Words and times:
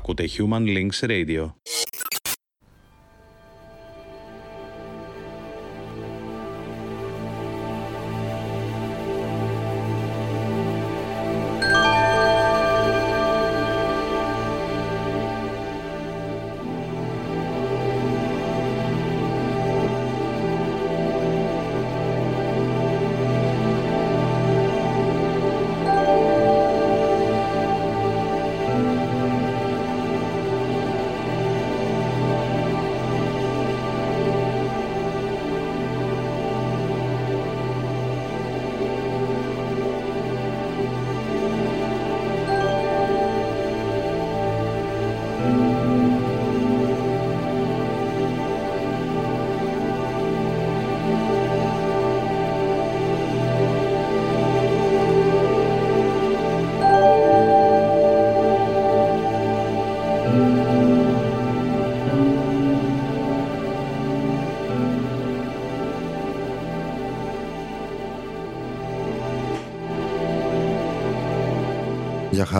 Ακούτε 0.00 0.28
Human 0.38 0.64
Links 0.66 1.08
Radio. 1.08 1.46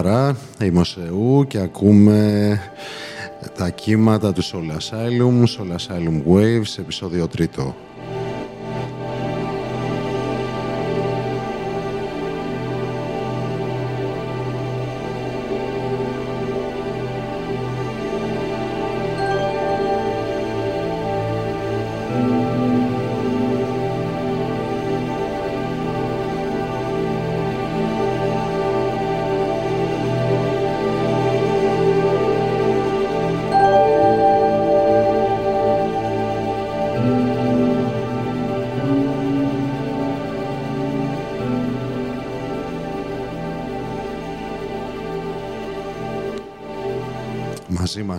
Χαρά, 0.01 0.37
είμαι 0.61 0.79
ο 0.79 0.83
Σεού 0.83 1.45
και 1.47 1.57
ακούμε 1.57 2.59
τα 3.57 3.69
κύματα 3.69 4.33
του 4.33 4.43
Soul 4.43 4.71
Asylum, 4.77 5.43
Soul 5.43 5.75
Asylum 5.75 6.33
Waves, 6.33 6.79
επεισόδιο 6.79 7.27
τρίτο. 7.27 7.75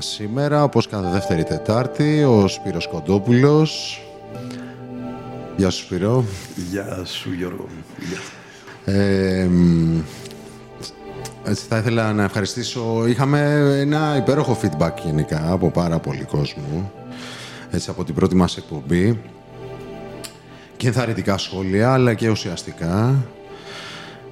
Μας 0.02 0.10
σήμερα, 0.10 0.62
όπως 0.62 0.88
κάθε 0.88 1.08
δεύτερη 1.10 1.44
Τετάρτη, 1.44 2.24
ο 2.24 2.48
Σπύρος 2.48 2.88
Κοντόπουλος. 2.88 4.02
Γεια 5.56 5.70
σου 5.70 5.84
Σπύρο. 5.84 6.24
Γεια 6.70 7.04
σου 7.04 7.32
Γιώργο. 7.32 7.66
Ε, 8.84 9.46
μ, 9.50 10.00
έτσι 11.44 11.64
θα 11.68 11.78
ήθελα 11.78 12.12
να 12.12 12.24
ευχαριστήσω. 12.24 13.06
Είχαμε 13.06 13.40
ένα 13.80 14.16
υπέροχο 14.16 14.58
feedback 14.62 14.92
γενικά 15.04 15.52
από 15.52 15.70
πάρα 15.70 15.98
πολύ 15.98 16.24
κόσμο. 16.24 16.92
Έτσι 17.70 17.90
από 17.90 18.04
την 18.04 18.14
πρώτη 18.14 18.34
μας 18.34 18.56
εκπομπή. 18.56 19.20
Και 20.76 20.86
ενθαρρυντικά 20.86 21.38
σχόλια, 21.38 21.92
αλλά 21.92 22.14
και 22.14 22.28
ουσιαστικά. 22.28 23.14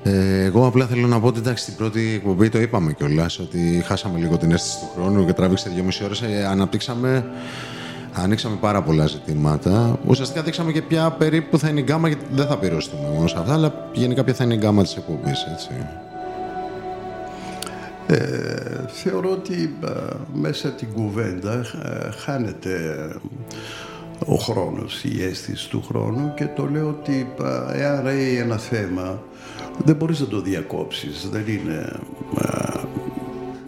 Ε, 0.02 0.44
εγώ 0.44 0.66
απλά 0.66 0.86
θέλω 0.86 1.06
να 1.06 1.20
πω 1.20 1.26
ότι 1.26 1.38
εντάξει, 1.38 1.62
στην 1.62 1.76
πρώτη 1.76 2.12
εκπομπή 2.14 2.48
το 2.48 2.60
είπαμε 2.60 2.92
κιόλας 2.92 3.38
ότι 3.38 3.82
χάσαμε 3.86 4.18
λίγο 4.18 4.36
την 4.36 4.52
αίσθηση 4.52 4.78
του 4.78 4.88
χρόνου 4.94 5.26
και 5.26 5.32
τράβηξε 5.32 5.70
δυόμιση 5.74 6.04
ώρες. 6.04 6.22
Ε, 6.22 6.46
αναπτύξαμε, 6.46 7.24
ανοίξαμε 8.12 8.56
πάρα 8.60 8.82
πολλά 8.82 9.06
ζητήματα. 9.06 9.98
Ουσιαστικά 10.06 10.42
δείξαμε 10.42 10.72
και 10.72 10.82
ποια 10.82 11.10
περίπου 11.10 11.58
θα 11.58 11.68
είναι 11.68 11.80
η 11.80 11.82
γκάμα, 11.82 12.08
γιατί 12.08 12.24
δεν 12.30 12.46
θα 12.46 12.58
πυρώσουμε 12.58 13.08
μόνο 13.14 13.26
σε 13.26 13.36
αυτά, 13.38 13.52
αλλά 13.52 13.88
γενικά 13.92 14.24
ποια 14.24 14.34
θα 14.34 14.44
είναι 14.44 14.54
η 14.54 14.58
γκάμα 14.60 14.82
της 14.82 14.96
εκπομπής. 14.96 15.46
Ε, 18.06 18.84
θεωρώ 18.86 19.30
ότι 19.30 19.76
ε, 19.84 19.90
μέσα 20.32 20.68
την 20.68 20.88
κουβέντα 20.92 21.66
ε, 21.84 22.10
χάνεται 22.10 22.70
ο 24.26 24.34
χρόνος, 24.34 25.04
η 25.04 25.22
αίσθηση 25.25 25.70
του 25.70 25.82
χρόνου 25.88 26.34
και 26.36 26.47
το 26.56 26.69
λέω 26.72 26.88
ότι 26.88 27.32
ε, 27.75 27.81
εάν 27.82 28.03
ρέει 28.04 28.36
ένα 28.36 28.56
θέμα 28.56 29.22
δεν 29.84 29.97
μπορείς 29.97 30.20
να 30.20 30.26
το 30.26 30.41
διακόψεις. 30.41 31.28
Δεν 31.31 31.44
είναι 31.47 31.92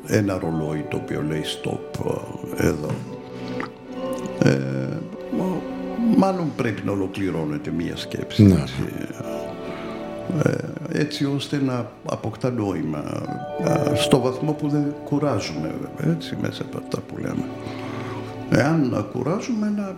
ε, 0.06 0.18
ένα 0.18 0.38
ρολόι 0.38 0.84
το 0.90 0.96
οποίο 0.96 1.22
λέει 1.28 1.42
stop 1.44 2.06
ε, 2.56 2.66
εδώ. 2.66 2.90
Ε, 4.42 4.58
μα- 5.38 5.60
μάλλον 6.16 6.52
πρέπει 6.56 6.82
να 6.84 6.92
ολοκληρώνεται 6.92 7.70
μία 7.70 7.96
σκέψη. 7.96 8.42
Ναι. 8.42 8.60
έτσι. 8.60 8.74
Ε, 10.44 10.98
έτσι 11.00 11.24
ώστε 11.36 11.56
να 11.66 11.90
αποκτά 12.04 12.50
νόημα 12.50 13.22
ε, 13.64 13.94
στο 13.94 14.20
βαθμό 14.20 14.52
που 14.52 14.68
δεν 14.68 14.94
κουράζουμε 15.04 15.74
βέβαια, 15.80 16.14
έτσι 16.14 16.36
μέσα 16.40 16.62
από 16.62 16.78
αυτά 16.84 17.00
που 17.00 17.16
λέμε. 17.18 17.44
Εάν 18.54 18.88
να 18.88 19.00
κουράζουμε 19.00 19.72
να, 19.76 19.96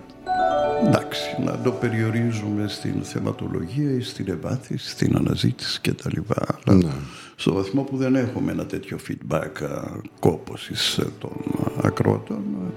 εντάξει, 0.86 1.20
να 1.44 1.58
το 1.58 1.70
περιορίζουμε 1.70 2.68
στην 2.68 2.94
θεματολογία 3.02 3.90
ή 3.90 4.00
στην 4.00 4.28
ευάθυνση, 4.28 4.88
στην 4.88 5.16
αναζήτηση 5.16 5.80
κτλ. 5.80 6.18
Αλλά 6.64 6.76
Ναι. 6.78 6.92
στο 7.36 7.52
βαθμό 7.52 7.82
που 7.82 7.96
δεν 7.96 8.14
έχουμε 8.14 8.52
ένα 8.52 8.66
τέτοιο 8.66 8.98
feedback 9.08 9.62
α, 9.62 10.00
κόπωσης 10.20 10.98
ε, 10.98 11.06
των 11.18 11.30
α, 11.30 11.70
ακροατών, 11.82 12.42
ε, 12.66 12.72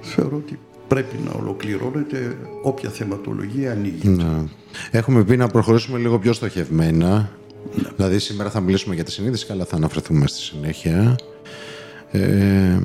θεωρώ 0.00 0.36
ότι 0.36 0.58
πρέπει 0.88 1.16
να 1.24 1.30
ολοκληρώνεται 1.40 2.36
όποια 2.62 2.90
θεματολογία 2.90 3.72
ανοίγει. 3.72 4.08
Ναι. 4.08 4.44
Έχουμε 4.90 5.24
πει 5.24 5.36
να 5.36 5.46
προχωρήσουμε 5.46 5.98
λίγο 5.98 6.18
πιο 6.18 6.32
στοχευμένα. 6.32 7.30
Δηλαδή 7.96 8.18
σήμερα 8.18 8.50
θα 8.50 8.60
μιλήσουμε 8.60 8.94
για 8.94 9.04
τη 9.04 9.12
συνείδηση, 9.12 9.46
αλλά 9.50 9.64
θα 9.64 9.76
αναφερθούμε 9.76 10.26
στη 10.26 10.38
συνέχεια. 10.40 11.16
Ε, 12.16 12.78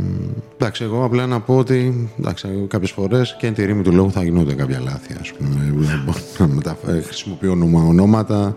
εντάξει, 0.57 0.83
εγώ 0.83 1.03
απλά 1.03 1.27
να 1.27 1.39
πω 1.39 1.57
ότι 1.57 2.09
εντάξει, 2.19 2.47
κάποιες 2.67 2.91
φορές 2.91 3.35
και 3.39 3.47
εν 3.47 3.53
τη 3.53 3.65
ρήμη 3.65 3.81
του 3.83 3.91
λόγου 3.91 4.11
θα 4.11 4.23
γινόνται 4.23 4.53
κάποια 4.53 4.79
λάθη. 4.79 5.15
Ας 5.19 5.31
πούμε. 5.33 5.73
Να 6.37 6.47
μεταφ- 6.47 7.03
χρησιμοποιώ 7.05 7.51
όνομα, 7.51 7.81
ονόματα. 7.83 8.55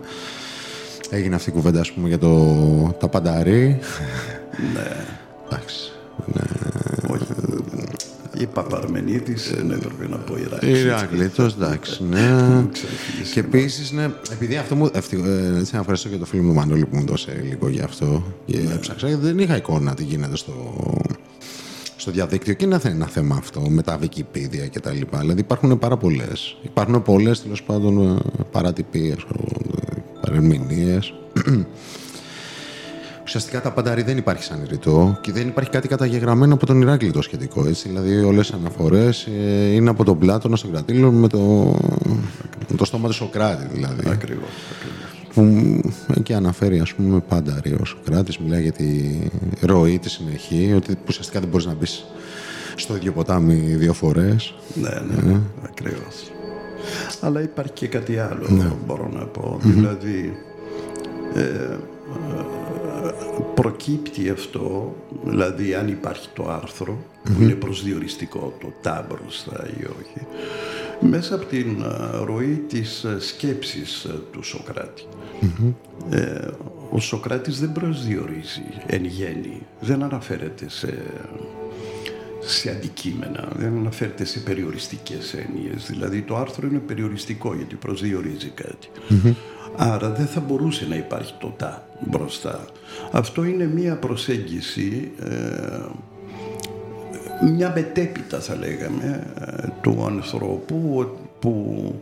Έγινε 1.09 1.35
αυτή 1.35 1.49
η 1.49 1.53
κουβέντα 1.53 1.79
ας 1.79 1.91
πούμε, 1.91 2.07
για 2.07 2.17
το, 2.17 2.95
τα 2.99 3.07
πανταρί. 3.07 3.79
Ναι. 4.73 4.91
Εντάξει. 5.45 5.91
Ναι. 6.33 6.41
Όχι. 7.13 7.23
Είπα 8.37 8.63
Παρμενίδης, 8.63 9.51
δεν 9.55 9.71
έπρεπε 9.71 10.07
να 10.09 10.17
πω 10.17 10.37
Ηράκλης. 10.37 10.79
Ηράκλειτος, 10.83 11.53
εντάξει, 11.53 12.03
ναι. 12.09 12.29
Ξεφύγεις 12.71 13.31
και 13.33 13.39
επίσης, 13.39 13.91
ναι, 13.91 14.09
επειδή 14.31 14.55
αυτό 14.57 14.75
μου. 14.75 14.89
ευτυχ- 14.93 15.25
ε, 15.25 15.57
έτσι, 15.59 15.73
να 15.73 15.79
ευχαριστώ 15.79 16.09
και 16.09 16.17
το 16.17 16.25
φίλο 16.25 16.43
μου 16.43 16.53
Μανώλη 16.53 16.85
που 16.85 16.95
μου 16.97 17.05
δώσε 17.05 17.43
λίγο 17.49 17.67
γι' 17.69 17.81
αυτό. 17.81 18.23
Και 18.45 18.57
έψαξα, 18.73 19.07
γιατί 19.07 19.23
δεν 19.25 19.39
είχα 19.39 19.55
εικόνα 19.55 19.93
τι 19.93 20.03
γίνεται 20.03 20.35
στο, 20.37 20.53
στο 21.95 22.11
διαδίκτυο 22.11 22.53
και 22.53 22.65
είναι 22.65 22.79
ένα 22.83 23.07
θέμα 23.07 23.35
αυτό 23.35 23.59
με 23.61 23.81
τα 23.81 23.99
Wikipedia 23.99 24.69
και 24.69 24.79
τα 24.79 24.91
λοιπά. 24.91 25.19
Δηλαδή 25.19 25.39
υπάρχουν 25.39 25.79
πάρα 25.79 25.97
πολλές. 25.97 26.57
Υπάρχουν 26.63 27.01
πολλές 27.03 27.41
τέλος 27.41 27.63
πάντων 27.63 28.21
παρατυπίες, 28.51 29.17
παρεμηνίε. 30.21 30.99
Ουσιαστικά 33.23 33.61
τα 33.61 33.71
πανταρί 33.71 34.01
δεν 34.01 34.17
υπάρχει 34.17 34.43
σαν 34.43 34.65
ρητό 34.69 35.17
και 35.21 35.31
δεν 35.31 35.47
υπάρχει 35.47 35.69
κάτι 35.69 35.87
καταγεγραμμένο 35.87 36.53
από 36.53 36.65
τον 36.65 36.81
Ηράκλειο 36.81 37.11
το 37.11 37.21
σχετικό. 37.21 37.65
Έτσι. 37.67 37.87
Δηλαδή, 37.87 38.23
όλες 38.23 38.49
οι 38.49 38.53
αναφορές 38.55 39.27
είναι 39.73 39.89
από 39.89 40.03
τον 40.03 40.17
Πλάτωνα 40.17 40.55
στον 40.55 40.71
Κρατήλο 40.71 41.11
με 41.11 41.27
το, 41.27 41.39
με 42.69 42.77
το 42.77 42.85
στόμα 42.85 43.07
του 43.07 43.13
Σοκράτη. 43.13 43.67
Δηλαδή, 43.73 44.09
Ακριβώς, 44.09 44.49
ακριβώς. 44.75 45.33
που 45.33 45.81
εκεί 46.17 46.33
αναφέρει 46.33 46.79
ας 46.79 46.93
πούμε 46.93 47.19
πανταρί 47.27 47.73
ο 47.81 47.85
Σοκράτης, 47.85 48.37
μιλάει 48.37 48.61
για 48.61 48.71
τη 48.71 49.19
ροή, 49.61 49.99
τη 49.99 50.09
συνεχή, 50.09 50.73
ότι 50.75 50.97
ουσιαστικά 51.07 51.39
δεν 51.39 51.49
μπορείς 51.49 51.65
να 51.65 51.73
μπεις 51.73 52.05
στο 52.75 52.95
ίδιο 52.95 53.11
ποτάμι 53.11 53.53
δύο 53.55 53.93
φορές. 53.93 54.53
Ναι, 54.73 54.89
ναι, 55.23 55.39
ακριβώς. 55.63 56.31
Αλλά 57.21 57.41
υπάρχει 57.41 57.71
και 57.73 57.87
κάτι 57.87 58.17
άλλο, 58.17 58.75
μπορώ 58.85 59.09
να 59.13 59.25
πω. 59.25 59.57
Δηλαδή, 59.61 60.37
ε, 61.35 61.41
ε, 61.41 61.77
προκύπτει 63.53 64.29
αυτό, 64.29 64.95
δηλαδή 65.23 65.73
αν 65.73 65.87
υπάρχει 65.87 66.27
το 66.33 66.49
αρθρο 66.49 66.97
που 67.23 67.41
είναι 67.41 67.53
προσδιοριστικό, 67.53 68.53
το 68.59 68.73
τα 68.81 69.07
μπροστά 69.09 69.67
ή 69.79 69.83
όχι, 69.83 70.27
μέσα 70.99 71.35
από 71.35 71.45
την 71.45 71.81
ε, 71.81 72.23
ροή 72.23 72.63
της 72.67 73.03
ε, 73.03 73.19
σκέψης 73.19 74.03
ε, 74.03 74.13
του 74.31 74.43
σοκρατη 74.43 75.03
Ε, 76.09 76.47
ο 76.93 76.99
Σοκράτης 76.99 77.59
δεν 77.59 77.71
προσδιορίζει 77.71 78.63
εν 78.85 79.05
γέννη, 79.05 79.61
δεν 79.79 80.03
αναφέρεται 80.03 80.69
σε, 80.69 81.03
σε 82.39 82.69
αντικείμενα, 82.69 83.47
δεν 83.55 83.77
αναφέρεται 83.77 84.25
σε 84.25 84.39
περιοριστικές 84.39 85.33
έννοιες. 85.33 85.85
Δηλαδή 85.87 86.21
το 86.21 86.37
άρθρο 86.37 86.67
είναι 86.67 86.79
περιοριστικό 86.79 87.55
γιατί 87.55 87.75
προσδιορίζει 87.75 88.49
κάτι. 88.49 88.87
Άρα 89.77 90.09
δεν 90.09 90.25
θα 90.25 90.39
μπορούσε 90.39 90.85
να 90.89 90.95
υπάρχει 90.95 91.33
το 91.39 91.53
τα 91.57 91.87
μπροστά. 92.07 92.65
Αυτό 93.11 93.43
είναι 93.43 93.65
μία 93.65 93.95
προσέγγιση, 93.95 95.11
ε, 95.19 95.37
μια 97.55 97.71
μετέπειτα 97.75 98.39
θα 98.39 98.55
λέγαμε, 98.55 99.27
ε, 99.39 99.67
του 99.81 100.05
ανθρώπου 100.05 101.09
που 101.39 101.95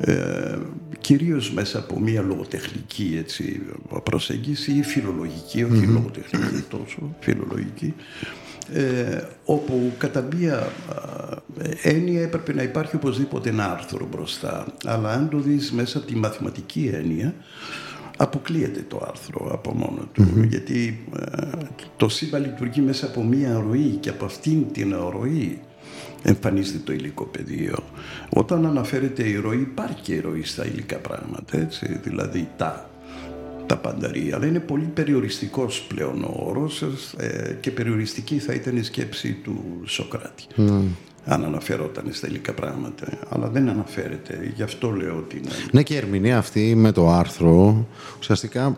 ε, 0.00 0.58
κυρίως 1.00 1.52
μέσα 1.52 1.78
από 1.78 2.00
μια 2.00 2.22
λογοτεχνική 2.22 3.16
έτσι, 3.18 3.62
προσέγγιση 4.02 4.72
ή 4.72 4.82
φιλολογική, 4.82 5.62
όχι 5.62 5.86
λογοτεχνική 5.86 6.64
τόσο, 6.68 7.16
φιλολογική, 7.20 7.94
ε, 8.72 9.22
όπου 9.44 9.92
κατά 9.98 10.28
μία 10.36 10.68
ε, 11.58 11.90
έννοια 11.90 12.22
έπρεπε 12.22 12.54
να 12.54 12.62
υπάρχει 12.62 12.96
οπωσδήποτε 12.96 13.48
ένα 13.48 13.72
άρθρο 13.72 14.08
μπροστά. 14.10 14.66
Αλλά 14.84 15.10
αν 15.10 15.28
το 15.28 15.38
δεις 15.38 15.72
μέσα 15.72 15.98
από 15.98 16.06
τη 16.06 16.16
μαθηματική 16.16 16.90
έννοια, 16.94 17.34
αποκλείεται 18.20 18.84
το 18.88 19.02
άρθρο 19.08 19.48
από 19.52 19.74
μόνο 19.74 20.08
του. 20.12 20.22
Γιατί 20.48 21.04
ε, 21.16 21.48
το 21.96 22.08
σύμπαν 22.08 22.42
λειτουργεί 22.42 22.80
μέσα 22.80 23.06
από 23.06 23.22
μία 23.24 23.64
ροή 23.68 23.96
και 24.00 24.08
από 24.08 24.24
αυτήν 24.24 24.72
την 24.72 24.94
ροή 25.10 25.58
εμφανίζεται 26.22 26.78
το 26.84 26.92
υλικό 26.92 27.24
πεδίο. 27.24 27.78
Όταν 28.28 28.66
αναφέρεται 28.66 29.22
η 29.22 29.36
ροή, 29.36 29.60
υπάρχει 29.60 30.00
και 30.00 30.14
η 30.14 30.20
ροή 30.20 30.42
στα 30.44 30.66
υλικά 30.66 30.96
πράγματα, 30.96 31.58
έτσι, 31.58 32.00
δηλαδή 32.02 32.48
τα, 32.56 32.90
τα 33.66 33.76
πανταρία, 33.76 34.36
αλλά 34.36 34.46
είναι 34.46 34.60
πολύ 34.60 34.84
περιοριστικός 34.84 35.82
πλέον 35.88 36.22
ο 36.24 36.44
όρος 36.48 36.82
ε, 37.16 37.56
και 37.60 37.70
περιοριστική 37.70 38.38
θα 38.38 38.52
ήταν 38.52 38.76
η 38.76 38.82
σκέψη 38.82 39.32
του 39.32 39.82
Σοκράτη. 39.84 40.44
Αν 41.30 41.44
αναφερόταν 41.44 42.04
στα 42.10 42.26
υλικά 42.26 42.52
πράγματα, 42.52 43.06
αλλά 43.28 43.48
δεν 43.48 43.68
αναφέρεται. 43.68 44.52
Γι' 44.54 44.62
αυτό 44.62 44.90
λέω 44.90 45.16
ότι 45.16 45.36
είναι. 45.36 45.48
Ναι, 45.72 45.82
και 45.82 45.94
η 45.94 45.96
ερμηνεία 45.96 46.38
αυτή 46.38 46.74
με 46.74 46.92
το 46.92 47.10
άρθρο 47.10 47.86
ουσιαστικά 48.18 48.76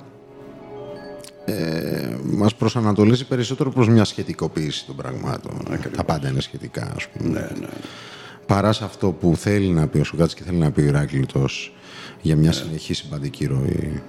ε, 1.44 2.17
μας 2.25 2.55
προσανατολίζει 2.55 3.26
περισσότερο 3.26 3.70
προς 3.70 3.88
μια 3.88 4.05
σχετικοποίηση 4.05 4.87
των 4.87 4.97
πραγμάτων. 4.97 5.52
Τα 5.97 6.05
πάντα 6.05 6.29
είναι 6.29 6.41
σχετικά, 6.41 6.93
ας 6.97 7.08
πούμε. 7.08 7.31
Ναι, 7.31 7.61
ναι. 7.61 7.69
Παρά 8.47 8.73
σε 8.73 8.85
αυτό 8.85 9.11
που 9.11 9.37
θέλει 9.37 9.69
να 9.69 9.87
πει 9.87 9.99
ο 9.99 10.05
Σοκράτης 10.05 10.35
και 10.35 10.43
θέλει 10.43 10.58
να 10.58 10.70
πει 10.70 10.81
ο 10.81 10.85
Ηράκλειτος 10.85 11.75
για 12.23 12.37
μια 12.37 12.53
συνεχή 12.53 12.94
συμπαντική 12.94 13.46
ροή. 13.46 14.03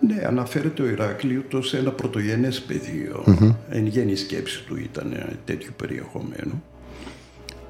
Ναι, 0.00 0.24
αναφέρεται 0.26 0.82
ο 0.82 0.88
Ηράκλειος 0.88 1.68
σε 1.68 1.78
ένα 1.78 1.90
πρωτογενές 1.90 2.60
πεδίο. 2.60 3.24
Εν 3.68 3.86
γέννη 3.86 4.16
σκέψη 4.16 4.64
του 4.64 4.76
ήταν 4.76 5.38
τέτοιου 5.44 5.72
περιεχομένου. 5.76 6.62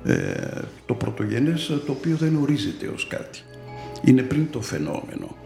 Ε, 0.04 0.62
το 0.86 0.94
πρωτογενές 0.94 1.66
το 1.86 1.92
οποίο 1.92 2.16
δεν 2.16 2.36
ορίζεται 2.36 2.86
ως 2.86 3.06
κάτι. 3.06 3.42
Είναι 4.04 4.22
πριν 4.22 4.46
το 4.50 4.60
φαινόμενο. 4.60 5.36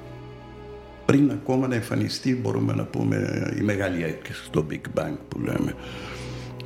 Πριν 1.06 1.30
ακόμα 1.30 1.68
να 1.68 1.74
εμφανιστεί 1.74 2.34
μπορούμε 2.34 2.72
να 2.74 2.84
πούμε 2.84 3.50
η 3.58 3.62
μεγάλη 3.62 4.04
έκρηξη, 4.04 4.50
το 4.50 4.66
Big 4.70 5.00
Bang 5.00 5.16
που 5.28 5.40
λέμε. 5.40 5.74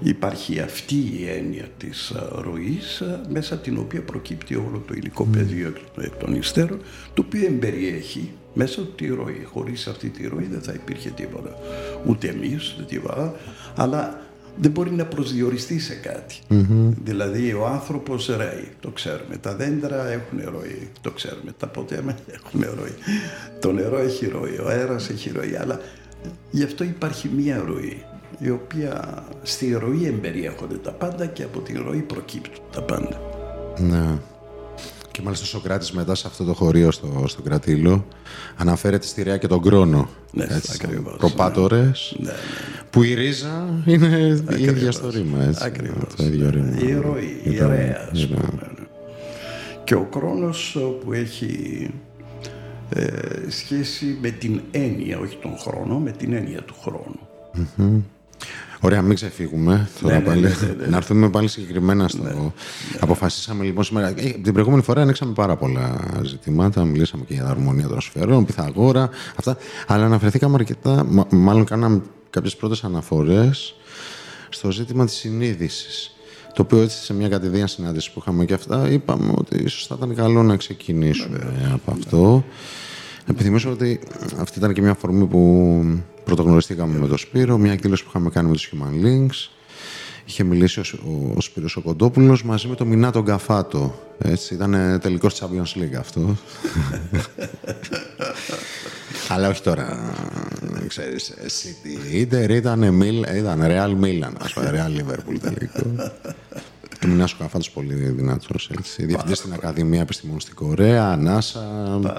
Υπάρχει 0.03 0.61
αυτή 0.61 0.95
η 0.95 1.29
έννοια 1.37 1.69
της 1.77 2.11
α, 2.11 2.41
ροής 2.43 3.01
α, 3.01 3.21
μέσα 3.29 3.55
από 3.55 3.63
την 3.63 3.79
οποία 3.79 4.03
προκύπτει 4.03 4.55
όλο 4.55 4.83
το 4.87 4.95
υλικό 4.95 5.25
πεδίο 5.25 5.73
εκ 6.01 6.15
των 6.15 6.35
υστέρων 6.35 6.81
το 7.15 7.25
οποίο 7.27 7.47
εμπεριέχει 7.47 8.33
μέσα 8.55 8.81
από 8.81 8.91
τη 8.91 9.07
ροή. 9.07 9.43
Χωρίς 9.45 9.87
αυτή 9.87 10.09
τη 10.09 10.27
ροή 10.27 10.47
δεν 10.51 10.63
θα 10.63 10.73
υπήρχε 10.73 11.11
τίποτα. 11.11 11.57
Ούτε 12.07 12.29
εμείς, 12.29 12.75
ούτε 12.75 12.83
τίποτα. 12.83 13.35
Αλλά 13.77 14.26
δεν 14.57 14.71
μπορεί 14.71 14.91
να 14.91 15.05
προσδιοριστεί 15.05 15.79
σε 15.79 15.95
κάτι. 15.95 16.39
Δηλαδή 17.05 17.53
ο 17.53 17.67
άνθρωπος 17.67 18.27
ρέει, 18.27 18.69
το 18.81 18.91
ξέρουμε. 18.91 19.37
Τα 19.37 19.55
δέντρα 19.57 20.09
έχουν 20.09 20.41
ροή, 20.45 20.91
το 21.01 21.11
ξέρουμε. 21.11 21.53
Τα 21.59 21.67
ποτέ 21.67 22.03
έχουν 22.27 22.65
ροή. 22.77 22.95
Το 23.61 23.73
νερό 23.73 23.99
έχει 23.99 24.27
ροή, 24.29 24.59
ο 24.59 24.69
αέρας 24.69 25.09
έχει 25.11 25.31
ροή. 25.31 25.57
Αλλά 25.57 25.81
γι' 26.51 26.65
αυτό 26.65 26.85
υπάρχει 26.85 27.31
μία 27.37 27.63
ροή 27.67 28.05
η 28.39 28.51
οποία 28.51 29.25
στη 29.43 29.73
ροή 29.73 30.07
εμπεριέχονται 30.07 30.77
τα 30.77 30.93
πάντα 30.93 31.27
και 31.27 31.43
από 31.43 31.61
τη 31.61 31.73
ροή 31.73 32.01
προκύπτουν 32.01 32.65
τα 32.73 32.83
πάντα. 32.83 33.21
Ναι. 33.79 34.19
Και 35.17 35.23
μάλιστα 35.23 35.45
ο 35.45 35.49
Σοκράτης 35.49 35.93
μετά 35.93 36.15
σε 36.15 36.27
αυτό 36.27 36.45
το 36.45 36.53
χωρίο 36.55 36.91
στο, 36.91 37.25
στο 37.27 37.43
κρατήλο 37.43 38.07
αναφέρεται 38.57 39.07
στη 39.07 39.23
Ρέα 39.23 39.37
και 39.37 39.47
τον 39.47 39.63
Κρόνο. 39.63 40.09
Ναι, 40.33 40.45
έτσι, 40.49 40.79
ακριβώς, 40.83 41.17
Προπάτορες, 41.19 42.17
Ναι, 42.19 42.31
ναι. 42.31 42.37
που 42.91 43.03
η 43.03 43.15
ρίζα 43.15 43.83
είναι 43.85 44.41
η 44.59 44.63
ίδια 44.63 44.93
στο 44.93 45.11
ρήμα. 45.11 45.43
Έτσι, 45.45 45.65
Ακριβώς. 45.65 46.15
Το 46.17 46.25
ίδιο 46.25 46.51
ρήμα. 46.51 46.77
Η 46.81 46.95
ροή, 46.95 47.41
η 47.45 47.53
το- 47.57 47.69
ρέας, 47.69 48.09
ας 48.13 48.23
η 48.23 48.27
πούμε. 48.27 48.41
ρέα. 48.41 48.71
ναι. 48.79 48.87
Και 49.85 49.95
ο 49.95 50.09
χρόνος 50.15 50.77
που 51.05 51.13
έχει 51.13 51.91
ε, 52.89 53.07
σχέση 53.49 54.19
με 54.21 54.31
την 54.31 54.61
έννοια, 54.71 55.19
όχι 55.19 55.39
τον 55.43 55.59
χρόνο, 55.59 55.99
με 55.99 56.11
την 56.11 56.33
έννοια 56.33 56.63
του 56.63 56.75
χρόνου. 56.83 57.19
Ωραία, 58.87 59.03
μην 59.03 59.15
ξεφύγουμε. 59.15 59.89
Τώρα 60.03 60.19
ναι, 60.19 60.25
πάλι. 60.25 60.41
ναι, 60.41 60.49
ναι, 60.49 60.75
ναι. 60.79 60.87
Να 60.87 60.97
έρθουμε 60.97 61.31
πάλι 61.31 61.49
συγκεκριμένα 61.49 62.09
στο. 62.09 62.53
Αποφασίσαμε 63.01 63.65
λοιπόν 63.65 63.85
σήμερα. 63.85 64.09
Ε, 64.09 64.13
Την 64.43 64.53
προηγούμενη 64.53 64.83
φορά 64.83 65.03
ανοίξαμε 65.03 65.33
πάρα 65.33 65.57
πολλά 65.57 65.97
ζητήματα. 66.25 66.85
Μιλήσαμε 66.85 67.25
και 67.25 67.33
για 67.35 67.43
την 67.43 67.51
αρμονία 67.51 67.87
των 67.89 68.01
σφαιρών, 68.01 68.45
Πιθαγόρα, 68.45 69.09
αυτά. 69.37 69.57
Αλλά 69.87 70.05
αναφερθήκαμε 70.05 70.55
αρκετά, 70.55 71.05
μα- 71.09 71.27
μάλλον 71.31 71.65
κάναμε 71.65 72.03
κάποιες 72.31 72.57
πρώτες 72.57 72.85
αναφορές 72.85 73.75
στο 74.49 74.71
ζήτημα 74.71 75.05
της 75.05 75.15
συνείδησης. 75.15 76.11
Το 76.55 76.63
οποίο 76.63 76.81
έτσι 76.81 77.05
σε 77.05 77.15
μια 77.15 77.29
κατηδίαν 77.29 77.69
συνάντηση 77.69 78.13
που 78.13 78.19
είχαμε 78.23 78.45
και 78.45 78.55
αυτά, 78.55 78.89
είπαμε 78.91 79.33
ότι 79.37 79.57
ίσως 79.63 79.87
θα 79.87 79.95
ήταν 79.99 80.15
καλό 80.15 80.43
να 80.43 80.57
ξεκινήσουμε 80.57 81.71
από 81.73 81.91
αυτό. 81.91 82.45
Να 83.27 83.33
επιθυμίσω 83.35 83.71
ότι 83.71 84.01
αυτή 84.39 84.59
ήταν 84.59 84.73
και 84.73 84.81
μια 84.83 84.91
αφορμή 84.91 85.25
που 85.27 85.83
πρωτογνωριστήκαμε 86.27 86.99
με 86.99 87.09
τον 87.09 87.19
Σπύρο, 87.19 87.59
μια 87.59 87.73
εκδήλωση 87.73 88.03
που 88.03 88.09
είχαμε 88.09 88.31
κάνει 88.31 88.49
με 88.49 88.55
τους 88.55 88.73
Human 88.73 89.05
Links. 89.07 89.49
Είχε 90.25 90.45
μιλήσει 90.45 90.81
ο, 90.81 90.85
Σ- 90.85 90.95
ο, 90.95 91.33
ο 91.37 91.41
Σπύρος 91.41 91.77
ο 91.77 91.81
Κοντόπουλος 91.81 92.45
μαζί 92.45 92.67
με 92.69 92.75
τον 92.75 92.87
Μινά 92.87 93.11
τον 93.11 93.25
Καφάτο. 93.25 94.01
Έτσι, 94.19 94.55
ήταν 94.55 94.99
τελικός 95.03 95.41
Champions 95.41 95.79
League 95.81 95.95
αυτό. 95.99 96.21
Αλλά 99.29 99.49
όχι 99.49 99.63
τώρα, 99.63 100.15
ξέρεις, 100.89 101.33
City. 101.47 102.15
Inter 102.25 102.51
ήταν, 102.51 103.01
Mil- 103.03 103.35
ήταν 103.37 103.61
Real 103.63 104.05
Milan, 104.05 104.33
ας 104.43 104.53
πούμε, 104.53 104.71
Real 104.75 105.01
Liverpool 105.01 105.37
τελικό. 105.41 105.83
Ο 107.05 107.09
Μινάς 107.09 107.33
ο 107.33 107.37
Καφάτος 107.39 107.71
πολύ 107.71 107.95
δυνατός, 107.95 108.71
έτσι. 108.79 109.05
Διευθυντής 109.05 109.39
στην 109.39 109.53
Ακαδημία 109.53 110.01
Επιστημών 110.01 110.41
στην 110.41 110.55
Κορέα, 110.55 111.19
NASA. 111.25 112.13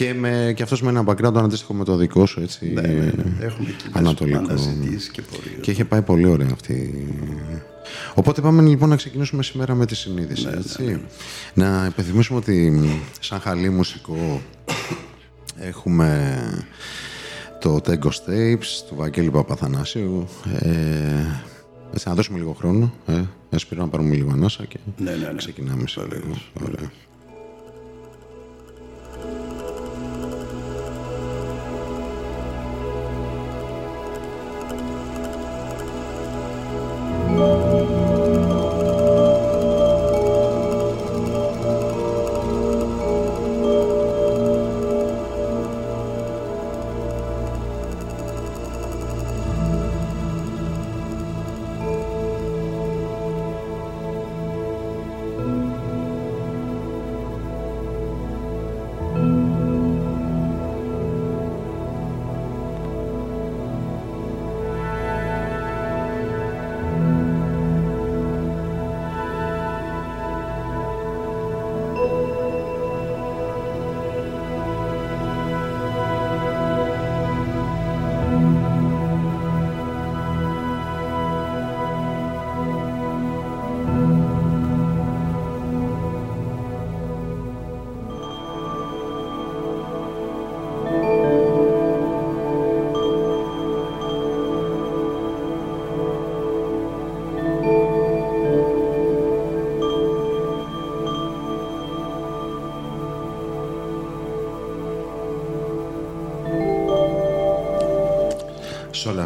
Και, 0.00 0.14
με, 0.14 0.52
και 0.56 0.62
αυτός 0.62 0.82
με 0.82 0.88
ένα 0.88 1.04
background 1.06 1.36
αντίστοιχο 1.36 1.74
με 1.74 1.84
το 1.84 1.96
δικό 1.96 2.26
σου, 2.26 2.40
έτσι. 2.40 2.70
Ναι, 2.74 2.80
ναι, 2.80 2.88
ναι. 2.88 3.10
Έχουμε 3.40 3.68
κοινές 3.76 3.92
Ανατολικό. 3.92 4.38
αναζητήσεις 4.38 5.08
και 5.08 5.22
πορείες. 5.22 5.58
Και 5.60 5.70
είχε 5.70 5.84
πάει 5.84 6.02
πολύ 6.02 6.26
ωραία 6.26 6.48
αυτή. 6.52 7.08
Οπότε 8.14 8.40
πάμε 8.40 8.62
λοιπόν 8.62 8.88
να 8.88 8.96
ξεκινήσουμε 8.96 9.42
σήμερα 9.42 9.74
με 9.74 9.86
τη 9.86 9.94
συνείδηση. 9.94 10.44
Ναι, 10.44 10.52
έτσι. 10.56 11.00
Να 11.54 11.86
υπενθυμίσουμε 11.90 12.38
ότι 12.38 12.70
μ, 12.70 12.84
σαν 13.20 13.40
χαλή 13.40 13.70
μουσικό 13.70 14.42
έχουμε 15.58 16.38
το 17.60 17.80
Tango 17.86 18.08
Tapes 18.28 18.66
του 18.88 18.94
Βαγγέλη 18.96 19.30
Παπαθανάσιου. 19.30 20.26
Ε, 20.58 20.70
έτσι, 21.94 22.08
να 22.08 22.14
δώσουμε 22.14 22.38
λίγο 22.38 22.52
χρόνο. 22.52 22.92
Ε, 23.06 23.20
Έσπηρο 23.50 23.82
να 23.82 23.88
πάρουμε 23.88 24.14
λίγο 24.14 24.30
ανάσα 24.32 24.64
και 24.64 24.78
Ναι, 24.96 25.10
ναι, 25.10 25.16
ναι. 25.16 25.34
ξεκινάμε 25.36 25.86
σε 25.86 26.00
λίγο. 26.00 26.36
Ωραία. 26.64 26.90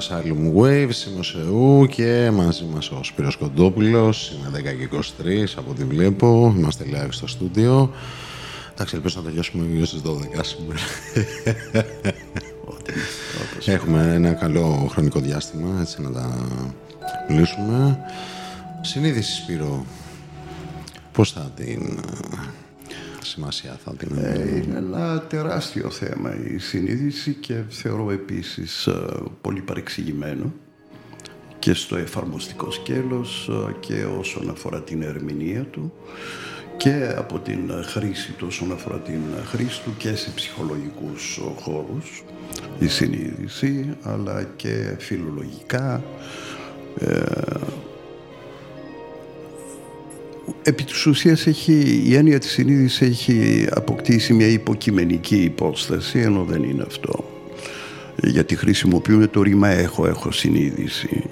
Asylum 0.08 0.60
Waves, 0.60 1.06
είμαι 1.08 1.18
ο 1.18 1.22
Σεού 1.22 1.86
και 1.86 2.30
μαζί 2.32 2.64
μας 2.64 2.90
ο 2.90 3.00
Σπύρος 3.02 3.36
Κοντόπουλος, 3.36 4.32
είναι 4.38 4.48
10 4.58 4.62
και 4.62 4.88
23 5.22 5.54
από 5.56 5.70
ό,τι 5.70 5.84
βλέπω, 5.84 6.54
είμαστε 6.56 6.84
live 6.90 7.08
στο 7.10 7.26
στούντιο. 7.26 7.90
Εντάξει, 8.72 8.94
ελπίζω 8.94 9.20
να 9.20 9.26
τελειώσουμε 9.28 9.66
γύρω 9.66 9.86
στις 9.86 10.00
12 10.04 10.44
σήμερα. 10.44 10.80
Έχουμε 13.64 14.12
ένα 14.14 14.32
καλό 14.32 14.88
χρονικό 14.90 15.20
διάστημα, 15.20 15.80
έτσι 15.80 16.02
να 16.02 16.12
τα 16.12 16.46
μιλήσουμε. 17.28 17.98
Συνείδηση, 18.80 19.34
Σπύρο, 19.34 19.84
πώς 21.12 21.32
θα 21.32 21.50
την 21.56 21.98
σημασία 23.24 23.78
θα 23.84 23.96
την 23.96 24.18
ε, 24.18 24.62
Είναι 24.64 24.78
ένα 24.78 25.20
τεράστιο 25.20 25.90
θέμα 25.90 26.34
η 26.54 26.58
συνείδηση 26.58 27.34
και 27.34 27.54
θεωρώ 27.68 28.10
επίσης 28.10 28.86
ε, 28.86 29.06
πολύ 29.40 29.60
παρεξηγημένο 29.60 30.52
και 31.58 31.74
στο 31.74 31.96
εφαρμοστικό 31.96 32.70
σκέλος 32.70 33.48
ε, 33.48 33.74
και 33.80 34.04
όσον 34.18 34.50
αφορά 34.50 34.82
την 34.82 35.02
ερμηνεία 35.02 35.62
του 35.64 35.92
και 36.76 37.14
από 37.16 37.38
την 37.38 37.70
χρήση 37.84 38.32
του 38.32 38.46
όσον 38.48 38.72
αφορά 38.72 38.98
την 38.98 39.20
χρήση 39.44 39.82
του 39.82 39.94
και 39.98 40.14
σε 40.14 40.30
ψυχολογικούς 40.34 41.40
χώρους 41.60 42.24
η 42.78 42.86
συνείδηση 42.86 43.96
αλλά 44.02 44.42
και 44.56 44.94
φιλολογικά 44.98 46.02
επί 50.62 50.84
της 50.84 51.06
ουσίας 51.06 51.46
έχει, 51.46 52.02
η 52.06 52.14
έννοια 52.14 52.38
της 52.38 52.50
συνείδησης 52.50 53.00
έχει 53.00 53.66
αποκτήσει 53.70 54.32
μια 54.32 54.46
υποκειμενική 54.46 55.36
υπόσταση 55.36 56.18
ενώ 56.18 56.44
δεν 56.48 56.62
είναι 56.62 56.84
αυτό. 56.86 57.24
Γιατί 58.16 58.56
χρησιμοποιούμε 58.56 59.26
το 59.26 59.42
ρήμα 59.42 59.68
έχω, 59.68 60.06
έχω 60.06 60.32
συνείδηση 60.32 61.22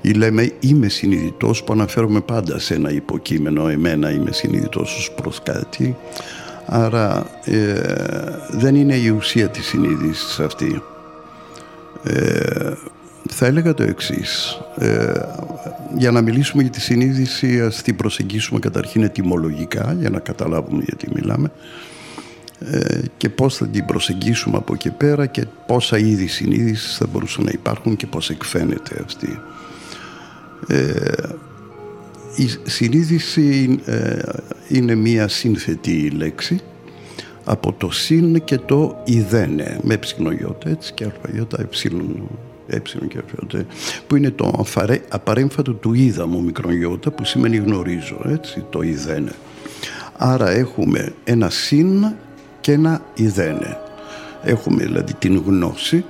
ή 0.00 0.10
λέμε 0.10 0.52
είμαι 0.60 0.88
συνειδητός 0.88 1.64
που 1.64 1.72
αναφέρομαι 1.72 2.20
πάντα 2.20 2.58
σε 2.58 2.74
ένα 2.74 2.90
υποκείμενο 2.92 3.68
εμένα 3.68 4.10
είμαι 4.10 4.32
συνειδητός 4.32 4.96
ως 4.96 5.12
προς 5.22 5.42
κάτι 5.42 5.96
άρα 6.72 7.26
ε, 7.44 7.80
δεν 8.50 8.74
είναι 8.74 8.94
η 8.94 9.08
ουσία 9.08 9.48
της 9.48 9.66
συνείδησης 9.66 10.40
αυτή. 10.40 10.82
Ε, 12.02 12.72
θα 13.28 13.46
έλεγα 13.46 13.74
το 13.74 13.82
εξής 13.82 14.60
ε, 14.78 15.12
για 15.96 16.10
να 16.10 16.20
μιλήσουμε 16.20 16.62
για 16.62 16.70
τη 16.70 16.80
συνείδηση 16.80 17.60
ας 17.60 17.82
την 17.82 17.96
προσεγγίσουμε 17.96 18.58
καταρχήν 18.58 19.02
ετοιμολογικά 19.02 19.96
για 19.98 20.10
να 20.10 20.18
καταλάβουμε 20.18 20.82
γιατί 20.86 21.08
μιλάμε 21.14 21.50
ε, 22.64 23.00
και 23.16 23.28
πώς 23.28 23.56
θα 23.56 23.68
την 23.68 23.84
προσεγγίσουμε 23.84 24.56
από 24.56 24.74
εκεί 24.74 24.90
πέρα 24.90 25.26
και 25.26 25.46
πόσα 25.66 25.98
είδη 25.98 26.26
συνείδησης 26.26 26.96
θα 26.96 27.06
μπορούσαν 27.06 27.44
να 27.44 27.50
υπάρχουν 27.52 27.96
και 27.96 28.06
πώς 28.06 28.30
εκφαίνεται 28.30 29.02
αυτή. 29.04 29.40
Ε, 30.68 30.92
η 32.36 32.48
συνείδηση 32.62 33.80
ε, 33.84 34.18
είναι 34.68 34.94
μία 34.94 35.28
σύνθετη 35.28 36.10
λέξη 36.10 36.60
από 37.44 37.72
το 37.72 37.90
συν 37.90 38.44
και 38.44 38.58
το 38.58 39.02
ιδένε 39.04 39.78
με 39.82 39.96
ψυχνογιώτα 39.96 40.68
έτσι 40.68 40.92
και 40.92 41.04
αλφαγιώτα 41.04 41.60
εψίλων 41.60 42.28
ε 42.70 42.82
και 43.08 43.22
που 44.06 44.16
είναι 44.16 44.30
το 44.30 44.64
απαρέμφατο 45.08 45.72
του 45.72 45.94
είδα 45.94 46.26
μου 46.26 46.42
μικρογιώτα 46.42 47.10
που 47.10 47.24
σημαίνει 47.24 47.56
γνωρίζω, 47.56 48.20
έτσι, 48.24 48.64
το 48.70 48.82
ιδένε. 48.82 49.32
Άρα 50.16 50.50
έχουμε 50.50 51.12
ένα 51.24 51.50
συν 51.50 52.12
και 52.60 52.72
ένα 52.72 53.02
ιδένε. 53.14 53.78
Έχουμε 54.42 54.82
δηλαδή 54.82 55.14
την 55.14 55.42
γνώση, 55.46 56.04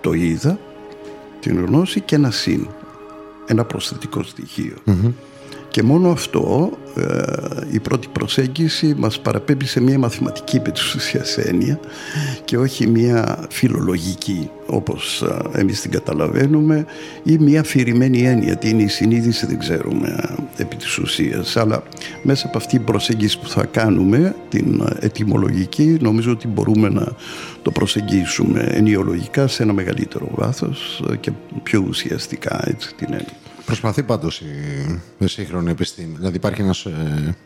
το 0.00 0.12
είδα, 0.12 0.58
την 1.40 1.64
γνώση 1.64 2.00
και 2.00 2.14
ένα 2.14 2.30
συν, 2.30 2.66
ένα 3.46 3.64
προσθετικό 3.64 4.24
Και 5.70 5.82
μόνο 5.82 6.10
αυτό, 6.10 6.70
ε, 6.96 7.04
η 7.70 7.80
πρώτη 7.80 8.08
προσέγγιση 8.12 8.94
μας 8.98 9.20
παραπέμπει 9.20 9.66
σε 9.66 9.80
μια 9.80 9.98
μαθηματική 9.98 10.56
επί 10.56 10.72
έννοια 11.36 11.80
και 12.44 12.58
όχι 12.58 12.86
μια 12.86 13.46
φιλολογική 13.50 14.50
όπως 14.66 15.24
εμείς 15.52 15.80
την 15.80 15.90
καταλαβαίνουμε 15.90 16.86
ή 17.22 17.38
μια 17.38 17.60
αφηρημένη 17.60 18.22
έννοια 18.22 18.56
τι 18.56 18.68
είναι 18.68 18.82
η 18.82 18.88
συνείδηση 18.88 19.46
δεν 19.46 19.58
ξέρουμε 19.58 20.36
επί 20.56 20.76
της 20.76 20.98
ουσίας 20.98 21.56
αλλά 21.56 21.82
μέσα 22.22 22.46
από 22.46 22.58
αυτή 22.58 22.76
την 22.76 22.84
προσέγγιση 22.84 23.38
που 23.38 23.48
θα 23.48 23.64
κάνουμε 23.64 24.34
την 24.48 24.82
ετυμολογική 25.00 25.96
νομίζω 26.00 26.30
ότι 26.30 26.48
μπορούμε 26.48 26.88
να 26.88 27.06
το 27.62 27.70
προσεγγίσουμε 27.70 28.60
ενιολογικά 28.60 29.46
σε 29.46 29.62
ένα 29.62 29.72
μεγαλύτερο 29.72 30.28
βάθος 30.34 31.02
και 31.20 31.30
πιο 31.62 31.84
ουσιαστικά 31.88 32.68
έτσι 32.68 32.94
την 32.94 33.06
έννοια. 33.12 33.47
Προσπαθεί 33.68 34.02
πάντως 34.02 34.42
η 35.18 35.26
σύγχρονη 35.26 35.70
επιστήμη. 35.70 36.14
Δηλαδή 36.16 36.36
υπάρχει 36.36 36.60
ένας 36.60 36.84
ε, 36.84 37.36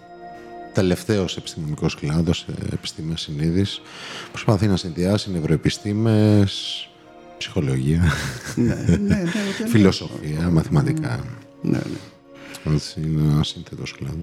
τελευταίος 0.73 1.37
επιστημονικός 1.37 1.95
κλάδος, 1.95 2.47
ε, 2.49 2.75
επιστήμες 2.75 3.21
συνείδης. 3.21 3.81
Προσπαθεί 4.31 4.67
να 4.67 4.77
συνδυάσει 4.77 5.31
νευροεπιστήμες, 5.31 6.89
ψυχολογία, 7.39 8.03
ναι, 8.55 8.75
ναι, 8.75 8.97
ναι, 8.97 9.31
φιλοσοφία, 9.67 10.51
μαθηματικά. 10.51 11.25
Ναι, 11.63 11.79
ναι. 12.65 12.79
είναι 12.97 13.33
ένα 13.33 13.43
σύνθετος 13.43 13.95
κλάδος. 13.95 14.23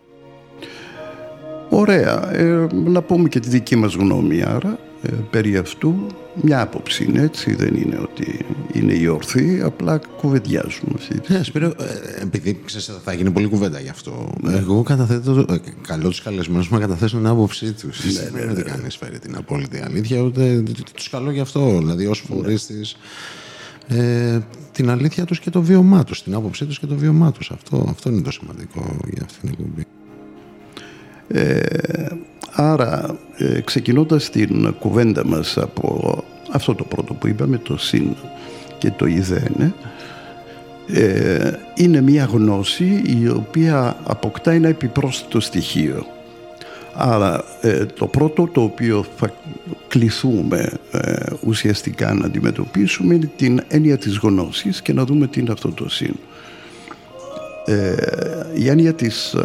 Ωραία. 1.69 2.31
Ε, 2.33 2.67
να 2.73 3.01
πούμε 3.01 3.29
και 3.29 3.39
τη 3.39 3.49
δική 3.49 3.75
μας 3.75 3.93
γνώμη 3.93 4.43
άρα 4.43 4.79
ε, 5.01 5.11
περί 5.29 5.57
αυτού. 5.57 5.95
Μια 6.41 6.61
άποψη 6.61 7.03
είναι 7.03 7.21
έτσι, 7.21 7.55
δεν 7.55 7.75
είναι 7.75 7.97
ότι 8.01 8.45
είναι 8.73 8.93
η 8.93 9.07
ορθή, 9.07 9.61
απλά 9.61 9.97
κουβεντιάζουμε 10.17 10.91
αυτή. 10.95 11.33
Ναι, 11.33 11.43
Σπύρο, 11.43 11.65
ε, 11.65 12.21
επειδή 12.21 12.61
ξέρεις, 12.65 12.91
θα 13.03 13.13
γίνει 13.13 13.31
πολύ 13.31 13.47
κουβέντα 13.47 13.79
γι' 13.79 13.89
αυτό. 13.89 14.33
Ναι. 14.41 14.57
Εγώ 14.57 14.83
καταθέτω, 14.83 15.45
ε, 15.49 15.55
καλό 15.87 16.09
τους 16.09 16.21
καλεσμένους 16.21 16.69
να 16.69 16.79
καταθέσουν 16.79 17.19
την 17.19 17.27
άποψή 17.27 17.73
τους. 17.73 18.05
Ναι, 18.05 18.29
δεν 18.29 18.43
είναι 18.43 18.51
ότι 18.51 18.63
κανείς 18.63 18.95
φέρει 18.95 19.19
την 19.19 19.35
απόλυτη 19.35 19.81
αλήθεια, 19.81 20.21
ούτε 20.21 20.63
τους 20.93 21.09
καλώ 21.09 21.31
γι' 21.31 21.39
αυτό. 21.39 21.77
Δηλαδή 21.77 22.05
ως 22.05 22.25
ναι. 22.29 22.35
φορείς 22.35 22.65
της, 22.65 22.97
ε, 23.87 24.39
την 24.71 24.89
αλήθεια 24.89 25.25
τους 25.25 25.39
και 25.39 25.49
το 25.49 25.61
βίωμά 25.61 26.03
τους, 26.03 26.23
την 26.23 26.33
άποψή 26.33 26.65
τους 26.65 26.79
και 26.79 26.85
το 26.85 26.95
βίωμά 26.95 27.31
τους. 27.31 27.51
Αυτό, 27.51 27.85
αυτό 27.89 28.09
είναι 28.09 28.21
το 28.21 28.31
σημαντικό 28.31 28.97
για 29.13 29.23
αυτήν 29.25 29.41
την 29.41 29.49
εκπομπή. 29.49 29.85
Ε, 31.27 31.59
άρα, 32.51 33.15
ε, 33.37 33.61
ξεκινώντας 33.61 34.29
την 34.29 34.75
κουβέντα 34.79 35.25
μας 35.25 35.57
από 35.57 36.17
αυτό 36.51 36.75
το 36.75 36.83
πρώτο 36.83 37.13
που 37.13 37.27
είπαμε, 37.27 37.57
το 37.57 37.77
συν 37.77 38.15
και 38.77 38.91
το 38.91 39.05
ιδένε, 39.05 39.73
ε, 40.87 41.51
είναι 41.75 42.01
μια 42.01 42.25
γνώση 42.25 43.01
η 43.21 43.27
οποία 43.27 43.97
αποκτά 44.03 44.51
ένα 44.51 44.67
επιπρόσθετο 44.67 45.39
στοιχείο. 45.39 46.05
Άρα 46.93 47.43
ε, 47.61 47.85
το 47.85 48.07
πρώτο 48.07 48.47
το 48.51 48.61
οποίο 48.61 49.05
θα 49.17 49.33
κληθούμε 49.87 50.71
ε, 50.91 51.25
ουσιαστικά 51.45 52.13
να 52.13 52.25
αντιμετωπίσουμε 52.25 53.13
είναι 53.13 53.31
την 53.35 53.61
έννοια 53.67 53.97
της 53.97 54.17
γνώσης 54.17 54.81
και 54.81 54.93
να 54.93 55.05
δούμε 55.05 55.27
τι 55.27 55.39
είναι 55.39 55.51
αυτό 55.51 55.71
το 55.71 55.89
συν. 55.89 56.15
Ε, 57.65 57.95
η 58.53 58.69
έννοια 58.69 58.93
της 58.93 59.35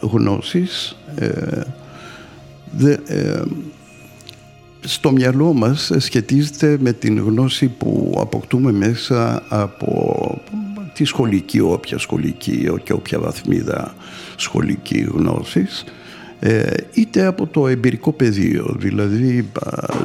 γνώσης 0.00 0.96
στο 4.80 5.12
μυαλό 5.12 5.52
μας 5.52 5.90
σχετίζεται 5.96 6.76
με 6.80 6.92
την 6.92 7.18
γνώση 7.18 7.66
που 7.66 8.16
αποκτούμε 8.20 8.72
μέσα 8.72 9.42
από 9.48 10.40
τη 10.92 11.04
σχολική, 11.04 11.60
όποια 11.60 11.98
σχολική 11.98 12.68
και 12.82 12.92
όποια 12.92 13.18
βαθμίδα 13.18 13.94
σχολική 14.36 14.98
γνώσης 15.00 15.84
ε, 16.42 16.72
είτε 16.94 17.26
από 17.26 17.46
το 17.46 17.68
εμπειρικό 17.68 18.12
πεδίο, 18.12 18.76
δηλαδή 18.78 19.48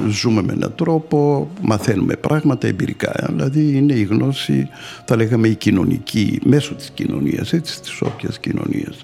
ζούμε 0.10 0.42
με 0.42 0.54
έναν 0.54 0.74
τρόπο, 0.76 1.50
μαθαίνουμε 1.62 2.14
πράγματα 2.16 2.68
εμπειρικά, 2.68 3.26
δηλαδή 3.30 3.76
είναι 3.76 3.94
η 3.94 4.04
γνώση, 4.04 4.70
θα 5.06 5.16
λέγαμε 5.16 5.48
η 5.48 5.56
κοινωνική, 5.56 6.40
μέσω 6.44 6.74
της 6.74 6.90
κοινωνίας, 6.94 7.54
έτσι, 7.54 7.82
της 7.82 8.02
όποιας 8.02 8.40
κοινωνίας. 8.40 9.02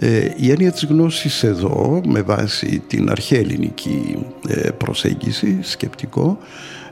Ε, 0.00 0.30
η 0.36 0.50
έννοια 0.50 0.72
της 0.72 0.84
γνώσης 0.84 1.42
εδώ, 1.42 2.00
με 2.06 2.22
βάση 2.22 2.82
την 2.86 3.10
αρχαία 3.10 3.38
ελληνική 3.38 4.26
ε, 4.48 4.70
προσέγγιση, 4.70 5.58
σκεπτικό, 5.60 6.38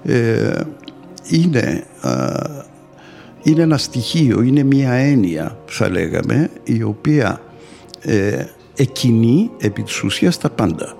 ε, 0.02 0.60
είναι, 1.28 1.84
είναι 3.42 3.62
ένα 3.62 3.78
στοιχείο, 3.78 4.42
είναι 4.42 4.62
μια 4.62 4.92
έννοια, 4.92 5.58
θα 5.66 5.90
λέγαμε, 5.90 6.50
η 6.64 6.82
οποία 6.82 7.40
εκκινεί 8.76 9.50
επί 9.60 9.82
της 9.82 10.02
ουσίας 10.02 10.38
τα 10.38 10.50
πάντα. 10.50 10.96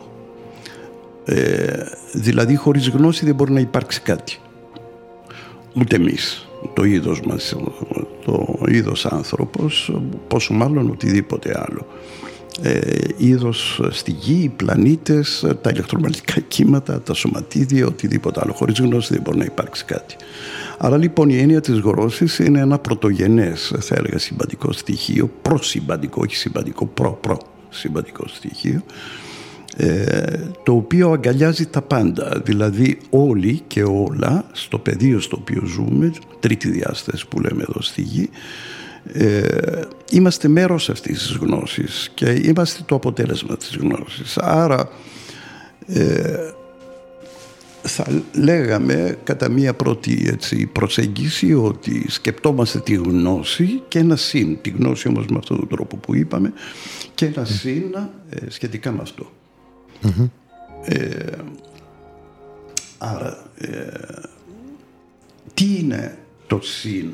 δηλαδή 2.13 2.57
χωρίς 2.57 2.89
γνώση 2.89 3.25
δεν 3.25 3.35
μπορεί 3.35 3.53
να 3.53 3.61
υπάρξει 3.61 4.01
κάτι. 4.01 4.39
Ούτε 5.75 5.97
εμείς, 5.97 6.46
το 6.75 6.85
είδος 6.85 7.21
μας, 7.21 7.57
το 8.25 8.59
είδος 8.69 9.07
άνθρωπος, 9.07 9.93
πόσο 10.29 10.55
μάλλον 10.55 10.91
οτιδήποτε 10.91 11.65
άλλο. 11.67 11.87
Ε, 12.63 12.81
είδος 13.17 13.81
στη 13.91 14.11
γη, 14.11 14.43
οι 14.43 14.49
πλανήτες, 14.49 15.47
τα 15.63 15.71
ηλεκτρομαγνητικά 15.71 16.41
κύματα, 16.41 17.01
τα 17.01 17.15
σωματίδια, 17.15 17.87
οτιδήποτε 17.87 18.41
άλλο. 18.43 18.53
Χωρίς 18.53 18.79
γνώση 18.79 19.13
δεν 19.13 19.23
μπορεί 19.23 19.39
να 19.39 19.45
υπάρξει 19.45 19.85
κάτι. 19.85 20.17
Άρα 20.79 20.97
λοιπόν 20.97 21.29
η 21.29 21.39
έννοια 21.39 21.61
της 21.61 21.79
γνώσης 21.79 22.39
είναι 22.39 22.61
ένα 22.61 22.79
πρωτογενές, 22.79 23.75
θα 23.81 23.95
έλεγα, 23.95 24.19
συμπαντικό 24.19 24.73
στοιχείο, 24.73 25.31
προσυμπαντικό, 25.43 26.21
όχι 26.25 26.37
συμπαντικό, 26.37 26.87
προ-προ 26.87 27.39
συμπαντικό 27.69 28.25
στοιχείο, 28.29 28.75
ε, 28.75 28.83
το 30.63 30.73
οποίο 30.73 31.11
αγκαλιάζει 31.11 31.67
τα 31.67 31.83
πάντα, 31.83 32.43
δηλαδή 32.45 32.99
όλοι 33.11 33.63
και 33.67 33.83
όλα 33.83 34.45
στο 34.53 34.79
πεδίο 34.79 35.21
στο 35.21 35.37
οποίο 35.41 35.63
ζούμε, 35.65 36.13
τρίτη 36.41 36.71
διάσταση 36.71 37.29
που 37.29 37.41
λέμε 37.41 37.65
εδώ 37.69 37.83
στη 37.83 38.03
γη, 38.03 38.31
ε, 39.13 39.81
είμαστε 40.11 40.49
μέρος 40.49 40.91
αυτής 40.91 41.19
της 41.19 41.37
γνώσης 41.37 42.11
και 42.15 42.41
είμαστε 42.45 42.83
το 42.87 42.95
αποτέλεσμα 42.95 43.57
της 43.57 43.77
γνώσης. 43.77 44.37
Άρα 44.37 44.89
ε, 45.87 46.51
θα 47.83 48.07
λέγαμε 48.33 49.19
κατά 49.25 49.49
μία 49.49 49.75
πρώτη 49.75 50.29
έτσι, 50.33 50.67
προσέγγιση 50.67 51.55
ότι 51.55 52.11
σκεπτόμαστε 52.11 52.81
τη 52.81 52.95
γνώση 52.95 53.83
και 53.89 53.99
ένα 53.99 54.17
συν, 54.17 54.59
τη 54.61 54.71
γνώση 54.71 55.09
όμως 55.09 55.27
με 55.27 55.39
αυτόν 55.39 55.59
τον 55.59 55.69
τρόπο 55.69 55.97
που 55.97 56.15
είπαμε 56.15 56.53
και 57.15 57.27
ένα 57.27 57.45
συν 57.45 57.95
ε, 58.29 58.51
σχετικά 58.51 58.93
με 58.93 58.99
αυτό. 59.03 59.31
Ε, 60.85 61.37
άρα, 62.99 63.51
ε, 63.59 63.87
τι 65.55 65.79
είναι 65.79 66.19
το 66.47 66.61
συν 66.63 67.11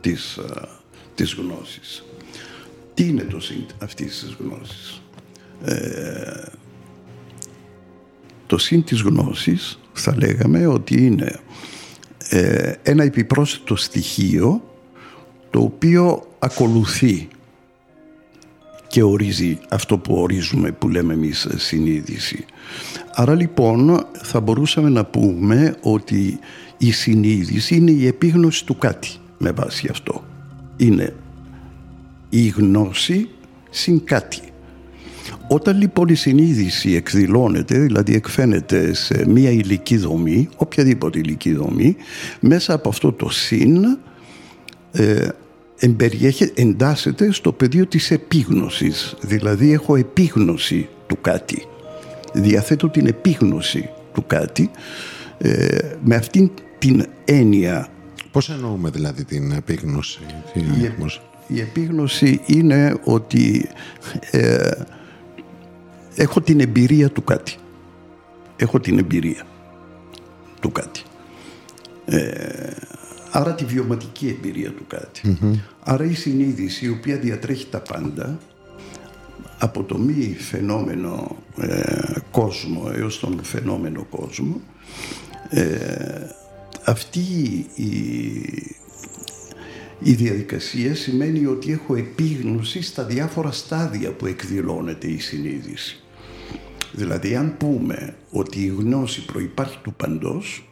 της, 0.00 0.36
ε, 0.36 0.68
της 1.14 1.34
γνώσης; 1.34 2.04
Τι 2.94 3.08
είναι 3.08 3.22
το 3.22 3.40
συν 3.40 3.66
αυτής 3.82 4.20
της 4.20 4.36
γνώσης; 4.38 5.02
το 8.46 8.58
συν 8.58 8.84
της 8.84 9.00
γνώσης 9.00 9.78
θα 9.92 10.16
λέγαμε 10.16 10.66
ότι 10.66 11.06
είναι 11.06 11.40
ένα 12.82 13.02
επιπρόσθετο 13.02 13.76
στοιχείο 13.76 14.62
το 15.50 15.60
οποίο 15.60 16.26
ακολουθεί 16.38 17.28
και 18.90 19.02
ορίζει 19.02 19.58
αυτό 19.68 19.98
που 19.98 20.14
ορίζουμε 20.14 20.72
που 20.72 20.88
λέμε 20.88 21.12
εμείς 21.12 21.48
συνείδηση. 21.56 22.44
Άρα 23.14 23.34
λοιπόν 23.34 24.06
θα 24.22 24.40
μπορούσαμε 24.40 24.88
να 24.88 25.04
πούμε 25.04 25.76
ότι 25.80 26.38
η 26.78 26.92
συνείδηση 26.92 27.76
είναι 27.76 27.90
η 27.90 28.06
επίγνωση 28.06 28.66
του 28.66 28.78
κάτι 28.78 29.08
με 29.38 29.50
βάση 29.50 29.88
αυτό. 29.90 30.24
Είναι 30.76 31.14
η 32.28 32.48
γνώση 32.48 33.28
συν 33.70 34.04
κάτι. 34.04 34.40
Όταν 35.48 35.78
λοιπόν 35.78 36.08
η 36.08 36.14
συνείδηση 36.14 36.94
εκδηλώνεται, 36.94 37.78
δηλαδή 37.78 38.14
εκφαίνεται 38.14 38.94
σε 38.94 39.24
μία 39.28 39.50
υλική 39.50 39.96
δομή, 39.96 40.48
οποιαδήποτε 40.56 41.18
υλική 41.18 41.52
δομή, 41.54 41.96
μέσα 42.40 42.74
από 42.74 42.88
αυτό 42.88 43.12
το 43.12 43.28
συν 43.28 43.84
ε, 44.92 45.28
εμπεριέχεται, 45.49 45.49
εντάσσεται 46.54 47.32
στο 47.32 47.52
πεδίο 47.52 47.86
της 47.86 48.10
επίγνωσης. 48.10 49.16
Δηλαδή 49.20 49.72
έχω 49.72 49.96
επίγνωση 49.96 50.88
του 51.06 51.20
κάτι. 51.20 51.66
Διαθέτω 52.32 52.88
την 52.88 53.06
επίγνωση 53.06 53.88
του 54.12 54.26
κάτι 54.26 54.70
ε, 55.38 55.78
με 56.04 56.14
αυτήν 56.14 56.50
την 56.78 57.06
έννοια. 57.24 57.88
Πώς 58.30 58.50
εννοούμε 58.50 58.90
δηλαδή 58.90 59.24
την 59.24 59.52
επίγνωση. 59.52 60.20
η, 60.54 60.92
η 61.46 61.60
επίγνωση 61.60 62.40
είναι 62.46 62.98
ότι 63.04 63.68
ε, 64.30 64.70
έχω 66.14 66.40
την 66.40 66.60
εμπειρία 66.60 67.10
του 67.10 67.24
κάτι. 67.24 67.54
Έχω 68.56 68.80
την 68.80 68.98
εμπειρία 68.98 69.46
του 70.60 70.72
κάτι. 70.72 71.02
Ε, 72.04 72.72
άρα 73.30 73.54
τη 73.54 73.64
βιωματική 73.64 74.28
εμπειρία 74.28 74.72
του 74.72 74.86
κατι 74.86 75.38
Άρα 75.82 76.04
η 76.04 76.14
συνείδηση 76.14 76.84
η 76.84 76.88
οποία 76.88 77.16
διατρέχει 77.16 77.66
τα 77.66 77.80
πάντα 77.80 78.38
από 79.58 79.82
το 79.82 79.98
μη 79.98 80.36
φαινόμενο 80.38 81.36
ε, 81.56 81.82
κόσμο 82.30 82.90
έως 82.94 83.18
τον 83.18 83.40
φαινόμενο 83.42 84.06
κόσμο 84.10 84.60
ε, 85.48 86.26
αυτή 86.84 87.20
η, 87.74 87.90
η 89.98 90.12
διαδικασία 90.12 90.94
σημαίνει 90.94 91.46
ότι 91.46 91.72
έχω 91.72 91.94
επίγνωση 91.94 92.82
στα 92.82 93.04
διάφορα 93.04 93.52
στάδια 93.52 94.10
που 94.12 94.26
εκδηλώνεται 94.26 95.06
η 95.06 95.18
συνείδηση. 95.18 96.02
Δηλαδή 96.92 97.36
αν 97.36 97.56
πούμε 97.56 98.14
ότι 98.30 98.60
η 98.60 98.66
γνώση 98.66 99.24
προϋπάρχει 99.24 99.78
του 99.82 99.94
παντός 99.94 100.69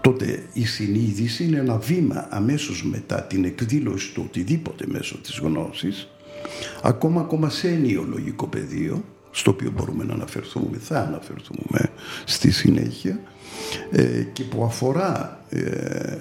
τότε 0.00 0.42
η 0.52 0.66
συνείδηση 0.66 1.44
είναι 1.44 1.58
ένα 1.58 1.78
βήμα 1.78 2.26
αμέσως 2.30 2.84
μετά 2.84 3.22
την 3.22 3.44
εκδήλωση 3.44 4.14
του 4.14 4.22
οτιδήποτε 4.26 4.84
μέσω 4.88 5.18
της 5.18 5.38
γνώσης 5.38 6.08
ακόμα 6.82 7.20
ακόμα 7.20 7.50
σε 7.50 7.68
ενιολογικό 7.68 8.46
πεδίο 8.46 9.04
στο 9.30 9.50
οποίο 9.50 9.70
μπορούμε 9.70 10.04
να 10.04 10.12
αναφερθούμε, 10.12 10.78
θα 10.78 11.00
αναφερθούμε 11.00 11.90
στη 12.24 12.50
συνέχεια 12.50 13.20
ε, 13.90 14.22
και 14.32 14.42
που 14.42 14.64
αφορά 14.64 15.40
ε, 15.48 16.16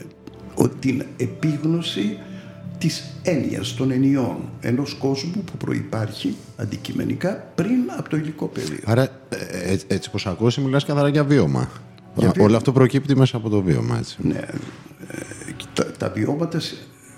την 0.79 1.05
επίγνωση 1.17 2.17
της 2.77 3.03
έννοιας 3.21 3.73
των 3.73 3.91
ενιών 3.91 4.37
ενός 4.61 4.93
κόσμου 4.93 5.43
που 5.45 5.57
προϋπάρχει 5.57 6.35
αντικειμενικά 6.55 7.51
πριν 7.55 7.91
από 7.97 8.09
το 8.09 8.17
υλικό 8.17 8.45
πεδίο. 8.45 8.79
Άρα 8.85 9.03
ε, 9.29 9.77
έτσι 9.87 10.11
πως 10.11 10.27
ακούσει 10.27 10.61
μιλάς 10.61 10.85
καθαρά 10.85 11.07
για 11.07 11.23
βίωμα. 11.23 11.69
Όλο 12.39 12.55
αυτό 12.55 12.71
προκύπτει 12.71 13.15
μέσα 13.15 13.37
από 13.37 13.49
το 13.49 13.61
βίωμα, 13.61 13.97
έτσι. 13.97 14.17
Ναι. 14.21 14.37
Ε, 15.07 15.21
τα, 15.73 15.91
τα 15.91 16.09
βιώματα, 16.09 16.61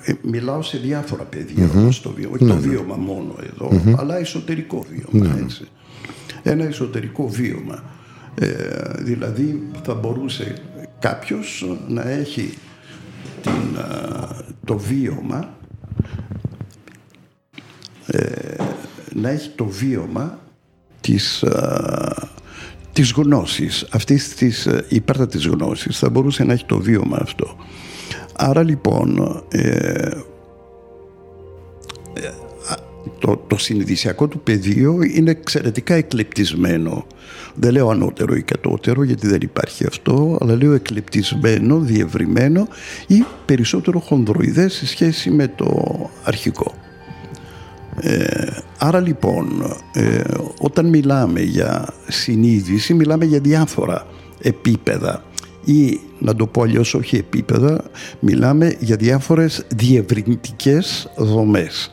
ε, 0.06 0.14
μιλάω 0.22 0.62
σε 0.62 0.78
διάφορα 0.78 1.24
πεδία 1.24 1.70
mm-hmm. 1.70 2.00
το 2.02 2.12
βίωμα. 2.12 2.34
Όχι 2.36 2.46
το 2.46 2.54
ναι, 2.54 2.54
ναι. 2.54 2.68
βίωμα 2.68 2.96
μόνο 2.96 3.36
εδώ, 3.44 3.96
αλλά 3.98 4.18
εσωτερικό 4.18 4.86
βίωμα, 4.90 5.34
ναι, 5.34 5.42
έτσι. 5.42 5.68
Ένα 6.44 6.64
εσωτερικό 6.66 7.28
βίωμα. 7.30 7.84
Ε, 8.36 8.48
δηλαδή 9.00 9.68
θα 9.84 9.94
μπορούσε 9.94 10.56
κάποιος 11.00 11.78
να 11.88 12.10
έχει 12.10 12.54
την, 13.42 13.78
το 14.66 14.78
βίωμα 14.78 15.54
να 19.14 19.30
έχει 19.30 19.50
το 19.50 19.66
βίωμα 19.66 20.40
της 21.02 21.44
της 22.96 23.12
γνώσης, 23.12 23.88
αυτής 23.92 24.36
της 24.36 24.66
ε, 24.66 24.86
υπέρτατης 24.90 25.46
γνώσης, 25.46 25.98
θα 25.98 26.10
μπορούσε 26.10 26.44
να 26.44 26.54
έχει 26.54 26.66
το 26.66 26.80
βίωμα 26.80 27.18
αυτό. 27.22 27.56
Άρα 28.36 28.64
λοιπόν, 28.64 29.42
ε, 29.50 29.60
ε, 32.14 32.30
το, 33.20 33.44
το 33.48 33.58
συνειδησιακό 33.58 34.28
του 34.28 34.40
πεδίο 34.40 35.00
είναι 35.14 35.32
εξαιρετικά 35.32 35.94
εκλεπτισμένο. 35.94 37.08
Δεν 37.56 37.72
λέω 37.72 37.90
ανώτερο 37.90 38.36
ή 38.36 38.42
κατώτερο 38.42 39.04
γιατί 39.04 39.28
δεν 39.28 39.42
υπάρχει 39.42 39.86
αυτό, 39.86 40.38
αλλά 40.42 40.56
λέω 40.56 40.74
εκλεπτισμένο, 40.74 41.80
διευρυμένο 41.80 42.68
ή 43.08 43.24
περισσότερο 43.46 44.00
χονδροειδές 44.00 44.74
σε 44.74 44.88
σχέση 44.88 45.30
με 45.30 45.48
το 45.48 45.70
αρχικό. 46.24 46.74
Ε, 48.00 48.48
άρα 48.78 49.00
λοιπόν, 49.00 49.76
ε, 49.94 50.22
όταν 50.60 50.86
μιλάμε 50.86 51.42
για 51.42 51.94
συνείδηση, 52.08 52.94
μιλάμε 52.94 53.26
για 53.26 53.40
διάφορα 53.40 54.08
επίπεδα 54.42 55.24
ή 55.66 56.00
να 56.20 56.36
το 56.36 56.48
πω 56.48 56.62
αλλιώς 56.62 56.94
όχι 56.94 57.16
επίπεδα, 57.16 57.84
μιλάμε 58.20 58.76
για 58.80 58.96
διάφορες 58.96 59.66
διευρυντικές 59.76 61.12
δομές. 61.18 61.90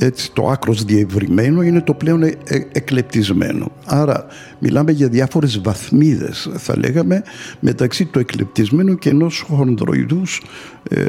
Έτσι, 0.00 0.32
το 0.32 0.48
άκρος 0.48 0.84
διευρυμένο 0.84 1.62
είναι 1.62 1.80
το 1.80 1.94
πλέον 1.94 2.22
ε, 2.22 2.36
εκλεπτισμένο. 2.72 3.72
Άρα 3.84 4.26
μιλάμε 4.58 4.92
για 4.92 5.08
διάφορες 5.08 5.60
βαθμίδες, 5.60 6.50
θα 6.56 6.78
λέγαμε, 6.78 7.22
μεταξύ 7.60 8.04
του 8.04 8.18
εκλεπτισμένου 8.18 8.98
και 8.98 9.08
ενός 9.08 9.40
χονδροειδούς 9.40 10.42
ε, 10.90 11.04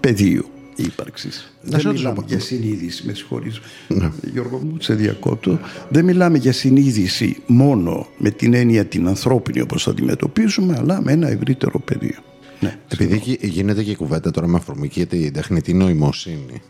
πεδίου 0.00 0.44
ύπαρξης. 0.78 1.52
Δεν 1.62 1.92
μιλάμε 1.92 2.24
για 2.26 2.40
συνείδηση, 2.40 3.06
με 3.06 3.14
συγχωρείς 3.14 3.60
ναι. 3.88 4.10
Γιώργο 4.32 4.58
μου, 4.58 4.76
σε 4.80 4.94
διακόπτω. 4.94 5.58
Δεν 5.88 6.04
μιλάμε 6.04 6.38
για 6.38 6.52
συνείδηση 6.52 7.36
μόνο 7.46 8.06
με 8.18 8.30
την 8.30 8.54
έννοια 8.54 8.84
την 8.84 9.08
ανθρώπινη 9.08 9.60
όπως 9.60 9.82
θα 9.82 9.90
αντιμετωπίζουμε, 9.90 10.76
αλλά 10.78 11.02
με 11.02 11.12
ένα 11.12 11.28
ευρύτερο 11.28 11.78
πεδίο. 11.78 12.18
Ναι, 12.60 12.78
Επειδή 12.88 13.38
γίνεται 13.40 13.82
και 13.82 13.90
η 13.90 13.96
κουβέντα 13.96 14.30
τώρα 14.30 14.46
με 14.46 14.56
αφορμή 14.56 14.88
και 14.88 15.06
την 15.06 15.32
τεχνητή 15.32 15.74
νοημοσύνη, 15.74 16.62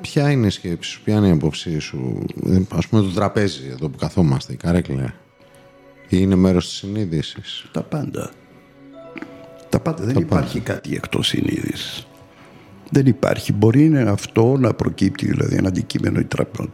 ποια 0.00 0.30
είναι 0.30 0.46
η 0.46 0.50
σκέψη 0.50 0.90
σου, 0.90 1.00
ποια 1.04 1.16
είναι 1.16 1.28
η 1.28 1.30
απόψη 1.30 1.78
σου, 1.78 2.26
ας 2.68 2.86
πούμε 2.86 3.02
το 3.02 3.08
τραπέζι 3.08 3.68
εδώ 3.70 3.88
που 3.88 3.98
καθόμαστε, 3.98 4.52
η 4.52 4.56
καρέκλα, 4.56 5.14
είναι 6.08 6.34
μέρος 6.34 6.68
της 6.68 6.76
συνείδησης; 6.76 7.64
Τα 7.72 7.82
πάντα. 7.82 8.30
Τα 9.68 9.80
πάντα. 9.80 10.04
Δεν 10.04 10.16
υπάρχει 10.16 10.60
κάτι 10.60 10.94
εκτός 10.94 11.26
συνείδησης. 11.26 12.06
Δεν 12.92 13.06
υπάρχει. 13.06 13.52
Μπορεί 13.52 13.84
είναι 13.84 14.00
αυτό 14.00 14.56
να 14.58 14.74
προκύπτει, 14.74 15.26
δηλαδή 15.26 15.56
ένα 15.56 15.68
αντικείμενο, 15.68 16.18
η 16.20 16.26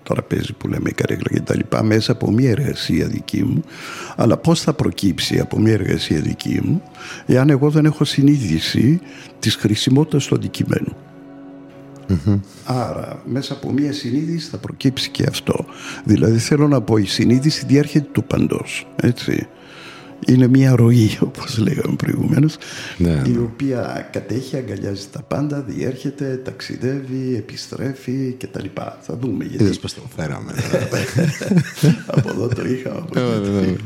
τραπέζι 0.02 0.52
που 0.52 0.68
λέμε, 0.68 0.88
η 0.88 0.92
καρέκλα 0.92 1.28
και 1.32 1.40
τα 1.40 1.56
λοιπά, 1.56 1.82
μέσα 1.82 2.12
από 2.12 2.30
μια 2.30 2.50
εργασία 2.50 3.06
δική 3.06 3.44
μου. 3.44 3.62
Αλλά 4.16 4.36
πώς 4.36 4.60
θα 4.60 4.72
προκύψει 4.72 5.38
από 5.38 5.58
μια 5.58 5.72
εργασία 5.72 6.20
δική 6.20 6.60
μου, 6.64 6.82
εάν 7.26 7.50
εγώ 7.50 7.70
δεν 7.70 7.84
έχω 7.84 8.04
συνείδηση 8.04 9.00
της 9.38 9.54
χρησιμότητας 9.54 10.26
του 10.26 10.34
αντικειμένου. 10.34 10.96
Άρα 12.64 13.22
μέσα 13.24 13.52
από 13.52 13.72
μια 13.72 13.92
συνείδηση 13.92 14.48
θα 14.48 14.58
προκύψει 14.58 15.10
και 15.10 15.24
αυτό. 15.28 15.64
Δηλαδή 16.04 16.38
θέλω 16.38 16.68
να 16.68 16.80
πω 16.80 16.96
η 16.96 17.04
συνείδηση 17.04 17.66
διέρχεται 17.66 18.08
του 18.12 18.24
παντός. 18.24 18.86
Έτσι 19.02 19.46
είναι 20.26 20.46
μια 20.46 20.76
ροή 20.76 21.18
όπως 21.20 21.58
λέγαμε 21.58 21.96
προηγουμένως 21.96 22.56
ναι, 22.98 23.14
ναι. 23.14 23.28
η 23.28 23.36
οποία 23.36 24.08
κατέχει, 24.12 24.56
αγκαλιάζει 24.56 25.06
τα 25.12 25.22
πάντα 25.22 25.60
διέρχεται, 25.60 26.40
ταξιδεύει, 26.44 27.34
επιστρέφει 27.36 28.34
και 28.38 28.46
τα 28.46 28.62
λοιπά. 28.62 28.98
Θα 29.00 29.16
δούμε 29.16 29.44
γιατί. 29.44 29.64
Είδες 29.64 29.78
πως 29.78 29.94
το 29.94 30.00
φέραμε. 30.16 30.52
από 32.16 32.28
εδώ 32.28 32.48
το 32.48 32.66
είχαμε. 32.66 32.98
Από 32.98 33.20
εδώ 33.20 33.60
ναι, 33.60 33.76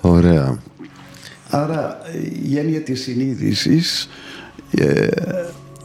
Ωραία. 0.00 0.58
Άρα 1.50 1.98
η 2.50 2.58
έννοια 2.58 2.80
της 2.80 3.02
συνείδησης 3.02 4.08
ε, 4.70 5.08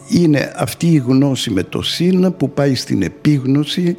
είναι 0.10 0.53
αυτή 0.55 0.88
η 0.88 0.97
γνώση 0.97 1.49
με 1.49 1.63
το 1.63 1.82
σύν 1.82 2.36
που 2.38 2.49
πάει 2.51 2.75
στην 2.75 3.01
επίγνωση 3.01 3.97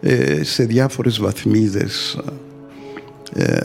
ε, 0.00 0.42
σε 0.42 0.64
διάφορες 0.64 1.18
βαθμίδες 1.18 2.18
ε, 3.32 3.58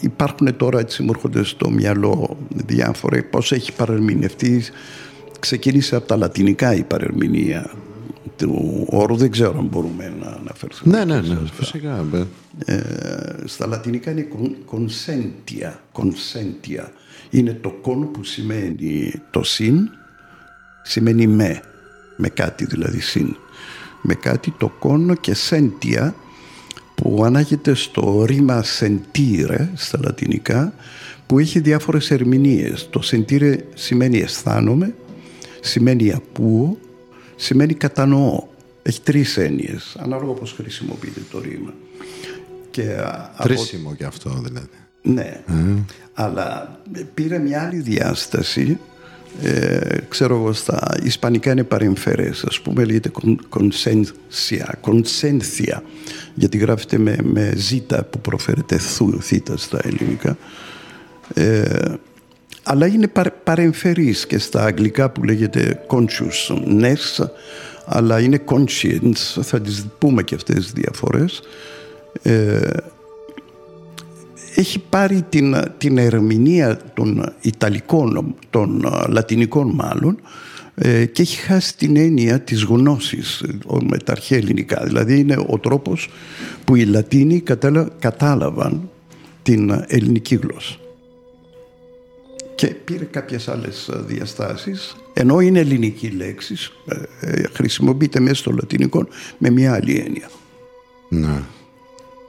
υπάρχουν 0.00 0.56
τώρα 0.56 0.78
έτσι 0.78 1.02
μου 1.02 1.10
έρχονται 1.14 1.44
στο 1.44 1.70
μυαλό 1.70 2.36
διάφορα 2.54 3.24
πώς 3.30 3.52
έχει 3.52 3.72
παρερμηνευτεί. 3.72 4.62
Ξεκίνησε 5.40 5.96
από 5.96 6.06
τα 6.06 6.16
λατινικά 6.16 6.74
η 6.74 6.82
παρερμηνία 6.82 7.70
του 8.36 8.86
όρου. 8.90 9.16
Δεν 9.16 9.30
ξέρω 9.30 9.58
αν 9.58 9.66
μπορούμε 9.66 10.12
να 10.20 10.26
αναφερθούμε 10.26 10.96
ναι 10.96 11.04
ναι 11.04 11.20
ναι 11.20 11.38
φυσικά 11.52 12.04
ε, 12.64 12.80
στα 13.44 13.66
λατινικά 13.66 14.10
είναι 14.10 14.28
κονσέντια. 14.64 15.80
Κονσέντια 15.92 16.92
είναι 17.30 17.52
το 17.52 17.70
κον 17.70 18.10
που 18.10 18.24
σημαίνει 18.24 19.12
το 19.30 19.42
συν 19.42 19.88
σημαίνει 20.82 21.26
με. 21.26 21.62
Με 22.16 22.28
κάτι 22.28 22.64
δηλαδή 22.64 23.00
συν. 23.00 23.36
Με 24.02 24.14
κάτι 24.14 24.54
το 24.58 24.68
κόνο 24.68 25.14
και 25.14 25.34
σέντια 25.34 26.14
που 27.02 27.24
ανάγεται 27.24 27.74
στο 27.74 28.24
ρήμα 28.24 28.64
sentire 28.80 29.68
στα 29.74 29.98
λατινικά 30.04 30.72
που 31.26 31.38
έχει 31.38 31.60
διάφορες 31.60 32.10
ερμηνείες. 32.10 32.88
Το 32.90 33.00
sentire 33.04 33.58
σημαίνει 33.74 34.18
αισθάνομαι, 34.18 34.94
σημαίνει 35.60 36.12
ακούω, 36.12 36.78
σημαίνει 37.36 37.74
κατανοώ. 37.74 38.48
Έχει 38.82 39.00
τρεις 39.00 39.36
έννοιες, 39.36 39.96
ανάλογα 39.98 40.32
πώς 40.32 40.52
χρησιμοποιείται 40.52 41.20
το 41.30 41.40
ρήμα. 41.40 41.74
Και 42.70 42.96
Χρήσιμο 43.40 43.88
από... 43.88 43.96
και 43.96 44.04
αυτό 44.04 44.30
δηλαδή. 44.30 44.68
Ναι, 45.02 45.40
αλλά 46.14 46.78
πήρε 47.14 47.38
μια 47.38 47.62
άλλη 47.62 47.80
διάσταση 47.80 48.78
ε, 49.42 49.96
ξέρω 50.08 50.36
εγώ 50.36 50.52
στα 50.52 50.98
ισπανικά 51.02 51.50
είναι 51.52 51.64
παρεμφερές 51.64 52.44
ας 52.44 52.60
πούμε 52.60 52.84
λέγεται 52.84 53.10
κονσένσια 53.48 54.78
κονσένθια 54.80 55.82
γιατί 56.34 56.58
γράφεται 56.58 56.98
με, 56.98 57.16
με 57.22 57.52
ζήτα 57.56 58.04
που 58.04 58.20
προφέρεται 58.20 58.78
θου, 58.78 59.22
θήτα 59.22 59.56
στα 59.56 59.78
ελληνικά. 59.82 60.36
Ε, 61.34 61.94
αλλά 62.62 62.86
είναι 62.86 63.08
παρ, 63.08 63.30
παρεμφερής 63.30 64.26
και 64.26 64.38
στα 64.38 64.64
αγγλικά 64.64 65.10
που 65.10 65.24
λέγεται 65.24 65.80
consciousness 65.88 67.26
αλλά 67.84 68.20
είναι 68.20 68.40
conscience 68.44 69.42
θα 69.42 69.60
τις 69.60 69.86
πούμε 69.98 70.22
και 70.22 70.34
αυτές 70.34 70.54
τις 70.56 70.72
διαφορές. 70.72 71.42
Ε, 72.22 72.60
έχει 74.54 74.78
πάρει 74.88 75.24
την, 75.28 75.56
την 75.78 75.98
ερμηνεία 75.98 76.80
των 76.94 77.32
Ιταλικών, 77.40 78.34
των 78.50 78.86
Λατινικών 79.08 79.70
μάλλον 79.74 80.20
ε, 80.74 81.04
και 81.04 81.22
έχει 81.22 81.36
χάσει 81.36 81.76
την 81.76 81.96
έννοια 81.96 82.40
της 82.40 82.62
γνώσης 82.62 83.44
με 83.88 83.98
τα 83.98 84.12
αρχαία 84.12 84.38
ελληνικά. 84.38 84.84
Δηλαδή 84.84 85.18
είναι 85.18 85.44
ο 85.46 85.58
τρόπος 85.58 86.08
που 86.64 86.76
οι 86.76 86.84
Λατίνοι 86.84 87.42
κατάλαβαν 87.98 88.90
την 89.42 89.84
ελληνική 89.86 90.34
γλώσσα. 90.34 90.76
Και 92.54 92.66
πήρε 92.66 93.04
κάποιες 93.04 93.48
άλλες 93.48 93.90
διαστάσεις, 93.92 94.96
ενώ 95.12 95.40
είναι 95.40 95.58
ελληνική 95.58 96.08
λέξη, 96.08 96.56
ε, 96.86 97.30
ε, 97.30 97.42
χρησιμοποιείται 97.52 98.20
μέσα 98.20 98.34
στο 98.34 98.50
λατινικό 98.50 99.08
με 99.38 99.50
μια 99.50 99.74
άλλη 99.74 99.96
έννοια. 100.06 100.30
Ναι 101.08 101.42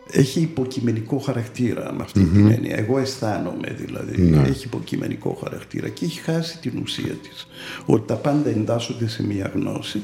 έχει 0.08 0.40
υποκειμενικό 0.40 1.18
χαρακτήρα 1.18 1.94
με 1.94 2.04
αυτή 2.04 2.24
την 2.24 2.52
έννοια. 2.52 2.78
Εγώ 2.78 2.98
αισθάνομαι 2.98 3.76
δηλαδή. 3.78 4.22
Ναι. 4.22 4.48
Έχει 4.48 4.66
υποκειμενικό 4.66 5.40
χαρακτήρα 5.44 5.90
και 5.90 6.06
έχει 6.06 6.20
χάσει 6.20 6.58
την 6.58 6.80
ουσία 6.82 7.14
της. 7.14 7.48
Ότι 7.86 8.08
τα 8.08 8.16
πάντα 8.16 8.50
εντάσσονται 8.50 9.08
σε 9.08 9.24
μία 9.24 9.52
γνώση 9.54 10.04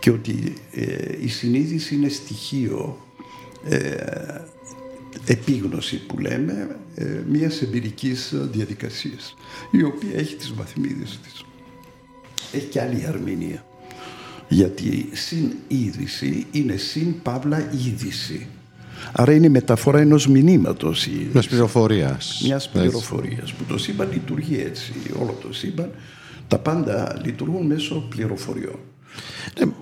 και 0.00 0.10
ότι 0.10 0.54
ε, 0.70 0.84
η 1.20 1.28
συνείδηση 1.28 1.94
είναι 1.94 2.08
στοιχείο 2.08 2.98
ε, 3.68 3.96
επίγνωση 5.26 5.96
που 6.06 6.18
λέμε 6.18 6.76
ε, 6.94 7.20
μιας 7.28 7.62
εμπειρικής 7.62 8.34
διαδικασίας 8.34 9.36
η 9.70 9.82
οποία 9.82 10.18
έχει 10.18 10.34
τις 10.34 10.52
βαθμίδες 10.54 11.18
της. 11.22 11.44
Έχει 12.52 12.66
και 12.66 12.80
άλλη 12.80 13.06
αρμηνία. 13.06 13.66
Γιατί 14.48 15.08
συν 15.12 15.52
είδηση 15.68 16.46
είναι 16.50 16.76
συν 16.76 17.22
παύλα 17.22 17.70
είδηση. 17.72 18.46
Άρα 19.12 19.32
είναι 19.32 19.46
η 19.46 19.50
μεταφορά 19.50 19.98
ενός 19.98 20.26
μηνύματος. 20.28 21.08
Μιας 21.32 21.48
πληροφορίας. 21.48 22.40
Μιας 22.44 22.68
πληροφορίας. 22.68 23.52
Που 23.52 23.64
το 23.64 23.78
σύμπαν 23.78 24.08
λειτουργεί 24.12 24.62
έτσι. 24.66 24.92
Όλο 25.20 25.38
το 25.42 25.52
σύμπαν. 25.52 25.90
Τα 26.48 26.58
πάντα 26.58 27.20
λειτουργούν 27.24 27.66
μέσω 27.66 28.06
πληροφοριών. 28.08 28.78
Ναι, 29.58 29.72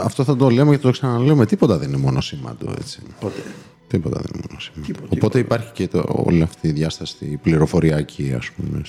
αυτό 0.00 0.24
θα 0.24 0.36
το 0.36 0.50
λέμε 0.50 0.70
και 0.76 0.82
το 0.82 0.90
ξαναλέμε. 0.90 1.46
Τίποτα 1.46 1.78
δεν 1.78 1.88
είναι 1.88 1.96
μόνο 1.96 2.20
σήμαντο. 2.20 2.74
Έτσι. 2.78 3.02
Ποτέ. 3.20 3.42
Τίποτα 3.86 4.20
δεν 4.20 4.30
είναι 4.34 4.44
μόνο 4.48 4.60
σήμαντο. 4.60 5.06
Οπότε 5.08 5.38
υπάρχει 5.38 5.72
και 5.72 5.88
το, 5.88 6.04
όλη 6.06 6.42
αυτή 6.42 6.68
η 6.68 6.72
διάσταση 6.72 7.14
η 7.20 7.36
πληροφοριακή, 7.36 8.34
ας 8.36 8.50
πούμε. 8.50 8.82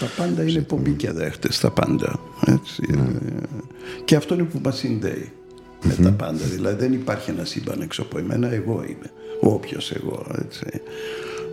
Τα 0.00 0.06
πάντα 0.16 0.42
είναι 0.42 0.60
πομπή 0.60 0.92
και 0.92 1.12
δέχτες. 1.12 1.60
Τα 1.60 1.70
πάντα. 1.70 2.20
Έτσι. 2.46 2.82
Ναι. 2.88 3.08
Και 4.04 4.16
αυτό 4.16 4.34
είναι 4.34 4.42
που 4.42 4.60
μας 4.64 4.76
συνδέει 4.76 5.32
με 5.82 5.94
τα 5.94 6.10
πάντα. 6.10 6.44
Δηλαδή 6.44 6.84
δεν 6.84 6.92
υπάρχει 6.92 7.30
ένα 7.30 7.44
σύμπαν 7.44 7.80
έξω 7.80 8.02
από 8.02 8.18
εμένα, 8.18 8.52
εγώ 8.52 8.84
είμαι. 8.88 9.10
Όποιος 9.40 9.90
εγώ. 9.90 10.26
Έτσι. 10.44 10.64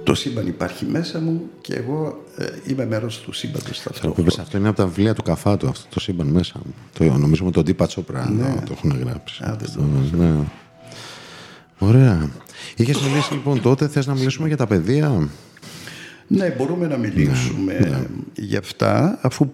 Το 0.04 0.14
σύμπαν 0.16 0.48
υπάρχει 0.48 0.86
μέσα 0.86 1.20
μου 1.20 1.42
και 1.62 1.74
εγώ 1.74 2.24
ε, 2.38 2.46
είμαι 2.68 2.86
μέρος 2.86 3.20
του 3.20 3.32
σύμπαντος 3.32 3.84
ταυτόχρονα. 3.84 4.32
Αυτό 4.40 4.58
είναι 4.58 4.68
από 4.68 4.78
τα 4.78 4.86
βιβλία 4.86 5.14
του 5.14 5.24
Καφάτου, 5.24 5.68
αυτό 5.68 5.86
το 5.90 6.00
σύμπαν 6.00 6.28
μέσα 6.28 6.60
μου. 6.66 6.74
Το, 6.94 7.18
νομίζω 7.18 7.46
με 7.46 7.52
τον 7.52 7.64
Τίπα 7.64 7.88
Τσόπρα 7.88 8.30
ναι. 8.30 8.62
το 8.66 8.74
έχουν 8.78 9.00
γράψει. 9.00 9.44
Α, 9.44 9.58
δεν 9.60 9.70
το 9.76 10.18
ναι. 10.18 10.34
Ωραία. 11.78 12.30
Είχες 12.76 13.02
μιλήσει 13.02 13.34
λοιπόν 13.34 13.62
τότε, 13.62 13.88
θες 13.88 14.08
να 14.08 14.14
μιλήσουμε 14.14 14.48
για 14.48 14.58
τα 14.58 14.68
παιδεία. 14.68 15.30
Ναι, 16.28 16.54
μπορούμε 16.58 16.88
να 16.88 16.98
μιλήσουμε 16.98 17.74
ναι, 17.74 17.90
ναι. 17.90 18.06
για 18.34 18.60
αυτά, 18.60 19.20
αφού 19.22 19.52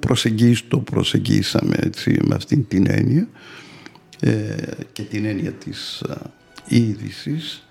το 0.67 0.77
προσεγγίσαμε 0.79 1.75
έτσι, 1.79 2.17
με 2.23 2.35
αυτήν 2.35 2.67
την 2.67 2.85
έννοια. 2.89 3.27
Ε, 4.19 4.55
και 4.91 5.01
την 5.01 5.25
έννοια 5.25 5.51
της 5.51 6.03
είδησης, 6.67 7.67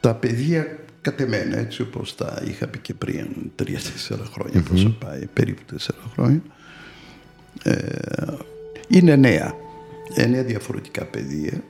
τα 0.00 0.14
παιδεία 0.14 0.78
κατ' 1.00 1.20
εμένα, 1.20 1.58
έτσι 1.58 1.82
όπως 1.82 2.14
τα 2.14 2.42
είχα 2.46 2.66
πει 2.66 2.78
και 2.78 2.94
πριν 2.94 3.26
τρία-τέσσερα 3.54 4.24
χρόνια, 4.24 4.64
mm-hmm. 4.70 4.94
πάει, 5.04 5.26
περίπου 5.32 5.62
τέσσερα 5.66 5.98
χρόνια, 6.12 6.42
ε, 7.62 8.34
είναι 8.88 9.16
νέα. 9.16 9.54
Εννέα 10.14 10.42
διαφορετικά 10.42 11.04
παιδεία 11.04 11.62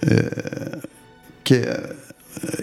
ε, 0.00 0.26
και 1.42 1.78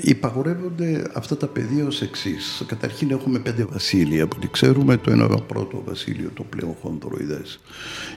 υπαγορεύονται 0.02 1.12
αυτά 1.14 1.38
τα 1.38 1.48
πεδία 1.48 1.86
ως 1.86 2.02
εξής. 2.02 2.64
Καταρχήν 2.68 3.12
έχουμε 3.12 3.40
πέντε 3.40 3.66
βασίλεια 3.66 4.28
που 4.28 4.38
ξέρουμε. 4.52 4.98
Το 4.98 5.12
ένα 5.12 5.28
πρώτο 5.28 5.84
βασίλειο 5.86 6.30
το 6.34 6.44
πλέον 6.44 6.76
χονδροειδές 6.82 7.60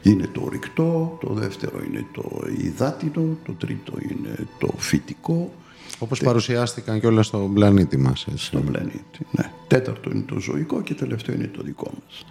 είναι 0.03 0.29
το 0.33 0.41
ορυκτό, 0.45 1.19
το 1.21 1.33
δεύτερο 1.33 1.81
είναι 1.87 2.07
το 2.13 2.47
υδάτινο, 2.65 3.39
το 3.45 3.53
τρίτο 3.53 3.93
είναι 4.11 4.47
το 4.59 4.69
φυτικό. 4.77 5.53
Όπως 5.99 6.21
παρουσιάστηκαν 6.21 7.01
και 7.01 7.07
όλα 7.07 7.23
στον 7.23 7.55
πλανήτη 7.55 7.97
μας. 7.97 8.27
Έτσι. 8.31 8.45
Στον 8.45 8.65
πλανήτη, 8.65 9.27
ναι. 9.31 9.51
Τέταρτο 9.67 10.11
είναι 10.11 10.25
το 10.27 10.39
ζωικό 10.39 10.83
και 10.83 10.95
τελευταίο 10.95 11.35
είναι 11.35 11.51
το 11.57 11.63
δικό 11.63 11.91
μας. 12.03 12.25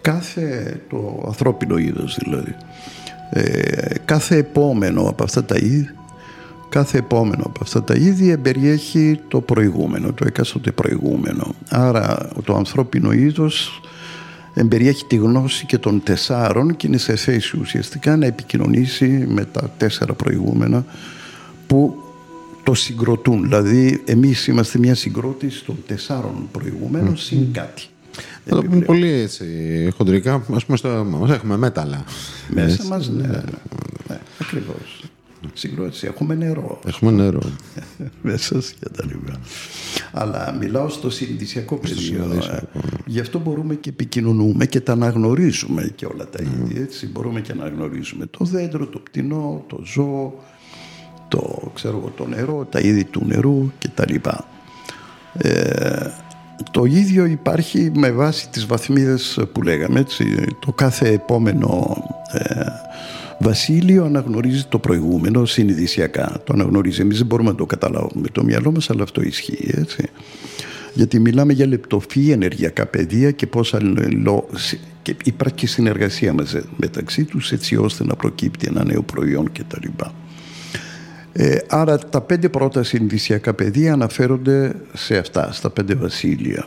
Κάθε, 0.00 0.80
το 0.88 1.24
ανθρώπινο 1.26 1.78
είδος 1.78 2.18
δηλαδή, 2.24 2.54
ε, 3.30 3.94
κάθε 4.04 4.36
επόμενο 4.36 5.02
από 5.08 5.24
αυτά 5.24 5.44
τα 5.44 5.56
είδη 5.56 5.90
κάθε 6.72 6.98
επόμενο 6.98 7.42
από 7.46 7.60
αυτά 7.62 7.82
τα 7.82 7.94
είδη 7.94 8.36
περιέχει 8.36 9.20
το 9.28 9.40
προηγούμενο, 9.40 10.12
το 10.12 10.24
εκάστοτε 10.26 10.70
προηγούμενο. 10.70 11.54
Άρα 11.68 12.28
το 12.44 12.54
ανθρώπινο 12.54 13.12
είδος 13.12 13.80
εμπεριέχει 14.54 15.04
τη 15.04 15.16
γνώση 15.16 15.66
και 15.66 15.78
των 15.78 16.02
τεσσάρων 16.02 16.76
και 16.76 16.86
είναι 16.86 16.96
σε 16.96 17.16
θέση 17.16 17.58
ουσιαστικά 17.58 18.16
να 18.16 18.26
επικοινωνήσει 18.26 19.06
με 19.28 19.44
τα 19.44 19.70
τέσσερα 19.76 20.12
προηγούμενα 20.12 20.84
που 21.66 21.94
το 22.62 22.74
συγκροτούν. 22.74 23.42
Δηλαδή 23.42 24.02
εμείς 24.04 24.46
είμαστε 24.46 24.78
μια 24.78 24.94
συγκρότηση 24.94 25.64
των 25.64 25.76
τεσσάρων 25.86 26.48
προηγούμενων 26.52 27.16
συν 27.16 27.52
κάτι. 27.52 27.82
Θα 28.44 28.56
το 28.56 28.62
πούμε 28.62 28.80
πολύ 28.84 29.10
έτσι 29.10 29.46
χοντρικά. 29.96 30.34
Ας 30.54 30.64
πούμε, 30.64 30.76
στο, 30.76 31.06
μας 31.08 31.30
έχουμε 31.30 31.56
μέταλλα. 31.56 32.04
Μέσα 32.48 32.84
μας, 32.84 33.08
ναι, 33.08 33.26
ναι, 33.26 33.42
ναι, 34.08 34.18
ακριβώς. 34.40 35.11
Συγκρότηση. 35.54 36.06
Έχουμε 36.06 36.34
νερό. 36.34 36.80
Έχουμε 36.86 37.10
νερό. 37.10 37.40
Μέσα 38.22 38.58
και 38.80 38.88
τα 38.96 39.04
λοιπά. 39.04 39.40
Αλλά 40.12 40.56
μιλάω 40.60 40.88
στο 40.88 41.10
συνειδησιακό 41.10 41.76
πεδίο. 41.76 41.96
συνειδησιακό, 41.96 42.66
ναι. 42.74 42.80
Γι' 43.06 43.20
αυτό 43.20 43.38
μπορούμε 43.38 43.74
και 43.74 43.90
επικοινωνούμε 43.90 44.66
και 44.66 44.80
τα 44.80 44.92
αναγνωρίζουμε 44.92 45.92
και 45.94 46.06
όλα 46.06 46.28
τα 46.28 46.42
είδη. 46.42 46.80
Έτσι. 46.80 47.06
Μπορούμε 47.06 47.40
και 47.40 47.54
να 47.54 47.64
αναγνωρίζουμε 47.64 48.26
το 48.26 48.44
δέντρο, 48.44 48.86
το 48.86 48.98
πτηνό, 48.98 49.64
το 49.66 49.80
ζώο, 49.84 50.34
το, 51.28 51.70
ξέρω 51.74 51.96
εγώ, 51.96 52.12
το 52.16 52.26
νερό, 52.26 52.66
τα 52.70 52.80
είδη 52.80 53.04
του 53.04 53.22
νερού 53.26 53.72
κτλ. 53.78 54.14
Ε, 55.34 56.10
το 56.70 56.84
ίδιο 56.84 57.24
υπάρχει 57.24 57.90
με 57.94 58.10
βάση 58.10 58.48
τις 58.48 58.66
βαθμίδες 58.66 59.38
που 59.52 59.62
λέγαμε. 59.62 60.00
Έτσι. 60.00 60.24
Το 60.60 60.72
κάθε 60.72 61.08
επόμενο 61.08 61.96
ε, 62.32 62.64
βασίλειο 63.38 64.04
αναγνωρίζει 64.04 64.64
το 64.64 64.78
προηγούμενο 64.78 65.44
συνειδησιακά. 65.44 66.40
Το 66.44 66.52
αναγνωρίζει. 66.52 67.00
Εμείς 67.00 67.18
δεν 67.18 67.26
μπορούμε 67.26 67.50
να 67.50 67.56
το 67.56 67.66
καταλάβουμε 67.66 68.20
με 68.22 68.28
το 68.32 68.44
μυαλό 68.44 68.72
μας, 68.72 68.90
αλλά 68.90 69.02
αυτό 69.02 69.22
ισχύει. 69.22 69.70
Έτσι. 69.76 70.08
Γιατί 70.94 71.18
μιλάμε 71.18 71.52
για 71.52 71.66
λεπτοφύ 71.66 72.30
ενεργειακά 72.30 72.86
πεδία 72.86 73.30
και 73.30 73.46
πώς 73.46 73.74
αλληλο... 73.74 74.48
και 75.02 75.16
υπάρχει 75.24 75.56
και 75.56 75.66
συνεργασία 75.66 76.32
μαζε- 76.32 76.64
μεταξύ 76.76 77.24
τους 77.24 77.52
έτσι 77.52 77.76
ώστε 77.76 78.04
να 78.04 78.14
προκύπτει 78.14 78.66
ένα 78.68 78.84
νέο 78.84 79.02
προϊόν 79.02 79.52
κτλ. 79.52 79.88
Ε, 81.32 81.58
άρα 81.68 81.98
τα 81.98 82.20
πέντε 82.20 82.48
πρώτα 82.48 82.82
συνδυσιακά 82.82 83.54
πεδία 83.54 83.92
αναφέρονται 83.92 84.72
σε 84.92 85.16
αυτά, 85.16 85.52
στα 85.52 85.70
πέντε 85.70 85.94
βασίλεια. 85.94 86.66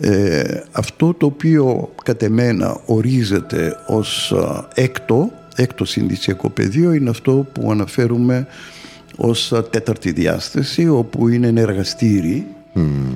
Ε, 0.00 0.62
αυτό 0.72 1.14
το 1.14 1.26
οποίο 1.26 1.92
κατ' 2.04 2.22
εμένα 2.22 2.80
ορίζεται 2.86 3.76
ως 3.86 4.32
α, 4.32 4.68
έκτο, 4.74 5.30
έκτο 5.56 5.84
συνδυσιακό 5.84 6.50
πεδίο 6.50 6.92
είναι 6.92 7.10
αυτό 7.10 7.46
που 7.52 7.70
αναφέρουμε 7.70 8.46
ως 9.16 9.52
α, 9.52 9.64
τέταρτη 9.64 10.12
διάσταση 10.12 10.88
όπου 10.88 11.28
είναι 11.28 11.46
ένα 11.46 11.60
εργαστήρι, 11.60 12.46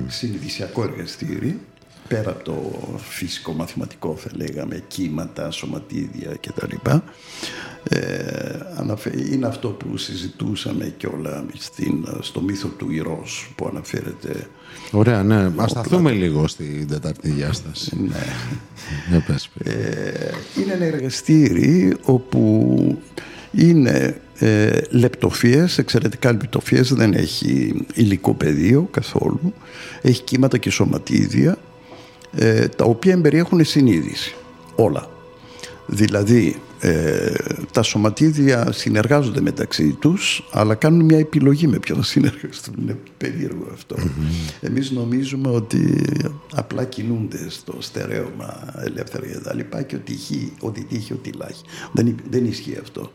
συνδυσιακό 0.07 0.83
εργαστήρι 0.83 1.59
πέρα 2.07 2.29
από 2.29 2.43
το 2.43 2.71
φυσικό 2.97 3.53
μαθηματικό 3.53 4.15
θα 4.15 4.29
λέγαμε 4.33 4.83
κύματα, 4.87 5.51
σωματίδια 5.51 6.37
κτλ. 6.41 6.75
Ε, 7.89 8.59
αναφε- 8.77 9.31
είναι 9.31 9.47
αυτό 9.47 9.67
που 9.67 9.97
συζητούσαμε 9.97 10.93
και 10.97 11.07
όλα 11.07 11.45
στην, 11.57 12.05
στο 12.19 12.41
μύθο 12.41 12.67
του 12.67 12.91
Ηρός 12.91 13.51
που 13.55 13.67
αναφέρεται 13.67 14.47
Ωραία, 14.91 15.23
ναι. 15.23 15.51
Ας 15.55 15.71
σταθούμε 15.71 16.11
λίγο 16.11 16.47
στην 16.47 16.87
τετάρτη 16.87 17.29
διάσταση. 17.29 17.95
ναι, 18.01 18.23
Για 19.09 19.23
πες. 19.27 19.49
Ε, 19.63 19.71
είναι 20.61 20.73
ένα 20.73 20.85
εργαστήρι 20.85 21.95
όπου 22.03 23.01
είναι 23.51 24.19
ε, 24.39 24.79
λεπτοφίες, 24.89 25.77
εξαιρετικά 25.77 26.31
λεπτοφίες, 26.31 26.93
δεν 26.93 27.13
έχει 27.13 27.85
υλικό 27.93 28.33
πεδίο 28.33 28.87
καθόλου, 28.91 29.53
έχει 30.01 30.21
κύματα 30.21 30.57
και 30.57 30.69
σωματίδια, 30.69 31.57
ε, 32.35 32.67
τα 32.67 32.85
οποία 32.85 33.13
εμπεριέχουν 33.13 33.65
συνείδηση, 33.65 34.35
όλα. 34.75 35.09
Δηλαδή, 35.87 36.55
ε, 36.79 37.33
τα 37.71 37.83
σωματίδια 37.83 38.71
συνεργάζονται 38.71 39.41
μεταξύ 39.41 39.97
τους, 39.99 40.47
αλλά 40.51 40.75
κάνουν 40.75 41.05
μια 41.05 41.17
επιλογή 41.17 41.67
με 41.67 41.79
ποιον 41.79 41.97
θα 41.97 42.03
συνεργαστούν. 42.03 42.75
Είναι 42.81 42.97
περίεργο 43.17 43.67
αυτό. 43.73 43.95
Εμείς 44.61 44.91
νομίζουμε 44.91 45.49
ότι 45.49 46.03
απλά 46.53 46.83
κινούνται 46.83 47.49
στο 47.49 47.73
στερέωμα 47.79 48.73
ελεύθερα 48.83 49.25
και 49.25 49.39
τα 49.39 49.53
λοιπά 49.53 49.81
και 49.81 49.95
ότι 49.95 50.11
τύχει, 50.11 50.51
ότι 50.59 50.83
τύχει, 50.83 51.13
ότι 51.13 51.31
λάχει. 51.31 51.63
Δεν, 51.91 52.15
δεν 52.29 52.45
ισχύει 52.45 52.77
αυτό. 52.81 53.11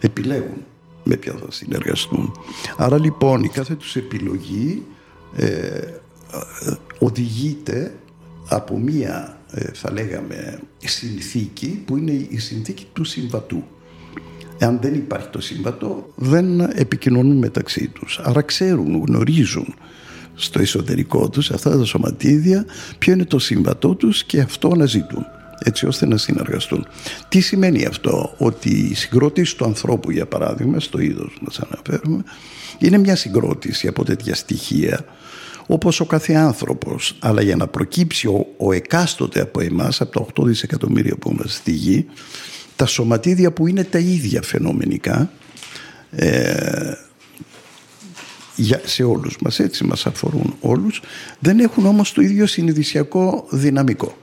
Επιλέγουν 0.00 0.64
με 1.04 1.16
ποιον 1.16 1.38
θα 1.38 1.50
συνεργαστούν. 1.50 2.32
Άρα 2.76 2.98
λοιπόν 2.98 3.42
η 3.42 3.48
κάθε 3.48 3.74
τους 3.74 3.96
επιλογή 3.96 4.82
ε, 5.36 5.80
οδηγείται 6.98 7.94
από 8.48 8.78
μία 8.78 9.32
ε, 9.32 9.37
θα 9.72 9.92
λέγαμε 9.92 10.60
συνθήκη 10.78 11.82
που 11.84 11.96
είναι 11.96 12.26
η 12.28 12.38
συνθήκη 12.38 12.86
του 12.92 13.04
συμβατού. 13.04 13.64
Εάν 14.58 14.78
δεν 14.82 14.94
υπάρχει 14.94 15.28
το 15.28 15.40
σύμβατο 15.40 16.12
δεν 16.14 16.60
επικοινωνούν 16.60 17.36
μεταξύ 17.36 17.88
τους. 17.88 18.20
Άρα 18.22 18.42
ξέρουν, 18.42 19.04
γνωρίζουν 19.06 19.74
στο 20.34 20.60
εσωτερικό 20.60 21.28
τους 21.28 21.50
αυτά 21.50 21.78
τα 21.78 21.84
σωματίδια 21.84 22.64
ποιο 22.98 23.12
είναι 23.12 23.24
το 23.24 23.38
σύμβατό 23.38 23.94
τους 23.94 24.24
και 24.24 24.40
αυτό 24.40 24.68
αναζητούν 24.72 25.26
έτσι 25.64 25.86
ώστε 25.86 26.06
να 26.06 26.16
συνεργαστούν. 26.16 26.86
Τι 27.28 27.40
σημαίνει 27.40 27.84
αυτό, 27.84 28.34
ότι 28.38 28.70
η 28.70 28.94
συγκρότηση 28.94 29.56
του 29.56 29.64
ανθρώπου 29.64 30.10
για 30.10 30.26
παράδειγμα, 30.26 30.80
στο 30.80 30.98
είδος 30.98 31.38
μας 31.40 31.58
αναφέρουμε, 31.58 32.24
είναι 32.78 32.98
μια 32.98 33.16
συγκρότηση 33.16 33.86
από 33.86 34.04
τέτοια 34.04 34.34
στοιχεία 34.34 35.04
όπως 35.70 36.00
ο 36.00 36.04
κάθε 36.04 36.34
άνθρωπος. 36.34 37.16
Αλλά 37.18 37.42
για 37.42 37.56
να 37.56 37.66
προκύψει 37.66 38.26
ο, 38.26 38.46
ο 38.56 38.72
εκάστοτε 38.72 39.40
από 39.40 39.60
εμάς, 39.60 40.00
από 40.00 40.10
τα 40.10 40.42
8 40.42 40.46
δισεκατομμύρια 40.46 41.16
που 41.16 41.30
είμαστε 41.30 41.52
στη 41.52 41.72
γη, 41.72 42.06
τα 42.76 42.86
σωματίδια 42.86 43.52
που 43.52 43.66
είναι 43.66 43.84
τα 43.84 43.98
ίδια 43.98 44.42
φαινομενικά, 44.42 45.30
ε, 46.10 46.92
για, 48.56 48.80
σε 48.84 49.02
όλους 49.02 49.36
μας, 49.40 49.58
έτσι 49.58 49.84
μας 49.84 50.06
αφορούν 50.06 50.54
όλους, 50.60 51.02
δεν 51.38 51.58
έχουν 51.58 51.86
όμως 51.86 52.12
το 52.12 52.22
ίδιο 52.22 52.46
συνειδησιακό 52.46 53.46
δυναμικό. 53.50 54.16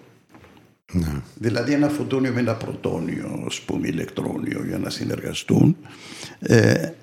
Δηλαδή 1.36 1.73
ένα 1.73 1.89
φωτόνιο 1.89 2.31
με 2.34 2.39
ένα 2.39 2.55
πρωτόνιο, 2.55 3.43
ας 3.47 3.62
πούμε 3.62 3.88
ηλεκτρόνιο 3.88 4.63
για 4.67 4.77
να 4.77 4.89
συνεργαστούν, 4.89 5.77
ε, 6.39 6.71
ε, 6.71 6.93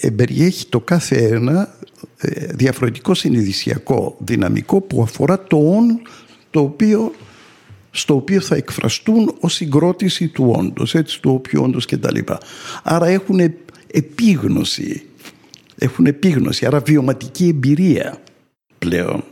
εμπεριέχει 0.00 0.66
το 0.66 0.80
κάθε 0.80 1.16
ένα 1.16 1.74
ε, 2.18 2.46
διαφορετικό 2.46 3.14
συνειδησιακό 3.14 4.16
δυναμικό 4.18 4.80
που 4.80 5.02
αφορά 5.02 5.42
το 5.42 5.56
όν 5.56 6.00
το 6.50 6.60
οποίο, 6.60 7.12
στο 7.90 8.14
οποίο 8.14 8.40
θα 8.40 8.56
εκφραστούν 8.56 9.34
ως 9.40 9.54
συγκρότηση 9.54 10.28
του 10.28 10.54
όντως, 10.56 10.94
έτσι, 10.94 11.20
του 11.20 11.30
όποιου 11.32 11.62
όντως 11.62 11.86
και 11.86 11.96
τα 11.96 12.12
λοιπά. 12.12 12.40
Άρα 12.82 13.06
έχουν 13.06 13.40
επίγνωση, 13.86 15.02
έχουν 15.78 16.06
επίγνωση, 16.06 16.66
άρα 16.66 16.80
βιωματική 16.80 17.48
εμπειρία 17.48 18.20
πλέον. 18.78 19.24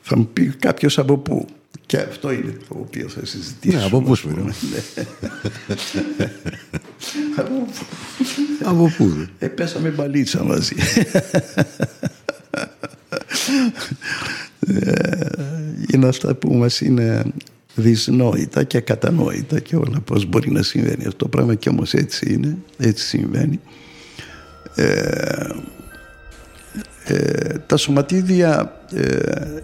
Θα 0.00 0.18
μου 0.18 0.28
πει 0.32 0.46
κάποιος 0.46 0.98
από 0.98 1.16
πού. 1.18 1.46
Και 1.92 1.98
αυτό 1.98 2.32
είναι 2.32 2.56
το 2.68 2.76
οποίο 2.80 3.08
θα 3.08 3.26
συζητήσουμε. 3.26 3.80
Ναι, 3.80 3.86
από 3.86 4.02
πού 4.02 4.12
ας 4.12 4.18
Σπύρο; 4.18 4.34
πούμε. 4.34 4.54
Από 7.36 7.48
πού; 7.48 7.68
Από 8.64 8.92
πού. 8.96 9.26
Ε, 9.38 9.46
πέσαμε 9.46 9.88
μπαλίτσα 9.88 10.44
μαζί. 10.44 10.74
Ε, 14.66 15.26
είναι 15.92 16.08
αυτά 16.08 16.34
που 16.34 16.54
μας 16.54 16.80
είναι 16.80 17.24
δυσνόητα 17.74 18.64
και 18.64 18.76
ακατανόητα 18.76 19.60
και 19.60 19.76
όλα 19.76 20.00
πώς 20.00 20.26
μπορεί 20.26 20.50
να 20.50 20.62
συμβαίνει 20.62 21.04
αυτό 21.06 21.16
το 21.16 21.28
πράγμα 21.28 21.54
και 21.54 21.68
όμως 21.68 21.94
έτσι 21.94 22.32
είναι, 22.32 22.56
έτσι 22.78 23.06
συμβαίνει. 23.06 23.60
Ε, 24.74 25.48
ε, 27.04 27.58
τα 27.66 27.76
σωματίδια 27.76 28.80
ε, 28.94 29.18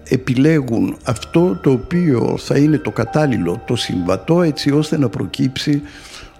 επιλέγουν 0.08 0.96
αυτό 1.04 1.58
το 1.62 1.70
οποίο 1.70 2.36
θα 2.38 2.58
είναι 2.58 2.78
το 2.78 2.90
κατάλληλο, 2.90 3.62
το 3.66 3.76
συμβατό 3.76 4.42
έτσι 4.42 4.70
ώστε 4.70 4.98
να 4.98 5.08
προκύψει 5.08 5.82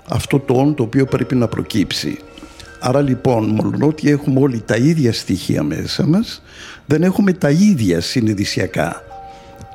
αυτό 0.08 0.38
το 0.38 0.54
όν 0.54 0.74
το 0.74 0.82
οποίο 0.82 1.06
πρέπει 1.06 1.34
να 1.34 1.48
προκύψει. 1.48 2.18
Άρα 2.80 3.00
λοιπόν, 3.00 3.44
μόνο 3.44 3.86
ότι 3.86 4.10
έχουμε 4.10 4.40
όλοι 4.40 4.60
τα 4.60 4.76
ίδια 4.76 5.12
στοιχεία 5.12 5.62
μέσα 5.62 6.06
μας, 6.06 6.42
δεν 6.86 7.02
έχουμε 7.02 7.32
τα 7.32 7.50
ίδια 7.50 8.00
συνειδησιακά 8.00 9.02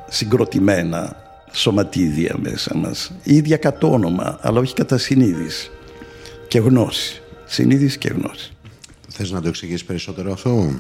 συγκροτημένα 0.10 1.16
σωματίδια 1.52 2.36
μέσα 2.40 2.78
μας. 2.78 3.12
Ίδια 3.24 3.58
κατ' 3.58 3.84
όνομα, 3.84 4.40
αλλά 4.42 4.60
όχι 4.60 4.74
κατά 4.74 4.98
συνείδηση 4.98 5.72
και 6.48 6.60
γνώση. 6.60 7.22
Συνείδηση 7.46 7.98
και 7.98 8.08
γνώση. 8.08 8.54
Θες 9.08 9.32
να 9.32 9.42
το 9.42 9.48
εξηγήσεις 9.48 9.84
περισσότερο 9.84 10.32
αυτό; 10.32 10.74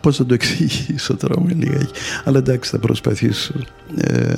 Πώς 0.00 0.16
θα 0.16 0.26
το 0.26 0.34
εξηγήσω 0.34 1.16
τώρα 1.16 1.40
με 1.40 1.52
λίγα. 1.52 1.88
Αλλά 2.24 2.38
εντάξει 2.38 2.70
θα 2.70 2.78
προσπαθήσω. 2.78 3.54
Ε, 3.96 4.34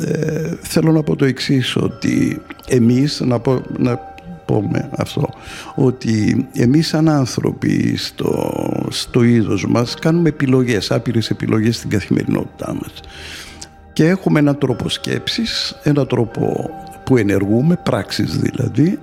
ε, 0.00 0.56
θέλω 0.62 0.92
να 0.92 1.02
πω 1.02 1.16
το 1.16 1.24
εξής 1.24 1.76
ότι 1.76 2.42
εμείς, 2.68 3.20
να, 3.20 3.38
πω, 3.40 3.62
να 3.78 3.98
πούμε 4.46 4.88
αυτό 4.96 5.28
ότι 5.74 6.46
εμείς 6.52 6.88
σαν 6.88 7.08
άνθρωποι 7.08 7.96
στο, 7.96 8.52
στο 8.88 9.22
είδος 9.22 9.66
μας 9.66 9.94
κάνουμε 9.94 10.28
επιλογές, 10.28 10.90
άπειρες 10.90 11.30
επιλογές 11.30 11.76
στην 11.76 11.90
καθημερινότητά 11.90 12.74
μας 12.74 12.92
και 13.92 14.06
έχουμε 14.06 14.38
έναν 14.38 14.58
τρόπο 14.58 14.88
σκέψης, 14.88 15.74
έναν 15.82 16.06
τρόπο 16.06 16.70
που 17.04 17.16
ενεργούμε, 17.16 17.80
πράξεις 17.82 18.38
δηλαδή 18.38 18.98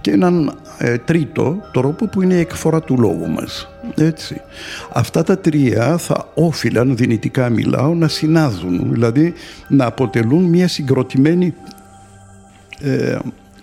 και 0.00 0.10
έναν 0.10 0.58
ε, 0.78 0.98
τρίτο 0.98 1.56
τρόπο 1.72 2.06
που 2.06 2.22
είναι 2.22 2.34
η 2.34 2.38
εκφορά 2.38 2.80
του 2.82 2.98
λόγου 2.98 3.28
μας. 3.28 3.68
Έτσι. 3.94 4.40
Αυτά 4.92 5.22
τα 5.22 5.38
τρία 5.38 5.98
θα 5.98 6.28
όφυλαν, 6.34 6.96
δυνητικά 6.96 7.48
μιλάω, 7.48 7.94
να 7.94 8.08
συνάδουν, 8.08 8.92
δηλαδή 8.92 9.32
να 9.68 9.86
αποτελούν 9.86 10.44
μια 10.44 10.68
συγκροτημένη 10.68 11.54
ε, 12.80 13.18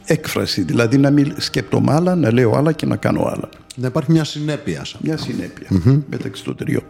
έκφραση, 0.06 0.62
δηλαδή 0.62 0.98
να 0.98 1.12
μην 1.12 1.34
σκέπτομαι 1.38 1.94
άλλα, 1.94 2.16
να 2.16 2.34
λέω 2.34 2.56
άλλα 2.56 2.72
και 2.72 2.86
να 2.86 2.96
κάνω 2.96 3.26
άλλα. 3.26 3.50
Να 3.76 3.88
υπάρχει 3.88 4.12
μια 4.12 4.24
συνέπεια. 4.24 4.86
Μια 5.00 5.18
συνέπεια 5.18 5.68
μεταξύ 6.10 6.44
των 6.44 6.56
τριών. 6.56 6.84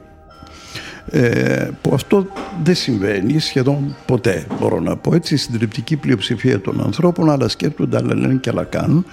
Ε, 1.11 1.69
που 1.81 1.91
αυτό 1.93 2.27
δεν 2.63 2.75
συμβαίνει 2.75 3.39
σχεδόν 3.39 3.95
ποτέ 4.05 4.47
μπορώ 4.59 4.79
να 4.79 4.97
πω 4.97 5.15
έτσι 5.15 5.33
η 5.33 5.37
συντριπτική 5.37 5.95
πλειοψηφία 5.95 6.61
των 6.61 6.81
ανθρώπων 6.81 7.29
άλλα 7.29 7.47
σκέπτονται 7.47 7.97
άλλα 7.97 8.15
λένε 8.15 8.33
και 8.33 8.49
άλλα 8.49 8.63
κάνουν 8.63 9.05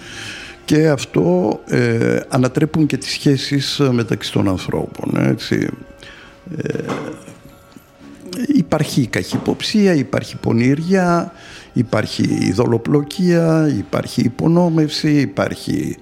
και 0.65 0.89
αυτό 0.89 1.61
ε, 1.67 2.21
ανατρέπουν 2.29 2.87
και 2.87 2.97
τις 2.97 3.11
σχέσεις 3.11 3.81
μεταξύ 3.91 4.33
των 4.33 4.49
ανθρώπων 4.49 5.17
έτσι. 5.17 5.69
Ε, 6.57 6.79
υπάρχει 8.55 9.07
καχυποψία, 9.07 9.95
υπάρχει 9.95 10.37
πονηριά, 10.37 11.33
υπάρχει 11.73 12.53
δολοπλοκία, 12.53 13.75
υπάρχει 13.79 14.21
υπονόμευση, 14.21 15.11
υπάρχει 15.21 15.97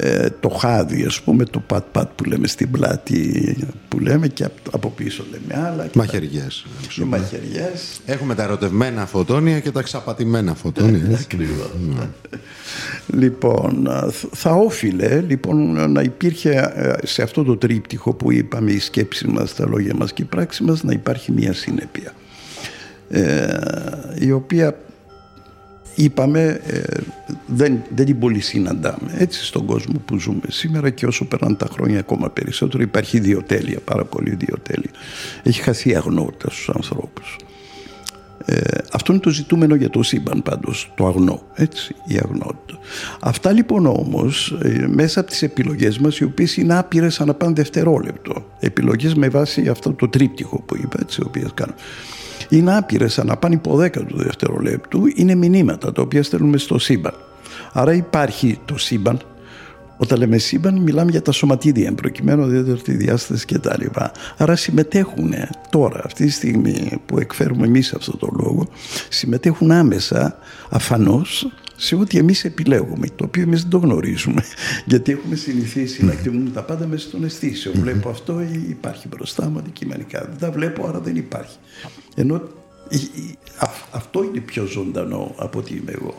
ε, 0.00 0.28
το 0.40 0.48
χάδι, 0.48 1.04
ας 1.04 1.20
πούμε, 1.20 1.44
το 1.44 1.60
πατ-πατ 1.60 2.10
που 2.14 2.24
λέμε 2.24 2.46
στην 2.46 2.70
πλάτη 2.70 3.56
που 3.88 3.98
λέμε 3.98 4.28
και 4.28 4.46
από 4.70 4.90
πίσω 4.90 5.24
λέμε 5.30 5.66
άλλα. 5.68 5.90
Μαχαιριές. 5.94 6.66
Οι 6.98 7.02
μαχαιριές. 7.02 8.00
Έχουμε 8.06 8.34
τα 8.34 8.42
ερωτευμένα 8.42 9.06
φωτόνια 9.06 9.60
και 9.60 9.70
τα 9.70 9.82
ξαπατημένα 9.82 10.54
φωτόνια. 10.54 11.18
Ακριβώς. 11.20 11.70
λοιπόν, 13.06 13.88
θα 14.32 14.50
όφιλε 14.50 15.20
λοιπόν 15.20 15.90
να 15.92 16.02
υπήρχε 16.02 16.72
ε, 16.74 17.06
σε 17.06 17.22
αυτό 17.22 17.44
το 17.44 17.56
τρίπτυχο 17.56 18.12
που 18.12 18.32
είπαμε 18.32 18.70
η 18.70 18.78
σκέψη 18.78 19.26
μας, 19.28 19.54
τα 19.54 19.66
λόγια 19.66 19.94
μας 19.94 20.12
και 20.12 20.22
η 20.22 20.24
πράξη 20.24 20.62
μας 20.62 20.82
να 20.82 20.92
υπάρχει 20.92 21.32
μια 21.32 21.52
συνέπεια. 21.52 22.12
Ε, 23.10 23.58
η 24.18 24.32
οποία 24.32 24.76
είπαμε 25.98 26.60
ε, 26.66 26.80
δεν, 27.46 27.82
δεν 27.94 28.06
την 28.06 28.18
πολύ 28.18 28.40
συναντάμε 28.40 29.14
έτσι 29.16 29.44
στον 29.44 29.66
κόσμο 29.66 30.00
που 30.04 30.18
ζούμε 30.18 30.40
σήμερα 30.48 30.90
και 30.90 31.06
όσο 31.06 31.24
περνάνε 31.24 31.54
τα 31.54 31.66
χρόνια 31.72 31.98
ακόμα 31.98 32.30
περισσότερο 32.30 32.82
υπάρχει 32.82 33.16
ιδιοτέλεια, 33.16 33.78
πάρα 33.84 34.04
πολύ 34.04 34.30
ιδιοτέλεια. 34.30 34.90
Έχει 35.42 35.62
χαθεί 35.62 35.90
η 35.90 35.96
αγνότητα 35.96 36.50
στους 36.50 36.68
ανθρώπους. 36.68 37.36
Ε, 38.44 38.60
αυτό 38.92 39.12
είναι 39.12 39.20
το 39.20 39.30
ζητούμενο 39.30 39.74
για 39.74 39.90
το 39.90 40.02
σύμπαν 40.02 40.42
πάντως, 40.42 40.92
το 40.96 41.06
αγνό, 41.06 41.42
έτσι, 41.54 41.94
η 42.06 42.18
αγνότητα. 42.22 42.78
Αυτά 43.20 43.52
λοιπόν 43.52 43.86
όμως, 43.86 44.58
ε, 44.62 44.86
μέσα 44.88 45.20
από 45.20 45.30
τις 45.30 45.42
επιλογές 45.42 45.98
μας, 45.98 46.18
οι 46.18 46.24
οποίες 46.24 46.56
είναι 46.56 46.78
άπειρες 46.78 47.20
ανά 47.20 47.34
πάνε 47.34 47.52
δευτερόλεπτο, 47.52 48.46
επιλογές 48.60 49.14
με 49.14 49.28
βάση 49.28 49.68
αυτό 49.68 49.92
το 49.92 50.08
τρίπτυχο 50.08 50.60
που 50.60 50.76
είπα, 50.76 50.98
έτσι, 51.00 51.20
οι 51.22 51.24
οποίες 51.26 51.50
κάνω 51.54 51.74
είναι 52.48 52.76
άπειρες 52.76 53.18
ανά 53.18 53.36
πάνε 53.36 53.54
υποδέκατο 53.54 54.06
του 54.06 54.16
δευτερολέπτου, 54.16 55.02
είναι 55.14 55.34
μηνύματα 55.34 55.92
τα 55.92 56.02
οποία 56.02 56.22
στέλνουμε 56.22 56.58
στο 56.58 56.78
σύμπαν. 56.78 57.14
Άρα 57.72 57.92
υπάρχει 57.92 58.58
το 58.64 58.78
σύμπαν, 58.78 59.20
όταν 59.96 60.18
λέμε 60.18 60.38
σύμπαν, 60.38 60.76
μιλάμε 60.76 61.10
για 61.10 61.22
τα 61.22 61.32
σωματίδια, 61.32 61.94
προκειμένου 61.94 62.46
δηλαδή 62.46 62.82
τη 62.82 62.92
διάσταση 62.92 63.46
κτλ. 63.46 63.84
Άρα 64.36 64.56
συμμετέχουν 64.56 65.34
τώρα, 65.70 66.02
αυτή 66.04 66.24
τη 66.24 66.30
στιγμή 66.30 67.00
που 67.06 67.18
εκφέρουμε 67.18 67.66
εμείς 67.66 67.92
αυτό 67.92 68.16
το 68.16 68.28
λόγο, 68.32 68.68
συμμετέχουν 69.08 69.70
άμεσα, 69.70 70.38
αφανώς, 70.70 71.52
σε 71.76 71.94
ό,τι 71.94 72.18
εμείς 72.18 72.44
επιλέγουμε, 72.44 73.06
το 73.16 73.24
οποίο 73.24 73.42
εμείς 73.42 73.60
δεν 73.60 73.70
το 73.70 73.78
γνωρίζουμε. 73.78 74.42
Γιατί 74.86 75.12
έχουμε 75.12 75.34
συνηθίσει 75.34 76.04
να 76.04 76.12
εκτιμούμε 76.12 76.50
τα 76.50 76.62
πάντα 76.62 76.86
μέσα 76.86 77.08
στον 77.08 77.24
αισθήσεων. 77.24 77.74
Βλέπω 77.78 78.08
αυτό, 78.08 78.40
υπάρχει 78.68 79.08
μπροστά 79.08 79.48
μου 79.48 79.58
αντικειμενικά. 79.58 80.20
Δεν 80.20 80.38
τα 80.38 80.50
βλέπω, 80.50 80.86
άρα 80.86 81.00
δεν 81.00 81.16
υπάρχει. 81.16 81.56
Ενώ 82.18 82.42
αυτό 83.90 84.22
είναι 84.22 84.40
πιο 84.40 84.64
ζωντανό 84.64 85.34
από 85.36 85.58
ότι 85.58 85.74
είμαι 85.76 85.92
εγώ. 85.92 86.14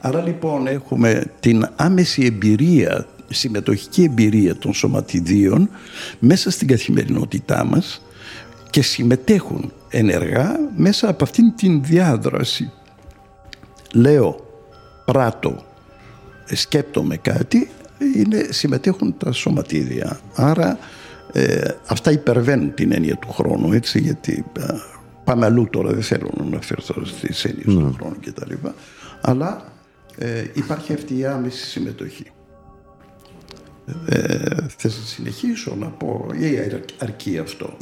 Άρα 0.00 0.22
λοιπόν 0.22 0.66
έχουμε 0.66 1.32
την 1.40 1.68
άμεση 1.76 2.24
εμπειρία, 2.24 3.06
συμμετοχική 3.28 4.02
εμπειρία 4.02 4.56
των 4.56 4.74
σωματιδίων 4.74 5.70
μέσα 6.18 6.50
στην 6.50 6.66
καθημερινότητά 6.66 7.64
μας 7.64 8.02
και 8.70 8.82
συμμετέχουν 8.82 9.72
ενεργά 9.88 10.58
μέσα 10.76 11.08
από 11.08 11.24
αυτήν 11.24 11.54
την 11.56 11.82
διάδραση. 11.82 12.70
Λέω, 13.92 14.46
πράττω, 15.04 15.64
σκέπτομαι 16.44 17.16
κάτι, 17.16 17.70
είναι, 18.16 18.46
συμμετέχουν 18.50 19.14
τα 19.18 19.32
σωματίδια. 19.32 20.20
Άρα 20.34 20.78
ε, 21.32 21.68
αυτά 21.86 22.10
υπερβαίνουν 22.10 22.74
την 22.74 22.92
έννοια 22.92 23.16
του 23.16 23.32
χρόνου, 23.32 23.72
έτσι, 23.72 24.00
γιατί 24.00 24.44
πάμε 25.30 25.46
αλλού 25.46 25.68
τώρα, 25.70 25.92
δεν 25.92 26.02
θέλω 26.02 26.30
να 26.36 26.44
αναφερθώ 26.44 27.04
στις 27.04 27.44
έννοιες 27.44 27.64
του 27.64 27.80
ναι. 27.80 27.92
χρόνου 27.92 28.16
κτλ. 28.24 28.54
Αλλά 29.20 29.72
ε, 30.18 30.44
υπάρχει 30.54 30.92
αυτή 30.92 31.18
η 31.18 31.26
άμεση 31.26 31.66
συμμετοχή. 31.66 32.24
Ε, 34.06 34.56
θες 34.76 34.98
να 34.98 35.04
συνεχίσω 35.04 35.74
να 35.78 35.86
πω 35.86 36.26
ή 36.38 36.58
αρκεί 36.98 37.38
αυτό; 37.38 37.76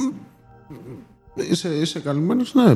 Είσαι, 1.49 1.69
είσαι 1.69 1.99
καλυμμένος, 1.99 2.53
ναι. 2.53 2.75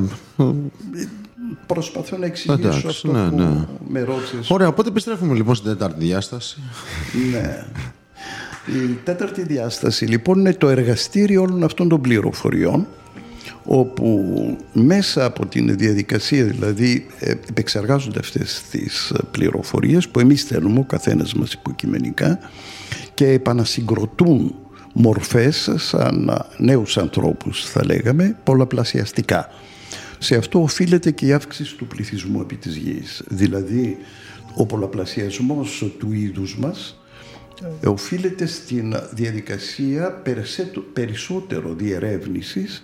Προσπαθώ 1.66 2.16
να 2.16 2.26
εξηγήσω 2.26 2.68
Εντάξει, 2.68 2.86
αυτό 2.86 3.12
ναι, 3.12 3.28
που 3.28 3.36
ναι. 3.36 3.66
με 3.88 4.02
ρώτησες. 4.02 4.50
Ωραία, 4.50 4.68
οπότε 4.68 4.88
επιστρέφουμε 4.88 5.34
λοιπόν 5.34 5.54
στην 5.54 5.70
τέταρτη 5.70 6.04
διάσταση. 6.04 6.60
ναι. 7.30 7.66
Η 8.66 8.98
τέταρτη 9.04 9.42
διάσταση 9.42 10.04
λοιπόν 10.04 10.38
είναι 10.38 10.54
το 10.54 10.68
εργαστήριο 10.68 11.42
όλων 11.42 11.64
αυτών 11.64 11.88
των 11.88 12.00
πληροφοριών 12.00 12.86
όπου 13.64 14.56
μέσα 14.72 15.24
από 15.24 15.46
την 15.46 15.76
διαδικασία 15.76 16.44
δηλαδή 16.44 17.06
ε, 17.18 17.30
επεξεργάζονται 17.30 18.18
αυτές 18.18 18.62
τις 18.70 19.12
πληροφορίες 19.30 20.08
που 20.08 20.20
εμείς 20.20 20.44
θέλουμε 20.44 20.78
ο 20.78 20.84
καθένας 20.84 21.34
μας 21.34 21.52
υποκειμενικά 21.52 22.38
και 23.14 23.28
επανασυγκροτούν 23.28 24.54
μορφές 24.92 25.70
σαν 25.76 26.30
νέους 26.56 26.98
ανθρώπους 26.98 27.64
θα 27.64 27.84
λέγαμε 27.84 28.36
πολλαπλασιαστικά. 28.44 29.48
Σε 30.18 30.36
αυτό 30.36 30.62
οφείλεται 30.62 31.10
και 31.10 31.26
η 31.26 31.32
αύξηση 31.32 31.76
του 31.76 31.86
πληθυσμού 31.86 32.40
επί 32.40 32.56
της 32.56 32.76
γης. 32.76 33.22
Δηλαδή 33.26 33.98
ο 34.54 34.66
πολλαπλασιασμός 34.66 35.92
του 35.98 36.12
είδους 36.12 36.58
μας 36.58 36.98
ε, 37.82 37.88
οφείλεται 37.88 38.46
στην 38.46 38.94
διαδικασία 39.10 40.22
περισσότερο 40.92 41.74
διερεύνησης 41.74 42.82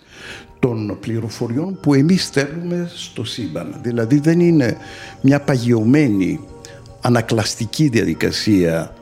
των 0.60 0.96
πληροφοριών 1.00 1.78
που 1.82 1.94
εμείς 1.94 2.24
στέλνουμε 2.24 2.90
στο 2.94 3.24
σύμπαν. 3.24 3.74
Δηλαδή 3.82 4.18
δεν 4.18 4.40
είναι 4.40 4.76
μια 5.20 5.40
παγιωμένη 5.40 6.40
ανακλαστική 7.00 7.88
διαδικασία 7.88 8.94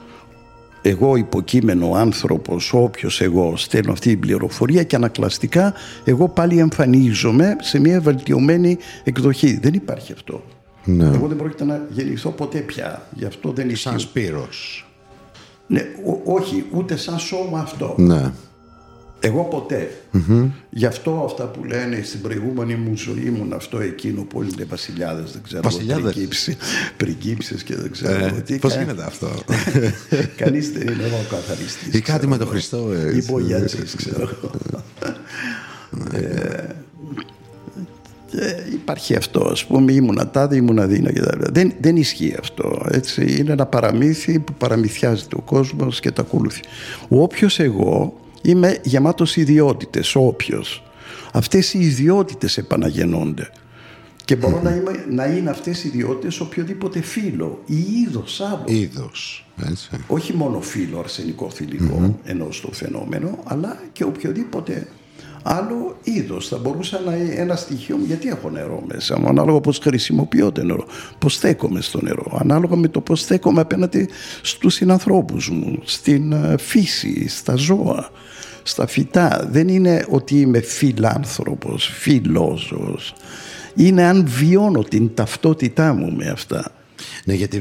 εγώ 0.83 1.17
υποκείμενο 1.17 1.93
άνθρωπος, 1.93 2.73
όποιος 2.73 3.21
εγώ 3.21 3.57
στέλνω 3.57 3.93
αυτή 3.93 4.09
την 4.09 4.21
πληροφορία 4.21 4.83
και 4.83 4.97
ανακλαστικά 4.97 5.75
εγώ 6.05 6.29
πάλι 6.29 6.59
εμφανίζομαι 6.59 7.57
σε 7.61 7.79
μια 7.79 8.01
βελτιωμένη 8.01 8.79
εκδοχή. 9.05 9.59
Δεν 9.63 9.75
υπάρχει 9.75 10.13
αυτό. 10.13 10.43
Ναι. 10.85 11.05
Εγώ 11.05 11.27
δεν 11.27 11.37
πρόκειται 11.37 11.65
να 11.65 11.87
γεννηθώ 11.91 12.31
ποτέ 12.31 12.59
πια. 12.59 13.07
Γι' 13.15 13.25
αυτό 13.25 13.53
δεν 13.53 13.69
ισχύει. 13.69 13.89
Σαν 13.89 13.99
Σπύρος. 13.99 14.89
Ναι, 15.67 15.83
όχι, 16.25 16.65
ούτε 16.73 16.97
σαν 16.97 17.19
σώμα 17.19 17.61
αυτό. 17.61 17.95
Ναι. 17.99 18.33
Εγώ 19.21 19.67
Γι' 20.71 20.87
αυτό 20.87 21.23
αυτά 21.25 21.45
που 21.45 21.65
λένε 21.65 22.01
στην 22.03 22.21
προηγούμενη 22.21 22.75
μου 22.75 22.97
ζωή 22.97 23.23
ήμουν 23.27 23.53
αυτό 23.53 23.81
εκείνο 23.81 24.23
που 24.23 24.39
όλοι 24.39 24.51
είναι 24.55 24.65
βασιλιάδε, 24.65 25.23
δεν 25.23 25.43
ξέρω. 25.43 25.63
Βασιλιάδε. 25.63 26.13
Πριγκίψει 26.97 27.55
και 27.65 27.77
δεν 27.77 27.91
ξέρω. 27.91 28.25
Ε, 28.25 28.43
τι. 28.45 28.59
Πώ 28.59 28.69
γίνεται 28.69 29.05
αυτό. 29.05 29.29
Κανεί 30.37 30.59
δεν 30.59 30.83
είναι 30.83 31.03
εγώ 31.03 31.25
καθαριστή. 31.31 31.97
Ή 31.97 32.01
κάτι 32.01 32.27
με 32.27 32.37
τον 32.37 32.47
Χριστό. 32.47 32.93
Ε, 32.93 33.17
Ή 33.17 33.25
μπογιατζή, 33.31 33.83
ξέρω. 33.97 34.29
ε, 36.13 36.75
υπάρχει 38.73 39.15
αυτό, 39.15 39.41
α 39.41 39.55
πούμε, 39.69 39.93
ήμουνα 39.93 40.29
τάδε, 40.29 40.57
ήμουνα 40.57 40.87
δίνα 40.87 41.13
και 41.13 41.23
Δεν, 41.37 41.73
δεν 41.81 41.97
ισχύει 41.97 42.35
αυτό. 42.41 42.87
Έτσι. 42.91 43.37
Είναι 43.39 43.53
ένα 43.53 43.67
παραμύθι 43.67 44.39
που 44.39 44.55
παραμυθιάζεται 44.59 45.37
ο 45.37 45.41
κόσμο 45.41 45.89
και 45.89 46.11
τα 46.11 46.23
ακολουθεί. 46.23 46.61
Όποιο 47.09 47.49
εγώ 47.57 48.21
Είμαι 48.43 48.81
γεμάτος 48.83 49.37
ιδιότητες, 49.37 50.15
όποιος. 50.15 50.83
Αυτές 51.33 51.75
οι 51.75 51.79
ιδιότητες 51.79 52.59
επαναγεννώνται. 52.59 53.51
Και 54.25 54.37
μπορώ 54.37 54.61
να, 54.63 54.71
είμαι, 54.75 55.05
να 55.11 55.25
είναι 55.25 55.51
αυτές 55.51 55.85
οι 55.85 55.89
ιδιότητες 55.89 56.41
οποιοδήποτε 56.41 57.01
φύλλο 57.01 57.63
ή 57.67 57.77
είδος 57.77 58.41
άλλο. 58.41 58.65
Είδος, 58.67 59.47
έτσι. 59.71 59.91
Όχι 60.07 60.33
μόνο 60.33 60.61
φύλλο 60.61 60.99
αρσενικό 60.99 61.51
θηλυκό 61.51 62.19
ενώ 62.25 62.51
στο 62.51 62.73
φαινόμενο, 62.73 63.39
αλλά 63.45 63.81
και 63.93 64.05
οποιοδήποτε 64.05 64.87
άλλο 65.43 65.97
είδος. 66.03 66.49
Θα 66.49 66.59
μπορούσα 66.59 67.01
να 67.01 67.17
είναι 67.17 67.35
ένα 67.35 67.57
στοιχείο 67.57 67.97
μου, 67.97 68.05
γιατί 68.05 68.29
έχω 68.29 68.51
νερό 68.51 68.83
μέσα 68.87 69.19
μου, 69.19 69.29
ανάλογα 69.29 69.61
πώς 69.61 69.79
χρησιμοποιώ 69.79 70.53
το 70.53 70.65
νερό, 70.65 70.85
πώς 71.19 71.35
στέκομαι 71.35 71.81
στο 71.81 72.01
νερό, 72.03 72.39
ανάλογα 72.41 72.77
με 72.77 72.89
το 72.89 73.01
πώς 73.01 73.21
στέκομαι 73.21 73.61
απέναντι 73.61 74.09
στους 74.43 74.75
συνανθρώπους 74.75 75.51
μου, 75.51 75.79
στην 75.85 76.33
ε, 76.33 76.55
φύση, 76.59 77.29
στα 77.29 77.55
ζώα, 77.55 78.11
στα 78.63 78.87
φυτά. 78.87 79.49
Δεν 79.51 79.69
είναι 79.69 80.07
ότι 80.09 80.41
είμαι 80.41 80.61
φιλάνθρωπος, 80.61 81.91
φιλόζωος. 81.95 83.15
Είναι 83.75 84.03
αν 84.03 84.25
βιώνω 84.27 84.83
την 84.83 85.15
ταυτότητά 85.15 85.93
μου 85.93 86.13
με 86.13 86.27
αυτά. 86.27 86.73
Ναι, 87.29 87.35
γιατί 87.35 87.57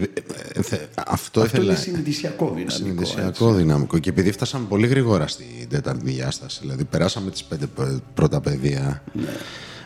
ε, 0.54 0.62
θε- 0.62 0.80
αυτό, 1.08 1.08
Αυτό 1.08 1.44
ήθελα... 1.44 1.64
είναι 1.64 1.76
συνειδησιακό 1.76 2.46
δυναμικό. 2.46 2.70
Συνειδησιακό 2.76 3.54
δυναμικό. 3.54 3.98
Και 4.00 4.10
επειδή 4.10 4.32
φτάσαμε 4.32 4.66
πολύ 4.70 4.88
γρήγορα 4.88 5.28
στην 5.28 5.46
τέταρτη 5.70 6.06
διάσταση, 6.06 6.60
δηλαδή 6.62 6.84
περάσαμε 6.84 7.32
τις 7.32 7.44
πέντε 7.44 7.66
π- 7.66 8.02
πρώτα 8.14 8.42
παιδεία. 8.42 9.04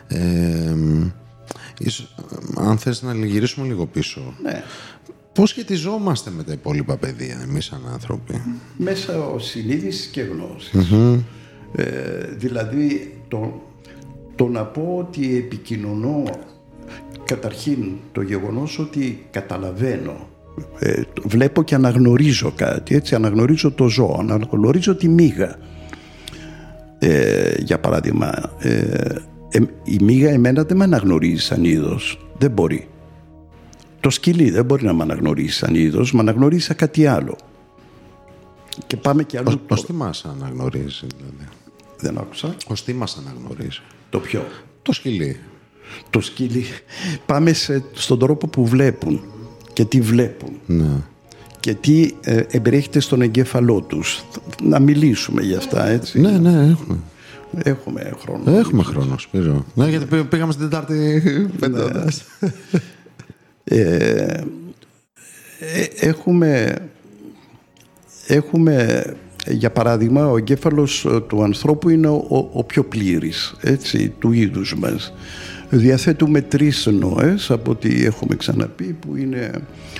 Ε, 0.07 0.75
ίσως, 1.79 2.15
ε, 2.31 2.61
αν 2.61 2.77
θες 2.77 3.01
να 3.01 3.13
γυρίσουμε 3.25 3.67
λίγο 3.67 3.85
πίσω. 3.85 4.33
Ναι. 4.43 4.63
Πώς 5.33 5.49
σχετιζόμαστε 5.49 6.29
με 6.31 6.43
τα 6.43 6.51
υπόλοιπα 6.53 6.97
παιδεία 6.97 7.39
εμείς 7.43 7.65
σαν 7.65 7.81
άνθρωποι; 7.93 8.41
μέσα 8.77 9.27
ο 9.27 9.39
συνείδησης 9.39 10.05
και 10.05 10.21
γνωσης 10.21 10.91
Ε, 11.75 11.85
δηλαδή 12.37 13.17
το, 13.27 13.61
το 14.35 14.47
να 14.47 14.63
πω 14.65 14.95
ότι 15.07 15.37
επικοινωνώ 15.37 16.23
καταρχήν 17.25 17.85
το 18.11 18.21
γεγονός 18.21 18.79
ότι 18.79 19.25
καταλαβαίνω 19.31 20.27
ε, 20.79 21.01
το- 21.13 21.23
βλέπω 21.25 21.63
και 21.63 21.75
αναγνωρίζω 21.75 22.51
κάτι 22.55 22.95
έτσι 22.95 23.15
αναγνωρίζω 23.15 23.71
το 23.71 23.87
ζώο 23.87 24.17
αναγνωρίζω 24.19 24.95
τη 24.95 25.07
μύγα 25.07 25.55
ε, 26.99 27.53
για 27.61 27.79
παράδειγμα 27.79 28.31
ε, 28.59 29.15
ε, 29.49 29.59
η 29.83 29.97
μύγα 30.03 30.29
εμένα 30.29 30.63
δεν 30.63 30.77
με 30.77 30.83
αναγνωρίζει 30.83 31.41
σαν 31.43 31.63
είδος 31.63 32.27
δεν 32.37 32.51
μπορεί 32.51 32.87
το 33.99 34.09
σκυλί 34.09 34.49
δεν 34.49 34.65
μπορεί 34.65 34.83
να 34.85 34.93
με 34.93 35.03
αναγνωρίσει 35.03 35.57
σαν 35.57 35.75
είδος 35.75 36.13
με 36.13 36.19
αναγνωρίζει 36.19 36.63
σαν 36.63 36.75
κάτι 36.75 37.05
άλλο 37.07 37.35
και 38.87 38.97
πάμε 38.97 39.23
και 39.23 39.37
αλλού 39.37 39.45
Πώς, 39.45 39.55
το- 39.55 39.61
πώς 39.67 39.85
τι 39.85 39.93
μας 39.93 40.25
αναγνωρίζει, 40.25 41.05
δηλαδή. 41.17 41.47
δεν 41.99 42.17
άκουσα 42.17 42.55
Πώς 42.67 42.83
τι 42.83 42.93
μας 42.93 43.17
αναγνωρίζει. 43.25 43.79
το 44.09 44.19
πιο 44.19 44.45
Το 44.81 44.93
σκυλί. 44.93 45.39
Το 46.09 46.21
σκυλί 46.21 46.65
πάμε 47.25 47.53
σε, 47.53 47.83
στον 47.93 48.19
τρόπο 48.19 48.47
που 48.47 48.65
βλέπουν 48.65 49.21
και 49.73 49.85
τι 49.85 50.01
βλέπουν 50.01 50.49
Ναι. 50.65 50.89
και 51.59 51.73
τι 51.73 52.11
ε, 52.21 52.41
εμπεριέχεται 52.49 52.99
στον 52.99 53.21
εγκέφαλό 53.21 53.81
τους 53.81 54.23
να 54.63 54.79
μιλήσουμε 54.79 55.41
για 55.41 55.57
αυτά 55.57 55.87
έτσι 55.87 56.19
Ναι, 56.19 56.31
ναι, 56.37 56.49
έχουμε. 56.69 56.97
έχουμε 57.63 58.13
χρόνο 58.21 58.57
Έχουμε 58.57 58.83
χρόνο, 58.83 59.17
Σπύρο. 59.17 59.65
Ναι, 59.73 59.89
γιατί 59.89 60.05
πή- 60.05 60.23
πήγαμε 60.29 60.51
στην 60.51 60.69
Τετάρτη 60.69 61.21
πεντώντας. 61.59 62.23
Ε, 63.63 64.41
έχουμε, 65.99 66.75
έχουμε 68.27 69.03
για 69.47 69.71
παράδειγμα 69.71 70.27
ο 70.29 70.37
εγκέφαλος 70.37 71.05
ε, 71.05 71.19
του 71.27 71.43
ανθρώπου 71.43 71.89
είναι 71.89 72.07
ο, 72.07 72.25
ο, 72.29 72.49
ο 72.53 72.63
πιο 72.63 72.83
πλήρης 72.83 73.55
έτσι, 73.61 74.13
του 74.19 74.31
είδους 74.31 74.75
μας 74.79 75.13
διαθέτουμε 75.77 76.41
τρεις 76.41 76.85
νόες 76.85 77.51
από 77.51 77.71
ό,τι 77.71 78.05
έχουμε 78.05 78.35
ξαναπεί 78.35 78.95
που 78.99 79.15
είναι 79.15 79.51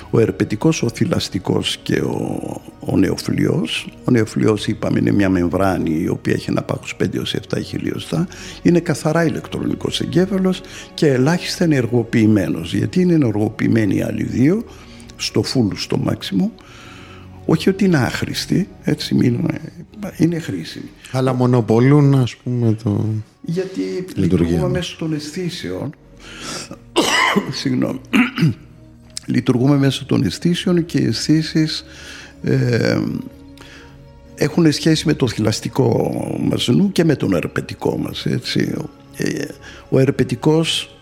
ο 0.10 0.20
ερπετικός, 0.20 0.84
ο 0.84 0.90
θηλαστικός 0.90 1.78
και 1.84 2.00
ο, 2.00 2.62
ο 2.80 2.98
νεοφλοιός. 2.98 3.88
Ο 4.04 4.12
νεοφλοιός 4.12 4.68
είπαμε 4.68 5.00
είναι 5.00 5.12
μια 5.12 5.30
μεμβράνη 5.30 6.02
η 6.02 6.08
οποία 6.08 6.34
έχει 6.34 6.50
ένα 6.50 6.62
πάχος 6.62 6.96
5 7.04 7.16
έως 7.16 7.36
7 7.50 7.58
χιλιοστά. 7.64 8.28
Είναι 8.62 8.80
καθαρά 8.80 9.26
ηλεκτρονικός 9.26 10.02
εγκέφαλος 10.02 10.62
και 10.94 11.08
ελάχιστα 11.08 11.64
ενεργοποιημένος 11.64 12.74
γιατί 12.74 13.02
είναι 13.02 13.14
ενεργοποιημένοι 13.14 13.96
οι 13.96 14.02
άλλοι 14.02 14.24
δύο 14.24 14.64
στο 15.16 15.44
full, 15.54 15.76
στο 15.76 15.98
μάξιμο 15.98 16.52
όχι 17.46 17.70
ότι 17.70 17.86
είναι 17.86 17.98
άχρηστη, 17.98 18.68
έτσι 18.84 19.16
μην, 19.16 19.48
είναι 20.18 20.40
χρήσιμη. 20.40 20.90
Αλλά 21.12 21.34
μονοπολούν, 21.34 22.16
ας 22.16 22.36
πούμε, 22.36 22.74
το... 22.84 23.06
Γιατί 23.42 23.82
Λειτουργία 23.82 24.16
λειτουργούμε 24.16 24.62
μας. 24.62 24.72
μέσω 24.72 24.96
των 25.00 25.14
αισθήσεων. 25.14 25.96
Συγγνώμη. 27.62 28.02
λειτουργούμε 29.26 29.78
μέσω 29.78 30.06
των 30.06 30.24
αισθήσεων 30.24 30.86
και 30.86 30.98
οι 30.98 31.06
αισθήσεις 31.06 31.86
ε, 32.44 33.00
έχουν 34.36 34.72
σχέση 34.72 35.08
με 35.08 35.14
το 35.14 35.28
θηλαστικό 35.28 36.12
μας 36.50 36.68
νου 36.68 36.92
και 36.92 37.04
με 37.04 37.16
τον 37.16 37.34
ερπετικό 37.34 37.98
μας. 37.98 38.26
Έτσι. 38.26 38.74
Ε, 39.18 39.46
ο 39.90 40.00
ερπετικός 40.00 40.96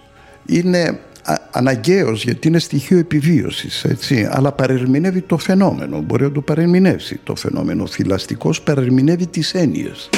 είναι 0.45 0.99
α- 1.23 1.41
αναγκαίος 1.51 2.23
γιατί 2.23 2.47
είναι 2.47 2.59
στοιχείο 2.59 2.97
επιβίωσης 2.97 3.83
έτσι, 3.83 4.27
αλλά 4.31 4.51
παρερμηνεύει 4.51 5.21
το 5.21 5.37
φαινόμενο 5.37 6.01
μπορεί 6.01 6.23
να 6.23 6.31
το 6.31 6.41
παρερμηνεύσει 6.41 7.19
το 7.23 7.35
φαινόμενο 7.35 7.83
ο 7.83 7.87
θηλαστικός 7.87 8.61
παρερμηνεύει 8.61 9.27
τις 9.27 9.53
έννοιες 9.53 10.09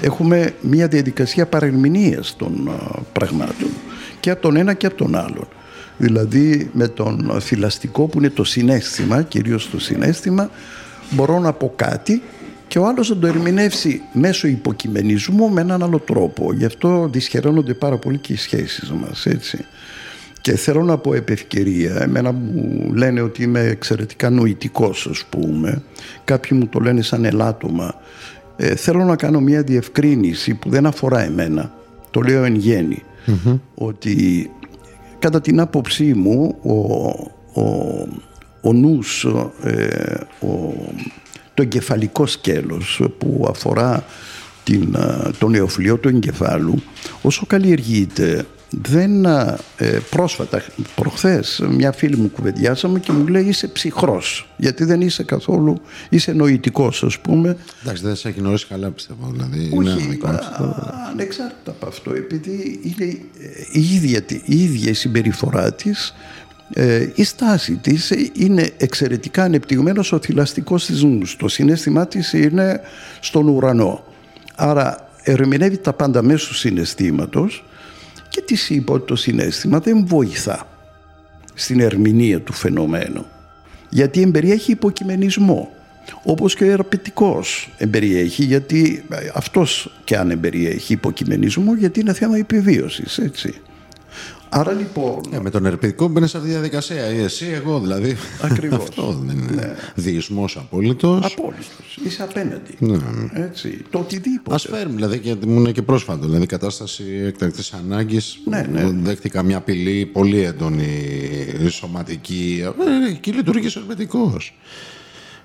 έχουμε 0.00 0.54
μια 0.60 0.88
διαδικασία 0.88 1.46
παρερμηνίας 1.46 2.36
των 2.36 2.68
α, 2.68 3.00
πραγμάτων 3.12 3.68
και 4.20 4.30
από 4.30 4.42
τον 4.42 4.56
ένα 4.56 4.74
και 4.74 4.86
από 4.86 4.96
τον 4.96 5.14
άλλον. 5.14 5.48
Δηλαδή 5.96 6.70
με 6.72 6.88
τον 6.88 7.36
θηλαστικό 7.40 8.06
που 8.06 8.18
είναι 8.18 8.30
το 8.30 8.44
συνέστημα, 8.44 9.22
κυρίως 9.22 9.70
το 9.70 9.80
συνέστημα, 9.80 10.50
μπορώ 11.10 11.38
να 11.38 11.52
πω 11.52 11.72
κάτι 11.76 12.22
και 12.68 12.78
ο 12.78 12.86
άλλος 12.86 13.08
να 13.08 13.16
το 13.16 13.26
ερμηνεύσει 13.26 14.02
μέσω 14.12 14.46
υποκειμενισμού 14.48 15.48
με 15.48 15.60
έναν 15.60 15.82
άλλο 15.82 15.98
τρόπο. 15.98 16.52
Γι' 16.52 16.64
αυτό 16.64 17.08
δυσχεραίνονται 17.12 17.74
πάρα 17.74 17.96
πολύ 17.96 18.18
και 18.18 18.32
οι 18.32 18.36
σχέσεις 18.36 18.90
μας, 18.90 19.26
έτσι. 19.26 19.64
Και 20.40 20.56
θέλω 20.56 20.82
να 20.82 20.98
πω 20.98 21.14
επ' 21.14 21.30
ευκαιρία, 21.30 22.02
εμένα 22.02 22.32
μου 22.32 22.92
λένε 22.94 23.20
ότι 23.20 23.42
είμαι 23.42 23.60
εξαιρετικά 23.60 24.30
νοητικός 24.30 25.06
ας 25.10 25.24
πούμε, 25.30 25.82
κάποιοι 26.24 26.58
μου 26.60 26.66
το 26.66 26.78
λένε 26.78 27.02
σαν 27.02 27.24
ελάττωμα. 27.24 27.94
Ε, 28.62 28.74
θέλω 28.74 29.04
να 29.04 29.16
κάνω 29.16 29.40
μια 29.40 29.62
διευκρίνηση 29.62 30.54
που 30.54 30.70
δεν 30.70 30.86
αφορά 30.86 31.20
εμένα, 31.20 31.72
το 32.10 32.20
λέω 32.20 32.44
εν 32.44 32.54
γέννη, 32.54 33.02
ότι 33.74 34.50
κατά 35.18 35.40
την 35.40 35.60
άποψή 35.60 36.14
μου 36.14 36.56
ο, 36.62 36.72
ο, 37.60 37.64
ο 38.60 38.72
νους, 38.72 39.26
ε, 39.62 40.14
ο, 40.40 40.74
το 41.54 41.62
εγκεφαλικό 41.62 42.26
σκέλος 42.26 43.02
που 43.18 43.46
αφορά 43.48 44.04
την, 44.64 44.96
α, 44.96 45.30
το 45.38 45.48
νεοφλοιό 45.48 45.96
του 45.96 46.08
εγκεφάλου 46.08 46.82
όσο 47.22 47.46
καλλιεργείται 47.46 48.46
δεν 48.70 49.26
α, 49.26 49.58
ε, 49.76 49.98
πρόσφατα 50.10 50.62
προχθές 50.94 51.62
μια 51.70 51.92
φίλη 51.92 52.16
μου 52.16 52.28
κουβεντιάσαμε 52.30 52.98
και 52.98 53.12
μου 53.12 53.26
λέει 53.26 53.44
είσαι 53.44 53.68
ψυχρός 53.68 54.48
γιατί 54.56 54.84
δεν 54.84 55.00
είσαι 55.00 55.22
καθόλου 55.22 55.80
είσαι 56.08 56.32
νοητικός 56.32 57.02
ας 57.02 57.18
πούμε 57.18 57.56
Εντάξει, 57.82 58.02
δεν 58.02 58.16
σε 58.16 58.28
έχει 58.28 58.38
γνωρίσει 58.40 58.66
καλά, 58.66 58.90
πιστεύω. 58.90 59.30
Δηλαδή, 59.32 59.70
είναι 59.72 59.92
όχι, 59.92 60.04
αδικό. 60.06 60.26
α, 60.26 60.40
ανεξάρτητα 61.10 61.70
από 61.70 61.86
αυτό, 61.86 62.14
επειδή 62.14 62.80
είναι 62.82 63.04
ε, 63.10 63.18
η 63.72 63.94
ίδια, 63.94 64.22
τη- 64.22 64.40
η 64.44 64.62
ίδια 64.62 64.90
η 64.90 64.94
συμπεριφορά 64.94 65.72
της, 65.72 66.14
ε, 66.74 67.08
η 67.14 67.24
στάση 67.24 67.76
της 67.76 68.10
ε, 68.10 68.30
είναι 68.32 68.70
εξαιρετικά 68.76 69.42
ανεπτυγμένος 69.42 70.12
ο 70.12 70.18
θηλαστικός 70.18 70.86
της 70.86 71.02
νους. 71.02 71.36
Το 71.36 71.48
συνέστημά 71.48 72.06
της 72.06 72.32
είναι 72.32 72.80
στον 73.20 73.48
ουρανό. 73.48 74.04
Άρα 74.56 75.08
ερμηνεύει 75.22 75.78
τα 75.78 75.92
πάντα 75.92 76.22
μέσω 76.22 76.48
του 76.48 76.54
συναισθήματος 76.54 77.64
και 78.30 78.40
της 78.40 78.70
είπα 78.70 78.92
ότι 78.92 79.06
το 79.06 79.16
συνέστημα 79.16 79.80
δεν 79.80 80.06
βοηθά 80.06 80.66
στην 81.54 81.80
ερμηνεία 81.80 82.40
του 82.40 82.52
φαινομένου. 82.52 83.26
Γιατί 83.88 84.22
εμπεριέχει 84.22 84.70
υποκειμενισμό 84.70 85.68
όπως 86.22 86.54
και 86.54 86.64
ο 86.64 86.70
ερπετικός 86.70 87.70
εμπεριέχει 87.78 88.44
γιατί 88.44 89.04
ε, 89.10 89.16
αυτός 89.34 89.92
και 90.04 90.16
αν 90.16 90.30
εμπεριέχει 90.30 90.92
υποκειμενισμό 90.92 91.74
γιατί 91.74 92.00
είναι 92.00 92.12
θέμα 92.12 92.36
επιβίωσης 92.36 93.18
έτσι 93.18 93.54
άρα 94.50 94.72
λοιπόν 94.72 95.20
Ε, 95.32 95.40
με 95.40 95.50
τον 95.50 95.66
ερπητικό 95.66 96.08
μπαίνεις 96.08 96.30
σε 96.30 96.36
αυτή 96.36 96.48
τη 96.48 96.54
διαδικασία. 96.54 97.10
Ή 97.12 97.18
Εσύ, 97.22 97.46
εγώ 97.46 97.80
δηλαδή. 97.80 98.16
Ακριβώς. 98.42 98.78
Αυτό 98.78 99.22
δεν 99.26 99.38
είναι. 99.38 99.76
Διεισμός 99.94 100.56
απόλυτος. 100.56 101.24
απόλυτος 101.24 101.98
είσαι 102.04 102.22
απέναντι 102.22 102.74
Ναι. 102.78 102.98
έτσι 103.32 103.84
το 103.90 103.98
οτιδήποτε 103.98 104.54
Α 104.54 104.58
φέρουμε, 104.58 104.94
δηλαδή, 104.94 105.18
και 105.18 105.36
μου 105.46 105.60
είναι 105.60 105.72
και 105.72 105.82
πρόσφατο. 105.82 106.26
Δηλαδή, 106.26 106.46
κατάσταση 106.46 107.04
έκτακτη 107.26 107.62
ανάγκης. 107.84 108.38
Ναι, 108.44 108.66
ναι. 108.72 108.90
Δέχτηκα 109.02 109.42
μια 109.42 109.56
απειλή 109.56 110.06
πολύ 110.06 110.40
έντονη 110.40 110.88
σωματική. 111.68 112.64
Ε, 113.06 113.10
εκεί 113.10 113.32
λειτουργεί 113.32 113.66
ο 113.66 113.80
ερπετικό. 113.80 114.36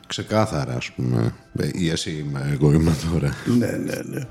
Ξεκάθαρα, 0.08 0.76
ας 0.76 0.92
πούμε. 0.96 1.34
Ε, 1.60 1.70
Ή 1.74 1.90
εσύ 1.90 2.26
είμαι, 2.28 2.50
εγώ 2.54 2.72
είμαι 2.74 2.96
τώρα. 3.14 3.36
ναι 3.58 3.66
ναι 3.68 4.00
ναι 4.10 4.22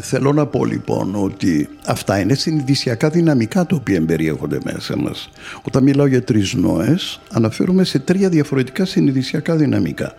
Θέλω 0.00 0.32
να 0.32 0.46
πω 0.46 0.64
λοιπόν 0.64 1.14
ότι 1.14 1.68
αυτά 1.86 2.20
είναι 2.20 2.34
συνειδησιακά 2.34 3.10
δυναμικά 3.10 3.66
τα 3.66 3.76
οποία 3.76 4.04
περιέχονται 4.04 4.58
μέσα 4.64 4.96
μας. 4.96 5.30
Όταν 5.62 5.82
μιλάω 5.82 6.06
για 6.06 6.22
τρεις 6.22 6.54
νόες, 6.54 7.20
αναφέρομαι 7.32 7.84
σε 7.84 7.98
τρία 7.98 8.28
διαφορετικά 8.28 8.84
συνειδησιακά 8.84 9.56
δυναμικά. 9.56 10.14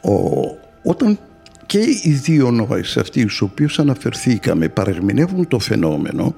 Ο, 0.00 0.12
όταν 0.82 1.18
και 1.66 1.78
οι 2.02 2.12
δύο 2.12 2.50
νόες 2.50 2.96
αυτοί 2.96 3.20
στους 3.20 3.40
οποίους 3.40 3.78
αναφερθήκαμε 3.78 4.68
παρερμηνεύουν 4.68 5.48
το 5.48 5.58
φαινόμενο 5.58 6.34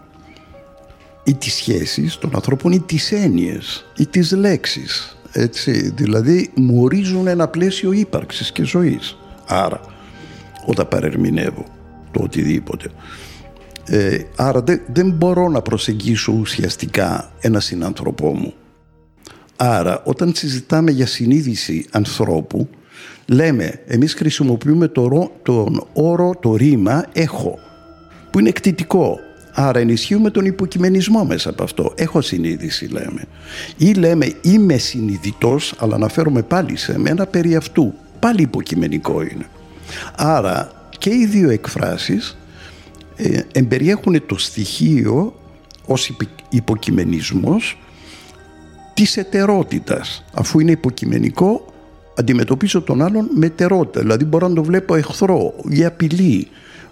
ή 1.24 1.34
τις 1.34 1.54
σχέσεις 1.54 2.18
των 2.18 2.30
ανθρώπων 2.34 2.72
ή 2.72 2.80
τις 2.80 3.12
έννοιες 3.12 3.84
ή 3.96 4.06
τις 4.06 4.32
λέξεις. 4.32 5.16
Έτσι, 5.32 5.90
δηλαδή 5.96 6.50
μου 6.54 6.82
ορίζουν 6.82 7.26
ένα 7.26 7.48
πλαίσιο 7.48 7.92
ύπαρξης 7.92 8.52
και 8.52 8.64
ζωής. 8.64 9.16
Άρα, 9.46 9.80
όταν 10.66 10.88
παρερμηνεύω 10.88 11.75
το 12.16 12.22
οτιδήποτε. 12.22 12.90
Ε, 13.84 14.18
άρα 14.36 14.62
δεν, 14.62 14.80
δεν 14.92 15.10
μπορώ 15.10 15.48
να 15.48 15.62
προσεγγίσω 15.62 16.32
ουσιαστικά 16.32 17.30
ένα 17.40 17.60
συνάνθρωπό 17.60 18.34
μου. 18.34 18.54
Άρα 19.56 20.02
όταν 20.04 20.34
συζητάμε 20.34 20.90
για 20.90 21.06
συνείδηση 21.06 21.86
ανθρώπου 21.90 22.68
λέμε 23.26 23.80
εμείς 23.86 24.14
χρησιμοποιούμε 24.14 24.88
το, 24.88 25.30
τον 25.42 25.86
όρο, 25.92 26.34
το 26.40 26.56
ρήμα 26.56 27.04
έχω 27.12 27.58
που 28.30 28.38
είναι 28.38 28.48
εκτιτικό. 28.48 29.18
Άρα 29.52 29.78
ενισχύουμε 29.78 30.30
τον 30.30 30.44
υποκειμενισμό 30.44 31.24
μέσα 31.24 31.50
από 31.50 31.62
αυτό. 31.62 31.92
Έχω 31.94 32.20
συνείδηση 32.20 32.86
λέμε. 32.86 33.24
Ή 33.76 33.92
λέμε 33.92 34.32
είμαι 34.42 34.76
συνειδητός 34.76 35.74
αλλά 35.78 35.94
αναφέρομαι 35.94 36.42
πάλι 36.42 36.76
σε 36.76 36.98
μένα 36.98 37.26
περί 37.26 37.56
αυτού. 37.56 37.94
Πάλι 38.18 38.42
υποκειμενικό 38.42 39.22
είναι. 39.22 39.46
Άρα 40.16 40.75
και 40.98 41.10
οι 41.10 41.26
δύο 41.26 41.50
εκφράσεις 41.50 42.36
ε, 43.16 43.40
εμπεριέχουν 43.52 44.26
το 44.26 44.38
στοιχείο 44.38 45.34
ως 45.86 46.12
υποκειμενισμός 46.50 47.78
της 48.94 49.16
ετερότητας. 49.16 50.24
Αφού 50.34 50.60
είναι 50.60 50.70
υποκειμενικό, 50.70 51.72
αντιμετωπίζω 52.18 52.82
τον 52.82 53.02
άλλον 53.02 53.28
με 53.34 53.46
ετερότητα. 53.46 54.00
Δηλαδή 54.00 54.24
μπορώ 54.24 54.48
να 54.48 54.54
το 54.54 54.64
βλέπω 54.64 54.94
εχθρό 54.94 55.54
ή 55.68 55.84
απειλή. 55.84 56.48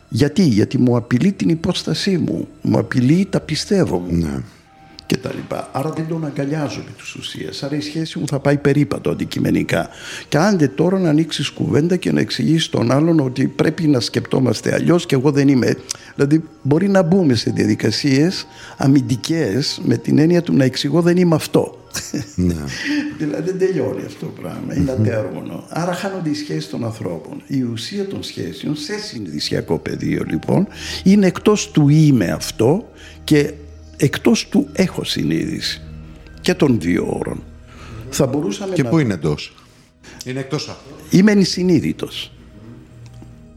Γιατί, 0.08 0.42
γιατί 0.42 0.78
μου 0.78 0.96
απειλεί 0.96 1.32
την 1.32 1.48
υπόστασή 1.48 2.18
μου, 2.18 2.48
μου 2.62 2.78
απειλεί 2.78 3.26
τα 3.30 3.40
πιστεύω 3.40 3.98
μου. 3.98 4.16
Ναι 4.16 4.42
και 5.06 5.16
τα 5.16 5.30
λοιπά. 5.34 5.70
Άρα 5.72 5.90
δεν 5.90 6.06
τον 6.08 6.24
αγκαλιάζω 6.24 6.80
επί 6.80 6.92
της 6.92 7.14
ουσίας. 7.14 7.62
Άρα 7.62 7.76
η 7.76 7.80
σχέση 7.80 8.18
μου 8.18 8.26
θα 8.26 8.38
πάει 8.38 8.56
περίπατο 8.56 9.10
αντικειμενικά. 9.10 9.88
Και 10.28 10.38
άντε 10.38 10.68
τώρα 10.68 10.98
να 10.98 11.08
ανοίξεις 11.08 11.50
κουβέντα 11.50 11.96
και 11.96 12.12
να 12.12 12.20
εξηγήσεις 12.20 12.68
τον 12.68 12.92
άλλον 12.92 13.20
ότι 13.20 13.46
πρέπει 13.46 13.86
να 13.86 14.00
σκεπτόμαστε 14.00 14.74
αλλιώς 14.74 15.06
και 15.06 15.14
εγώ 15.14 15.30
δεν 15.30 15.48
είμαι. 15.48 15.76
Δηλαδή 16.14 16.42
μπορεί 16.62 16.88
να 16.88 17.02
μπούμε 17.02 17.34
σε 17.34 17.50
διαδικασίες 17.50 18.46
αμυντικές 18.76 19.80
με 19.84 19.96
την 19.96 20.18
έννοια 20.18 20.42
του 20.42 20.52
να 20.52 20.64
εξηγώ 20.64 21.02
δεν 21.02 21.16
είμαι 21.16 21.34
αυτό. 21.34 21.78
Ναι. 22.34 22.54
δηλαδή 23.18 23.50
δεν 23.50 23.58
τελειώνει 23.58 24.04
αυτό 24.06 24.26
το 24.26 24.32
πράγμα. 24.40 24.74
Είναι 24.76 24.90
ατέρμονο. 24.90 25.64
Άρα 25.68 25.92
χάνονται 25.92 26.28
οι 26.28 26.34
σχέσεις 26.34 26.68
των 26.68 26.84
ανθρώπων. 26.84 27.42
Η 27.46 27.62
ουσία 27.62 28.06
των 28.06 28.22
σχέσεων 28.22 28.76
σε 28.76 28.98
συνειδησιακό 28.98 29.78
πεδίο 29.78 30.24
λοιπόν 30.26 30.66
είναι 31.02 31.26
εκτός 31.26 31.70
του 31.70 31.88
είμαι 31.88 32.30
αυτό 32.30 32.88
και 33.24 33.52
εκτός 33.96 34.48
του 34.48 34.68
έχω 34.72 35.04
συνείδηση 35.04 35.82
και 36.40 36.54
των 36.54 36.80
δύο 36.80 37.16
όρων. 37.18 37.42
Θα 38.10 38.26
μπορούσαμε 38.26 38.74
και 38.74 38.82
να... 38.82 38.88
πού 38.88 38.98
είναι 38.98 39.14
εντός; 39.14 39.54
Είναι 40.24 40.40
εκτός 40.40 40.68
αυτού. 40.68 41.16
Είμαι 41.16 41.32
ενσυνείδητος. 41.32 42.32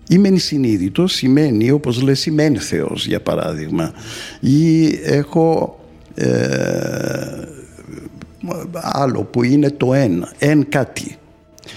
Είμαι 0.10 0.28
ενσυνείδητος 0.28 1.14
σημαίνει 1.14 1.72
όπως 1.72 2.02
λέει 2.02 2.16
σημαίνει 2.16 2.58
Θεός 2.58 3.08
για 3.08 3.22
παράδειγμα 3.22 3.94
ή 4.40 4.88
έχω 5.04 5.80
ε, 6.16 7.48
άλλο 8.74 9.24
που 9.24 9.44
είναι 9.44 9.70
το 9.70 9.94
ένα, 9.94 10.34
εν 10.40 10.70
κάτι. 10.70 11.18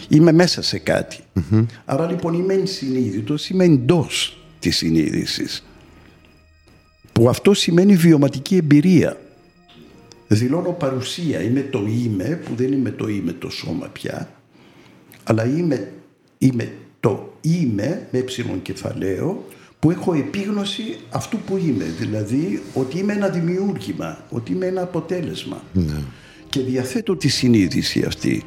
Είμαι 0.09 0.33
μέσα 0.33 0.63
σε 0.63 0.79
κάτι. 0.79 1.19
Άρα 1.85 2.07
λοιπόν 2.07 2.35
είμαι 2.35 2.55
ενσυνείδητος, 2.55 3.49
είμαι 3.49 3.65
εντός 3.65 4.39
της 4.59 4.77
συνείδησης 4.77 5.65
που 7.21 7.29
αυτό 7.29 7.55
σημαίνει 7.55 7.97
βιωματική 7.97 8.57
εμπειρία. 8.57 9.17
Δηλώνω 10.29 10.71
παρουσία, 10.71 11.43
είμαι 11.43 11.61
το 11.61 11.87
είμαι 11.89 12.41
που 12.45 12.55
δεν 12.57 12.73
είμαι 12.73 12.91
το 12.91 13.09
είμαι 13.09 13.33
το 13.33 13.51
σώμα 13.51 13.87
πια 13.87 14.31
αλλά 15.25 15.45
είμαι, 15.45 15.93
είμαι 16.39 16.73
το 17.01 17.33
είμαι 17.41 18.09
με 18.11 18.19
έψιλον 18.19 18.63
κεφαλαίο 18.63 19.45
που 19.79 19.91
έχω 19.91 20.15
επίγνωση 20.15 20.83
αυτού 21.11 21.39
που 21.39 21.57
είμαι 21.57 21.85
δηλαδή 21.99 22.63
ότι 22.75 22.99
είμαι 22.99 23.13
ένα 23.13 23.29
δημιούργημα, 23.29 24.25
ότι 24.31 24.53
είμαι 24.53 24.67
ένα 24.67 24.83
αποτέλεσμα 24.83 25.63
ναι. 25.73 26.03
και 26.49 26.61
διαθέτω 26.61 27.17
τη 27.17 27.29
συνείδηση 27.29 28.03
αυτή 28.07 28.43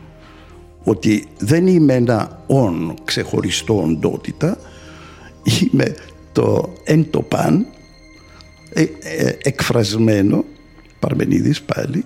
ότι 0.83 1.27
δεν 1.39 1.67
είμαι 1.67 1.93
ένα 1.93 2.43
όν 2.47 2.93
ξεχωριστό 3.03 3.83
οντότητα 3.83 4.57
είμαι 5.43 5.95
το 6.31 6.73
εν 6.83 7.09
το 7.09 7.21
παν 7.21 7.72
ε, 8.73 8.85
ε, 8.99 9.37
εκφρασμένο, 9.43 10.45
Παρμενίδης 10.99 11.61
πάλι, 11.61 12.05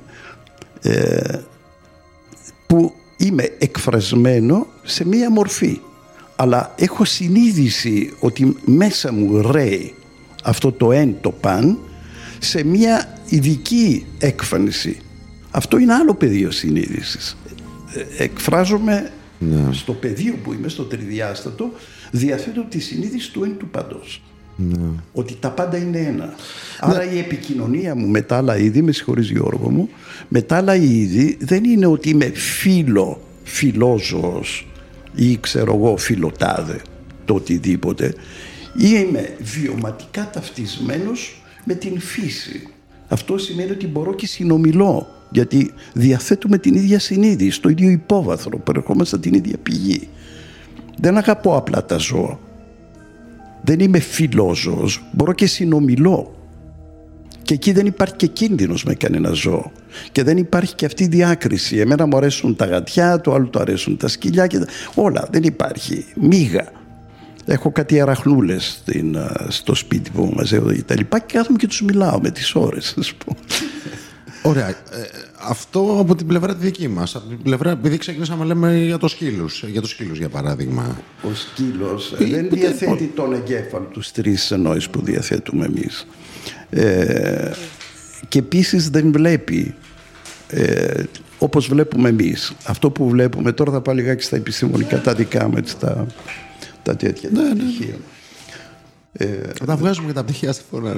ε, 0.82 1.40
που 2.68 2.94
είμαι 3.18 3.44
εκφρασμένο 3.58 4.68
σε 4.84 5.06
μία 5.06 5.32
μορφή. 5.32 5.80
Αλλά 6.36 6.74
έχω 6.78 7.06
συνείδηση 7.06 8.14
ότι 8.20 8.58
μέσα 8.66 9.14
μου 9.14 9.52
ρέει 9.52 9.96
αυτό 10.44 10.72
το 10.72 10.92
εν 10.92 11.16
το 11.22 11.32
παν 11.32 11.78
σε 12.40 12.64
μία 12.64 13.20
ειδική 13.30 14.06
έκφανση. 14.18 15.02
Αυτό 15.52 15.78
είναι 15.78 15.94
άλλο 15.94 16.14
πεδίο 16.14 16.52
συνείδησης. 16.52 17.38
Εκφράζομαι 18.18 19.12
ναι. 19.40 19.74
στο 19.74 19.94
πεδίο 19.94 20.36
που 20.44 20.54
είμαι, 20.54 20.68
στο 20.68 20.84
τριδιάστατο, 20.84 21.72
διαθέτω 22.12 22.66
τη 22.70 22.80
συνείδηση 22.80 23.32
του 23.32 23.44
εν 23.44 23.58
του 23.58 23.68
παντός. 23.68 24.22
Ναι. 24.58 24.90
Ότι 25.14 25.38
τα 25.40 25.50
πάντα 25.50 25.78
είναι 25.78 26.00
ένα. 26.00 26.34
Άρα 26.80 27.06
ναι. 27.06 27.12
η 27.12 27.20
επικοινωνία 27.20 27.96
μου 27.96 28.08
με 28.08 28.22
τα 28.22 28.38
άλλα 28.38 28.58
είδη, 28.58 28.82
με 28.82 28.92
συγχωρείς 28.92 29.30
Γιώργο 29.30 29.70
μου, 29.70 29.90
με 30.28 30.42
τα 30.42 30.56
άλλα 30.58 30.76
είδη 30.76 31.38
δεν 31.40 31.64
είναι 31.64 31.86
ότι 31.86 32.10
είμαι 32.10 32.32
φίλο, 32.34 33.22
φιλόζωος 33.44 34.68
ή 35.16 35.38
ξέρω 35.40 35.76
εγώ 35.76 35.98
φιλοτάδε, 35.98 36.82
το 37.26 37.34
οτιδήποτε. 37.34 38.14
Ή 38.78 38.88
είμαι 39.08 39.36
βιωματικά 39.40 40.30
ταυτισμένος 40.34 41.42
με 41.64 41.74
την 41.74 42.00
φύση. 42.00 42.68
Αυτό 43.08 43.38
σημαίνει 43.38 43.72
ότι 43.72 43.88
μπορώ 43.88 44.14
και 44.14 44.28
συνομιλώ, 44.28 45.08
γιατί 45.32 45.72
διαθέτουμε 45.94 46.58
την 46.58 46.76
ίδια 46.76 47.00
συνείδηση, 47.00 47.62
το 47.62 47.70
ίδιο 47.70 47.90
υπόβαθρο, 47.90 48.58
περιεχόμαστε 48.58 49.18
την 49.18 49.34
ίδια 49.34 49.58
πηγή. 49.64 50.08
Δεν 51.00 51.18
αγαπώ 51.18 51.58
απλά 51.58 51.86
τα 51.86 51.98
ζώα 51.98 52.40
δεν 53.62 53.80
είμαι 53.80 54.00
φιλόζωος, 54.00 55.04
μπορώ 55.12 55.34
και 55.34 55.46
συνομιλώ. 55.48 56.32
Και 57.42 57.54
εκεί 57.54 57.72
δεν 57.72 57.86
υπάρχει 57.86 58.16
και 58.16 58.28
κίνδυνος 58.28 58.84
με 58.84 58.94
κανένα 58.94 59.32
ζώο. 59.32 59.72
Και 60.12 60.24
δεν 60.24 60.38
υπάρχει 60.38 60.76
και 60.76 60.86
αυτή 60.86 61.04
η 61.04 61.08
διάκριση. 61.08 61.78
Εμένα 61.78 62.06
μου 62.06 62.18
αρέσουν 62.18 62.56
τα 62.56 62.66
γατιά, 62.66 63.22
το 63.22 63.34
άλλο 63.34 63.46
του 63.46 63.60
αρέσουν 63.60 63.98
τα 63.98 64.08
σκυλιά. 64.08 64.48
Και... 64.48 64.66
Όλα, 64.96 65.28
δεν 65.32 65.44
υπάρχει. 65.44 66.06
Μίγα. 66.16 66.72
Έχω 67.46 67.72
κάτι 67.72 68.02
αραχνούλες 68.02 68.84
στο 69.48 69.76
σπίτι 69.76 70.12
που 70.12 70.32
μαζεύω 70.36 70.74
και 70.74 70.84
τα 70.84 70.96
λοιπά 70.96 71.20
και 71.20 71.38
κάθομαι 71.38 71.58
και 71.58 71.68
τους 71.68 71.82
μιλάω 71.82 72.20
με 72.22 72.32
τις 72.32 72.56
ώρες, 72.56 72.96
ας 72.98 73.14
πούμε. 73.14 73.38
Ωραία. 74.48 74.68
Ε, 74.68 74.74
αυτό 75.40 75.98
από 76.00 76.16
την 76.16 76.28
πλευρά 76.28 76.56
τη 76.56 76.66
δική 76.66 76.88
μας. 76.88 77.16
Από 77.16 77.28
την 77.28 77.42
πλευρά, 77.42 77.72
επειδή 77.72 77.98
ξεκινήσαμε 77.98 78.40
να 78.40 78.46
λέμε 78.46 78.78
για 78.78 78.98
το 78.98 79.08
σκύλους, 79.08 79.64
για, 79.68 79.82
το 79.82 79.88
σκύλους, 79.88 80.18
για 80.18 80.30
παράδειγμα. 80.30 80.98
Ο 81.24 81.34
σκύλος 81.34 82.14
ε, 82.20 82.26
δεν 82.26 82.50
διαθέτει 82.50 83.12
τον 83.16 83.34
εγκέφαλο 83.34 83.88
τους 83.92 84.12
τρεις 84.12 84.52
ενόε 84.52 84.80
που 84.92 85.02
διαθέτουμε 85.02 85.66
εμείς. 85.66 86.08
Ε, 86.70 87.52
και 88.28 88.40
επίσης 88.40 88.90
δεν 88.90 89.12
βλέπει 89.12 89.76
ε, 90.50 91.04
όπως 91.38 91.68
βλέπουμε 91.68 92.10
εμείς. 92.10 92.54
Αυτό 92.64 92.90
που 92.90 93.10
βλέπουμε, 93.10 93.52
τώρα 93.52 93.72
θα 93.72 93.82
πάω 93.82 93.96
λιγάκι 93.96 94.24
στα 94.24 94.36
επιστημονικά 94.36 95.02
τα 95.02 95.14
δικά 95.14 95.48
μου, 95.48 95.64
τα, 95.80 96.08
τα 96.84 96.96
τέτοια 96.96 97.30
ναι, 97.34 97.42
ναι. 97.42 97.64
Ε, 99.18 99.26
τα 99.66 99.76
βγάζουμε 99.76 100.08
και 100.08 100.14
τα 100.14 100.24
πτυχία 100.24 100.52
στη 100.52 100.64
φορά, 100.72 100.96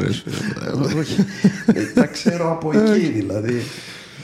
Όχι. 0.98 1.26
Ε, 1.66 1.84
τα 1.94 2.06
ξέρω 2.06 2.52
από 2.52 2.72
εκεί 2.74 3.08
δηλαδή. 3.08 3.62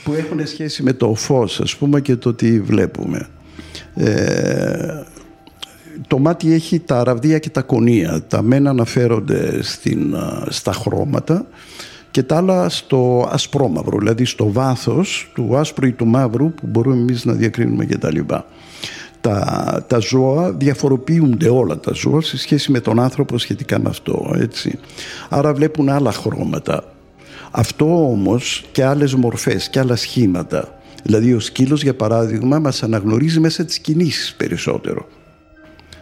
Που 0.04 0.12
έχουν 0.12 0.46
σχέση 0.46 0.82
με 0.82 0.92
το 0.92 1.14
φως, 1.14 1.60
ας 1.60 1.76
πούμε, 1.76 2.00
και 2.00 2.16
το 2.16 2.34
τι 2.34 2.60
βλέπουμε. 2.60 3.28
Ε, 3.94 5.02
το 6.06 6.18
μάτι 6.18 6.52
έχει 6.52 6.78
τα 6.80 7.04
ραβδία 7.04 7.38
και 7.38 7.50
τα 7.50 7.62
κονία. 7.62 8.22
Τα 8.28 8.42
μένα 8.42 8.70
αναφέρονται 8.70 9.62
στην, 9.62 10.16
στα 10.48 10.72
χρώματα 10.72 11.46
και 12.10 12.22
τα 12.22 12.36
άλλα 12.36 12.68
στο 12.68 13.28
ασπρόμαυρο, 13.32 13.98
δηλαδή 13.98 14.24
στο 14.24 14.52
βάθος 14.52 15.30
του 15.34 15.56
άσπρου 15.56 15.86
ή 15.86 15.92
του 15.92 16.06
μαύρου 16.06 16.52
που 16.52 16.66
μπορούμε 16.66 16.96
εμείς 16.96 17.24
να 17.24 17.32
διακρίνουμε 17.32 17.84
και 17.84 17.98
τα 17.98 18.12
λοιπά. 18.12 18.46
Τα, 19.26 19.84
τα 19.86 19.98
ζώα 19.98 20.52
διαφοροποιούνται 20.52 21.48
όλα 21.48 21.78
τα 21.78 21.92
ζώα 21.92 22.20
σε 22.20 22.38
σχέση 22.38 22.72
με 22.72 22.80
τον 22.80 23.00
άνθρωπο 23.00 23.38
σχετικά 23.38 23.78
με 23.80 23.88
αυτό. 23.88 24.34
Έτσι. 24.38 24.78
Άρα 25.28 25.54
βλέπουν 25.54 25.88
άλλα 25.88 26.12
χρώματα. 26.12 26.84
Αυτό 27.50 28.10
όμως 28.10 28.64
και 28.72 28.84
άλλες 28.84 29.14
μορφές 29.14 29.68
και 29.68 29.78
άλλα 29.78 29.96
σχήματα. 29.96 30.78
Δηλαδή 31.02 31.32
ο 31.32 31.40
σκύλος 31.40 31.82
για 31.82 31.94
παράδειγμα 31.94 32.58
μας 32.58 32.82
αναγνωρίζει 32.82 33.40
μέσα 33.40 33.64
τις 33.64 33.78
κινήσεις 33.78 34.34
περισσότερο. 34.34 35.06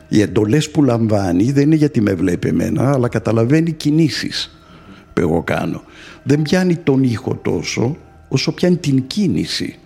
Οι 0.09 0.21
εντολές 0.21 0.71
που 0.71 0.83
λαμβάνει 0.83 1.53
δεν 1.53 1.63
είναι 1.63 1.75
γιατί 1.75 2.01
με 2.01 2.15
βλέπει 2.15 2.49
εμένα 2.49 2.93
αλλά 2.93 3.09
καταλαβαίνει 3.09 3.73
κινήσεις 3.73 4.59
που 5.13 5.21
εγώ 5.21 5.43
κάνω. 5.43 5.83
Δεν 6.23 6.43
πιάνει 6.43 6.77
τον 6.77 7.03
ήχο 7.03 7.39
τόσο 7.43 7.97
όσο 8.29 8.53
πιάνει 8.53 8.77
την 8.77 9.07
κίνηση. 9.07 9.79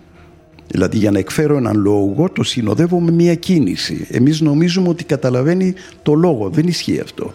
Δηλαδή 0.71 0.97
για 0.97 1.11
να 1.11 1.19
εκφέρω 1.19 1.57
έναν 1.57 1.77
λόγο 1.77 2.29
το 2.29 2.43
συνοδεύω 2.43 2.99
με 2.99 3.11
μια 3.11 3.35
κίνηση. 3.35 4.07
Εμείς 4.09 4.41
νομίζουμε 4.41 4.89
ότι 4.89 5.03
καταλαβαίνει 5.03 5.73
το 6.03 6.13
λόγο. 6.13 6.49
Δεν 6.49 6.67
ισχύει 6.67 6.99
αυτό. 6.99 7.33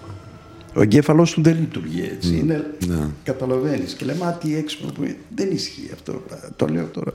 Ο 0.74 0.82
εγκέφαλός 0.82 1.32
του 1.32 1.43
δεν 1.43 1.57
λειτουργεί 1.61 2.11
έτσι. 2.12 2.37
Είναι, 2.37 2.64
ναι. 2.87 3.09
Καταλαβαίνεις. 3.22 3.93
Και 3.93 4.05
λέμε, 4.05 4.24
α, 4.26 4.32
τι 4.32 4.57
έξυπνο 4.57 4.93
που 4.93 5.03
είναι». 5.03 5.16
Δεν 5.35 5.51
ισχύει 5.51 5.91
αυτό. 5.93 6.22
Το 6.57 6.66
λέω 6.66 6.87
τώρα. 6.87 7.12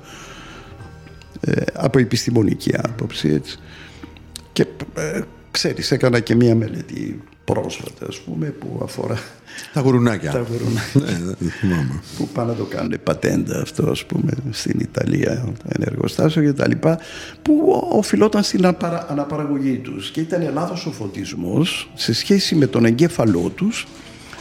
Ε, 1.40 1.62
από 1.74 2.00
επιστημονική 2.00 2.72
άποψη 2.78 3.30
έτσι. 3.30 3.60
Και 4.54 4.66
ε, 4.96 5.22
ξέρεις, 5.52 5.92
έκανα 5.92 6.20
και 6.20 6.36
μία 6.36 6.56
μελέτη 6.56 7.22
πρόσφατα, 7.54 8.06
ας 8.08 8.20
πούμε, 8.20 8.46
που 8.46 8.80
αφορά 8.84 9.18
Τα 9.74 9.82
γουρουνάκια. 9.82 10.32
τα 10.32 10.46
γουρουνάκια 10.52 11.02
Ναι, 11.02 11.34
δεν 11.40 11.50
θυμάμαι. 11.60 12.02
που 12.18 12.28
πάνε 12.28 12.52
να 12.52 12.58
το 12.58 12.64
κάνουν 12.64 12.94
πατέντα 13.04 13.62
αυτό 13.62 13.90
ας 13.90 14.06
πούμε 14.06 14.32
στην 14.52 14.80
Ιταλία 14.80 15.32
ένα 15.66 15.86
εργοστάσιο 15.86 16.42
και 16.44 16.54
τα 16.54 16.68
λοιπά 16.68 17.00
που 17.42 17.84
οφειλόταν 17.92 18.44
στην 18.44 18.60
αναπαρα- 18.66 19.06
αναπαραγωγή 19.12 19.78
τους 19.78 20.10
και 20.12 20.20
ήταν 20.22 20.52
λάθος 20.54 20.86
ο 20.86 20.92
φωτισμός 20.92 21.90
σε 21.96 22.14
σχέση 22.14 22.56
με 22.56 22.68
τον 22.68 22.86
εγκέφαλό 22.86 23.52
τους 23.56 23.88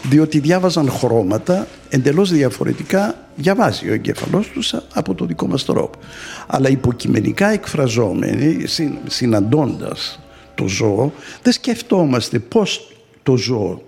διότι 0.03 0.39
διάβαζαν 0.39 0.91
χρώματα 0.91 1.67
εντελώς 1.89 2.33
διαφορετικά 2.33 3.15
διαβάζει 3.37 3.89
ο 3.89 3.93
εγκέφαλός 3.93 4.49
τους 4.49 4.75
από 4.95 5.15
το 5.15 5.25
δικό 5.25 5.47
μας 5.47 5.65
τρόπο 5.65 5.99
αλλά 6.47 6.69
υποκειμενικά 6.69 7.49
εκφραζόμενοι 7.49 8.67
συν, 8.67 8.93
συναντώντας 9.07 10.21
το 10.55 10.67
ζώο 10.69 11.13
δεν 11.43 11.53
σκεφτόμαστε 11.53 12.39
πώς 12.39 12.93
το 13.29 13.37
ζώο 13.37 13.83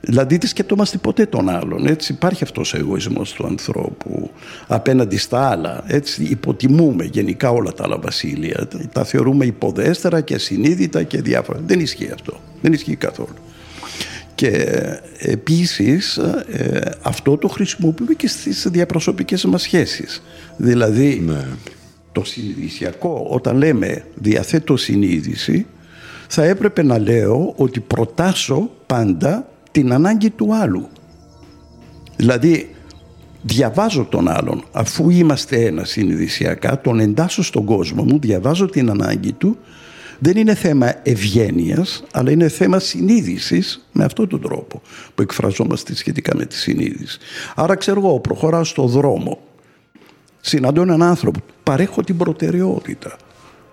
Δηλαδή 0.00 0.36
δεν 0.36 0.48
σκεπτόμαστε 0.48 0.98
ποτέ 0.98 1.26
τον 1.26 1.48
άλλον. 1.48 1.86
Έτσι. 1.86 2.12
Υπάρχει 2.12 2.44
αυτός 2.44 2.74
ο 2.74 2.76
εγωισμός 2.78 3.32
του 3.32 3.46
ανθρώπου 3.46 4.30
απέναντι 4.66 5.16
στα 5.16 5.48
άλλα. 5.48 5.84
Έτσι. 5.86 6.24
Υποτιμούμε 6.24 7.04
γενικά 7.04 7.50
όλα 7.50 7.72
τα 7.72 7.84
άλλα 7.84 7.98
βασίλεια. 7.98 8.68
Τα 8.92 9.04
θεωρούμε 9.04 9.44
υποδέστερα 9.44 10.20
και 10.20 10.34
ασυνείδητα 10.34 11.02
και 11.02 11.22
διάφορα. 11.22 11.60
Δεν 11.66 11.80
ισχύει 11.80 12.10
αυτό. 12.14 12.40
Δεν 12.62 12.72
ισχύει 12.72 12.96
καθόλου. 12.96 13.34
Και 14.34 14.48
ε, 14.48 15.00
επίσης 15.18 16.16
ε, 16.16 16.96
αυτό 17.02 17.36
το 17.36 17.48
χρησιμοποιούμε 17.48 18.14
και 18.14 18.28
στις 18.28 18.66
διαπροσωπικές 18.70 19.44
μας 19.44 19.62
σχέσεις. 19.62 20.22
Δηλαδή 20.56 21.22
Ναι. 21.26 21.44
το 22.12 22.24
συνειδησιακό, 22.24 23.26
όταν 23.30 23.56
λέμε 23.56 24.04
διαθέτω 24.14 24.76
συνείδηση, 24.76 25.66
θα 26.28 26.44
έπρεπε 26.44 26.82
να 26.82 26.98
λέω 26.98 27.52
ότι 27.56 27.80
προτάσω 27.80 28.70
πάντα 28.86 29.48
την 29.70 29.92
ανάγκη 29.92 30.30
του 30.30 30.54
άλλου. 30.54 30.88
Δηλαδή, 32.16 32.74
διαβάζω 33.42 34.04
τον 34.04 34.28
άλλον, 34.28 34.64
αφού 34.72 35.10
είμαστε 35.10 35.64
ένα 35.64 35.84
συνειδησιακά, 35.84 36.80
τον 36.80 37.00
εντάσσω 37.00 37.42
στον 37.42 37.64
κόσμο 37.64 38.02
μου, 38.02 38.18
διαβάζω 38.18 38.66
την 38.66 38.90
ανάγκη 38.90 39.32
του, 39.32 39.56
δεν 40.18 40.36
είναι 40.36 40.54
θέμα 40.54 40.94
ευγένειας, 41.02 42.04
αλλά 42.12 42.30
είναι 42.30 42.48
θέμα 42.48 42.78
συνείδησης 42.78 43.86
με 43.92 44.04
αυτόν 44.04 44.28
τον 44.28 44.40
τρόπο 44.40 44.82
που 45.14 45.22
εκφραζόμαστε 45.22 45.94
σχετικά 45.94 46.36
με 46.36 46.46
τη 46.46 46.54
συνείδηση. 46.54 47.18
Άρα 47.54 47.74
ξέρω 47.74 48.00
εγώ, 48.00 48.20
προχωράω 48.20 48.64
στο 48.64 48.86
δρόμο, 48.86 49.38
συναντώ 50.40 50.82
έναν 50.82 51.02
άνθρωπο, 51.02 51.38
παρέχω 51.62 52.02
την 52.02 52.16
προτεραιότητα. 52.16 53.16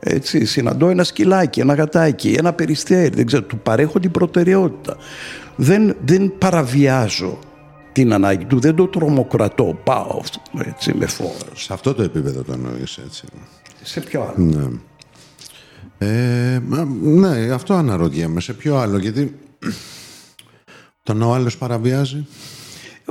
Έτσι, 0.06 0.46
συναντώ 0.46 0.90
ένα 0.90 1.04
σκυλάκι, 1.04 1.60
ένα 1.60 1.74
γατάκι, 1.74 2.36
ένα 2.38 2.54
περιστέρι, 2.54 3.16
δεν 3.16 3.26
ξέρω, 3.26 3.44
του 3.44 3.60
παρέχω 3.60 4.00
την 4.00 4.12
προτεραιότητα. 4.12 4.98
Δεν, 5.56 5.96
δεν 6.06 6.34
παραβιάζω 6.38 7.40
την 7.92 8.14
ανάγκη 8.14 8.46
του, 8.46 8.60
δεν 8.60 8.76
το 8.76 8.88
τρομοκρατώ, 8.88 9.80
πάω 9.84 10.22
έτσι, 10.66 10.94
με 10.94 11.06
φόρος. 11.06 11.64
Σε 11.64 11.74
αυτό 11.74 11.94
το 11.94 12.04
επίπεδο 12.04 12.44
το 12.44 12.54
εννοείς 12.54 12.98
έτσι. 12.98 13.26
Σε 13.84 14.00
ποιο 14.00 14.22
άλλο; 14.22 14.46
Ναι. 14.46 14.80
Ε, 15.98 16.60
μα, 16.68 16.88
ναι, 17.02 17.52
αυτό 17.54 17.74
αναρωτιέμαι. 17.74 18.42
Σε 18.42 18.54
ποιο 18.54 18.78
άλλο, 18.78 18.98
γιατί 18.98 19.36
όταν 21.02 21.22
ο 21.22 21.34
άλλος 21.34 21.58
παραβιάζει. 21.58 22.28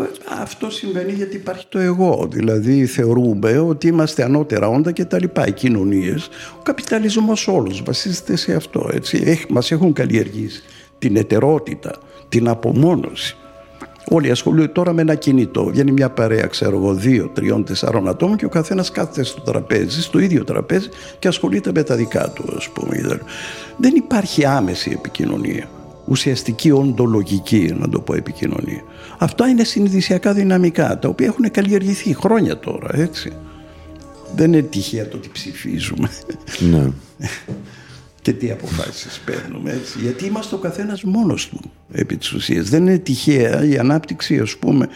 Ε, 0.02 0.40
Αυτό 0.40 0.70
συμβαίνει 0.70 1.12
γιατί 1.12 1.36
υπάρχει 1.36 1.66
το 1.68 1.78
εγώ. 1.78 2.28
Δηλαδή 2.30 2.86
θεωρούμε 2.86 3.58
ότι 3.58 3.86
είμαστε 3.86 4.24
ανώτερα 4.24 4.68
όντα 4.68 4.92
και 4.92 5.04
τα 5.04 5.18
λοιπά. 5.18 5.46
Οι 5.46 5.52
κοινωνίες, 5.52 6.28
ο 6.58 6.62
καπιταλισμός 6.62 7.48
όλος 7.48 7.82
βασίζεται 7.82 8.36
σε 8.36 8.54
αυτό. 8.54 8.88
Έτσι. 8.92 9.22
Έχ, 9.24 9.44
μας 9.48 9.70
έχουν 9.70 9.92
καλλιεργήσει 9.92 10.62
την 10.98 11.16
ετερότητα, 11.16 11.94
την 12.28 12.48
απομόνωση. 12.48 13.36
Όλοι 14.08 14.30
ασχολούνται 14.30 14.68
τώρα 14.68 14.92
με 14.92 15.00
ένα 15.00 15.14
κινητό. 15.14 15.64
Βγαίνει 15.64 15.92
μια 15.92 16.10
παρέα, 16.10 16.46
ξέρω 16.46 16.76
εγώ, 16.76 16.94
δύο, 16.94 17.30
τριών, 17.34 17.64
τεσσάρων 17.64 18.08
ατόμων 18.08 18.36
και 18.36 18.44
ο 18.44 18.48
καθένας 18.48 18.90
κάθεται 18.90 19.22
στο 19.22 19.40
τραπέζι, 19.40 20.02
στο 20.02 20.18
ίδιο 20.18 20.44
τραπέζι 20.44 20.88
και 21.18 21.28
ασχολείται 21.28 21.70
με 21.74 21.82
τα 21.82 21.96
δικά 21.96 22.30
του, 22.30 22.44
ας 22.56 22.68
πούμε. 22.68 23.20
Δεν 23.76 23.94
υπάρχει 23.94 24.44
άμεση 24.44 24.90
επικοινωνία. 24.94 25.68
Ουσιαστική, 26.06 26.70
οντολογική, 26.70 27.74
να 27.78 27.88
το 27.88 28.00
πω, 28.00 28.14
επικοινωνία. 28.14 28.82
Αυτά 29.18 29.48
είναι 29.48 29.64
συνειδησιακά 29.64 30.32
δυναμικά, 30.32 30.98
τα 30.98 31.08
οποία 31.08 31.26
έχουν 31.26 31.50
καλλιεργηθεί 31.50 32.14
χρόνια 32.14 32.58
τώρα, 32.58 32.88
έτσι. 32.98 33.32
Δεν 34.36 34.52
είναι 34.52 34.62
τυχαία 34.62 35.08
το 35.08 35.16
ότι 35.16 35.28
ψηφίζουμε 35.32 36.08
Ναι. 36.70 36.90
και 38.22 38.32
τι 38.32 38.50
αποφάσεις 38.50 39.20
παίρνουμε 39.24 39.70
έτσι. 39.72 39.98
Γιατί 40.02 40.24
είμαστε 40.26 40.54
ο 40.54 40.58
καθένας 40.58 41.02
μόνος 41.02 41.48
του 41.48 41.60
επί 41.92 42.16
της 42.16 42.32
ουσίας. 42.32 42.68
Δεν 42.68 42.82
είναι 42.86 42.98
τυχαία 42.98 43.64
η 43.64 43.78
ανάπτυξη 43.78 44.38
ας 44.38 44.56
πούμε 44.56 44.88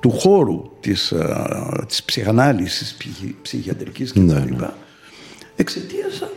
του 0.00 0.10
χώρου 0.10 0.62
της, 0.80 1.12
α, 1.12 1.84
της 1.88 2.02
ψυχανάλυσης 2.02 2.94
ψυχι, 2.98 3.36
ψυχιατρικής 3.42 4.12
και 4.12 4.20
Ναι, 4.20 4.32
τα 4.32 4.38
ναι. 4.38 4.44
λοιπά 4.44 4.76
εξαιτίας 5.56 6.20
α, 6.22 6.26
τι- 6.26 6.34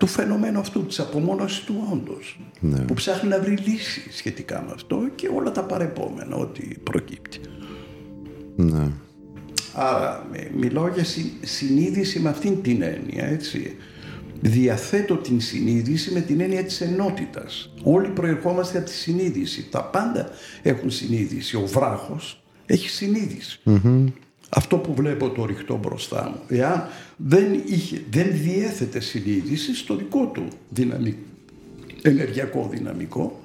του, 0.00 0.06
του 0.06 0.12
φαινομένου 0.12 0.58
αυτού 0.58 0.86
της 0.86 1.00
απομόνωσης 1.00 1.64
του 1.64 1.88
όντως 1.92 2.40
Ναι. 2.60 2.78
που 2.80 2.94
ψάχνει 2.94 3.28
να 3.28 3.40
βρει 3.40 3.56
λύση 3.56 4.02
σχετικά 4.12 4.62
με 4.66 4.72
αυτό 4.74 5.08
και 5.14 5.30
όλα 5.34 5.50
τα 5.52 5.62
παρεπόμενα 5.64 6.36
ό,τι 6.36 6.62
προκύπτει. 6.82 7.40
ναι. 8.56 8.90
Άρα 9.74 10.26
με- 10.30 10.50
μιλάω 10.56 10.88
για 10.88 11.04
συ- 11.04 11.32
συνείδηση 11.44 12.20
με 12.20 12.28
αυτήν 12.28 12.62
την 12.62 12.82
έννοια, 12.82 13.24
έτσι. 13.24 13.76
Διαθέτω 14.40 15.16
την 15.16 15.40
συνείδηση 15.40 16.12
με 16.12 16.20
την 16.20 16.40
έννοια 16.40 16.64
της 16.64 16.80
ενότητας. 16.80 17.72
Όλοι 17.82 18.08
προερχόμαστε 18.08 18.78
από 18.78 18.86
τη 18.86 18.92
συνείδηση. 18.92 19.66
Τα 19.70 19.84
πάντα 19.84 20.28
έχουν 20.62 20.90
συνείδηση. 20.90 21.56
Ο 21.56 21.66
βράχος 21.66 22.42
έχει 22.66 22.88
συνείδηση. 22.88 23.60
Αυτό 24.48 24.76
που 24.76 24.94
βλέπω 24.94 25.30
το 25.30 25.44
ρηχτό 25.44 25.76
μπροστά 25.76 26.28
μου. 26.28 26.40
Εάν 26.58 26.86
δεν, 27.26 27.44
είχε, 27.66 28.00
δεν 28.10 28.26
διέθετε 28.32 29.00
συνείδηση 29.00 29.74
στο 29.74 29.96
δικό 29.96 30.26
του 30.34 30.44
δυναμικό, 30.68 31.18
ενεργειακό 32.02 32.68
δυναμικό, 32.72 33.40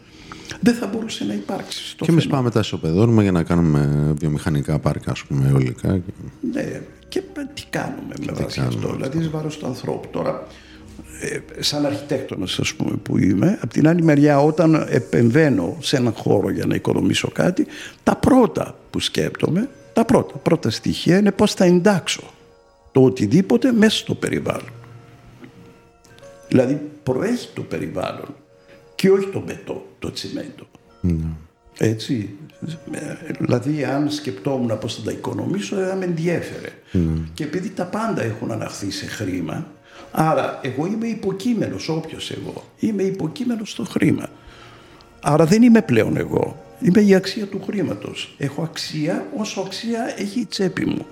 δεν 0.60 0.74
θα 0.74 0.88
μπορούσε 0.88 1.24
να 1.26 1.34
υπάρξει. 1.34 1.88
στο 1.90 2.06
Και 2.06 2.12
εμείς 2.12 2.24
φαινόμενο. 2.24 2.50
πάμε 2.50 2.50
τα 2.54 2.60
ισοπεδώνουμε 2.60 3.22
για 3.22 3.32
να 3.32 3.44
κάνουμε 3.44 4.14
βιομηχανικά 4.20 4.80
πάρκα, 4.80 5.12
ας 5.12 5.24
πούμε, 5.24 5.48
αιωλικά. 5.50 5.98
και- 5.98 6.12
Ναι, 6.54 6.82
και 7.08 7.22
τι 7.54 7.64
κάνουμε 7.70 8.14
με 8.26 8.32
βάση 8.34 8.60
κάνουμε 8.60 8.76
αυτό, 8.76 8.94
δηλαδή 8.96 9.18
εις 9.20 9.30
βάρος 9.30 9.58
του 9.58 9.66
ανθρώπου. 9.66 10.08
Τώρα, 10.12 10.48
ε, 11.22 11.62
σαν 11.62 11.86
αρχιτέκτονας 11.86 12.60
ας 12.60 12.74
πούμε 12.74 12.96
που 13.04 13.18
είμαι, 13.18 13.58
από 13.62 13.74
την 13.74 13.88
άλλη 13.88 14.04
μεριά 14.04 14.40
όταν 14.44 14.86
επεμβαίνω 14.90 15.78
σε 15.82 15.98
έναν 15.98 16.14
χώρο 16.14 16.50
για 16.50 16.66
να 16.66 16.76
οικοδομήσω 16.76 17.28
κάτι, 17.34 17.66
τα 18.04 18.16
πρώτα 18.16 18.78
που 18.90 19.00
σκέπτομαι, 19.00 19.70
τα 19.94 20.06
πρώτα, 20.06 20.36
πρώτα 20.38 20.70
στοιχεία 20.70 21.18
είναι 21.18 21.32
πώς 21.32 21.54
θα 21.54 21.66
εντάξω 21.66 22.24
το 22.96 23.04
οτιδήποτε 23.04 23.72
μέσα 23.72 23.98
στο 23.98 24.16
περιβάλλον. 24.16 24.70
Δηλαδή 26.48 26.82
προέχει 27.04 27.50
το 27.54 27.62
περιβάλλον 27.62 28.36
και 28.96 29.10
όχι 29.10 29.28
το 29.28 29.40
μπετό, 29.40 29.86
το 30.00 30.12
τσιμέντο. 30.12 30.68
Έτσι. 31.78 32.30
Ε, 32.92 33.34
Δηλαδή, 33.40 33.84
αν 33.84 34.12
σκεπτόμουν 34.12 34.78
πώς 34.80 34.96
θα 34.96 35.02
τα 35.02 35.12
οικονομήσω, 35.12 35.76
δεν 35.76 35.88
θα 35.88 35.96
με 35.96 36.06
ενδιέφερε. 36.06 36.70
Και 37.34 37.44
επειδή 37.44 37.70
τα 37.70 37.86
πάντα 37.86 38.22
έχουν 38.22 38.52
αναχθεί 38.52 38.92
σε 38.92 39.06
χρήμα, 39.06 39.68
άρα 40.12 40.60
εγώ 40.64 40.86
είμαι 40.86 41.08
υποκείμενος, 41.08 41.90
όποιος 41.90 42.32
εγώ, 42.32 42.64
είμαι 42.80 43.04
υποκείμενος 43.04 43.72
στο 43.72 43.84
χρήμα. 43.84 44.30
Άρα 45.22 45.46
δεν 45.46 45.62
είμαι 45.62 45.82
πλέον 45.82 46.18
εγώ. 46.18 46.64
Είμαι 46.82 47.02
η 47.02 47.16
αξία 47.16 47.48
του 47.48 47.62
χρήματος. 47.66 48.36
Έχω 48.38 48.62
αξία 48.62 49.26
όσο 49.38 49.62
αξία 49.62 50.14
έχει 50.18 50.40
η 50.40 50.46
τσέπη 50.46 50.86
μου. 50.86 51.06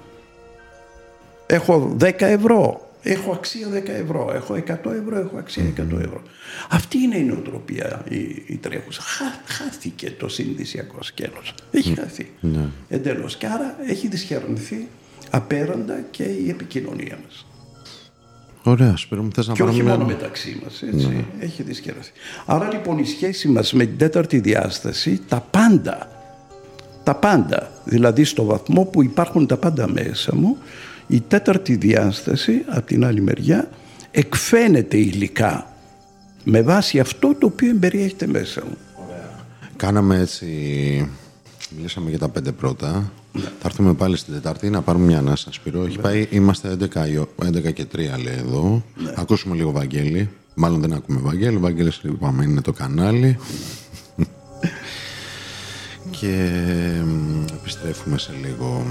Έχω 1.54 1.96
10 2.00 2.12
ευρώ. 2.20 2.90
έχω 3.04 3.32
αξία 3.32 3.68
10 3.74 3.88
ευρώ, 3.88 4.32
έχω 4.36 4.54
100 4.54 4.60
ευρώ, 4.70 5.18
έχω 5.20 5.38
αξία 5.38 5.64
100 5.78 5.80
ευρώ. 5.80 6.22
Αυτή 6.70 6.98
είναι 6.98 7.18
η 7.18 7.24
νοοτροπία 7.24 8.04
η, 8.10 8.18
η 8.46 8.58
τρέχουσα. 8.62 9.02
Χά, 9.02 9.26
χάθηκε 9.46 10.12
το 10.12 10.28
συνδυσιακό 10.28 11.04
σκέλος. 11.04 11.54
Έχει 11.72 11.96
χαθεί. 11.96 12.32
Ναι. 12.40 12.66
Εντελώς. 12.90 13.38
Και 13.38 13.46
άρα 13.46 13.76
έχει 13.88 14.08
δυσχερνηθεί 14.08 14.88
απέραντα 15.30 16.00
και 16.12 16.24
η 16.24 16.50
επικοινωνία 16.50 17.18
μας. 17.26 17.46
Ωραία, 18.64 18.98
Σπύρο 18.98 19.24
μου, 19.24 19.32
θες 19.34 19.48
να 19.48 19.54
Και 19.54 19.64
όχι 19.64 19.72
πάρουμε 19.72 19.92
μόνο 19.92 20.06
μια... 20.06 20.16
μεταξύ 20.16 20.60
μας, 20.64 20.82
έτσι. 20.82 21.26
Έχει 21.40 21.64
δυσκεραστεί. 21.64 22.20
Άρα 22.46 22.70
λοιπόν 22.72 22.98
η 22.98 23.06
σχέση 23.06 23.48
μας 23.48 23.74
με 23.74 23.86
την 23.86 23.98
τέταρτη 23.98 24.40
διάσταση, 24.40 25.22
τα 25.28 25.48
πάντα, 25.52 26.08
τα 27.04 27.16
πάντα, 27.16 27.72
δηλαδή 27.84 28.24
στο 28.24 28.44
βαθμό 28.44 28.84
που 28.84 29.04
υπάρχουν 29.04 29.48
τα 29.48 29.58
πάντα 29.58 29.88
μέσα 29.88 30.36
μου, 30.36 30.58
η 31.08 31.22
τέταρτη 31.28 31.76
διάσταση, 31.76 32.64
από 32.68 32.86
την 32.86 33.06
άλλη 33.06 33.22
μεριά, 33.22 33.70
εκφαίνεται 34.12 34.98
υλικά 34.98 35.68
με 36.44 36.62
βάση 36.62 37.00
αυτό 37.00 37.36
το 37.36 37.46
οποίο 37.46 37.70
εμπεριέχεται 37.70 38.28
μέσα 38.28 38.64
μου. 38.66 38.78
Κάναμε 39.76 40.20
έτσι... 40.20 40.46
Μιλήσαμε 41.78 42.10
για 42.10 42.20
τα 42.20 42.30
πέντε 42.30 42.52
πρώτα. 42.52 43.12
Θα 43.34 43.50
έρθουμε 43.66 43.94
πάλι 43.94 44.18
στην 44.18 44.34
Τετάρτη 44.34 44.70
να 44.70 44.82
πάρουμε 44.82 45.06
μια 45.06 45.18
ανάσα, 45.18 45.52
Σπύρο. 45.52 45.86
Έχει 45.86 46.00
πάει, 46.00 46.28
είμαστε 46.30 46.78
11, 46.94 47.10
η 47.10 47.18
ο- 47.18 47.30
11 47.46 47.74
και 47.74 47.86
3 47.96 47.98
λέει 47.98 48.36
εδώ. 48.38 48.84
Ακούσουμε 49.16 49.56
λίγο 49.56 49.72
Βαγγέλη. 49.72 50.30
Μάλλον 50.56 50.82
δεν 50.82 50.94
ακούμε 50.94 51.20
Βαγγέλη. 51.20 51.58
Βαγγέλης 51.58 52.00
είπαμε 52.04 52.44
είναι 52.44 52.62
το 52.62 52.72
κανάλι. 52.72 53.38
και 56.20 56.50
μ, 57.06 57.44
επιστρέφουμε 57.54 58.18
σε 58.18 58.32
λίγο. 58.46 58.86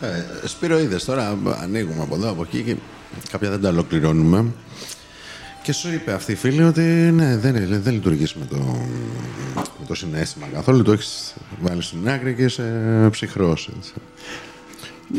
Ε, 0.00 0.46
Σπύρο, 0.46 0.78
είδες 0.78 1.04
τώρα, 1.04 1.38
ανοίγουμε 1.62 2.02
από 2.02 2.14
εδώ, 2.14 2.30
από 2.30 2.42
εκεί 2.42 2.62
και 2.62 2.76
κάποια 3.30 3.50
δεν 3.50 3.60
τα 3.60 3.68
ολοκληρώνουμε. 3.68 4.44
Και 5.62 5.72
σου 5.72 5.92
είπε 5.92 6.12
αυτή 6.12 6.32
η 6.32 6.34
φίλη 6.34 6.62
ότι 6.62 6.80
ναι, 7.14 7.36
δεν, 7.36 7.82
δεν 7.82 7.92
λειτουργείς 7.92 8.34
με 8.34 8.44
το, 8.44 8.56
με 9.54 9.86
το 9.86 9.94
συνέστημα 9.94 10.46
καθόλου. 10.52 10.82
Το 10.82 10.92
έχεις 10.92 11.34
βάλει 11.60 11.82
στην 11.82 12.08
άκρη 12.08 12.34
και 12.34 12.42
είσαι 12.42 13.08
ψυχρός. 13.10 13.70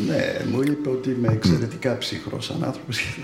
Ναι, 0.08 0.52
μου 0.52 0.62
είπε 0.62 0.90
ότι 0.90 1.10
είμαι 1.10 1.28
εξαιρετικά 1.32 1.98
ψυχρός 1.98 2.46
σαν 2.46 2.64
άνθρωπος 2.64 2.98
και 2.98 3.22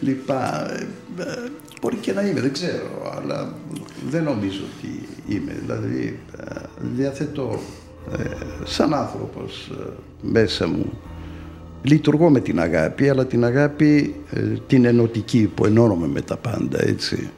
λοιπά. 0.00 0.72
Ε, 0.72 0.86
ε, 1.18 1.50
μπορεί 1.80 1.96
και 1.96 2.12
να 2.12 2.22
είμαι, 2.22 2.40
δεν 2.40 2.52
ξέρω, 2.52 3.14
αλλά 3.16 3.54
δεν 4.10 4.22
νομίζω 4.22 4.60
ότι 4.76 5.08
είμαι. 5.28 5.56
Δηλαδή, 5.60 6.20
ε, 6.38 6.60
διαθέτω 6.96 7.60
σαν 8.64 8.94
άνθρωπος 8.94 9.70
μέσα 10.22 10.66
μου. 10.66 10.92
Λειτουργώ 11.82 12.30
με 12.30 12.40
την 12.40 12.60
αγάπη, 12.60 13.08
αλλά 13.08 13.26
την 13.26 13.44
αγάπη 13.44 14.14
την 14.66 14.84
ενωτική 14.84 15.50
που 15.54 15.66
ενώνομαι 15.66 16.06
με 16.06 16.20
τα 16.20 16.36
πάντα, 16.36 16.82
έτσι. 16.82 17.30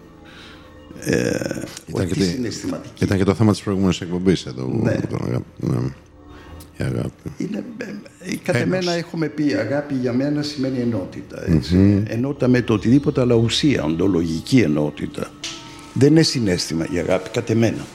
Ε, 1.01 1.63
ήταν, 1.87 2.07
και 2.07 2.23
συναισθηματική. 2.23 3.05
ήταν 3.05 3.19
και 3.19 3.25
το 3.25 3.35
θέμα 3.35 3.53
της 3.53 3.63
προηγούμενης 3.63 4.01
εκπομπής 4.01 4.47
εδώ. 4.47 4.71
Ναι. 4.83 4.97
ναι. 5.57 5.79
Η 6.77 6.85
αγάπη. 6.85 7.31
Είναι, 7.37 7.65
ε, 8.19 8.35
κατά 8.43 8.67
μένα 8.67 8.93
έχουμε 8.93 9.29
πει 9.29 9.55
αγάπη 9.55 9.95
για 9.95 10.13
μένα 10.13 10.43
σημαίνει 10.43 10.79
ενότητα. 10.79 11.45
Ενότητα 12.07 12.49
με 12.49 12.63
το 12.63 12.73
οτιδήποτε, 12.75 13.21
αλλά 13.21 13.35
ουσία, 13.35 13.85
οντολογική 13.85 14.61
ενότητα. 14.61 15.31
Δεν 15.93 16.11
είναι 16.11 16.23
συνέστημα 16.23 16.87
η 16.91 16.99
αγάπη, 16.99 17.29
κατά 17.29 17.55
μένα. 17.55 17.87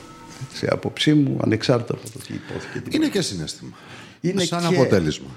Σε 0.52 0.68
άποψή 0.70 1.14
μου, 1.14 1.36
ανεξάρτητα 1.44 1.94
από 1.94 2.10
το 2.10 2.18
τι 2.26 2.34
υπόθηκε. 2.34 2.96
Είναι 2.96 3.08
και 3.08 3.20
συνέστημα. 3.20 3.76
Είναι 4.20 4.44
Σαν 4.44 4.68
και... 4.68 4.74
αποτέλεσμα. 4.74 5.28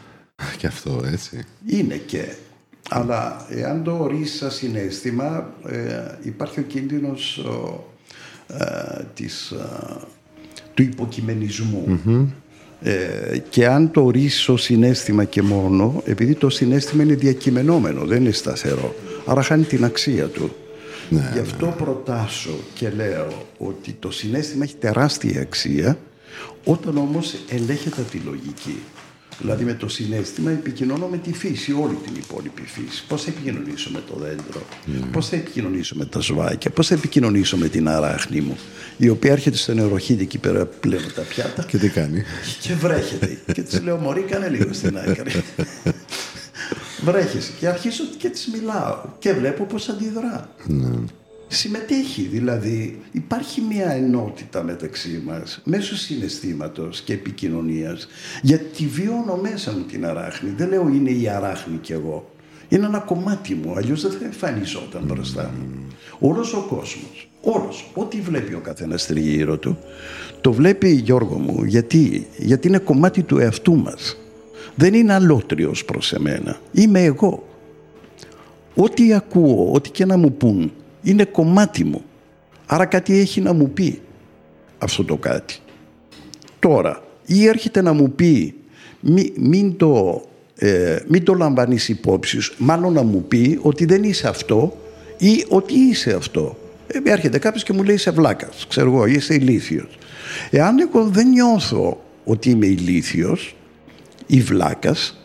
Και 0.58 0.68
αυτό, 0.68 1.02
έτσι. 1.12 1.46
Είναι 1.66 1.96
και. 1.96 2.36
Αλλά 2.90 3.46
εάν 3.50 3.84
το 3.84 3.98
ορίσει 4.00 4.38
σαν 4.38 4.52
συνέστημα, 4.52 5.54
ε, 5.68 6.18
υπάρχει 6.22 6.60
ο 6.60 6.64
κίνδυνος 6.64 7.46
ε, 8.48 9.04
της, 9.14 9.54
του 10.74 10.82
υποκειμενισμού. 10.82 12.00
Ε, 12.82 13.38
και 13.50 13.68
αν 13.68 13.92
το 13.92 14.04
ορίσω 14.04 14.58
συνέστημα 14.58 15.24
και 15.24 15.42
μόνο, 15.42 16.02
επειδή 16.06 16.36
το 16.36 16.50
συνέστημα 16.50 17.04
είναι 17.04 17.16
διακειμενόμενο, 17.16 18.06
δεν 18.06 18.22
είναι 18.22 18.32
σταθερό, 18.32 18.96
άρα 19.26 19.42
χάνει 19.42 19.64
την 19.64 19.84
αξία 19.84 20.28
του. 20.28 20.56
Ναι, 21.10 21.30
Γι' 21.34 21.40
αυτό 21.40 21.66
ναι. 21.66 21.72
προτάσω 21.72 22.60
και 22.74 22.90
λέω 22.90 23.46
ότι 23.58 23.96
το 24.00 24.12
συνέστημα 24.12 24.64
έχει 24.64 24.76
τεράστια 24.76 25.42
αξία 25.42 25.98
όταν 26.64 26.98
όμως 26.98 27.36
ελέγχεται 27.50 28.02
τη 28.02 28.18
λογική. 28.18 28.80
Δηλαδή 29.40 29.64
με 29.64 29.74
το 29.74 29.90
συνέστημα 29.90 30.52
επικοινωνώ 30.52 31.08
με 31.08 31.18
τη 31.18 31.34
φύση, 31.34 31.72
όλη 31.72 31.96
την 32.04 32.14
υπόλοιπη 32.16 32.62
φύση. 32.66 33.04
Πώς 33.08 33.24
θα 33.24 33.30
επικοινωνήσω 33.30 33.90
με 33.94 34.02
το 34.08 34.16
δέντρο, 34.20 34.62
mm. 34.88 35.08
πώς 35.12 35.30
θα 35.30 35.36
επικοινωνήσω 35.36 35.96
με 35.96 36.06
τα 36.06 36.20
ζουάκια, 36.20 36.72
πώς 36.72 36.88
θα 36.88 36.94
επικοινωνήσω 36.94 37.58
με 37.58 37.68
την 37.68 37.88
αράχνη 37.88 38.42
μου, 38.42 38.58
η 38.98 39.10
οποία 39.10 39.32
έρχεται 39.32 39.58
στο 39.58 39.74
νεροχίδι 39.74 40.24
εκεί 40.24 40.38
πέρα 40.38 40.66
πλέον 40.66 41.14
τα 41.16 41.22
πιάτα. 41.22 41.64
Και 41.64 41.78
τι 41.78 41.90
κάνει; 41.90 42.24
Και 42.62 42.74
βρέχεται. 42.74 43.38
και 43.54 43.62
της 43.62 43.82
λέω, 43.82 43.98
Μωρή, 43.98 44.22
κάνε 44.22 44.50
λίγο 44.50 44.74
στην 44.74 44.98
άκρη. 44.98 45.32
Βρέχεσαι. 47.04 47.52
Και 47.60 47.68
αρχίζω 47.68 48.04
και 48.18 48.30
της 48.30 48.48
μιλάω 48.48 48.98
και 49.20 49.34
βλέπω 49.34 49.64
πώς 49.64 49.90
αντιδρά. 49.90 50.50
Mm 50.70 51.04
συμμετέχει. 51.48 52.22
Δηλαδή 52.22 53.02
υπάρχει 53.12 53.62
μια 53.62 53.92
ενότητα 53.92 54.64
μεταξύ 54.64 55.22
μας 55.26 55.62
μέσω 55.64 55.96
συναισθήματος 55.96 57.02
και 57.02 57.14
επικοινωνίας 57.14 58.08
γιατί 58.42 58.86
βιώνω 58.86 59.36
μέσα 59.36 59.72
μου 59.72 59.84
την 59.84 60.06
αράχνη. 60.06 60.50
Δεν 60.58 60.70
λέω 60.70 60.88
είναι 60.88 61.10
η 61.10 61.30
αράχνη 61.30 61.78
κι 61.78 61.92
εγώ. 61.92 62.32
Είναι 62.70 62.86
ένα 62.86 63.00
κομμάτι 63.00 63.56
μου, 63.56 63.74
αλλιώς 63.76 64.02
δεν 64.02 64.12
θα 64.12 64.26
εμφανιζόταν 64.26 65.04
μπροστά 65.06 65.52
μου. 65.58 65.88
Όλος 66.20 66.54
ο 66.54 66.66
κόσμος, 66.70 67.30
όλος, 67.42 67.92
ό,τι 67.94 68.22
βλέπει 68.22 68.54
ο 68.54 68.60
καθένας 68.60 69.06
τριγύρω 69.06 69.58
του, 69.58 69.78
το 70.42 70.54
βλέπει 70.54 70.90
Γιώργο 70.90 71.38
μου, 71.38 71.64
γιατί, 71.64 72.28
γιατί 72.38 72.68
είναι 72.68 72.78
κομμάτι 72.78 73.24
του 73.24 73.38
εαυτού 73.38 73.76
μας. 73.76 74.18
Δεν 74.80 74.94
είναι 74.94 75.14
αλότριος 75.14 75.86
προς 75.86 76.14
εμένα. 76.14 76.60
Είμαι 76.72 77.04
εγώ. 77.04 77.48
Ό,τι 78.76 79.14
ακούω, 79.14 79.72
ό,τι 79.74 79.90
και 79.90 80.06
να 80.06 80.18
μου 80.18 80.34
πούν, 80.34 80.74
είναι 81.04 81.26
κομμάτι 81.26 81.84
μου. 81.84 82.04
Άρα 82.66 82.86
κάτι 82.86 83.20
έχει 83.20 83.42
να 83.42 83.54
μου 83.54 83.70
πει 83.70 84.02
αυτό 84.78 85.04
το 85.04 85.16
κάτι. 85.18 85.56
Τώρα, 86.60 87.04
ή 87.26 87.48
έρχεται 87.48 87.82
να 87.82 87.94
μου 87.94 88.12
πει 88.12 88.56
μην, 89.36 89.78
το, 89.78 90.22
ε, 90.56 90.98
μην 91.08 91.24
το 91.24 91.34
λαμβάνεις 91.34 91.90
υπόψης 91.90 92.44
σου, 92.44 92.54
μάλλον 92.58 92.94
να 92.94 93.04
μου 93.04 93.24
πει 93.28 93.60
ότι 93.62 93.86
δεν 93.86 94.04
είσαι 94.04 94.28
αυτό 94.28 94.78
ή 95.18 95.46
ότι 95.48 95.74
είσαι 95.74 96.14
αυτό. 96.14 96.58
Ε, 96.88 97.12
έρχεται 97.12 97.40
κάποιος 97.40 97.64
και 97.64 97.74
μου 97.74 97.84
λέει 97.84 97.96
είσαι 97.96 98.12
βλάκας, 98.12 98.66
ξέρω 98.70 98.92
εγώ, 98.92 99.06
είσαι 99.06 99.34
ηλίθιος. 99.34 99.98
Εάν 100.50 100.80
εγώ 100.80 101.04
δεν 101.06 101.28
νιώθω 101.28 102.04
ότι 102.24 102.50
είμαι 102.50 102.66
ηλίθιος 102.66 103.57
ή 104.28 104.42
βλάκας, 104.42 105.18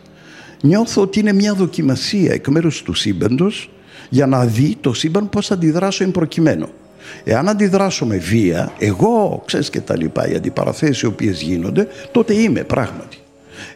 νιώθω 0.61 1.01
ότι 1.01 1.19
είναι 1.19 1.33
μια 1.33 1.53
δοκιμασία 1.53 2.33
εκ 2.33 2.47
μέρους 2.47 2.81
του 2.81 2.93
σύμπαντος 2.93 3.69
για 4.09 4.25
να 4.25 4.45
δει 4.45 4.77
το 4.81 4.93
σύμπαν 4.93 5.29
πώς 5.29 5.47
θα 5.47 5.53
αντιδράσω 5.53 6.03
εν 6.03 6.11
προκειμένου. 6.11 6.67
Εάν 7.23 7.49
αντιδράσω 7.49 8.05
με 8.05 8.17
βία, 8.17 8.71
εγώ, 8.79 9.43
ξέρεις 9.45 9.69
και 9.69 9.81
τα 9.81 9.97
λοιπά, 9.97 10.27
οι 10.27 10.35
αντιπαραθέσεις 10.35 11.01
οι 11.01 11.05
οποίες 11.05 11.41
γίνονται, 11.41 11.87
τότε 12.11 12.33
είμαι 12.33 12.63
πράγματι. 12.63 13.17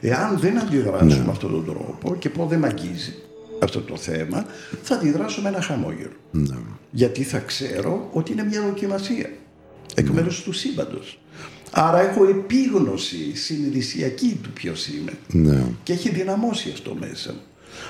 Εάν 0.01 0.39
δεν 0.39 0.59
αντιδράσω 0.59 1.05
ναι. 1.05 1.23
με 1.25 1.29
αυτόν 1.29 1.51
τον 1.51 1.65
τρόπο 1.65 2.15
και 2.19 2.29
πω 2.29 2.45
δεν 2.45 2.59
μ' 2.59 2.65
αγγίζει 2.65 3.13
αυτό 3.59 3.79
το 3.79 3.97
θέμα, 3.97 4.45
θα 4.81 4.95
αντιδράσω 4.95 5.41
με 5.41 5.49
ένα 5.49 5.61
χαμόγελο. 5.61 6.15
Ναι. 6.31 6.55
Γιατί 6.91 7.23
θα 7.23 7.39
ξέρω 7.39 8.09
ότι 8.13 8.31
είναι 8.31 8.43
μια 8.43 8.61
δοκιμασία 8.61 9.29
εκ 9.95 10.07
ναι. 10.07 10.13
μέρους 10.13 10.43
του 10.43 10.51
σύμπαντος. 10.51 11.19
Άρα 11.71 12.09
έχω 12.09 12.25
επίγνωση 12.25 13.35
συνειδησιακή 13.35 14.39
του 14.43 14.49
ποιος 14.53 14.87
είμαι. 14.87 15.11
Ναι. 15.27 15.63
Και 15.83 15.93
έχει 15.93 16.09
δυναμώσει 16.09 16.69
αυτό 16.73 16.95
μέσα 16.99 17.31
μου. 17.31 17.39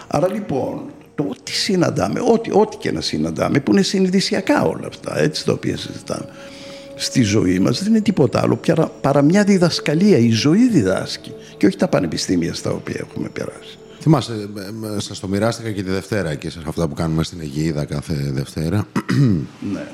Άρα 0.07 0.34
λοιπόν 0.34 0.82
το 1.15 1.23
ό,τι 1.30 1.51
συναντάμε, 1.51 2.19
ό,τι, 2.19 2.51
ό,τι 2.53 2.78
και 2.78 2.91
να 2.91 3.01
συναντάμε, 3.01 3.59
που 3.59 3.71
είναι 3.71 3.82
συνειδησιακά 3.82 4.63
όλα 4.63 4.88
αυτά, 4.88 5.19
έτσι 5.19 5.45
τα 5.45 5.53
οποία 5.53 5.78
συζητάμε 5.78 6.30
στη 6.95 7.21
ζωή 7.21 7.59
μας, 7.59 7.84
δεν 7.84 7.91
είναι 7.91 8.01
τίποτα 8.01 8.41
άλλο 8.41 8.59
παρά 9.01 9.21
μια 9.21 9.43
διδασκαλία. 9.43 10.17
Η 10.17 10.30
ζωή 10.30 10.69
διδάσκει 10.69 11.34
και 11.57 11.65
όχι 11.65 11.78
τα 11.78 11.88
πανεπιστήμια 11.88 12.53
στα 12.53 12.71
οποία 12.71 12.95
έχουμε 12.97 13.30
περάσει. 13.30 13.78
Θυμάσαι, 13.99 14.34
ε, 14.34 14.95
ε, 14.95 14.99
σας 14.99 15.19
το 15.19 15.28
μοιράστηκα 15.28 15.71
και 15.71 15.84
τη 15.84 15.89
Δευτέρα 15.89 16.36
και 16.36 16.49
σε 16.49 16.61
αυτά 16.65 16.88
που 16.88 16.93
κάνουμε 16.93 17.23
στην 17.23 17.41
Αιγίδα 17.41 17.86
κάθε 17.86 18.32
Δευτέρα. 18.34 18.88
ναι. 19.73 19.88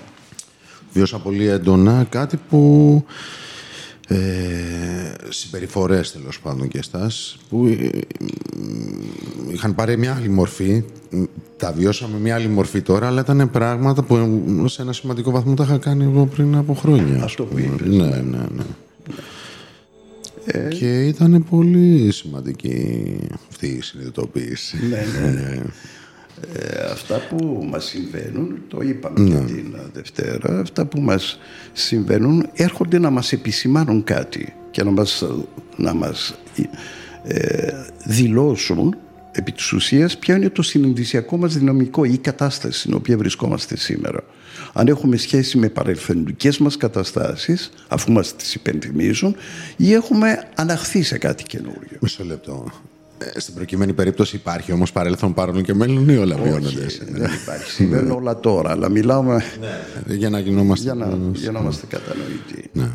Βιώσα 0.94 1.20
πολύ 1.20 1.48
έντονα 1.48 2.06
κάτι 2.10 2.40
που 2.50 3.06
ε, 4.14 5.14
συμπεριφορές 5.30 6.12
τέλος 6.12 6.40
πάντων 6.40 6.68
και 6.68 6.82
στάς 6.82 7.38
που 7.50 7.66
ε, 7.66 7.90
είχαν 9.54 9.76
πάρει 9.76 9.98
μια 9.98 10.16
άλλη 10.16 10.30
μορφή 10.30 10.84
τα 11.58 11.72
βιώσαμε 11.72 12.18
μια 12.18 12.36
άλλη 12.36 12.48
μορφή 12.48 12.82
τώρα 12.82 13.08
αλλά 13.08 13.22
ήταν 13.22 13.52
πράγματα 13.52 14.04
που 14.04 14.18
σε 14.68 14.82
ένα 14.82 14.94
σημαντικό 14.94 15.32
βαθμό 15.32 15.54
τα 15.54 15.64
είχα 15.64 15.78
κάνει 15.78 16.04
εγώ 16.04 16.26
πριν 16.26 16.56
από 16.56 16.74
χρόνια 16.74 17.24
Αυτό 17.24 17.44
που 17.44 17.60
είπες 17.60 17.88
ναι, 17.88 18.06
ναι, 18.06 18.46
ναι. 18.56 18.64
Ε... 20.46 20.68
Και 20.68 21.06
ήταν 21.08 21.46
πολύ 21.50 22.12
σημαντική 22.12 23.18
αυτή 23.50 23.68
η 23.68 23.82
συνειδητοποίηση. 23.82 24.78
Ναι, 24.88 25.30
ναι. 25.30 25.62
Ναι. 26.42 26.60
Ε, 26.60 26.82
ε, 26.82 26.92
αυτά 26.92 27.22
που 27.30 27.68
μας 27.72 27.86
συμβαίνουν, 27.86 28.62
το 28.68 28.82
είπαμε 28.82 29.20
ναι. 29.20 29.30
και 29.30 29.54
την 29.54 29.76
Δευτέρα, 29.94 30.60
αυτά 30.60 30.86
που 30.86 31.02
μας 31.02 31.40
συμβαίνουν 31.74 32.50
έρχονται 32.54 33.00
να 33.00 33.10
μας 33.10 33.32
επισημάνουν 33.32 34.04
κάτι 34.04 34.54
και 34.72 34.84
να 34.84 34.92
μας, 34.92 35.24
να 35.76 35.94
μας 35.94 36.36
ε, 37.24 37.72
δηλώσουν 38.06 38.96
επί 39.32 39.52
της 39.52 39.72
ουσίας 39.72 40.18
ποιο 40.18 40.36
είναι 40.36 40.50
το 40.50 40.62
συνειδησιακό 40.62 41.38
μας 41.38 41.58
δυναμικό 41.58 42.04
ή 42.04 42.12
η 42.14 42.18
κατάσταση 42.18 42.80
στην 42.80 42.94
οποία 42.94 43.18
βρισκόμαστε 43.18 43.78
σήμερα. 43.78 44.24
Αν 44.74 44.88
έχουμε 44.88 45.18
σχέση 45.18 45.58
με 45.58 45.70
παρελθοντικές 45.70 46.58
μας 46.58 46.78
καταστάσεις, 46.78 47.72
αφού 47.88 48.12
μας 48.12 48.36
τις 48.36 48.56
υπενθυμίζουν, 48.56 49.36
ή 49.78 49.94
έχουμε 49.94 50.48
αναχθεί 50.56 51.02
σε 51.02 51.18
κάτι 51.18 51.44
καινούριο. 51.44 51.98
Μισό 52.00 52.24
λεπτό. 52.24 52.72
Ε, 53.34 53.40
στην 53.40 53.54
προκειμένη 53.54 53.94
περίπτωση 53.94 54.36
υπάρχει 54.36 54.72
όμως 54.72 54.92
παρελθόν, 54.92 55.34
παρόν 55.34 55.64
και 55.64 55.74
μέλλον 55.74 56.10
ή 56.10 56.18
όλα 56.18 56.36
βιώνονται; 56.36 56.86
Δεν 57.10 57.32
υπάρχει. 57.44 57.72
Συμβαίνουν 57.72 58.12
όλα 58.12 58.40
τώρα, 58.40 58.72
αλλά 58.72 58.90
μιλάμε 58.90 59.44
ναι. 59.60 60.14
για 60.16 60.30
να 60.30 60.40
γινόμαστε, 60.40 60.84
για 60.84 60.94
να, 60.94 61.18
για 61.34 61.52
να 61.52 61.60
είμαστε 61.60 61.86
κατανοητοί. 61.86 62.70
Ναι. 62.74 62.90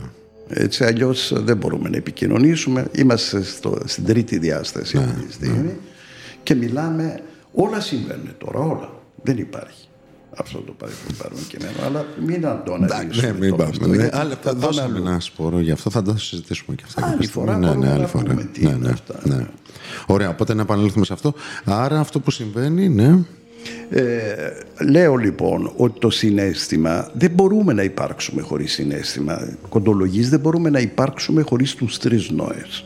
Έτσι 0.49 0.85
αλλιώς 0.85 1.33
δεν 1.37 1.57
μπορούμε 1.57 1.89
να 1.89 1.97
επικοινωνήσουμε. 1.97 2.87
Είμαστε 2.93 3.43
στο, 3.43 3.79
στην 3.85 4.05
τρίτη 4.05 4.39
διάσταση 4.39 4.97
ναι. 4.97 5.05
αυτή 5.05 5.25
τη 5.25 5.33
στιγμή 5.33 5.63
ναι. 5.63 5.77
και 6.43 6.55
μιλάμε. 6.55 7.21
Όλα 7.53 7.81
συμβαίνουν 7.81 8.35
τώρα, 8.39 8.59
όλα. 8.59 8.91
Δεν 9.23 9.39
υπάρχει 9.39 9.89
αυτό 10.41 10.59
το 10.59 10.73
παρελθόν 10.73 11.47
και 11.49 11.59
μένω, 11.61 11.87
αλλά 11.87 12.07
μην 12.27 12.41
το 12.65 12.73
αναλύσουμε. 12.73 13.27
Ναι, 13.27 13.39
μην 13.39 13.57
πάμε. 13.57 13.97
Ναι, 13.97 14.09
αλλά 14.13 14.39
θα 14.43 14.55
δώσουμε 14.55 14.99
ένα 14.99 15.21
σπόρο 15.21 15.61
γι' 15.61 15.71
αυτό, 15.71 15.91
θα 15.91 16.03
το 16.03 16.19
συζητήσουμε 16.19 16.77
και 16.77 16.83
αυτά. 16.87 17.07
Άλλη 17.07 17.27
φορά 17.27 17.59
ναι, 17.59 17.75
ναι, 17.75 17.93
άλλη 17.93 18.07
φορά. 18.07 18.35
ναι, 18.59 18.71
ναι, 18.71 18.91
αυτά. 18.91 19.21
ναι. 19.23 19.47
Ωραία, 20.07 20.29
οπότε 20.29 20.55
να 20.55 20.63
επανέλθουμε 20.63 21.05
σε 21.05 21.13
αυτό. 21.13 21.35
Άρα 21.65 22.01
αυτό 22.01 22.21
που 22.21 22.31
συμβαίνει, 22.31 22.89
ναι. 22.89 23.19
Ε, 23.91 24.05
λέω 24.91 25.15
λοιπόν 25.15 25.73
ότι 25.77 25.99
το 25.99 26.11
συνέστημα 26.11 27.11
δεν 27.13 27.31
μπορούμε 27.31 27.73
να 27.73 27.83
υπάρξουμε 27.83 28.43
χωρίς 28.43 28.73
συνέστημα. 28.73 29.49
Κοντολογής 29.69 30.29
δεν 30.29 30.41
μπορούμε 30.41 30.71
να 30.71 30.79
υπάρξουμε 30.79 31.43
χωρίς 31.43 31.75
τους 31.75 31.99
τρεις 31.99 32.31
νόες. 32.31 32.85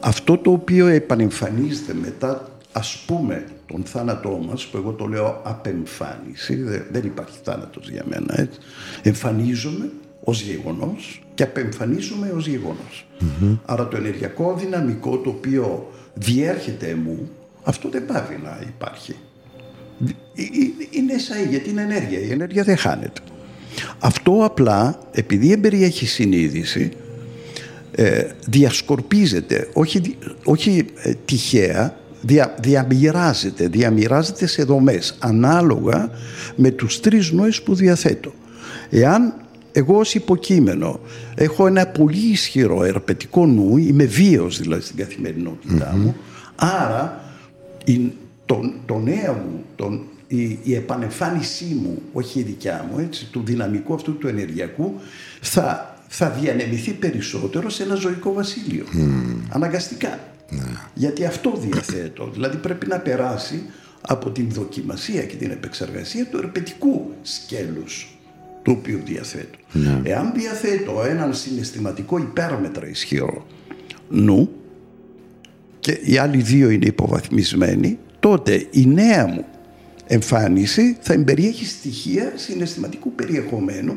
Αυτό 0.00 0.38
το 0.38 0.50
οποίο 0.50 0.86
επανεμφανίζεται 0.86 1.94
μετά 1.94 2.48
ας 2.72 3.04
πούμε 3.06 3.44
τον 3.66 3.82
θάνατό 3.84 4.44
μας 4.48 4.66
που 4.66 4.76
εγώ 4.76 4.92
το 4.92 5.06
λέω 5.06 5.40
απεμφάνιση 5.44 6.54
δεν 6.90 7.04
υπάρχει 7.04 7.38
θάνατος 7.42 7.90
για 7.90 8.04
μένα 8.08 8.40
έτσι. 8.40 8.58
εμφανίζομαι 9.02 9.90
ως 10.30 10.42
γεγονός 10.42 11.22
και 11.34 11.42
απεμφανίζομαι 11.42 12.32
ως 12.36 12.46
γεγονος 12.46 13.06
άρα 13.64 13.88
το 13.88 13.96
ενεργειακό 13.96 14.56
δυναμικό 14.58 15.18
το 15.18 15.30
οποίο 15.30 15.90
διέρχεται 16.14 16.94
μου 16.94 17.30
αυτό 17.62 17.88
δεν 17.88 18.06
πάβει 18.06 18.40
να 18.44 18.60
υπάρχει. 18.68 19.14
Είναι 20.90 21.18
σαν 21.18 21.48
γιατί 21.48 21.70
είναι 21.70 21.82
ενέργεια 21.82 22.18
η 22.18 22.30
ενέργεια 22.30 22.62
δεν 22.62 22.76
χάνεται. 22.76 23.20
Αυτό 23.98 24.44
απλά 24.44 24.98
επειδή 25.12 25.52
εμπεριέχει 25.52 26.06
συνείδηση 26.06 26.90
ε, 27.94 28.22
διασκορπίζεται 28.46 29.68
όχι, 29.72 30.16
όχι 30.44 30.84
ε, 31.02 31.12
τυχαία 31.24 31.96
δια, 32.20 32.54
διαμοιράζεται, 32.60 33.68
διαμοιράζεται 33.68 34.46
σε 34.46 34.62
δομές 34.62 35.16
ανάλογα 35.18 36.10
με 36.56 36.70
τους 36.70 37.00
τρεις 37.00 37.30
νόες 37.30 37.62
που 37.62 37.74
διαθέτω. 37.74 38.32
Εάν 38.90 39.34
εγώ 39.72 39.98
ως 39.98 40.14
υποκείμενο 40.14 41.00
έχω 41.34 41.66
ένα 41.66 41.86
πολύ 41.86 42.30
ισχυρό 42.30 42.84
ερπετικό 42.84 43.46
νου, 43.46 43.76
είμαι 43.76 44.04
βίαιος 44.04 44.60
δηλαδή 44.60 44.82
στην 44.82 44.96
καθημερινότητά 44.96 45.94
μου, 45.96 46.16
άρα 46.56 47.24
η, 47.84 48.12
το, 48.46 48.72
το 48.86 48.98
νέο 48.98 49.32
μου, 49.32 49.64
τον, 49.76 50.02
η, 50.26 50.58
η 50.62 50.74
επανεμφάνισή 50.74 51.80
μου, 51.82 52.02
όχι 52.12 52.38
η 52.38 52.42
δικιά 52.42 52.88
μου, 52.90 52.98
έτσι, 52.98 53.28
του 53.30 53.42
δυναμικού 53.44 53.94
αυτού 53.94 54.16
του 54.18 54.28
ενεργειακού, 54.28 54.94
θα, 55.40 55.96
θα 56.08 56.30
διανεμηθεί 56.30 56.90
περισσότερο 56.92 57.70
σε 57.70 57.82
ένα 57.82 57.94
ζωικό 57.94 58.32
βασίλειο. 58.32 58.84
Αναγκαστικά. 59.48 60.18
Ναι. 60.50 60.62
Γιατί 60.94 61.24
αυτό 61.24 61.52
διαθέτω. 61.60 62.30
Δηλαδή 62.32 62.56
πρέπει 62.56 62.86
να 62.86 62.98
περάσει 62.98 63.62
από 64.00 64.30
την 64.30 64.50
δοκιμασία 64.50 65.22
και 65.22 65.36
την 65.36 65.50
επεξεργασία 65.50 66.26
του 66.26 66.36
ερπετικού 66.36 67.12
σκέλους 67.22 68.18
του 68.70 68.76
οποίου 68.80 69.00
διαθέτω. 69.04 69.58
Ναι. 69.72 70.00
Εάν 70.02 70.32
διαθέτω 70.34 71.04
έναν 71.08 71.34
συναισθηματικό 71.34 72.18
υπέρμετρα 72.18 72.88
ισχυρό 72.88 73.46
νου 74.08 74.50
και 75.80 75.98
οι 76.04 76.16
άλλοι 76.16 76.42
δύο 76.42 76.70
είναι 76.70 76.86
υποβαθμισμένοι, 76.86 77.98
τότε 78.20 78.66
η 78.70 78.86
νέα 78.86 79.26
μου 79.26 79.44
εμφάνιση 80.06 80.96
θα 81.00 81.12
εμπεριέχει 81.12 81.66
στοιχεία 81.66 82.32
συναισθηματικού 82.34 83.12
περιεχομένου 83.12 83.94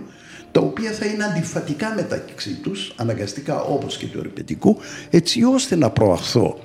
τα 0.52 0.62
οποία 0.62 0.92
θα 0.92 1.06
είναι 1.06 1.24
αντιφατικά 1.24 1.94
μεταξύ 1.96 2.54
τους, 2.54 2.94
αναγκαστικά 2.98 3.62
όπως 3.62 3.98
και 3.98 4.06
του 4.06 4.20
ερπετικού, 4.20 4.78
έτσι 5.10 5.44
ώστε 5.44 5.76
να 5.76 5.90
προαχθώ, 5.90 6.60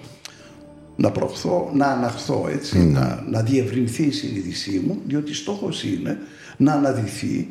να 0.97 1.11
προαχθώ, 1.11 1.71
να 1.75 1.87
αναχθώ, 1.87 2.49
έτσι, 2.53 2.79
ναι. 2.79 2.99
να, 2.99 3.25
να 3.31 3.43
διευρυνθεί 3.43 4.03
η 4.03 4.11
συνείδησή 4.11 4.83
μου, 4.87 4.99
διότι 5.07 5.35
στόχος 5.35 5.85
είναι 5.85 6.19
να 6.57 6.73
αναδυθεί 6.73 7.49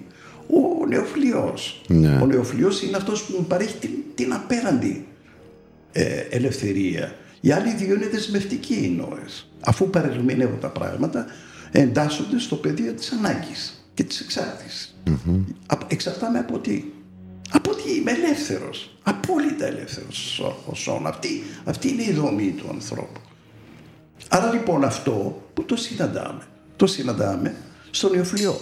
ο 0.49 0.85
νεοφλιός. 0.85 1.81
Ναι. 1.87 2.19
Ο 2.21 2.25
νεοφλιός 2.25 2.81
είναι 2.81 2.97
αυτός 2.97 3.23
που 3.23 3.35
μου 3.39 3.45
παρέχει 3.45 3.77
την, 3.77 3.89
την 4.15 4.33
απέραντη 4.33 5.07
ε, 5.91 6.19
ελευθερία. 6.29 7.15
Οι 7.41 7.51
άλλοι 7.51 7.73
δύο 7.73 7.95
είναι 7.95 8.07
δεσμευτικοί 8.07 8.73
οι 8.73 8.89
νόες. 8.89 9.49
Αφού 9.65 9.89
παρερμηνεύω 9.89 10.55
τα 10.55 10.69
πράγματα, 10.69 11.25
εντάσσονται 11.71 12.39
στο 12.39 12.55
πεδίο 12.55 12.93
της 12.93 13.11
ανάγκης 13.11 13.85
και 13.93 14.03
της 14.03 14.19
εξάρτησης. 14.19 14.95
Mm-hmm. 15.07 15.43
Εξαρτάμε 15.87 16.39
από 16.39 16.59
τι; 16.59 16.83
Από 17.51 17.75
τι 17.75 17.95
είμαι 17.95 18.11
ελεύθερος. 18.11 18.97
Απόλυτα 19.03 19.65
ελεύθερος 19.65 20.41
ο 20.65 20.75
σώμα. 20.75 21.09
Αυτή, 21.09 21.43
αυτή 21.63 21.87
είναι 21.87 22.03
η 22.03 22.11
δομή 22.11 22.53
του 22.57 22.69
ανθρώπου. 22.71 23.19
Άρα 24.29 24.53
λοιπόν 24.53 24.83
αυτό 24.83 25.41
που 25.53 25.63
το 25.63 25.75
συναντάμε, 25.75 26.41
το 26.75 26.87
συναντάμε 26.87 27.55
στον 27.91 28.11
νεοφλιό. 28.11 28.61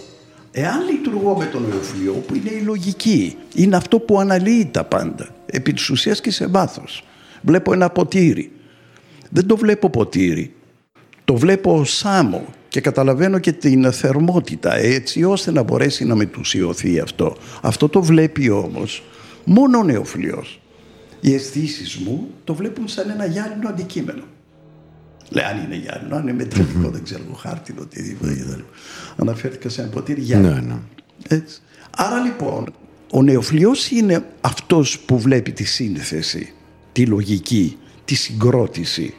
Εάν 0.58 0.88
λειτουργώ 0.90 1.36
με 1.36 1.44
τον 1.44 1.66
νεοφλιό 1.68 2.12
που 2.12 2.34
είναι 2.34 2.50
η 2.50 2.60
λογική, 2.60 3.36
είναι 3.54 3.76
αυτό 3.76 3.98
που 3.98 4.20
αναλύει 4.20 4.66
τα 4.66 4.84
πάντα, 4.84 5.28
επί 5.46 5.72
της 5.72 5.90
ουσίας 5.90 6.20
και 6.20 6.30
σε 6.30 6.46
βάθος. 6.46 7.04
Βλέπω 7.42 7.72
ένα 7.72 7.90
ποτήρι. 7.90 8.52
Δεν 9.30 9.46
το 9.46 9.56
βλέπω 9.56 9.90
ποτήρι. 9.90 10.54
Το 11.24 11.36
βλέπω 11.36 11.84
σάμο 11.84 12.44
και 12.68 12.80
καταλαβαίνω 12.80 13.38
και 13.38 13.52
την 13.52 13.92
θερμότητα 13.92 14.76
έτσι 14.76 15.24
ώστε 15.24 15.50
να 15.50 15.62
μπορέσει 15.62 16.04
να 16.04 16.14
μετουσιωθεί 16.14 17.00
αυτό. 17.00 17.36
Αυτό 17.62 17.88
το 17.88 18.02
βλέπει 18.02 18.50
όμως 18.50 19.02
μόνο 19.44 19.78
ο 19.78 19.82
νεοφλιός. 19.82 20.60
Οι 21.20 21.34
αισθήσεις 21.34 21.96
μου 21.96 22.28
το 22.44 22.54
βλέπουν 22.54 22.88
σαν 22.88 23.10
ένα 23.10 23.26
γυάλινο 23.26 23.68
αντικείμενο. 23.68 24.22
Λέει 25.28 25.44
αν 25.44 25.64
είναι 25.64 25.74
γυάλινο, 25.74 26.16
αν 26.16 26.22
είναι 26.22 26.32
μετρητικό, 26.32 26.90
δεν 26.90 27.02
ξέρω, 27.02 27.22
χάρτινο, 27.38 27.80
οτιδήποτε. 27.80 28.64
Αναφέρθηκα 29.16 29.68
σε 29.68 29.80
ένα 29.80 29.90
ποτήρι 29.90 30.20
γυάλινο. 30.20 30.54
Ναι, 30.54 30.60
ναι. 30.60 30.76
Έτσι. 31.28 31.60
Άρα 31.96 32.20
λοιπόν, 32.20 32.72
ο 33.10 33.22
νεοφλιός 33.22 33.90
είναι 33.90 34.24
αυτός 34.40 34.98
που 34.98 35.18
βλέπει 35.18 35.52
τη 35.52 35.64
σύνθεση, 35.64 36.52
τη 36.92 37.06
λογική, 37.06 37.76
τη 38.04 38.14
συγκρότηση 38.14 39.14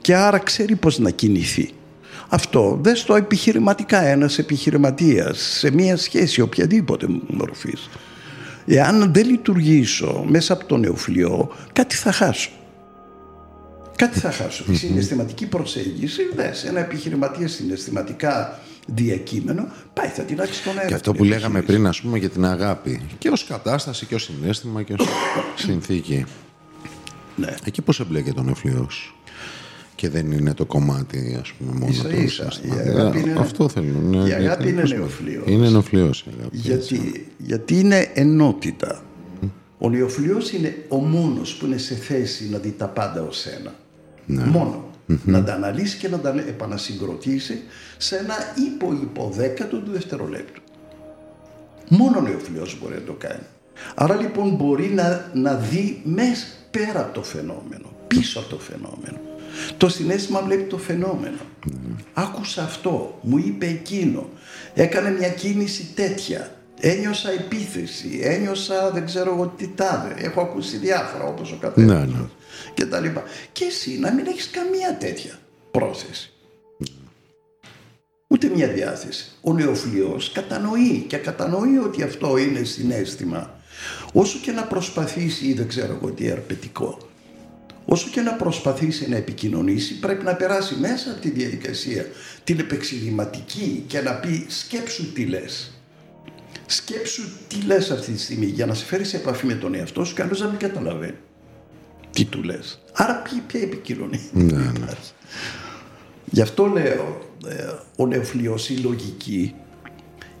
και 0.00 0.14
άρα 0.14 0.38
ξέρει 0.38 0.76
πώς 0.76 0.98
να 0.98 1.10
κινηθεί. 1.10 1.70
Αυτό 2.28 2.78
δεν 2.82 2.96
στο 2.96 3.14
επιχειρηματικά 3.14 4.02
ένας 4.02 4.38
επιχειρηματίας 4.38 5.38
σε 5.38 5.70
μια 5.70 5.96
σχέση 5.96 6.40
οποιαδήποτε 6.40 7.06
μορφής. 7.26 7.88
Εάν 8.66 9.12
δεν 9.12 9.26
λειτουργήσω 9.26 10.24
μέσα 10.28 10.52
από 10.52 10.64
το 10.64 10.76
νεοφλοιό, 10.76 11.50
κάτι 11.72 11.96
θα 11.96 12.12
χάσω. 12.12 12.50
Κάτι 14.02 14.18
θα 14.18 14.30
χάσω. 14.30 14.64
Η 14.68 14.74
συναισθηματική 14.74 15.46
προσέγγιση, 15.46 16.22
δες, 16.34 16.64
ένα 16.64 16.80
επιχειρηματία 16.80 17.48
συναισθηματικά 17.48 18.58
διακείμενο, 18.86 19.68
πάει, 19.92 20.08
θα 20.08 20.22
την 20.22 20.40
άξει 20.40 20.62
τον 20.62 20.76
αέρα. 20.76 20.88
Και 20.88 20.94
αυτό 20.94 21.12
που 21.12 21.24
λέγαμε 21.24 21.62
πριν, 21.62 21.86
ας 21.86 22.00
πούμε, 22.00 22.18
για 22.18 22.28
την 22.28 22.44
αγάπη. 22.44 23.00
Και 23.18 23.28
ως 23.28 23.44
κατάσταση 23.44 24.06
και 24.06 24.14
ως 24.14 24.22
συνέστημα 24.22 24.82
και 24.82 24.92
ως 24.92 25.06
συνθήκη. 25.64 26.24
Ναι. 27.36 27.54
Εκεί 27.64 27.82
πώς 27.82 28.00
εμπλέκεται 28.00 28.40
ο 28.40 28.42
νεοφλοιός 28.42 29.14
και 29.94 30.08
δεν 30.08 30.32
είναι 30.32 30.54
το 30.54 30.64
κομμάτι 30.64 31.38
ας 31.40 31.52
πούμε 31.52 31.72
μόνο 31.72 31.92
ίσα, 31.92 32.08
ίσα. 32.08 32.52
Η 32.62 32.88
αγάπη 32.88 33.18
είναι, 33.18 33.34
Αυτό 33.38 33.68
θέλω. 33.68 33.98
Ναι, 34.00 34.28
η 34.28 34.32
αγάπη 34.32 34.68
είναι 34.68 34.82
νεοφλίος. 34.82 35.44
Είναι 35.46 35.70
νεοφλίος. 35.70 36.24
Γιατί, 36.50 37.26
γιατί 37.38 37.78
είναι 37.78 38.10
ενότητα. 38.14 39.02
Ο 39.78 39.90
νεοφλίος 39.90 40.52
είναι 40.52 40.76
ο 40.88 40.96
μόνος 40.96 41.54
που 41.54 41.66
είναι 41.66 41.78
σε 41.78 41.94
θέση 41.94 42.48
να 42.48 42.58
δει 42.58 42.74
τα 42.78 42.86
πάντα 42.86 43.22
ως 43.22 43.46
ένα. 43.46 43.74
Ναι. 44.32 44.44
Μόνο. 44.44 44.90
Να 45.24 45.44
τα 45.44 45.54
αναλύσει 45.54 45.96
και 45.96 46.08
να 46.08 46.18
τα 46.18 46.34
επανασυγκροτήσει 46.48 47.62
σε 47.96 48.16
ένα 48.16 48.34
υπο-υποδέκατο 48.66 49.78
του 49.78 49.90
δευτερολέπτου. 49.92 50.60
Μόνο 51.88 52.18
ο 52.18 52.20
νεοφλίος 52.20 52.78
μπορεί 52.80 52.94
να 52.94 53.00
το 53.00 53.12
κάνει. 53.12 53.46
Άρα 53.94 54.14
λοιπόν 54.14 54.50
μπορεί 54.50 54.86
να, 54.86 55.30
να 55.34 55.54
δει 55.54 56.00
μέσα 56.04 56.46
πέρα 56.70 57.00
από 57.00 57.14
το 57.14 57.22
φαινόμενο, 57.22 57.92
πίσω 58.06 58.38
από 58.38 58.48
το 58.48 58.58
φαινόμενο. 58.58 59.20
Το 59.76 59.88
συνέστημα 59.88 60.42
βλέπει 60.42 60.62
το 60.62 60.78
φαινόμενο. 60.78 61.38
Άκουσα 62.14 62.62
αυτό, 62.62 63.18
μου 63.22 63.38
είπε 63.38 63.66
εκείνο, 63.66 64.28
έκανε 64.74 65.10
μια 65.10 65.28
κίνηση 65.28 65.88
τέτοια. 65.94 66.56
Ένιωσα 66.84 67.30
επίθεση, 67.30 68.20
ένιωσα 68.22 68.90
δεν 68.90 69.04
ξέρω 69.04 69.32
εγώ 69.32 69.54
τι 69.56 69.68
τάδε. 69.68 70.14
Έχω 70.16 70.40
ακούσει 70.40 70.76
διάφορα 70.76 71.24
όπως 71.24 71.52
ο 71.52 71.56
καθένας 71.60 72.06
ναι, 72.06 72.14
ναι. 72.64 72.72
και 72.74 72.86
τα 72.86 73.00
λοιπά. 73.00 73.22
Και 73.52 73.64
εσύ 73.64 73.98
να 73.98 74.12
μην 74.12 74.26
έχεις 74.26 74.50
καμία 74.50 74.96
τέτοια 74.96 75.38
πρόθεση. 75.70 76.32
Ούτε 78.26 78.48
μια 78.54 78.68
διάθεση. 78.68 79.32
Ο 79.40 79.52
νεοφλιός 79.52 80.32
κατανοεί 80.32 81.04
και 81.08 81.16
κατανοεί 81.16 81.78
ότι 81.78 82.02
αυτό 82.02 82.36
είναι 82.36 82.62
συνέστημα. 82.62 83.60
Όσο 84.12 84.38
και 84.42 84.52
να 84.52 84.64
προσπαθήσει 84.64 85.46
ή 85.46 85.52
δεν 85.52 85.68
ξέρω 85.68 85.98
εγώ 86.02 86.10
τι 86.10 86.30
αρπετικό 86.30 86.98
όσο 87.84 88.08
και 88.10 88.20
να 88.20 88.32
προσπαθήσει 88.32 89.08
να 89.08 89.16
επικοινωνήσει 89.16 89.98
πρέπει 89.98 90.24
να 90.24 90.34
περάσει 90.34 90.74
μέσα 90.74 91.10
από 91.10 91.20
τη 91.20 91.30
διαδικασία 91.30 92.06
την 92.44 92.58
επεξηγηματική 92.58 93.84
και 93.86 94.00
να 94.00 94.14
πει 94.14 94.46
σκέψου 94.48 95.12
τι 95.12 95.24
λες. 95.24 95.72
Σκέψου 96.66 97.22
τι 97.48 97.56
λες 97.66 97.90
αυτή 97.90 98.12
τη 98.12 98.20
στιγμή 98.20 98.46
για 98.46 98.66
να 98.66 98.74
σε 98.74 98.84
φέρει 98.84 99.04
σε 99.04 99.16
επαφή 99.16 99.46
με 99.46 99.54
τον 99.54 99.74
εαυτό 99.74 100.04
σου 100.04 100.14
καλώς 100.14 100.40
να 100.40 100.48
μην 100.48 100.58
καταλαβαίνει 100.58 101.16
τι 102.12 102.24
του 102.24 102.42
λες. 102.42 102.80
Άρα 102.92 103.14
ποια, 103.14 103.42
ποια 103.46 103.60
επικοινωνία 103.60 104.20
ναι, 104.32 104.52
ναι. 104.52 104.86
Γι' 106.24 106.40
αυτό 106.40 106.66
λέω 106.66 107.18
ε, 107.48 107.54
ο 107.96 108.06
νεοφλιός 108.06 108.68
η 108.70 108.76
λογική 108.76 109.54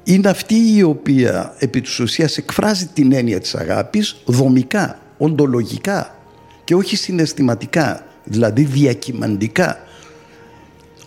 είναι 0.04 0.28
αυτή 0.28 0.74
η 0.76 0.82
οποία 0.82 1.54
επί 1.58 1.80
της 1.80 1.98
ουσίας 2.00 2.36
εκφράζει 2.36 2.86
την 2.86 3.12
έννοια 3.12 3.40
της 3.40 3.54
αγάπης 3.54 4.16
δομικά, 4.24 4.98
οντολογικά 5.18 6.16
και 6.64 6.74
όχι 6.74 6.96
συναισθηματικά, 6.96 8.06
δηλαδή 8.24 8.62
διακυμαντικά. 8.64 9.78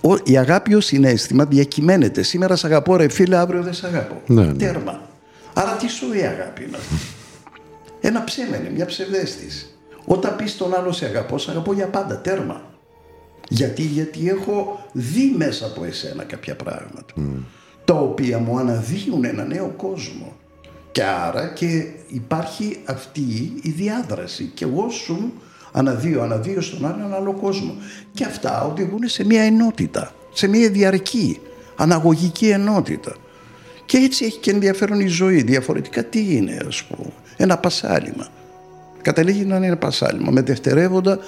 Ο- 0.02 0.18
η 0.24 0.38
αγάπη 0.38 0.74
ως 0.76 0.86
συνέστημα 0.86 1.46
διακυμαίνεται. 1.46 2.24
Σήμερα 2.24 2.56
σε 2.56 2.68
αγαπώ 2.68 2.96
ρε 2.96 3.10
φίλε, 3.10 3.36
αύριο 3.38 3.62
δεν 3.64 3.74
σε 3.74 3.88
αγαπώ. 3.88 4.22
Ναι, 4.28 4.46
ναι. 4.46 4.54
Τέρμα. 4.54 5.10
Άρα 5.54 5.72
τι 5.76 5.88
σοή 5.88 6.22
αγάπη 6.22 6.64
είναι 6.64 6.78
αυτό. 6.78 6.96
Ένα 8.02 8.24
ψέμα 8.24 8.58
είναι, 8.58 8.70
μια 8.76 8.86
ψευδέστηση. 8.86 9.66
Όταν 10.06 10.36
πεις 10.36 10.58
τον 10.58 10.76
άλλο 10.76 10.92
σε 10.92 11.06
αγαπώ, 11.06 11.38
σε 11.38 11.52
αγαπώ 11.52 11.74
για 11.74 11.88
πάντα, 11.88 12.22
τέρμα. 12.22 12.62
Γιατί, 13.50 13.82
γιατί 13.82 14.30
έχω 14.30 14.86
δει 14.92 15.34
μέσα 15.38 15.66
από 15.66 15.84
εσένα 15.84 16.24
κάποια 16.24 16.56
πράγματα. 16.56 17.14
Τα 17.86 17.94
οποία 17.94 18.40
μου 18.40 18.58
αναδύουν 18.58 19.24
ένα 19.26 19.46
νέο 19.46 19.74
κόσμο. 19.78 20.36
Και 20.92 21.04
άρα 21.04 21.48
και 21.48 21.86
υπάρχει 22.08 22.82
αυτή 22.86 23.22
η 23.62 23.70
διάδραση. 23.70 24.52
Και 24.54 24.66
εγώ 24.66 24.90
σου 24.90 25.34
αναδύω, 25.72 26.22
αναδύω 26.22 26.62
στον 26.62 26.86
άλλο 26.86 26.96
έναν 27.00 27.14
άλλο 27.14 27.34
κόσμο. 27.34 27.76
Και 28.14 28.24
αυτά 28.24 28.64
οδηγούν 28.64 29.08
σε 29.08 29.26
μια 29.26 29.42
ενότητα. 29.42 30.12
Σε 30.34 30.48
μια 30.48 30.70
διαρκή, 30.70 31.40
αναγωγική 31.76 32.50
ενότητα. 32.50 33.16
Και 33.86 33.98
έτσι 33.98 34.26
έχει 34.26 34.38
και 34.40 34.52
ενδιαφέρον 34.52 35.00
η 35.00 35.08
ζωή. 35.08 35.42
Διαφορετικά 35.42 36.04
τι 36.04 36.36
είναι, 36.36 36.58
ας 36.68 36.84
πούμε. 36.84 37.12
Ένα 37.38 37.58
πασάλιμα. 37.58 38.28
Καταλήγει 39.06 39.46
να 39.46 39.56
είναι 39.56 39.66
ένα 39.66 39.78
πασάλιμα 39.78 40.32
με 40.32 40.42
δευτερεύοντα 40.42 41.20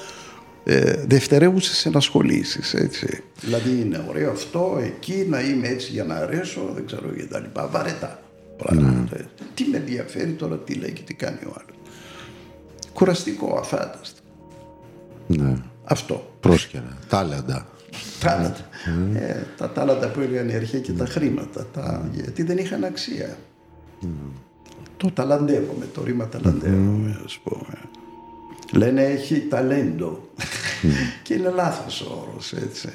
ε, 0.63 1.05
δευτερεύουσες 1.07 1.85
ενασχολήσεις, 1.85 2.73
έτσι. 2.73 3.23
Δηλαδή 3.41 3.69
είναι 3.69 4.05
ωραίο 4.09 4.31
αυτό, 4.31 4.79
εκεί 4.83 5.25
να 5.29 5.39
είμαι 5.41 5.67
έτσι 5.67 5.91
για 5.91 6.03
να 6.03 6.15
αρέσω, 6.15 6.71
δεν 6.73 6.85
ξέρω 6.85 7.09
και 7.09 7.23
τα 7.23 7.39
λοιπά. 7.39 7.67
Βαρετά 7.67 8.19
πράγματα. 8.57 9.15
έτσι. 9.15 9.27
Τι 9.53 9.63
με 9.63 9.77
ενδιαφέρει 9.77 10.31
τώρα 10.31 10.57
τι 10.57 10.73
λέει 10.73 10.91
και 10.91 11.01
τι 11.05 11.13
κάνει 11.13 11.39
ο 11.45 11.53
άλλος. 11.53 11.77
Κουραστικό, 12.93 13.57
αφάνταστο. 13.59 14.21
Ναι. 15.27 15.55
Αυτό. 15.83 16.33
Πρόσκαιρα. 16.39 16.97
Τάλαντα. 17.09 17.67
Τάλαντα. 18.19 18.69
Ε, 19.13 19.45
τα 19.57 19.69
τάλαντα 19.69 20.07
που 20.07 20.19
έλεγαν 20.19 20.49
οι 20.49 20.55
αρχαίοι 20.55 20.81
και 20.81 20.91
τα 20.91 21.05
χρήματα. 21.05 21.65
Τα, 21.73 22.09
γιατί 22.13 22.43
δεν 22.43 22.57
είχαν 22.57 22.83
αξία. 22.83 23.37
Το 24.97 25.11
ταλαντεύομαι, 25.11 25.85
το 25.93 26.03
ρήμα 26.03 26.27
ταλαντεύομαι, 26.27 27.21
ας 27.25 27.37
πούμε. 27.37 27.77
Λένε 28.73 29.03
έχει 29.03 29.39
ταλέντο. 29.39 30.27
και 31.23 31.33
είναι 31.33 31.49
λάθος 31.49 32.01
ο 32.01 32.27
όρος, 32.29 32.53
έτσι. 32.53 32.89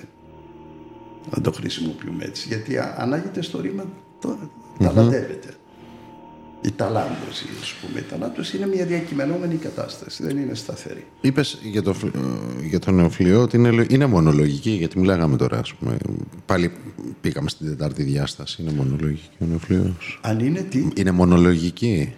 Να 1.37 1.41
το 1.43 1.53
χρησιμοποιούμε 1.53 2.25
έτσι. 2.25 2.49
Γιατί 2.49 2.79
α- 2.79 2.95
ανάγεται 2.99 3.43
στο 3.43 3.61
ρήμα 3.61 3.85
το, 4.21 4.39
ταλαντεύεται. 4.79 5.49
Η 6.65 6.71
ταλάντωση, 6.77 7.45
ας 7.61 7.73
πούμε. 7.81 7.99
Η 8.01 8.03
ταλάντωση 8.03 8.57
είναι 8.57 8.67
μια 8.67 8.85
διακειμενόμενη 8.87 9.55
κατάσταση, 9.55 10.23
δεν 10.23 10.37
είναι 10.37 10.55
σταθερή. 10.55 11.05
Είπες 11.21 11.59
για 11.63 11.83
το, 11.83 11.93
φλ- 11.95 12.15
ε, 12.15 12.67
για 12.67 12.79
το 12.79 12.91
νεοφλοιό 12.91 13.41
ότι 13.43 13.57
είναι, 13.57 13.71
λο- 13.71 13.87
είναι 13.89 14.07
μονολογική, 14.07 14.71
γιατί 14.71 14.99
μιλάγαμε 14.99 15.37
τώρα, 15.37 15.59
ας 15.59 15.75
πούμε. 15.75 15.97
Πάλι 16.47 16.71
πήγαμε 17.21 17.49
στην 17.49 17.67
τετάρτη 17.67 18.03
διάσταση. 18.03 18.63
Είναι 18.63 18.73
μονολογική 18.73 19.29
ο 19.41 19.45
νεοφλοιός. 19.45 20.19
Αν 20.23 20.39
είναι 20.41 20.61
τι, 20.61 20.89
Είναι 20.97 21.11
μονολογική. 21.11 22.13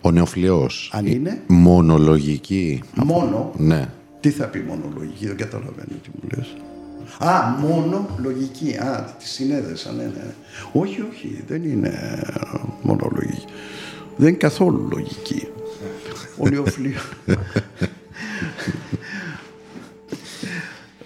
Ο 0.00 0.10
νεοφλοιός. 0.10 0.90
αν 0.94 1.06
είναι; 1.06 1.42
Μονολογική. 1.46 2.82
μόνο; 3.04 3.52
Ναι. 3.56 3.88
Τι 4.20 4.30
θα 4.30 4.44
πει 4.46 4.58
μόνο 4.58 4.82
λογική, 4.96 5.26
δεν 5.26 5.36
καταλαβαίνω 5.36 5.88
τι 6.02 6.08
μου 6.14 6.28
λες. 6.36 6.56
Α, 7.18 7.50
μόνο 7.60 8.08
λογική. 8.22 8.76
Α, 8.76 9.14
τη 9.18 9.28
συνέδεσα, 9.28 9.92
ναι, 9.92 10.02
ναι. 10.02 10.34
Όχι, 10.72 11.04
όχι, 11.12 11.44
δεν 11.46 11.64
είναι 11.64 12.22
μόνο 12.82 13.10
λογική. 13.14 13.44
Δεν 14.16 14.28
είναι 14.28 14.36
καθόλου 14.36 14.88
λογική. 14.92 15.48
Ο 16.38 16.48
νεοφλοιος... 16.48 17.08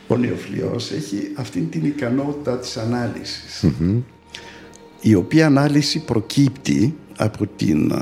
Ο 0.07 0.17
νεοφλοιός 0.17 0.91
έχει 0.91 1.33
αυτήν 1.37 1.71
την 1.71 1.85
ικανότητα 1.85 2.59
της 2.59 2.77
αναλυσης 2.77 3.65
η 5.01 5.15
οποία 5.15 5.47
ανάλυση 5.47 6.05
προκύπτει 6.05 6.97
από 7.17 7.47
την... 7.47 7.93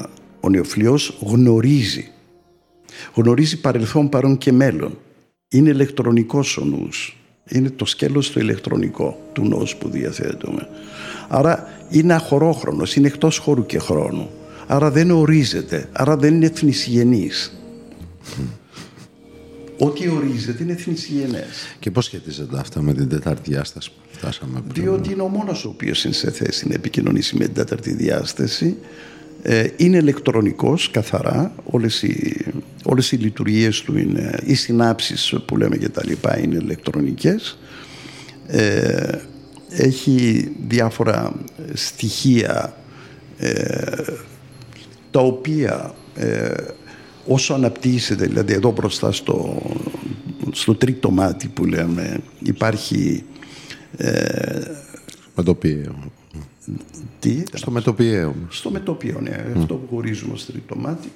Ο 0.40 0.48
νεοφλοιός 0.48 1.18
γνωρίζει 1.22 2.10
γνωρίζει 3.14 3.60
παρελθόν, 3.60 4.08
παρόν 4.08 4.38
και 4.38 4.52
μέλλον. 4.52 4.98
Είναι 5.48 5.70
ηλεκτρονικός 5.70 6.56
ο 6.56 6.64
νους. 6.64 7.17
Είναι 7.48 7.70
το 7.70 7.84
σκέλος 7.84 8.32
το 8.32 8.40
ηλεκτρονικό 8.40 9.20
του 9.32 9.44
νους 9.44 9.76
που 9.76 9.88
διαθέτουμε. 9.88 10.68
Άρα 11.28 11.68
είναι 11.90 12.14
αχωρόχρονος, 12.14 12.96
είναι 12.96 13.06
εκτός 13.06 13.38
χώρου 13.38 13.66
και 13.66 13.78
χρόνου. 13.78 14.30
Άρα 14.66 14.90
δεν 14.90 15.10
ορίζεται, 15.10 15.88
άρα 15.92 16.16
δεν 16.16 16.34
είναι 16.34 16.46
εθνισυγενής. 16.46 17.52
Ό,τι 19.80 20.08
ορίζεται 20.08 20.62
είναι 20.62 20.72
εθνισυγενές. 20.72 21.76
Και 21.78 21.90
πώς 21.90 22.04
σχετίζεται 22.04 22.58
αυτά 22.58 22.82
με 22.82 22.94
την 22.94 23.08
τετάρτη 23.08 23.50
διάσταση 23.50 23.90
που 23.90 24.08
φτάσαμε 24.10 24.62
πριν. 24.68 24.84
Διότι 24.84 25.12
είναι 25.12 25.22
ο 25.22 25.28
μόνος 25.28 25.64
ο 25.64 25.68
οποίος 25.68 26.04
είναι 26.04 26.14
σε 26.14 26.30
θέση 26.30 26.68
να 26.68 26.74
επικοινωνήσει 26.74 27.36
με 27.36 27.44
την 27.44 27.54
τέταρτη 27.54 27.92
διάσταση. 27.92 28.76
Ε, 29.42 29.66
είναι 29.76 29.96
ηλεκτρονικός 29.96 30.90
καθαρά, 30.90 31.52
όλες 31.64 32.02
οι, 32.02 32.44
όλες 32.90 33.12
οι 33.12 33.16
λειτουργίες 33.16 33.80
του 33.80 33.98
είναι, 33.98 34.38
οι 34.44 34.54
συνάψεις 34.54 35.34
που 35.46 35.56
λέμε 35.56 35.76
και 35.76 35.88
τα 35.88 36.02
λοιπά 36.04 36.38
είναι 36.38 36.56
ηλεκτρονικές. 36.56 37.58
Ε, 38.46 39.18
έχει 39.70 40.48
διάφορα 40.66 41.32
στοιχεία 41.72 42.76
ε, 43.38 44.02
τα 45.10 45.20
οποία 45.20 45.94
ε, 46.14 46.54
όσο 47.26 47.54
αναπτύσσεται, 47.54 48.26
δηλαδή 48.26 48.52
εδώ 48.52 48.70
μπροστά 48.70 49.12
στο, 49.12 49.62
στο 50.52 50.74
τρίτο 50.74 51.10
μάτι 51.10 51.48
που 51.48 51.64
λέμε 51.64 52.20
υπάρχει 52.38 53.24
Μετοπιαίο. 55.34 56.12
τι, 57.18 57.42
Στο 57.52 57.70
μετοπιαίο. 57.70 58.34
στο 58.48 58.70
μετωπίο, 58.70 59.20
ναι, 59.20 59.44
αυτό 59.56 59.74
που 59.74 59.94
χωρίζουμε 59.94 60.32
ως 60.32 60.46
τρίτο 60.46 60.76
μάτι. 60.76 61.08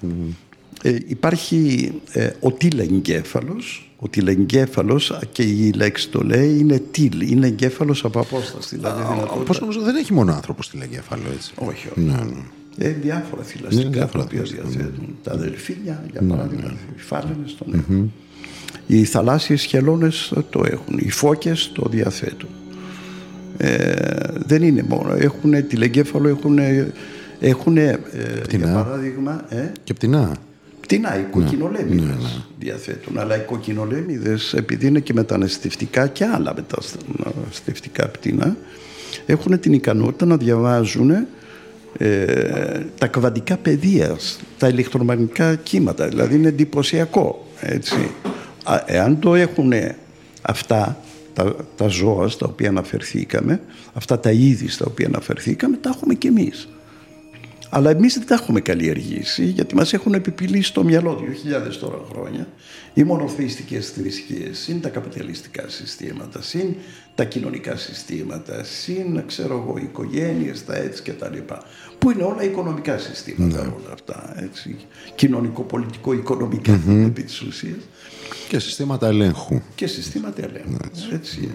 Ε, 0.83 0.97
υπάρχει 1.07 1.93
ε, 2.13 2.31
ο 2.41 2.53
τηλεγκέφαλος. 2.53 3.87
Ο 3.99 4.09
τηλεγκέφαλος 4.09 5.19
και 5.33 5.43
η 5.43 5.73
λέξη 5.73 6.09
το 6.09 6.21
λέει 6.23 6.59
είναι 6.59 6.83
τίλ, 6.91 7.31
είναι 7.31 7.47
εγκέφαλος 7.47 8.05
από 8.05 8.21
απόσταση. 8.21 8.77
Δηλαδή 8.77 9.03
δυνατότητα- 9.03 9.45
Πώς 9.45 9.61
νομίζω 9.61 9.81
δεν 9.81 9.97
έχει 9.97 10.13
μόνο 10.13 10.33
άνθρωπος 10.33 10.67
στη 10.67 10.79
εγκέφαλο, 10.83 11.23
έτσι. 11.35 11.53
Όχι, 11.57 11.89
όχι. 11.97 12.01
Ναι, 12.01 12.13
ναι. 12.13 12.87
Ε, 12.89 12.89
διάφορα 13.03 13.43
θηλαστικά 13.43 13.89
Ναι, 13.89 13.95
διάφορα 13.95 14.19
τα 14.25 14.29
οποία 14.31 14.43
θηλαστικά, 14.45 14.69
διαθέτουν. 14.69 15.17
Τα 15.23 15.33
αδελφίνια, 15.33 16.05
για 16.13 16.23
παράδειγμα, 16.29 16.73
οι 16.97 17.01
φάλαινες 17.01 17.55
τον 17.59 17.75
έχουν. 17.75 18.13
Οι 18.87 19.05
θαλάσσιες 19.05 19.63
χελώνες 19.65 20.33
το 20.51 20.63
έχουν. 20.71 20.99
Οι 20.99 21.11
φώκες 21.11 21.71
το 21.75 21.87
διαθέτουν. 21.91 22.49
Ε, 23.57 23.95
δεν 24.47 24.63
είναι 24.63 24.85
μόνο. 24.89 25.15
Έχουν 25.19 25.67
τηλεγκέφαλο, 25.67 26.29
έχουν, 26.29 26.59
έχουν 27.41 27.77
για 27.77 27.99
Πτηνά. 28.43 28.83
παράδειγμα, 28.83 29.45
ε, 29.49 29.73
Και 29.85 29.95
πτηνά. 29.95 30.37
Πτηνά, 30.93 31.19
οι 31.19 31.23
κοκκινολέμιδες 31.31 32.47
διαθέτουν. 32.59 33.19
Αλλά 33.19 33.37
οι 33.37 33.41
κοκκινολέμιδες, 33.41 34.55
επειδή 34.55 34.87
είναι 34.87 35.01
και 35.01 35.13
μεταναστευτικά 35.13 36.07
και 36.07 36.25
άλλα 36.25 36.55
μεταναστευτικά 36.55 38.09
πτηνά, 38.09 38.57
έχουν 39.27 39.61
την 39.61 39.73
ικανότητα 39.73 40.27
να 40.27 40.37
διαβάζουν 40.37 41.11
ε, 41.99 42.25
τα 42.99 43.07
κβαντικά 43.07 43.57
πεδία, 43.57 44.17
τα 44.59 44.69
ηλεκτρομαγνητικά 44.69 45.55
κύματα. 45.55 46.09
Δηλαδή 46.09 46.35
είναι 46.35 46.49
εντυπωσιακό. 46.49 47.47
Έτσι. 47.61 48.11
Α, 48.65 48.83
εάν 48.87 49.19
το 49.19 49.35
έχουν 49.35 49.73
αυτά 50.43 51.01
τα, 51.33 51.57
τα 51.77 51.87
ζώα 51.87 52.29
στα 52.29 52.47
οποία 52.47 52.69
αναφερθήκαμε, 52.69 53.61
αυτά 53.93 54.19
τα 54.19 54.31
είδη 54.31 54.69
στα 54.69 54.85
οποία 54.89 55.07
αναφερθήκαμε, 55.07 55.77
τα 55.77 55.91
έχουμε 55.95 56.15
και 56.15 56.29
εμείς. 56.29 56.69
Αλλά 57.75 57.91
εμείς 57.91 58.15
δεν 58.15 58.27
τα 58.27 58.35
έχουμε 58.35 58.61
καλλιεργήσει 58.61 59.45
γιατί 59.45 59.75
μας 59.75 59.93
έχουν 59.93 60.15
επιπηλήσει 60.15 60.69
στο 60.69 60.85
μυαλό 60.85 61.21
2.000 61.71 61.75
τώρα 61.81 61.99
χρόνια 62.13 62.49
οι 62.95 63.03
μονοθεϊστικές 63.05 63.91
θρησκείες, 63.91 64.59
συν 64.59 64.81
τα 64.81 64.89
καπιταλιστικά 64.89 65.65
συστήματα, 65.69 66.43
συν 66.43 66.75
τα 67.15 67.25
κοινωνικά 67.25 67.77
συστήματα, 67.77 68.65
συν 68.65 69.23
ξέρω 69.27 69.65
εγώ 69.67 69.79
οι 69.79 69.83
οικογένειες, 69.83 70.65
τα 70.65 70.77
έτσι 70.77 71.03
και 71.03 71.13
τα 71.13 71.29
λοιπά. 71.29 71.63
Που 71.99 72.11
είναι 72.11 72.23
όλα 72.23 72.43
οικονομικά 72.43 72.99
συστήματα 72.99 73.61
όλα 73.61 73.93
αυτά. 73.93 74.35
Έτσι. 74.43 74.77
Κοινωνικό-πολιτικό, 75.15 76.13
οικονομικά 76.13 76.81
επί 77.07 77.23
της 77.23 77.41
ουσίας 77.41 77.81
Και 78.49 78.59
συστήματα 78.59 79.07
ελέγχου. 79.07 79.61
και 79.75 79.87
συστήματα 79.87 80.43
ελέγχου. 80.43 80.77
Έτσι. 81.13 81.51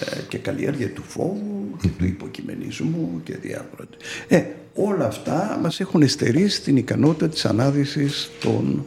Ε, 0.00 0.20
και 0.28 0.38
καλλιέργεια 0.38 0.90
του 0.92 1.02
φόβου 1.02 1.76
και 1.82 1.88
του 1.98 2.04
υποκειμενισμού 2.04 3.20
και 3.24 3.36
διάφορα. 3.36 3.84
Ε, 4.28 4.42
όλα 4.74 5.06
αυτά 5.06 5.58
μας 5.62 5.80
έχουν 5.80 6.08
στερήσει 6.08 6.62
την 6.62 6.76
ικανότητα 6.76 7.28
της 7.28 7.44
ανάδυσης 7.44 8.30
των, 8.40 8.86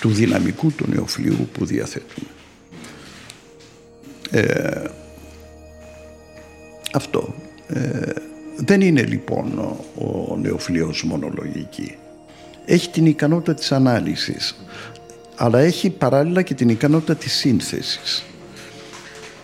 του 0.00 0.08
δυναμικού 0.08 0.72
του 0.72 0.86
νεοφλίου 0.88 1.48
που 1.52 1.64
διαθέτουμε. 1.64 2.28
Ε, 4.30 4.84
αυτό. 6.92 7.34
Ε, 7.66 8.12
δεν 8.56 8.80
είναι 8.80 9.02
λοιπόν 9.02 9.58
ο, 9.58 9.86
ο 10.30 10.36
νεοφλίος 10.36 11.04
μονολογική. 11.04 11.94
Έχει 12.64 12.90
την 12.90 13.06
ικανότητα 13.06 13.54
της 13.54 13.72
ανάλυσης, 13.72 14.56
αλλά 15.36 15.58
έχει 15.58 15.90
παράλληλα 15.90 16.42
και 16.42 16.54
την 16.54 16.68
ικανότητα 16.68 17.14
της 17.14 17.32
σύνθεσης. 17.32 18.24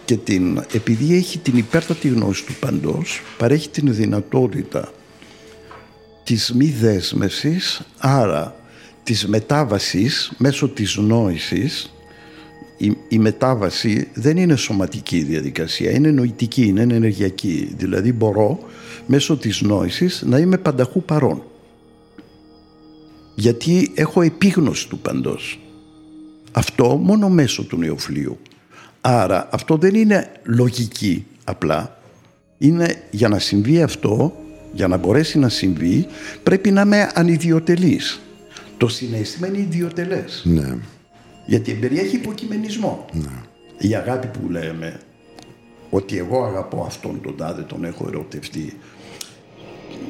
και 0.04 0.16
την, 0.16 0.64
επειδή 0.72 1.16
έχει 1.16 1.38
την 1.38 1.56
υπέρτατη 1.56 2.08
γνώση 2.08 2.44
του 2.44 2.54
παντός, 2.60 3.22
παρέχει 3.38 3.68
την 3.68 3.94
δυνατότητα 3.94 4.92
της 6.26 6.52
μη 6.52 6.66
δέσμευσης, 6.66 7.82
άρα 7.98 8.54
της 9.02 9.26
μετάβασης 9.26 10.32
μέσω 10.38 10.68
της 10.68 10.96
νόησης. 10.96 11.94
Η, 12.78 12.96
η 13.08 13.18
μετάβαση 13.18 14.08
δεν 14.14 14.36
είναι 14.36 14.56
σωματική 14.56 15.22
διαδικασία, 15.22 15.90
είναι 15.90 16.10
νοητική, 16.10 16.66
είναι 16.66 16.82
ενεργειακή. 16.82 17.74
Δηλαδή 17.76 18.12
μπορώ 18.12 18.58
μέσω 19.06 19.36
της 19.36 19.60
νόησης 19.60 20.22
να 20.26 20.38
είμαι 20.38 20.58
πανταχού 20.58 21.02
παρόν. 21.02 21.42
Γιατί 23.34 23.92
έχω 23.94 24.22
επίγνωση 24.22 24.88
του 24.88 24.98
παντός. 24.98 25.60
Αυτό 26.52 26.96
μόνο 26.96 27.28
μέσω 27.28 27.64
του 27.64 27.76
νεοφλίου. 27.76 28.38
Άρα 29.00 29.48
αυτό 29.52 29.76
δεν 29.76 29.94
είναι 29.94 30.30
λογική 30.44 31.26
απλά. 31.44 31.98
Είναι 32.58 33.02
για 33.10 33.28
να 33.28 33.38
συμβεί 33.38 33.82
αυτό, 33.82 34.45
για 34.76 34.88
να 34.88 34.96
μπορέσει 34.96 35.38
να 35.38 35.48
συμβεί, 35.48 36.06
πρέπει 36.42 36.70
να 36.70 36.80
είμαι 36.80 37.10
ανιδιοτελής. 37.14 38.20
Το 38.76 38.88
συνέστημα 38.88 39.46
είναι 39.46 39.58
ιδιωτελές. 39.58 40.42
Ναι. 40.44 40.76
Γιατί 41.46 41.72
περιέχει 41.72 42.16
υποκειμενισμό. 42.16 43.04
Ναι. 43.12 43.42
Η 43.78 43.94
αγάπη 43.94 44.26
που 44.26 44.50
λέμε, 44.50 45.00
ότι 45.90 46.18
εγώ 46.18 46.44
αγαπώ 46.44 46.84
αυτόν 46.86 47.20
τον 47.22 47.36
τάδε, 47.36 47.62
τον 47.62 47.84
έχω 47.84 48.04
ερωτευτεί. 48.08 48.76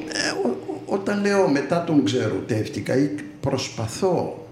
Ε, 0.07 0.47
ο- 0.47 0.49
ο- 0.73 0.81
όταν 0.85 1.21
λέω 1.21 1.49
μετά 1.49 1.83
τον 1.83 2.03
ξερωτεύτηκα 2.05 2.97
ή 2.97 3.09
προσπαθώ 3.41 4.47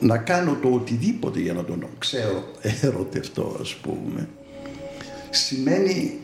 να 0.00 0.18
κάνω 0.18 0.58
το 0.62 0.68
οτιδήποτε 0.68 1.40
για 1.40 1.52
να 1.52 1.64
τον 1.64 1.84
ξέρω 1.98 2.44
ερωτευτώ 2.82 3.56
ας 3.60 3.74
πούμε 3.74 4.28
σημαίνει 5.30 6.18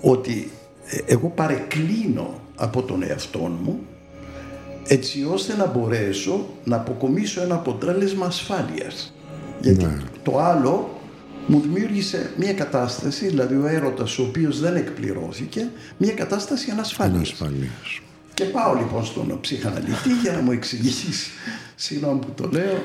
ότι 0.00 0.32
ε, 0.32 0.61
εγώ 1.06 1.28
παρεκκλίνω 1.28 2.40
από 2.56 2.82
τον 2.82 3.02
εαυτό 3.02 3.38
μου 3.38 3.80
έτσι 4.86 5.26
ώστε 5.32 5.56
να 5.56 5.66
μπορέσω 5.66 6.46
να 6.64 6.76
αποκομίσω 6.76 7.42
ένα 7.42 7.54
αποτέλεσμα 7.54 8.26
ασφάλειας. 8.26 9.14
Γιατί 9.60 9.84
Ναι. 9.84 9.96
το 10.22 10.38
άλλο 10.38 11.00
μου 11.46 11.60
δημιούργησε 11.60 12.30
μια 12.36 12.52
κατάσταση, 12.52 13.26
δηλαδή 13.26 13.54
ο 13.54 13.66
έρωτας 13.66 14.18
ο 14.18 14.22
οποίος 14.22 14.60
δεν 14.60 14.76
εκπληρώθηκε, 14.76 15.68
μια 15.96 16.12
κατάσταση 16.12 16.70
ανασφάλειας. 16.70 17.16
Ανασφαλείας. 17.16 18.00
Και 18.34 18.44
πάω 18.44 18.74
λοιπόν 18.74 19.04
στον 19.04 19.38
ψυχαναλυτή 19.40 20.10
για 20.22 20.32
να 20.32 20.40
μου 20.40 20.52
εξηγήσει, 20.52 21.30
συγγνώμη 21.74 22.18
που 22.18 22.32
το 22.42 22.48
λέω, 22.52 22.82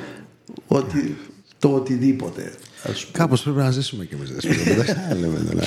ότι 0.67 1.17
το 1.59 1.69
οτιδήποτε. 1.73 2.53
Ας 2.84 3.05
πούμε. 3.05 3.17
Κάπως 3.17 3.41
πρέπει 3.41 3.57
να 3.57 3.71
ζήσουμε 3.71 4.05
κι 4.05 4.13
εμείς. 4.13 4.31
δεσπότα. 4.31 4.75
Δεν 4.75 4.85
θα 4.85 5.15
λέμε 5.19 5.39
τώρα. 5.51 5.63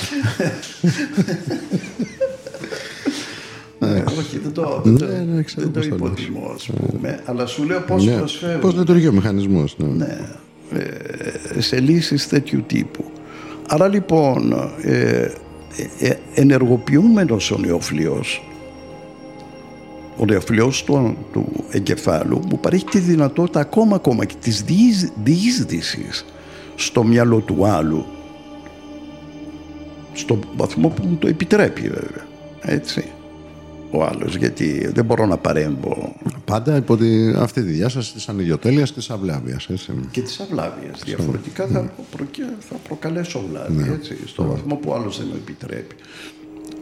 Ναι, 3.93 4.03
όχι, 4.19 4.37
δεν 4.37 4.51
το, 4.53 4.81
δεν 4.83 4.97
το, 4.97 5.05
Ναι, 5.05 5.25
ναι, 5.33 5.41
ξέρω 5.43 5.69
δεν 5.69 5.73
το 5.73 5.79
πώς 5.79 5.87
το 5.87 5.95
λες. 5.95 6.07
υποτιμώ, 6.25 6.51
ας 6.55 6.65
πούμε. 6.91 7.19
Αλλά 7.25 7.45
σου 7.45 7.63
λέω 7.63 7.79
πώς 7.81 8.05
Ναι. 8.05 8.17
προσφέρουν. 8.17 8.59
Πώς 8.61 8.75
λειτουργεί 8.75 9.07
ο 9.07 9.11
μηχανισμός. 9.11 9.75
Ναι. 9.77 9.87
ναι, 9.87 10.17
ε, 11.55 11.61
σε 11.61 11.79
λύσεις 11.79 12.27
τέτοιου 12.27 12.63
τύπου. 12.67 13.03
Άρα 13.67 13.87
λοιπόν, 13.87 14.53
ε, 14.81 14.91
ε, 15.99 16.07
ε, 16.07 16.17
ενεργοποιούμενος 16.35 17.51
ο 17.51 17.57
νεοφλοιός, 17.57 18.43
ο 20.17 20.25
νεοφλοιός 20.25 20.83
του, 20.83 21.17
του 21.33 21.45
εγκεφάλου 21.69 22.41
μου 22.49 22.59
παρέχει 22.59 22.85
τη 22.85 22.99
δυνατότητα 22.99 23.59
ακόμα 23.59 23.95
ακόμα 23.95 24.25
και 24.25 24.35
της 24.41 24.61
διείσ- 24.63 25.11
διείσδυσης 25.23 26.25
στο 26.75 27.03
μυαλό 27.03 27.39
του 27.39 27.65
άλλου 27.65 28.05
στο 30.13 30.39
βαθμό 30.57 30.87
που 30.87 31.03
μου 31.07 31.15
το 31.15 31.27
επιτρέπει 31.27 31.81
βέβαια. 31.81 32.25
Έτσι. 32.61 33.03
Ο 33.91 34.03
άλλος, 34.03 34.35
γιατί 34.35 34.87
δεν 34.93 35.05
μπορώ 35.05 35.25
να 35.25 35.37
παρέμβω 35.37 36.15
Πάντα 36.45 36.75
υπό 36.75 36.97
τη, 36.97 37.29
αυτή 37.35 37.63
τη 37.63 37.71
διάσταση 37.71 38.13
της 38.13 38.29
ανιδιοτέλειας 38.29 38.89
και 38.91 38.99
της 38.99 39.09
αυλάβειας. 39.09 39.67
Έτσι. 39.69 39.91
και 40.11 40.21
της 40.21 40.39
αυλάβειας. 40.39 41.01
Διαφορετικά 41.05 41.67
θα, 41.67 41.91
προκε- 42.15 42.43
θα 42.69 42.75
προκαλέσω 42.87 43.43
βλάβη, 43.49 43.73
Ναι. 43.83 43.93
έτσι, 43.93 44.17
στο 44.25 44.43
βαθμό 44.43 44.75
που 44.75 44.93
άλλος 44.93 45.17
δεν 45.17 45.27
μου 45.29 45.35
επιτρέπει. 45.41 45.95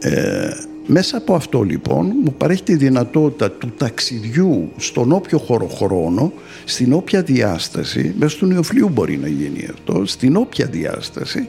Ε, 0.02 0.48
μέσα 0.86 1.16
από 1.16 1.34
αυτό 1.34 1.62
λοιπόν 1.62 2.12
μου 2.24 2.34
παρέχει 2.38 2.62
τη 2.62 2.76
δυνατότητα 2.76 3.50
του 3.50 3.72
ταξιδιού 3.76 4.68
στον 4.76 5.12
όποιο 5.12 5.38
χωροχρόνο, 5.38 6.32
στην 6.64 6.92
όποια 6.92 7.22
διάσταση, 7.22 8.14
μέσα 8.18 8.36
του 8.38 8.46
νεοφλίου 8.46 8.88
μπορεί 8.88 9.16
να 9.16 9.28
γίνει 9.28 9.68
αυτό, 9.72 10.06
στην 10.06 10.36
όποια 10.36 10.66
διάσταση, 10.66 11.48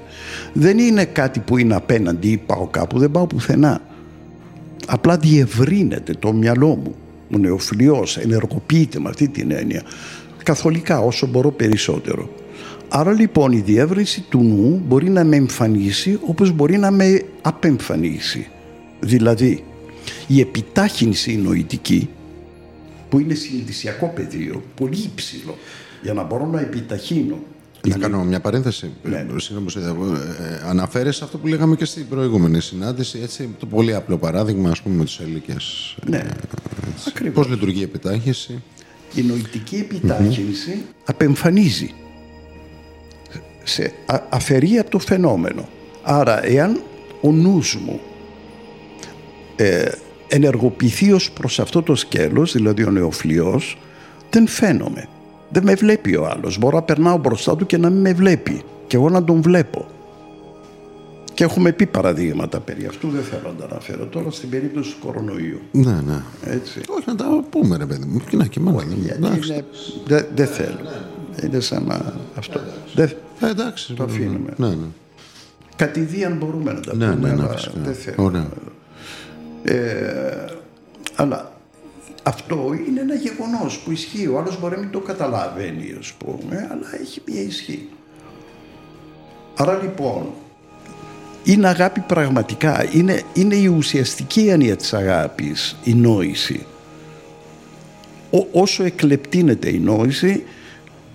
δεν 0.53 0.77
είναι 0.77 1.05
κάτι 1.05 1.39
που 1.39 1.57
είναι 1.57 1.75
απέναντι 1.75 2.27
ή 2.31 2.38
πάω 2.38 2.67
κάπου, 2.67 2.99
δεν 2.99 3.11
πάω 3.11 3.27
πουθενά. 3.27 3.81
Απλά 4.87 5.17
διευρύνεται 5.17 6.13
το 6.13 6.33
μυαλό 6.33 6.67
μου. 6.67 6.95
Ο 7.33 7.37
νεοφλοιός 7.37 8.17
ενεργοποιείται 8.17 8.99
με 8.99 9.09
αυτή 9.09 9.27
την 9.27 9.51
έννοια. 9.51 9.83
Καθολικά 10.43 10.99
όσο 10.99 11.27
μπορώ 11.27 11.51
περισσότερο. 11.51 12.29
Άρα 12.89 13.11
λοιπόν 13.11 13.51
η 13.51 13.59
διεύρυνση 13.59 14.21
του 14.29 14.43
νου 14.43 14.81
μπορεί 14.87 15.09
να 15.09 15.23
με 15.23 15.35
εμφανίσει 15.35 16.19
όπως 16.25 16.51
μπορεί 16.51 16.77
να 16.77 16.91
με 16.91 17.21
απεμφανίσει. 17.41 18.47
Δηλαδή 18.99 19.63
η 20.27 20.39
επιτάχυνση 20.39 21.37
νοητική 21.37 22.09
που 23.09 23.19
είναι 23.19 23.33
συνειδησιακό 23.33 24.11
πεδίο, 24.15 24.63
πολύ 24.75 24.97
υψηλό, 24.97 25.57
για 26.01 26.13
να 26.13 26.23
μπορώ 26.23 26.45
να 26.45 26.59
επιταχύνω. 26.59 27.39
Να 27.87 27.97
κάνω 27.97 28.23
μια 28.23 28.39
παρένθεση. 28.39 28.91
Ναι. 29.03 29.25
Συγγνώμη 29.35 29.65
που 29.65 29.69
σε 29.69 29.79
διακόπτω. 29.79 30.13
Ε, 30.13 30.61
αναφέρεσαι 30.65 31.23
αυτό 31.23 31.37
που 31.37 31.47
λέγαμε 31.47 31.75
και 31.75 31.85
στην 31.85 32.07
προηγούμενη 32.07 32.61
συνάντηση. 32.61 33.19
Έτσι, 33.23 33.49
το 33.59 33.65
πολύ 33.65 33.95
απλό 33.95 34.17
παράδειγμα, 34.17 34.69
ας 34.69 34.81
πούμε, 34.81 34.95
με 34.95 35.03
τους 35.03 35.19
ελίκες. 35.19 35.95
Ναι, 36.05 36.23
ακριβώς. 37.07 37.33
Πώς 37.33 37.47
λειτουργεί 37.49 37.79
η 37.79 37.83
επιτάχυνση; 37.83 38.63
Η 39.15 39.21
νοητική 39.21 39.75
επιτάχυνση 39.75 40.81
απεμφανίζει. 41.05 41.93
Σε, 43.63 43.93
α- 44.05 44.23
αφαιρεί 44.29 44.77
από 44.77 44.89
το 44.89 44.99
φαινόμενο. 44.99 45.69
Άρα, 46.03 46.45
εάν 46.45 46.81
ο 47.21 47.31
νους 47.31 47.77
μου 47.85 47.99
ε, 49.55 49.89
ενεργοποιηθεί 50.27 51.11
ως 51.11 51.31
προς 51.31 51.59
αυτό 51.59 51.81
το 51.81 51.95
σκέλος, 51.95 52.51
δηλαδή 52.53 52.83
ο 52.83 52.91
νεοφλοιός, 52.91 53.77
δεν 54.29 54.47
φαίνομαι. 54.47 55.07
Δεν 55.51 55.63
με 55.63 55.73
βλέπει 55.75 56.15
ο 56.15 56.27
άλλος. 56.27 56.57
Μπορώ 56.57 56.75
να 56.75 56.83
περνάω 56.83 57.17
μπροστά 57.17 57.55
του 57.55 57.65
και 57.65 57.77
να 57.77 57.89
μην 57.89 58.01
με 58.01 58.13
βλέπει. 58.13 58.61
Και 58.87 58.95
εγώ 58.95 59.09
να 59.09 59.23
τον 59.23 59.41
βλέπω. 59.41 59.85
Και 61.33 61.43
έχουμε 61.43 61.71
πει 61.71 61.85
παραδείγματα 61.85 62.59
περί 62.59 62.85
αυτού, 62.85 63.09
δεν 63.09 63.23
θέλω 63.23 63.41
να 63.45 63.53
τα 63.53 63.65
αναφέρω 63.71 64.05
τώρα, 64.05 64.31
στην 64.31 64.49
περίπτωση 64.49 64.91
του 64.91 65.05
κορονοϊού. 65.05 65.59
Ναι, 65.71 66.01
ναι. 66.05 66.21
Έτσι. 66.45 66.81
Όχι 66.87 67.03
να 67.07 67.15
τα 67.15 67.43
πούμε, 67.49 67.77
ρε 67.77 67.85
παιδί 67.85 68.05
μου. 68.05 68.21
Και 68.29 68.37
να 68.37 68.45
και 68.45 68.59
μάλλον. 68.59 68.83
Γιατί 68.93 69.21
είναι... 69.47 69.65
Δεν 70.05 70.25
δεν 70.35 70.47
θέλω. 70.47 70.77
Είναι 71.43 71.59
σαν 71.59 71.83
να... 71.85 72.13
Αυτό. 72.37 72.59
Δεν... 72.93 73.11
Ε, 73.39 73.49
εντάξει. 73.49 73.93
Το 73.93 74.03
αφήνουμε. 74.03 74.53
Ναι, 74.55 74.67
ναι. 74.67 74.75
Κατηδίαν 75.75 76.37
μπορούμε 76.37 76.71
να 76.73 76.79
τα 76.79 76.95
Ναι, 76.95 77.11
πούμε, 77.11 77.27
ναι, 77.29 77.35
ναι, 77.35 77.41
αλλά 77.41 77.51
φυσικά. 77.51 77.73
δεν 77.83 77.93
θέλω. 77.93 78.15
Ωραία. 78.23 78.47
Ε, 79.63 80.45
αλλά 81.15 81.50
αυτό 82.23 82.73
είναι 82.88 83.02
ένα 83.02 83.15
γεγονός 83.15 83.80
που 83.80 83.91
ισχύει. 83.91 84.27
Ο 84.27 84.38
άλλος 84.38 84.60
μπορεί 84.60 84.76
να 84.76 84.81
μην 84.81 84.91
το 84.91 84.99
καταλαβαίνει, 84.99 85.95
ας 85.99 86.14
πούμε, 86.14 86.68
αλλά 86.72 87.02
έχει 87.02 87.22
μια 87.26 87.41
ισχύ. 87.41 87.89
Άρα 89.56 89.80
λοιπόν, 89.81 90.26
είναι 91.43 91.68
αγάπη 91.68 91.99
πραγματικά. 91.99 92.85
Είναι, 92.91 93.22
είναι 93.34 93.56
η 93.56 93.68
ουσιαστική 93.68 94.48
έννοια 94.48 94.76
της 94.76 94.93
αγάπης, 94.93 95.76
η 95.84 95.93
νόηση. 95.93 96.65
Ό, 98.31 98.48
όσο 98.52 98.84
εκλεπτύνεται 98.84 99.69
η 99.69 99.80
νόηση, 99.80 100.43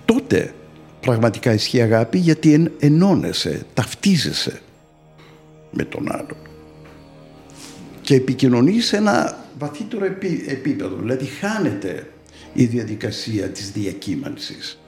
τότε 0.05 0.55
πραγματικά 1.01 1.53
ισχύει 1.53 1.83
αγάπη 1.83 2.19
γιατί 2.19 2.53
εν, 2.53 2.73
ενώνεσαι, 2.78 3.66
ταυτίζεσαι 3.74 4.61
με 5.70 5.85
τον 5.85 6.12
άλλον 6.12 6.37
και 8.01 8.15
επικοινωνείς 8.15 8.87
σε 8.87 8.97
ένα 8.97 9.45
βαθύτερο 9.59 10.05
επί- 10.05 10.49
επίπεδο. 10.49 10.97
Δηλαδή 10.97 11.24
χάνεται 11.24 12.11
η 12.53 12.65
διαδικασία 12.65 13.49
της 13.49 13.70
διακύμανσης 13.70 14.78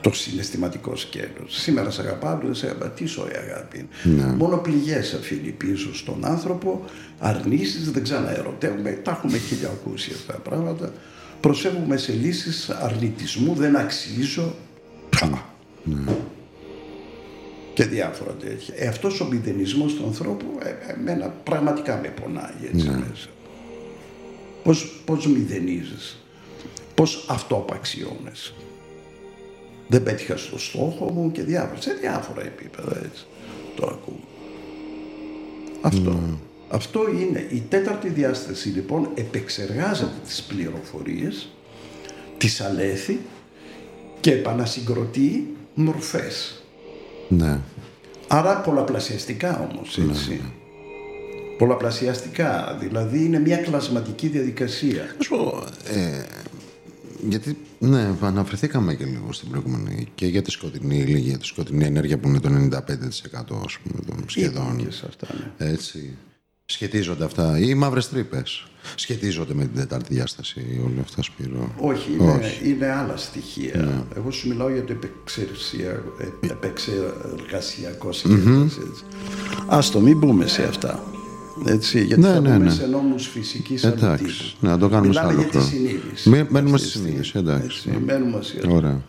το 0.00 0.12
συναισθηματικό 0.12 0.96
σκέλος. 0.96 1.60
Σήμερα 1.60 1.90
σε 1.90 2.00
αγαπάω, 2.00 2.38
δεν 2.42 2.54
σε 2.54 2.66
αγαπάω. 2.66 2.88
Τι 2.88 3.04
η 3.04 3.36
αγάπη 3.50 3.88
είναι. 4.04 4.24
Μόνο 4.24 4.56
πληγές 4.56 5.14
αφήνει 5.14 5.50
πίσω 5.50 5.94
στον 5.94 6.24
άνθρωπο, 6.24 6.84
αρνήσεις, 7.18 7.90
δεν 7.90 8.02
ξαναερωτεύουμε. 8.02 8.90
Τα 8.90 9.10
έχουμε 9.10 9.38
χίλια 9.38 9.68
ακούσει 9.68 10.12
αυτά 10.14 10.32
τα 10.32 10.38
πράγματα. 10.38 10.92
Προσφεύγουμε 11.40 11.96
σε 11.96 12.12
λύσεις 12.12 12.70
αρνητισμού, 12.70 13.54
δεν 13.54 13.76
αξίζω. 13.76 14.54
Και 17.74 17.84
διάφορα 17.84 18.32
τέτοια. 18.32 18.74
Ε, 18.78 18.86
αυτός 18.86 19.20
ο 19.20 19.24
μηδενισμός 19.24 19.94
του 19.94 20.04
ανθρώπου 20.06 20.58
ε, 20.62 20.92
εμένα 20.92 21.28
πραγματικά 21.28 21.98
με 22.02 22.08
πονάει 22.08 22.70
έτσι 22.72 22.88
μέσα. 22.88 23.28
Πώς, 24.66 25.02
πώς 25.04 25.26
μηδενίζεις, 25.26 26.16
πώς 26.94 27.26
αυτοαπαξιώνεσαι. 27.28 28.54
Δεν 29.88 30.02
πέτυχα 30.02 30.36
στο 30.36 30.58
στόχο 30.58 31.10
μου 31.10 31.32
και 31.32 31.42
διάφορα, 31.42 31.80
σε 31.80 31.92
διάφορα 31.92 32.42
επίπεδα 32.42 32.96
έτσι. 33.04 33.26
το 33.76 33.86
ακούω. 33.86 34.20
Αυτό. 35.80 36.38
Αυτό 36.68 37.00
είναι. 37.10 37.46
Η 37.50 37.62
τέταρτη 37.68 38.08
διάσταση 38.08 38.68
λοιπόν 38.68 39.08
επεξεργάζεται 39.14 40.16
τις 40.26 40.42
πληροφορίες, 40.42 41.48
τις 42.38 42.60
αλέθη 42.60 43.18
και 44.20 44.32
επανασυγκροτεί 44.32 45.56
μορφές. 45.74 46.62
Ναι. 47.28 47.60
Άρα 48.28 48.60
πολλαπλασιαστικά 48.60 49.68
όμως, 49.70 49.98
έτσι. 49.98 50.40
Πολλαπλασιαστικά, 51.58 52.76
δηλαδή 52.80 53.24
είναι 53.24 53.38
μια 53.40 53.56
κλασματική 53.56 54.26
διαδικασία. 54.28 55.02
Να 55.16 55.22
σου 55.22 55.30
πω, 55.36 55.64
ε, 55.94 56.24
γιατί, 57.28 57.56
ναι, 57.78 58.14
αναφερθήκαμε 58.20 58.94
και 58.94 59.04
λίγο 59.04 59.32
στην 59.32 59.48
προηγούμενη 59.50 60.06
και 60.14 60.26
για 60.26 60.42
τη 60.42 60.50
σκοτεινή 60.50 60.96
ύλη, 60.96 61.18
για 61.18 61.38
τη 61.38 61.44
σκοτεινή 61.46 61.84
ενέργεια 61.84 62.18
που 62.18 62.28
είναι 62.28 62.40
το 62.40 62.48
95% 62.48 63.62
ας 63.64 63.78
πούμε, 63.78 64.00
των 64.06 64.24
σχεδόν. 64.26 64.76
Και 64.76 64.90
σε 64.92 65.04
αυτά, 65.08 65.26
ναι. 65.58 65.70
Έτσι. 65.70 66.16
Σχετίζονται 66.68 67.24
αυτά. 67.24 67.58
Ή 67.58 67.64
οι 67.66 67.74
μαύρες 67.74 68.08
τρύπες. 68.08 68.66
Σχετίζονται 68.94 69.54
με 69.54 69.64
την 69.64 69.74
τετάρτη 69.74 70.14
διάσταση 70.14 70.80
όλα 70.84 71.00
αυτά, 71.00 71.22
Σπύρο; 71.22 71.74
Όχι, 71.80 72.10
είναι, 72.20 72.40
είναι 72.64 72.90
άλλα 72.90 73.16
στοιχεία. 73.16 74.06
Εγώ 74.16 74.30
σου 74.30 74.48
μιλάω 74.48 74.68
για 74.70 74.84
το 74.84 74.92
επεξεργασια- 74.92 76.02
ε, 76.42 76.46
επεξεργασιακό 76.50 78.12
σχέδιο. 78.12 78.70
Ας 79.68 79.90
το 79.90 80.00
μην 80.00 80.18
μπούμε 80.18 80.46
σε 80.46 80.62
αυτά. 80.62 81.04
Έτσι, 81.64 82.04
γιατί 82.04 82.22
Ναι, 82.22 82.28
θα 82.28 82.40
ναι, 82.40 82.48
μπούμε 82.50 82.64
ναι. 82.64 82.70
σε 82.70 82.86
νόμους 82.86 83.26
φυσικής 83.28 83.84
Εντάξει. 83.84 84.06
αντιτύπου. 84.06 84.66
Να 84.66 84.78
το 84.78 84.88
κάνουμε 84.88 85.12
σε 85.12 85.18
Μιλάμε 85.20 85.28
άλλο 85.32 85.40
για 85.40 85.50
τη 85.50 85.56
χρόνο. 85.56 85.66
συνείδηση. 85.66 86.28
Μη- 86.28 86.46
μένουμε 86.50 86.74
Αυτή 86.74 86.86
στη 86.88 86.98
τη 86.98 86.98
στιγμή. 86.98 87.08
συνείδηση, 87.24 87.38
εντάξει. 87.38 87.88
Έτσι, 87.88 88.02
μένουμε 88.04 88.42
σε 88.42 88.56
αυτό. 88.58 88.74
Ωραία. 88.74 89.00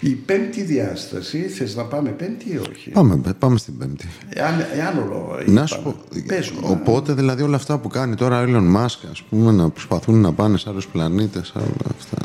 Η 0.00 0.10
πέμπτη 0.10 0.62
διάσταση, 0.62 1.38
θες 1.38 1.76
να 1.76 1.84
πάμε 1.84 2.10
πέμπτη 2.10 2.52
ή 2.52 2.60
όχι; 2.70 2.90
Πάμε, 2.90 3.20
πάμε 3.38 3.58
στην 3.58 3.78
Πέμπτη. 3.78 4.08
Εάν, 4.28 4.54
εάν 4.74 4.98
όλο 4.98 5.38
Να 5.46 5.66
σου 5.66 5.78
είπαμε, 5.80 5.94
πω. 6.10 6.22
πες 6.26 6.50
μου, 6.50 6.58
Οπότε 6.62 7.12
δηλαδή 7.12 7.42
όλα 7.42 7.56
αυτά 7.56 7.78
που 7.78 7.88
κάνει 7.88 8.14
τώρα 8.14 8.40
ο 8.40 8.44
Elon 8.48 8.76
Musk, 8.76 8.98
ας 9.10 9.22
πούμε, 9.22 9.52
να 9.52 9.68
προσπαθούν 9.70 10.20
να 10.20 10.32
πάνε 10.32 10.56
σε 10.58 10.68
άλλους 10.70 10.86
πλανήτες, 10.86 11.52
όλα 11.56 11.94
αυτά. 11.98 12.16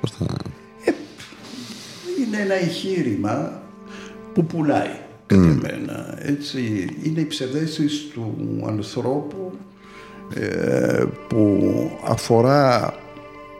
Πώς 0.00 0.10
θα. 0.10 0.26
είναι 2.26 2.36
ένα 2.42 2.54
εγχείρημα 2.54 3.62
που 4.34 4.44
πουλάει 4.44 4.96
κατά 5.28 5.42
εμένα. 5.42 6.18
Έτσι, 6.18 6.88
είναι 7.02 7.20
η 7.20 7.26
ψευδέστηση 7.26 8.06
του 8.12 8.36
ανθρώπου 8.66 9.52
ε, 10.34 11.04
που 11.28 11.62
αφορά 12.04 12.94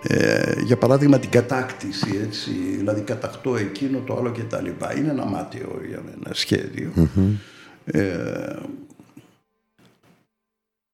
ε, 0.02 0.62
για 0.64 0.76
παράδειγμα 0.76 1.18
την 1.18 1.30
κατάκτηση 1.30 2.20
έτσι, 2.26 2.50
δηλαδή 2.50 3.00
κατακτώ 3.00 3.56
εκείνο 3.56 3.98
το 3.98 4.16
άλλο 4.16 4.30
και 4.30 4.42
τα 4.42 4.60
λοιπά. 4.60 4.98
Είναι 4.98 5.10
ένα 5.10 5.24
μάτιο 5.24 5.80
για 5.88 6.02
μένα 6.04 6.34
σχέδιο. 6.34 6.92
Ε, 7.84 8.56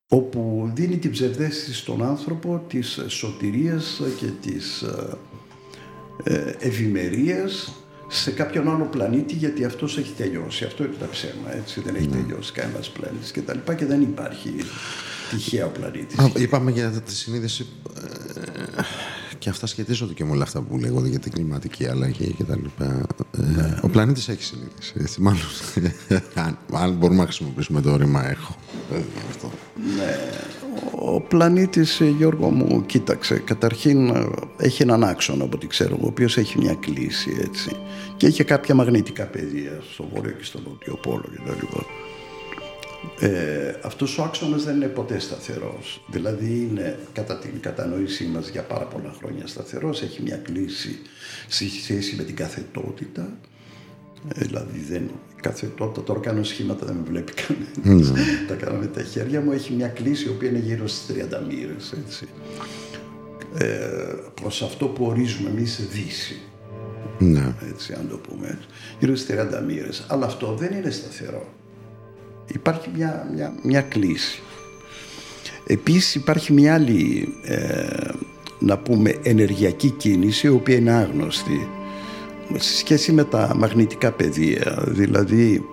όπου 0.09 0.71
δίνει 0.75 0.99
την 0.99 1.11
ψευδέστηση 1.11 1.75
στον 1.75 2.05
άνθρωπο 2.05 2.65
της 2.69 3.05
σωτηρίας 3.07 4.01
και 4.19 4.27
της 4.43 4.83
ε, 4.83 5.17
ε, 6.25 6.55
ευημερίας 6.59 7.75
σε 8.15 8.31
κάποιον 8.31 8.69
άλλο 8.71 8.85
πλανήτη 8.85 9.35
γιατί 9.35 9.65
αυτός 9.65 9.99
έχει 9.99 10.13
τελειώσει. 10.13 10.65
Αυτό 10.65 10.85
είναι 10.85 10.95
το 10.99 11.07
ψέμα, 11.11 11.55
έτσι. 11.57 11.81
Δεν 11.81 11.95
έχει 11.95 12.07
τελειώσει 12.07 12.53
κανένας 12.53 12.91
πλανήτης 12.91 13.31
και 13.31 13.41
τα 13.41 13.55
λοιπά 13.55 13.75
και 13.75 13.87
δεν 13.87 14.01
υπάρχει 14.01 14.55
τυχαία 15.31 15.67
ο 15.67 15.69
πλανήτης. 15.69 16.19
Α, 16.19 16.31
είπαμε 16.35 16.71
για 16.71 16.91
τη 16.91 17.15
συνείδηση. 17.15 17.67
Ε, 19.45 19.49
και 19.49 19.51
αυτά 19.51 19.67
σχετίζονται 19.67 20.13
και 20.13 20.25
με 20.25 20.31
όλα 20.31 20.43
αυτά 20.43 20.61
που 20.61 20.79
λέγονται 20.79 21.09
για 21.09 21.19
την 21.19 21.33
κλιματική 21.33 21.87
αλλαγή 21.87 22.35
και 22.37 22.45
τα 22.45 22.57
λοιπά. 22.57 23.07
Ε, 23.33 23.79
Ο 23.83 23.89
πλανήτης 23.89 24.29
έχει 24.29 24.43
συνείδηση. 24.43 24.93
Έτσι, 24.99 25.21
μάλλον, 25.21 25.41
αν, 26.45 26.59
αν 26.73 26.93
μπορούμε 26.93 27.19
να 27.19 27.25
χρησιμοποιήσουμε 27.25 27.81
το 27.81 27.97
ρήμα 27.97 28.29
έχω. 28.31 28.57
Ε, 28.93 28.97
γι' 28.97 29.29
αυτό. 29.29 29.51
Ο 30.91 31.21
πλανήτης, 31.21 32.01
ε, 32.01 32.05
Γιώργο 32.05 32.51
μου, 32.51 32.87
κοίταξε, 32.87 33.39
καταρχήν 33.39 34.09
ε, 34.09 34.27
έχει 34.57 34.83
έναν 34.83 35.05
άξονα 35.05 35.45
από 35.45 35.57
ό,τι 35.57 35.67
ξέρω, 35.67 35.97
ο 36.01 36.07
οποίος 36.07 36.37
έχει 36.37 36.59
μια 36.59 36.75
κλίση, 36.75 37.37
έτσι. 37.41 37.77
Και 38.17 38.27
έχει 38.27 38.45
κάποια 38.45 38.75
μαγνητικά 38.75 39.25
πεδία 39.25 39.83
στο 39.93 40.09
βόρειο 40.15 40.33
και 40.33 40.45
στο 40.45 40.61
νότιο 40.69 40.95
πόλο 41.03 41.25
κτλ. 41.35 41.77
Ε, 43.19 43.75
αυτός 43.83 44.19
ο 44.19 44.23
άξονας 44.23 44.65
δεν 44.65 44.77
είναι 44.77 44.87
ποτέ 44.87 45.19
σταθερός. 45.19 46.05
Δηλαδή 46.11 46.69
είναι 46.71 46.99
κατά 47.13 47.39
την 47.39 47.61
κατανόησή 47.61 48.25
μας 48.25 48.49
για 48.49 48.63
πάρα 48.63 48.85
πολλά 48.85 49.15
χρόνια 49.19 49.47
σταθερός. 49.47 50.03
Έχει 50.03 50.23
μια 50.23 50.37
κλίση 50.37 50.99
σε 51.49 51.69
σχέση 51.71 52.17
με 52.17 52.23
την 52.23 52.37
καθετότητα. 52.37 53.39
Ε, 54.35 54.45
δηλαδή 54.45 54.79
δεν 54.91 55.11
καθετότητα, 55.41 56.03
τώρα 56.03 56.21
κάνω 56.21 56.43
σχήματα, 56.43 56.87
δεν 56.87 56.95
με 56.95 57.03
βλέπει 57.09 57.33
κανένας. 57.33 58.13
Τα 58.49 58.55
κάνω 58.55 58.79
με 58.79 58.87
τα 58.87 59.03
χέρια 59.03 59.41
μου. 59.41 59.53
Έχει 59.53 59.73
μια 59.73 59.89
κλίση 59.89 60.27
η 60.27 60.29
οποία 60.29 60.49
είναι 60.49 60.59
γύρω 60.59 60.87
στις 60.87 61.17
30 61.17 61.41
μοίρες, 61.49 61.95
έτσι. 62.07 62.29
Ε, 63.59 64.15
προς 64.35 64.63
αυτό 64.63 64.87
που 64.87 65.05
ορίζουμε 65.05 65.51
εμείς 65.51 65.89
δύση 65.93 66.41
Ναι. 67.19 67.55
έτσι 67.73 67.93
αν 67.93 68.09
το 68.09 68.17
πούμε 68.17 68.47
έτσι, 68.47 68.67
γύρω 68.99 69.17
στις 69.17 69.37
30 69.37 69.63
μοίρες. 69.67 70.05
Αλλά 70.09 70.27
αυτό 70.27 70.55
δεν 70.55 70.73
είναι 70.73 70.91
σταθερό. 70.91 71.54
Υπάρχει 72.47 72.91
μια, 72.95 73.29
μια, 73.35 73.55
μια 73.63 73.81
κλίση. 73.81 74.43
Επίσης 75.67 76.15
υπάρχει 76.15 76.53
μια 76.53 76.75
άλλη, 76.75 77.35
ε, 77.43 78.09
να 78.59 78.79
πούμε, 78.79 79.15
ενεργειακή 79.23 79.91
κίνηση, 79.91 80.47
η 80.47 80.51
οποία 80.51 80.77
είναι 80.77 80.93
άγνωστη 80.93 81.69
σε 82.53 82.77
σχέση 82.77 83.13
με 83.13 83.25
τα 83.25 83.55
μαγνητικά 83.57 84.13
πεδία. 84.13 84.85
Δηλαδή, 84.87 85.65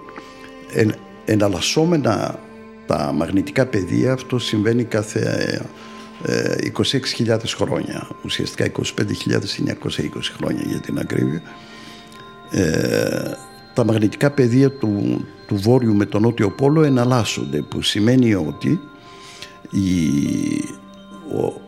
εν, 0.74 0.96
εναλλασσόμενα 1.26 2.40
τα 2.88 3.12
μαγνητικά 3.12 3.66
πεδία, 3.66 4.14
αυτό 4.14 4.40
συμβαίνει 4.40 4.84
κάθε 4.84 5.62
ε, 6.24 6.56
26.000 7.26 7.38
χρόνια. 7.46 8.08
Ουσιαστικά 8.26 8.72
25.920 8.98 9.06
χρόνια 10.38 10.64
για 10.66 10.80
την 10.80 11.00
ακρίβεια. 11.00 11.42
Ε, 12.52 13.32
τα 13.74 13.86
μαγνητικά 13.86 14.32
πεδία 14.32 14.72
του, 14.72 15.26
του 15.52 15.58
βόρειου 15.58 15.96
με 15.96 16.06
τον 16.06 16.22
νότιο 16.22 16.52
πόλο 16.52 16.84
εναλλάσσονται 16.84 17.62
που 17.62 17.82
σημαίνει 17.82 18.34
ότι 18.34 18.80
η, 19.70 19.90
ο, 21.36 21.62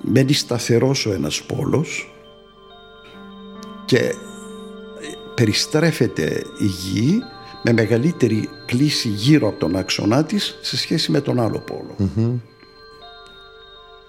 μένει 0.00 0.32
σταθερός 0.32 1.06
ο 1.06 1.12
ένας 1.12 1.42
πόλος 1.42 2.14
και 3.84 4.14
περιστρέφεται 5.34 6.42
η 6.58 6.64
γη 6.66 7.18
με 7.62 7.72
μεγαλύτερη 7.72 8.48
κλίση 8.66 9.08
γύρω 9.08 9.48
από 9.48 9.58
τον 9.58 9.76
άξονά 9.76 10.24
της 10.24 10.58
σε 10.62 10.76
σχέση 10.76 11.10
με 11.10 11.20
τον 11.20 11.40
άλλο 11.40 11.58
πόλο. 11.58 11.94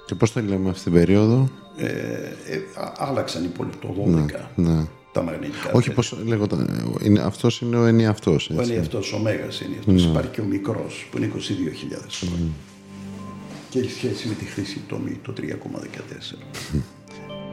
Και 0.06 0.16
πώς 0.16 0.34
το 0.34 0.42
λέμε 0.42 0.70
αυτή 0.70 0.84
την 0.84 0.94
περίοδο; 0.94 1.50
Ε, 1.78 1.86
ε, 1.86 2.62
α- 2.76 2.94
άλλαξαν 2.98 3.44
οι 3.44 3.48
πόλοι 3.48 3.72
το 3.82 3.96
12 3.98 4.52
Ναι. 4.56 4.88
Τα 5.18 5.24
μαγνητικά 5.24 5.72
Όχι 5.72 5.88
πεδία. 5.88 5.94
πώς 5.94 6.16
λέγονταν. 6.26 6.68
Είναι, 7.04 7.20
αυτός 7.20 7.62
είναι 7.62 7.78
ο 7.78 7.86
ενιαυτός. 7.86 8.50
Ο 8.50 8.54
έτσι. 8.60 8.72
είναι 8.72 8.82
αυτός, 8.82 9.14
ο 9.14 9.20
Μέγας 9.20 9.62
είναι 9.62 9.76
αυτός. 9.80 10.04
Υπάρχει 10.04 10.30
και 10.30 10.42
ο 10.42 10.46
μικρός 10.46 11.08
που 11.12 11.18
είναι 11.18 11.32
22.000 11.36 11.40
χρόνια. 12.28 12.52
Και 13.70 13.80
έχει 13.80 13.92
σχέση 13.92 14.28
με 14.28 14.34
τη 14.34 14.46
χρήση 14.46 14.82
τομή 14.88 15.20
το 15.24 15.34
3,14. 15.38 16.38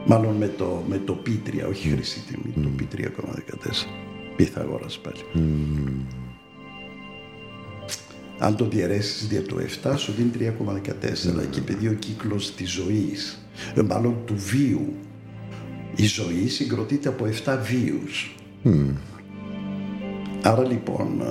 Μάλλον 0.05 0.35
με 0.35 0.47
το, 0.47 0.83
με 0.87 0.97
το 1.05 1.21
π3, 1.25 1.69
όχι 1.69 1.89
χρήση 1.89 2.23
τιμή, 2.27 2.65
το 2.65 2.85
π3,14. 2.95 3.07
Πυθαγόρας 4.35 4.99
πάλι. 4.99 5.47
Αν 8.39 8.55
το 8.55 8.65
διαιρέσεις 8.65 9.27
δια 9.27 9.43
το 9.43 9.55
7 9.83 9.93
σου 9.97 10.11
δίνει 10.11 10.31
3,14 10.39 11.49
και 11.49 11.59
επειδή 11.59 11.87
ο 11.87 11.93
κύκλος 11.93 12.55
της 12.55 12.71
ζωής, 12.71 13.39
ε, 13.75 13.81
μάλλον 13.81 14.15
του 14.25 14.35
βίου, 14.37 14.93
η 15.95 16.05
ζωή 16.05 16.47
συγκροτείται 16.47 17.09
από 17.09 17.25
7 17.45 17.57
βίους. 17.63 18.35
Άρα 20.41 20.63
λοιπόν, 20.67 21.21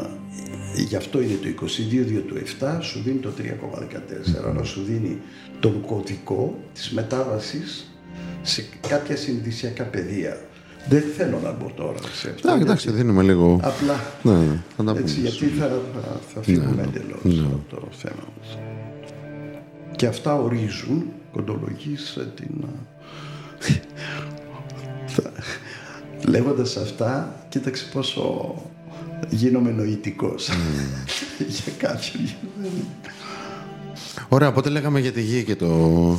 ε, 0.77 0.83
γι' 0.83 0.97
αυτό 0.97 1.21
είναι 1.23 1.35
το 1.43 1.49
22 1.49 2.05
δια 2.05 2.23
το 2.25 2.35
7 2.61 2.79
σου 2.81 3.01
δίνει 3.05 3.19
το 3.19 3.31
3,14, 3.39 4.49
άρα 4.49 4.65
σου 4.65 4.83
δίνει 4.83 5.19
τον 5.61 5.81
κωδικό 5.87 6.59
της 6.73 6.91
μετάβασης 6.91 7.93
σε 8.43 8.65
κάποια 8.89 9.17
συνδυσιακά 9.17 9.85
πεδία. 9.85 10.41
Δεν 10.89 11.03
θέλω 11.17 11.41
να 11.43 11.53
μπω 11.53 11.71
τώρα 11.77 11.99
σε 12.13 12.29
αυτό. 12.29 12.49
Εντάξει, 12.49 12.63
εντάξει, 12.65 12.85
γιατί- 12.89 13.01
δίνουμε 13.03 13.23
λίγο. 13.23 13.61
Απλά 13.63 14.01
Ναι, 14.23 14.33
ναι, 14.33 14.63
θα 14.77 14.85
τα 14.85 14.95
έτσι, 14.99 15.15
πούμε. 15.15 15.29
γιατί 15.29 15.47
θα, 15.47 15.67
θα, 15.95 16.21
θα 16.35 16.43
φύγουμε 16.43 16.83
εντελώς 16.83 17.43
από 17.53 17.65
το 17.69 17.89
θέμα 17.91 18.25
μας. 18.39 18.59
Και 19.97 20.07
αυτά 20.07 20.35
ορίζουν, 20.35 21.05
κοντολογείς 21.33 22.17
ε, 22.17 22.33
την... 22.35 22.65
ε, 25.17 25.21
θα- 25.23 25.33
Λέγοντας 26.31 26.77
αυτά, 26.77 27.37
κοίταξε 27.49 27.85
πόσο 27.93 28.55
γίνομαι 29.31 29.71
νοητικός 29.71 30.49
για 31.65 31.73
κάποιον. 31.79 32.29
Ωραία, 34.29 34.49
οπότε 34.49 34.69
λέγαμε 34.69 35.01
για 35.01 35.13
τη 35.13 35.21
γη 35.23 35.45
και 35.45 35.57
το. 35.57 36.19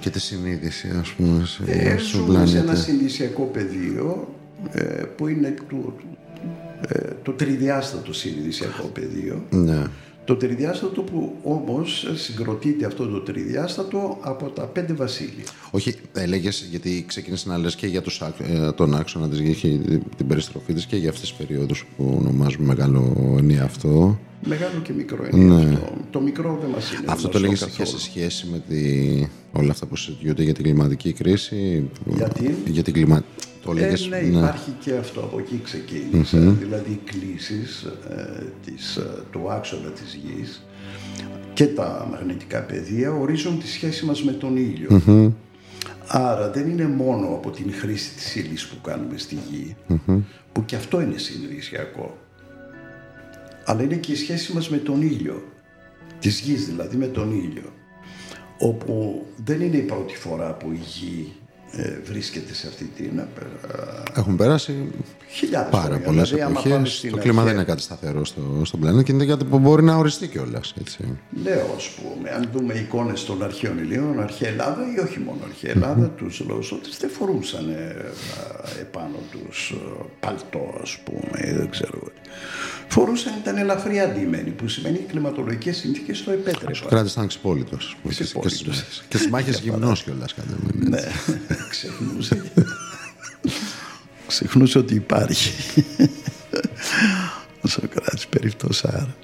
και 0.00 0.10
τη 0.10 0.20
συνείδηση, 0.20 0.88
ας 1.00 1.08
πούμε, 1.10 1.44
σε, 1.44 1.62
Ε, 1.66 1.96
στον 1.98 2.24
ζούμε 2.26 2.46
σε 2.46 2.54
ένα 2.56 2.62
πλανήτη. 2.64 2.84
συνδυσιακό 2.84 3.42
πεδίο 3.42 4.34
ε, 4.70 4.82
που 5.16 5.28
είναι 5.28 5.54
του, 5.68 5.94
ε, 6.88 7.08
το 7.22 7.32
τριδιάστατο 7.32 8.12
συνειδησιακό 8.12 8.82
πεδίο. 8.86 9.42
Ναι. 9.50 9.82
Το 10.24 10.36
τριδιάστατο 10.36 11.02
που 11.02 11.32
όμως 11.42 12.06
συγκροτείται 12.14 12.86
αυτό 12.86 13.06
το 13.06 13.20
τριδιάστατο 13.20 14.18
από 14.20 14.48
τα 14.48 14.62
πέντε 14.62 14.92
βασίλεια. 14.92 15.44
Όχι, 15.70 15.94
έλεγες 16.12 16.66
γιατί 16.70 17.04
ξεκίνησες 17.06 17.46
να 17.46 17.58
λες 17.58 17.74
και 17.74 17.86
για 17.86 18.02
τους, 18.02 18.22
άκ- 18.22 18.40
ε, 18.40 18.72
τον 18.72 18.94
άξονα 18.94 19.28
της 19.28 19.38
γη, 19.38 19.80
την 20.16 20.26
περιστροφή 20.26 20.72
της 20.72 20.86
και 20.86 20.96
για 20.96 21.10
αυτές 21.10 21.28
τις 21.34 21.46
περιόδους 21.46 21.86
που 21.96 22.16
ονομάζουμε 22.20 22.66
μεγάλο 22.66 23.14
ενία 23.38 23.62
αυτό. 23.64 24.18
Μεγάλο 24.46 24.80
και 24.82 24.92
μικρό 24.92 25.26
είναι 25.32 25.54
αυτό. 25.64 25.92
Το 26.10 26.20
μικρό 26.20 26.58
δεν 26.62 26.70
μας 26.70 26.90
είναι 26.92 27.00
Ναι. 27.06 27.12
Αυτό 27.12 27.28
το 27.28 27.38
γνωστό 27.38 27.40
λέγεις 27.40 27.60
και 27.76 27.82
καθόλου. 27.82 27.98
σε 27.98 28.04
σχέση 28.04 28.46
με 28.52 28.62
τη... 28.68 28.80
όλα 29.52 29.70
αυτά 29.70 29.86
που 29.86 29.96
συζητιούνται 29.96 30.42
για 30.42 30.54
την 30.54 30.64
κλιματική 30.64 31.12
κρίση. 31.12 31.88
Γιατί; 32.06 32.54
Για 32.66 32.82
την 32.82 32.92
κλιμα... 32.92 33.24
Το 33.62 33.70
Ε, 33.70 33.74
λέγες, 33.74 34.06
ναι, 34.08 34.18
ναι. 34.20 34.38
υπάρχει 34.38 34.70
και 34.80 34.96
αυτό, 34.96 35.20
από 35.20 35.38
εκεί 35.38 35.60
ξεκίνησε. 35.64 36.38
Δηλαδή 36.38 36.90
οι 36.90 37.00
κλίσεις 37.04 37.82
ε, 37.82 38.46
της, 38.64 38.96
ε, 38.96 39.22
του 39.30 39.50
άξονα 39.50 39.88
της 39.88 40.14
γης 40.14 40.66
και 41.52 41.66
τα 41.66 42.08
μαγνητικά 42.10 42.62
πεδία 42.62 43.12
ορίζουν 43.12 43.58
τη 43.58 43.68
σχέση 43.68 44.04
μας 44.04 44.22
με 44.22 44.32
τον 44.32 44.56
ήλιο. 44.56 45.02
Άρα 46.06 46.50
δεν 46.50 46.70
είναι 46.70 46.86
μόνο 46.86 47.26
από 47.26 47.50
την 47.50 47.72
χρήση 47.72 48.14
της 48.14 48.36
ύλης 48.36 48.66
που 48.66 48.80
κάνουμε 48.80 49.18
στη 49.18 49.38
γη, 49.50 49.76
που 50.52 50.64
και 50.64 50.76
αυτό 50.76 51.00
είναι 51.00 51.18
συνειδησιακό, 51.18 52.18
αλλά 53.64 53.82
είναι 53.82 53.94
και 53.94 54.12
η 54.12 54.16
σχέση 54.16 54.52
μας 54.52 54.70
με 54.70 54.76
τον 54.76 55.02
ήλιο, 55.02 55.42
της 56.18 56.40
γης 56.40 56.66
δηλαδή 56.66 56.96
με 56.96 57.06
τον 57.06 57.32
ήλιο, 57.32 57.72
όπου 58.58 59.26
δεν 59.44 59.60
είναι 59.60 59.76
η 59.76 59.82
πρώτη 59.82 60.16
φορά 60.16 60.54
που 60.54 60.72
η 60.72 60.80
γη 60.84 61.32
ε, 61.76 61.98
βρίσκεται 62.04 62.54
σε 62.54 62.66
αυτή 62.66 62.84
την 62.84 63.18
ε, 63.18 63.26
Έχουν 64.16 64.36
πέρασει 64.36 64.90
χιλιάδες 65.28 65.70
πάρα 65.70 65.84
χρόνια. 65.84 66.04
πολλές 66.06 66.28
Δηλαδή, 66.30 66.42
άμα 66.50 66.60
πάμε 66.60 66.74
εποχές. 66.74 66.96
στην 66.96 67.10
Το 67.10 67.16
κλίμα 67.16 67.34
δεν 67.34 67.42
αρχαία- 67.42 67.62
είναι 67.62 67.70
κάτι 67.72 67.82
σταθερό 67.82 68.24
στο, 68.24 68.62
στον 68.64 68.80
πλανήτη 68.80 69.04
και 69.04 69.12
είναι 69.12 69.24
κάτι 69.24 69.44
που 69.44 69.58
μπορεί 69.58 69.82
να 69.82 69.96
οριστεί 69.96 70.26
κιόλας. 70.28 70.74
Λέω, 71.42 71.74
ας 71.76 71.88
πούμε, 71.88 72.30
αν 72.30 72.48
δούμε 72.52 72.74
εικόνες 72.74 73.24
των 73.24 73.42
αρχαίων 73.42 73.78
Ελλήνων, 73.78 74.20
αρχαία 74.20 74.48
Ελλάδα 74.48 74.80
ή 74.96 75.00
όχι 75.00 75.18
μόνο 75.18 75.38
αρχαία 75.48 75.70
Ελλάδα, 75.70 76.08
τους 76.08 76.42
λαοσότες 76.48 76.96
δεν 77.00 77.10
φορούσαν 77.10 77.68
ε, 77.68 77.74
α, 77.74 78.80
επάνω 78.80 79.16
τους 79.30 79.70
ε, 79.70 80.02
παλτό, 80.20 80.74
ας 80.82 80.98
πούμε, 81.04 81.48
ή 81.48 81.52
δεν 81.52 81.70
ξέρω. 81.70 81.98
Φορούσαν, 82.88 83.32
ήταν 83.42 83.56
ελαφριά 83.56 84.04
αντιμένοι, 84.04 84.50
που 84.50 84.68
σημαίνει 84.68 84.96
οι 84.96 85.06
κλιματολογικές 85.10 85.76
συνθήκες 85.76 86.22
το 86.24 86.30
Ο 86.30 86.34
επέτρεπαν. 86.34 86.74
Σοκράτη 86.74 87.10
ήταν 87.10 87.26
ξυπόλυτος. 87.26 87.96
Ξυπόλυτος. 88.08 88.82
Και 89.08 89.16
στις 89.16 89.28
μάχες 89.30 89.58
γυμνός 89.60 90.02
κιόλας 90.02 90.34
κατά 90.34 90.56
Ναι, 90.74 91.00
ξεχνούσε. 91.68 92.52
ξεχνούσε 94.26 94.78
ότι 94.78 94.94
υπάρχει. 94.94 95.52
Ο 97.60 97.68
Σοκράτης 97.68 98.26
περιπτώσαρα. 98.26 99.14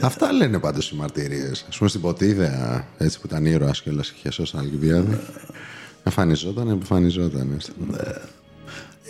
Αυτά 0.00 0.32
λένε 0.32 0.58
πάντως 0.58 0.90
οι 0.90 0.94
μαρτυρίες. 0.96 1.66
Α 1.72 1.76
πούμε 1.76 1.88
στην 1.88 2.00
Ποτίδα, 2.00 2.86
έτσι 2.98 3.20
που 3.20 3.26
ήταν 3.26 3.46
ήρωας 3.46 3.82
κιόλα 3.82 4.04
είχε 4.16 4.30
σώσει 4.30 4.52
τον 4.52 4.60
Αλκιβιάδη. 4.60 5.18
Εμφανιζόταν, 6.04 6.68
εμφανιζόταν. 6.68 7.60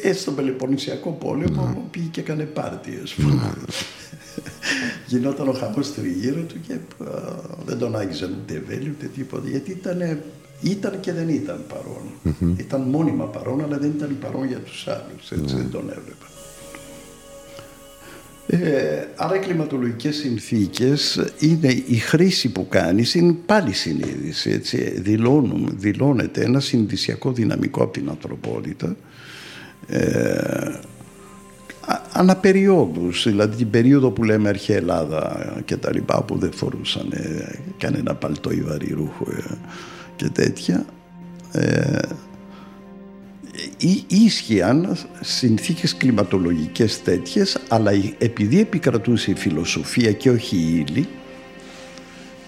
Ε, 0.03 0.13
στον 0.13 0.35
Πελοποννησιακό 0.35 1.11
πόλεμο 1.11 1.89
πήγε 1.91 2.09
και 2.11 2.21
έκανε 2.21 2.45
πάρτι, 2.45 3.01
ας 3.03 3.15
πούμε. 3.15 3.53
Γινόταν 5.07 5.49
ο 5.49 5.53
χαμός 5.53 5.95
τριγύρω 5.95 6.43
του 6.43 6.61
και 6.67 6.73
α, 6.73 7.09
δεν 7.65 7.79
τον 7.79 7.97
άγγιζαν 7.97 8.37
ούτε 8.43 8.63
βέλη 8.67 8.89
ούτε 8.89 9.07
τίποτα. 9.07 9.49
Γιατί 9.49 9.71
ήταν, 9.71 10.21
ήταν 10.61 11.01
και 11.01 11.13
δεν 11.13 11.29
ήταν 11.29 11.65
παρόν. 11.69 12.35
Ήταν 12.57 12.81
μόνιμα 12.81 13.25
παρόν, 13.25 13.65
αλλά 13.65 13.79
δεν 13.79 13.93
ήταν 13.97 14.17
παρόν 14.21 14.47
για 14.47 14.59
τους 14.59 14.89
άλλους. 14.89 15.31
Έτσι 15.31 15.57
δεν 15.57 15.71
τον 15.71 15.91
έβλεπα. 15.91 16.27
Ε, 18.51 19.09
άρα 19.17 19.37
οι 19.37 19.39
κλιματολογικές 19.39 20.17
συνθήκες 20.17 21.25
είναι 21.39 21.83
η 21.87 21.95
χρήση 21.95 22.49
που 22.53 22.69
κάνεις 22.69 23.15
είναι 23.15 23.37
πάλι 23.47 23.73
συνείδηση 23.73 24.51
έτσι. 24.51 25.01
Δηλώνουν, 25.01 25.75
δηλώνεται 25.77 26.45
ένα 26.45 26.61
συνειδησιακό 26.61 27.33
δυναμικό 27.33 27.83
από 27.83 27.93
την 27.93 28.09
ανθρωπότητα 28.09 28.97
ε, 29.87 30.81
α- 31.85 32.03
αναπεριόδους, 32.13 33.23
δηλαδή 33.29 33.57
την 33.57 33.71
περίοδο 33.71 34.11
που 34.11 34.25
λέμε 34.25 34.49
αρχαία 34.49 34.77
Ελλάδα 34.77 35.63
και 35.65 35.77
τα 35.77 35.93
λοιπά 35.93 36.23
που 36.23 36.39
δεν 36.39 36.53
φορούσαν 36.53 37.09
ε, 37.11 37.59
κανένα 37.79 38.15
παλτό 38.15 38.51
ή 38.51 38.61
βαρύ 38.61 38.93
ρούχο 38.93 39.27
ε, 39.31 39.55
και 40.19 40.29
τέτοια 40.29 40.85
ε, 41.53 41.99
ή- 43.77 44.05
ίσχυαν 44.07 44.97
συνθήκες 45.21 45.95
κλιματολογικές 45.97 47.03
τέτοιες 47.03 47.59
αλλά 47.69 47.93
η- 47.93 48.15
επειδή 48.19 48.61
επικρατούσε 48.61 49.31
η 49.31 49.35
φιλοσοφία 49.35 50.13
και 50.13 50.31
όχι 50.31 50.57
η 50.57 50.85
ύλη 50.89 51.09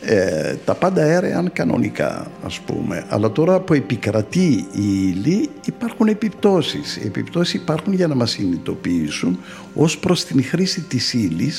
ε, 0.03 0.55
τα 0.65 0.75
πάντα 0.75 1.03
έρεαν 1.03 1.53
κανονικά 1.53 2.31
ας 2.45 2.61
πούμε. 2.61 3.05
Αλλά 3.09 3.33
τώρα 3.33 3.61
που 3.61 3.75
επικρατεί 3.75 4.67
η 4.73 5.13
ύλη 5.15 5.49
υπάρχουν 5.67 6.07
επιπτώσεις. 6.09 6.97
Οι 6.97 7.03
επιπτώσεις 7.07 7.55
υπάρχουν 7.55 7.93
για 7.93 8.07
να 8.07 8.15
μας 8.15 8.31
συνειδητοποιήσουν 8.31 9.39
ως 9.75 9.99
προς 9.99 10.25
την 10.25 10.45
χρήση 10.45 10.81
της 10.81 11.13
υλη 11.13 11.53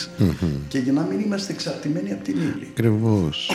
και 0.68 0.78
για 0.78 0.94
να 0.94 1.02
μην 1.02 1.20
είμαστε 1.20 1.54
εξαρτημένοι 1.54 2.12
από 2.12 2.24
την 2.24 2.36
ύλη. 2.36 2.68
Ακριβώς. 2.72 3.52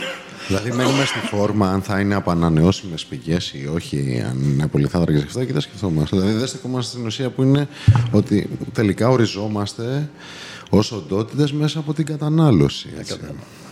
Δηλαδή 0.47 0.73
μένουμε 0.73 1.05
στη 1.05 1.19
φόρμα 1.19 1.71
αν 1.71 1.83
θα 1.83 2.01
είναι 2.01 2.15
από 2.15 2.31
ανανεώσιμες 2.31 3.05
πηγές 3.05 3.53
ή 3.53 3.71
όχι, 3.75 4.25
αν 4.29 4.43
είναι 4.43 4.67
πολύ 4.67 4.87
θάνατο 4.87 5.13
και 5.13 5.19
αυτά 5.19 5.45
και 5.45 5.53
τα 5.53 5.61
σκεφτόμαστε. 5.61 6.17
Δηλαδή 6.17 6.37
δεν 6.37 6.47
στεκόμαστε 6.47 6.91
στην 6.91 7.07
ουσία 7.07 7.31
που 7.31 7.43
είναι 7.43 7.69
ότι 8.11 8.49
τελικά 8.73 9.09
οριζόμαστε 9.09 10.11
ως 10.71 10.93
οντότητες 10.93 11.53
μέσα 11.53 11.79
από 11.79 11.95
την 11.95 12.07
κατανάλωση. 12.07 12.89
έτσι. 12.99 13.19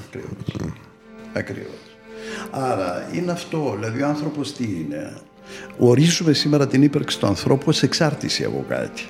Ακριβώς. 0.08 0.72
Ακριβώς. 1.32 1.74
Άρα 2.50 3.08
είναι 3.12 3.32
αυτό, 3.32 3.76
δηλαδή 3.78 4.02
ο 4.02 4.06
άνθρωπος 4.06 4.52
τι 4.52 4.64
είναι; 4.64 5.16
Ορίζουμε 5.78 6.32
σήμερα 6.32 6.66
την 6.66 6.82
ύπαρξη 6.82 7.18
του 7.18 7.26
ανθρώπου 7.26 7.64
ως 7.68 7.82
εξάρτηση 7.82 8.44
από 8.44 8.64
κάτι. 8.68 9.02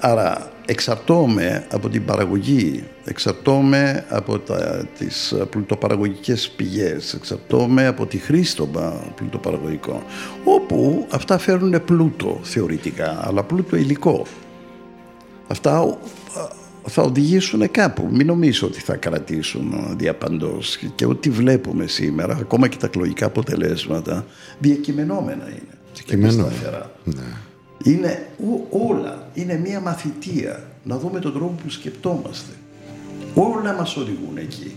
Άρα 0.00 0.51
εξαρτώμαι 0.66 1.64
από 1.70 1.88
την 1.88 2.04
παραγωγή, 2.04 2.84
εξαρτώμαι 3.04 4.04
από 4.08 4.38
τα, 4.38 4.86
τις 4.98 5.34
πλουτοπαραγωγικές 5.50 6.50
πηγές, 6.50 7.14
εξαρτώμαι 7.14 7.86
από 7.86 8.06
τη 8.06 8.18
χρήση 8.18 8.56
των 8.56 8.70
πα- 8.70 9.12
πλουτοπαραγωγικών, 9.14 10.02
όπου 10.44 11.06
αυτά 11.10 11.38
φέρνουν 11.38 11.84
πλούτο 11.84 12.40
θεωρητικά, 12.42 13.20
αλλά 13.22 13.42
πλούτο 13.42 13.76
υλικό. 13.76 14.26
Αυτά 15.48 15.78
α, 15.78 15.96
θα 16.86 17.02
οδηγήσουν 17.02 17.70
κάπου. 17.70 18.08
Μην 18.10 18.26
νομίζω 18.26 18.66
ότι 18.66 18.80
θα 18.80 18.96
κρατήσουν 18.96 19.94
διαπαντός. 19.96 20.78
Και 20.94 21.06
ό,τι 21.06 21.30
βλέπουμε 21.30 21.86
σήμερα, 21.86 22.36
ακόμα 22.36 22.68
και 22.68 22.76
τα 22.76 22.86
εκλογικά 22.86 23.26
αποτελέσματα, 23.26 24.26
διακειμενόμενα 24.58 25.48
είναι. 25.48 25.78
Διακειμενόμενα. 25.94 26.90
Δεν 27.04 27.24
είναι 27.84 27.96
σταθερά. 28.06 28.26
Είναι 28.40 28.62
ο- 28.70 28.88
όλα. 28.88 29.28
Είναι 29.34 29.58
μια 29.58 29.80
μαθητεία. 29.80 30.62
Να 30.84 30.98
δούμε 30.98 31.20
τον 31.20 31.32
τρόπο 31.32 31.54
που 31.62 31.70
σκεπτόμαστε. 31.70 32.52
Όλα 33.34 33.72
μας 33.72 33.96
οδηγούν 33.96 34.36
εκεί. 34.36 34.76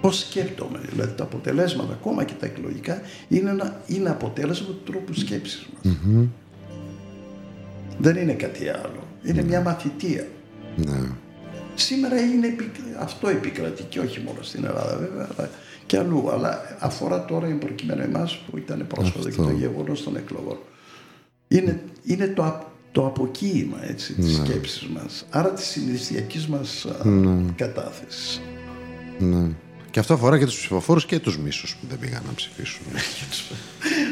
Πώς 0.00 0.18
σκέπτομαι. 0.18 0.78
Δηλαδή 0.92 1.12
τα 1.16 1.22
αποτελέσματα, 1.24 1.92
ακόμα 1.92 2.24
και 2.24 2.32
τα 2.40 2.46
εκλογικά, 2.46 3.00
είναι, 3.28 3.50
ένα, 3.50 3.80
είναι 3.86 4.10
αποτέλεσμα 4.10 4.66
του 4.66 4.80
τρόπου 4.92 5.14
σκέψης 5.14 5.66
μας. 5.84 5.94
Δεν 7.98 8.16
είναι 8.16 8.32
κάτι 8.32 8.68
άλλο. 8.68 9.02
Είναι 9.24 9.42
μια 9.42 9.60
μαθητεία. 9.60 10.26
Ναι. 10.76 11.00
Σήμερα 11.74 12.20
είναι 12.20 12.46
επικ- 12.46 12.96
αυτό 12.98 13.28
επικρατεί 13.28 13.82
και 13.82 13.98
όχι 14.00 14.20
μόνο 14.26 14.42
στην 14.42 14.64
Ελλάδα 14.64 14.96
βέβαια, 14.96 15.28
αλλά 15.36 15.50
και 15.86 15.98
αλλού. 15.98 16.30
Αλλά 16.30 16.76
αφορά 16.78 17.24
τώρα 17.24 17.46
εν 17.46 17.58
προκειμένου 17.58 18.02
εμάς 18.02 18.36
που 18.50 18.56
ήταν 18.58 18.86
πρόσφατα 18.88 19.30
και 19.30 19.36
το 19.36 19.50
γεγονός 19.50 20.02
των 20.02 20.16
εκλογών. 20.16 20.58
Είναι, 21.58 21.82
είναι 22.04 22.26
το, 22.26 22.42
α- 22.42 22.72
το 22.92 23.06
αποκοίημα 23.06 23.76
έτσι, 23.88 24.12
της 24.12 24.34
σκέψης 24.34 24.86
μας. 24.94 25.24
Άρα 25.30 25.50
της 25.50 25.64
συνειδησιακής 25.66 26.46
μας 26.46 26.84
α, 26.84 27.08
κατάθεσης. 27.56 28.40
Ναι. 29.18 29.46
Και 29.90 30.00
αυτό 30.00 30.14
αφορά 30.14 30.38
και 30.38 30.44
τους 30.44 30.56
ψηφοφόρους 30.56 31.06
και 31.06 31.18
τους 31.18 31.38
μίσους 31.38 31.76
που 31.80 31.86
δεν 31.88 31.98
πήγαν 31.98 32.22
να 32.26 32.34
ψηφίσουν. 32.34 32.82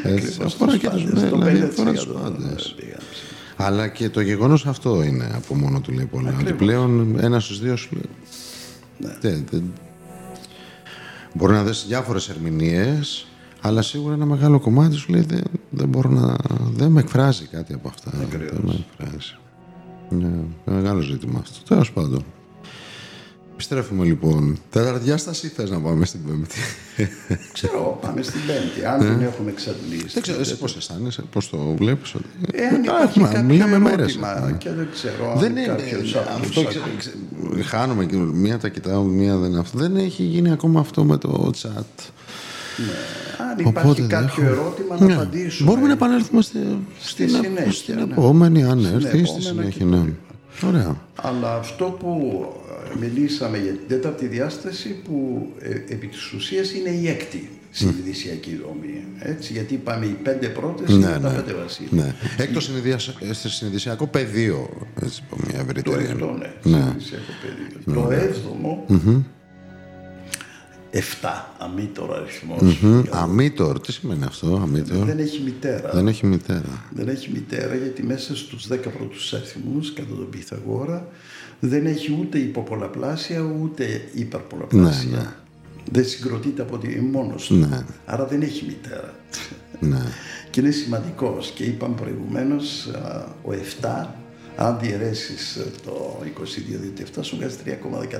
Έτσι, 0.04 0.26
Ακριβώς, 0.26 0.54
αφορά 0.54 0.70
τους 0.72 0.80
και 0.80 0.88
τους 0.88 1.02
πάντες, 1.04 1.30
το 1.30 1.36
δηλαδή, 1.38 1.60
50% 1.60 1.68
αφορά 1.68 1.92
τους 1.92 2.04
δεν 2.06 2.14
πάντες. 2.22 2.74
πήγαν 2.76 2.98
να 3.00 3.10
ψηφίσουν. 3.10 3.36
Αλλά 3.56 3.88
και 3.88 4.08
το 4.08 4.20
γεγονός 4.20 4.66
αυτό 4.66 5.02
είναι 5.02 5.30
από 5.34 5.54
μόνο 5.54 5.80
του 5.80 5.92
λέει 5.92 6.04
πολλά. 6.04 6.36
Ότι 6.40 6.52
πλέον 6.52 7.18
ένα 7.20 7.40
στους 7.40 7.60
δύο 7.60 7.76
σου 7.76 7.88
λέει. 7.92 8.08
Ναι. 8.98 9.16
Δεν- 9.20 9.44
δεν- 9.50 9.72
Μπορεί 11.34 11.52
να 11.52 11.64
δεις 11.64 11.84
διάφορες 11.88 12.28
ερμηνείες, 12.28 13.26
αλλά 13.60 13.82
σίγουρα 13.82 14.14
ένα 14.14 14.24
μεγάλο 14.26 14.60
κομμάτι 14.60 14.96
σου 14.96 15.12
λέει 15.12 15.20
δεν, 15.28 15.42
δεν 15.74 15.88
μπορώ 15.88 16.10
να... 16.10 16.36
Δεν 16.74 16.90
με 16.90 17.00
εκφράζει 17.00 17.44
κάτι 17.44 17.72
από 17.74 17.88
αυτά. 17.88 18.10
Δεν 18.14 18.60
με 18.64 18.84
εκφράζει. 18.98 19.34
Ναι, 20.10 20.18
είναι 20.26 20.44
μεγάλο 20.64 21.00
ζήτημα 21.00 21.38
αυτό. 21.42 21.58
Τέλος 21.68 21.92
πάντων. 21.92 22.24
Επιστρέφουμε 23.52 24.04
λοιπόν. 24.04 24.58
Τέταρτη 24.70 25.04
διάσταση 25.04 25.46
ή 25.46 25.48
θες 25.48 25.70
να 25.70 25.78
πάμε 25.80 26.04
στην 26.04 26.20
πέμπτη; 26.26 26.56
Ξέρω, 27.52 27.98
πάμε 28.02 28.22
στην 28.22 28.40
Πέμπτη. 28.46 28.84
Αν 28.84 29.00
δεν 29.00 29.20
έχουμε 29.22 29.50
εξαντλήσει. 29.50 30.06
δεν 30.12 30.22
ξέρω, 30.22 30.40
εσύ 30.40 30.56
πώς 30.58 30.76
αισθάνεσαι, 30.76 31.22
πώς 31.32 31.50
το 31.50 31.58
βλέπεις. 31.58 32.14
ότι- 32.14 32.26
Εάν 32.52 32.74
Ε, 32.74 32.78
υπάρχει 32.84 33.20
μα, 33.20 33.26
κάποιο 33.28 33.42
μιλάμε 33.42 33.78
μέρες. 33.78 34.16
ερώτημα 34.16 34.52
και 34.58 34.70
δεν 34.70 34.88
ξέρω 34.92 35.34
Δεν 35.38 35.50
αν 35.50 35.56
είναι. 35.56 35.66
κάποιος 35.66 36.14
Αυτό 36.14 36.32
άλλος 36.34 36.48
ξέρω, 36.68 36.84
ξέρω, 36.98 37.16
χάνομαι 37.64 38.04
και 38.06 38.16
μία 38.16 38.58
τα 38.58 38.68
κοιτάω, 38.68 39.02
μία 39.02 39.36
δεν 39.36 39.56
αυτό. 39.56 39.78
Δεν 39.78 39.96
έχει 39.96 40.22
γίνει 40.22 40.50
ακόμα 40.52 40.80
αυτό 40.80 41.04
με 41.04 41.16
το 41.16 41.50
chat. 41.62 42.10
Αν 43.50 43.58
υπάρχει 43.58 43.78
Οπότε 43.88 44.00
δεν 44.00 44.08
κάποιο 44.08 44.42
έχω- 44.44 44.52
ερώτημα 44.52 44.96
να 44.98 45.06
Ναι. 45.06 45.14
απαντήσουμε. 45.14 45.68
Μπορούμε 45.70 45.86
να 45.86 45.92
επανέλθουμε 45.92 46.42
στη, 46.42 46.58
στην, 47.00 47.28
συνέχεια, 47.28 47.72
στην 47.72 47.94
ναι. 47.94 48.02
επόμενη, 48.02 48.64
αν 48.64 48.80
Στην 48.80 48.94
έρθει, 48.94 49.18
ή 49.18 49.24
στη 49.24 49.46
επόμενα 49.46 49.68
και 49.68 49.74
συνέχεια. 49.78 49.80
το 49.80 49.86
Ναι. 49.96 50.04
λοιπά. 50.04 50.68
Ωραία. 50.68 50.96
Αλλά 51.22 51.54
αυτό 51.54 51.84
που 51.84 52.44
ε, 52.94 52.98
μιλήσαμε 53.00 53.58
για 53.58 53.70
την 53.72 53.88
τέταρτη 53.88 54.26
διάσταση 54.26 54.88
που 55.04 55.46
ε, 55.60 55.68
επί 55.68 56.06
της 56.06 56.32
ουσίας 56.32 56.72
είναι 56.72 56.88
η 56.90 57.08
έκτη 57.08 57.50
συνειδησιακή 57.70 58.60
δομή. 58.66 59.04
Έτσι, 59.18 59.52
γιατί 59.52 59.74
είπαμε 59.74 60.06
οι 60.06 60.16
πέντε 60.22 60.46
πρώτες 60.46 60.88
Ναι, 60.88 60.94
είναι 60.94 61.18
τα 61.22 61.30
ναι. 61.30 61.34
πέντε 61.34 61.52
βασίλεια. 61.62 62.04
Ναι. 62.04 62.14
Έκτος 62.44 62.64
συνειδησιακό- 62.64 63.28
ε, 63.28 63.32
στο 63.32 63.48
συνειδησιακό 63.48 64.06
πεδίο. 64.06 64.68
Έτσι, 65.02 65.22
από 65.30 65.40
μια 65.46 65.58
Το 65.58 65.64
ευρύτερη. 65.68 66.04
έβδομο, 66.10 66.32
ναι, 66.32 66.46
Ναι. 66.76 66.78
συνειδησιακό 66.82 67.32
πεδίο. 67.42 68.02
Το 68.02 68.10
έβδομο, 68.10 68.84
εφτά, 70.94 71.54
αμήτωρο 71.58 72.14
αριθμός. 72.14 72.80
Μμμ. 72.80 73.02
Αμήτωρ, 73.10 73.80
τι 73.80 73.92
σημαίνει 73.92 74.24
αυτό, 74.24 74.60
αμήτωρ. 74.62 75.04
Δεν 75.06 75.18
έχει 75.18 75.40
μητέρα. 75.42 75.90
Δεν 75.92 76.06
έχει 76.06 76.26
μητέρα. 76.26 76.84
Δεν 76.90 77.08
έχει 77.08 77.30
μητέρα 77.32 77.74
γιατί 77.74 78.02
μέσα 78.02 78.36
στους 78.36 78.66
10 78.68 78.90
πρώτους 78.98 79.32
αριθμούς 79.32 79.92
κατά 79.92 80.14
τον 80.14 80.28
Πυθαγόρα 80.30 81.08
δεν 81.60 81.86
έχει 81.86 82.16
ούτε 82.20 82.38
υποπολαπλάσια 82.38 83.40
ούτε 83.62 84.08
υπερπολαπλάσια. 84.14 85.10
Ναι, 85.10 85.16
ναι. 85.16 85.32
Δεν 85.90 86.04
συγκροτείται 86.04 86.62
από 86.62 86.74
ότι 86.74 86.92
είναι 86.92 87.10
μόνος 87.10 87.46
του. 87.46 87.54
Ναι. 87.54 87.84
Άρα 88.04 88.26
δεν 88.26 88.42
έχει 88.42 88.64
μητέρα. 88.64 89.14
Ναι. 89.80 90.02
Και 90.50 90.60
είναι 90.60 90.70
σημαντικός. 90.70 91.50
Και 91.54 91.64
είπαμε 91.64 91.94
προηγουμένως 91.94 92.86
α, 92.86 93.26
ο 93.42 93.52
7 93.52 94.06
αν 94.56 94.78
διαιρέσεις 94.80 95.56
ε, 95.56 95.64
το 95.84 96.20
22 96.40 96.44
διότι 96.66 97.04
7 97.16 97.18
σου 97.20 97.36
βγάζει 97.36 97.56
3,14 97.66 97.70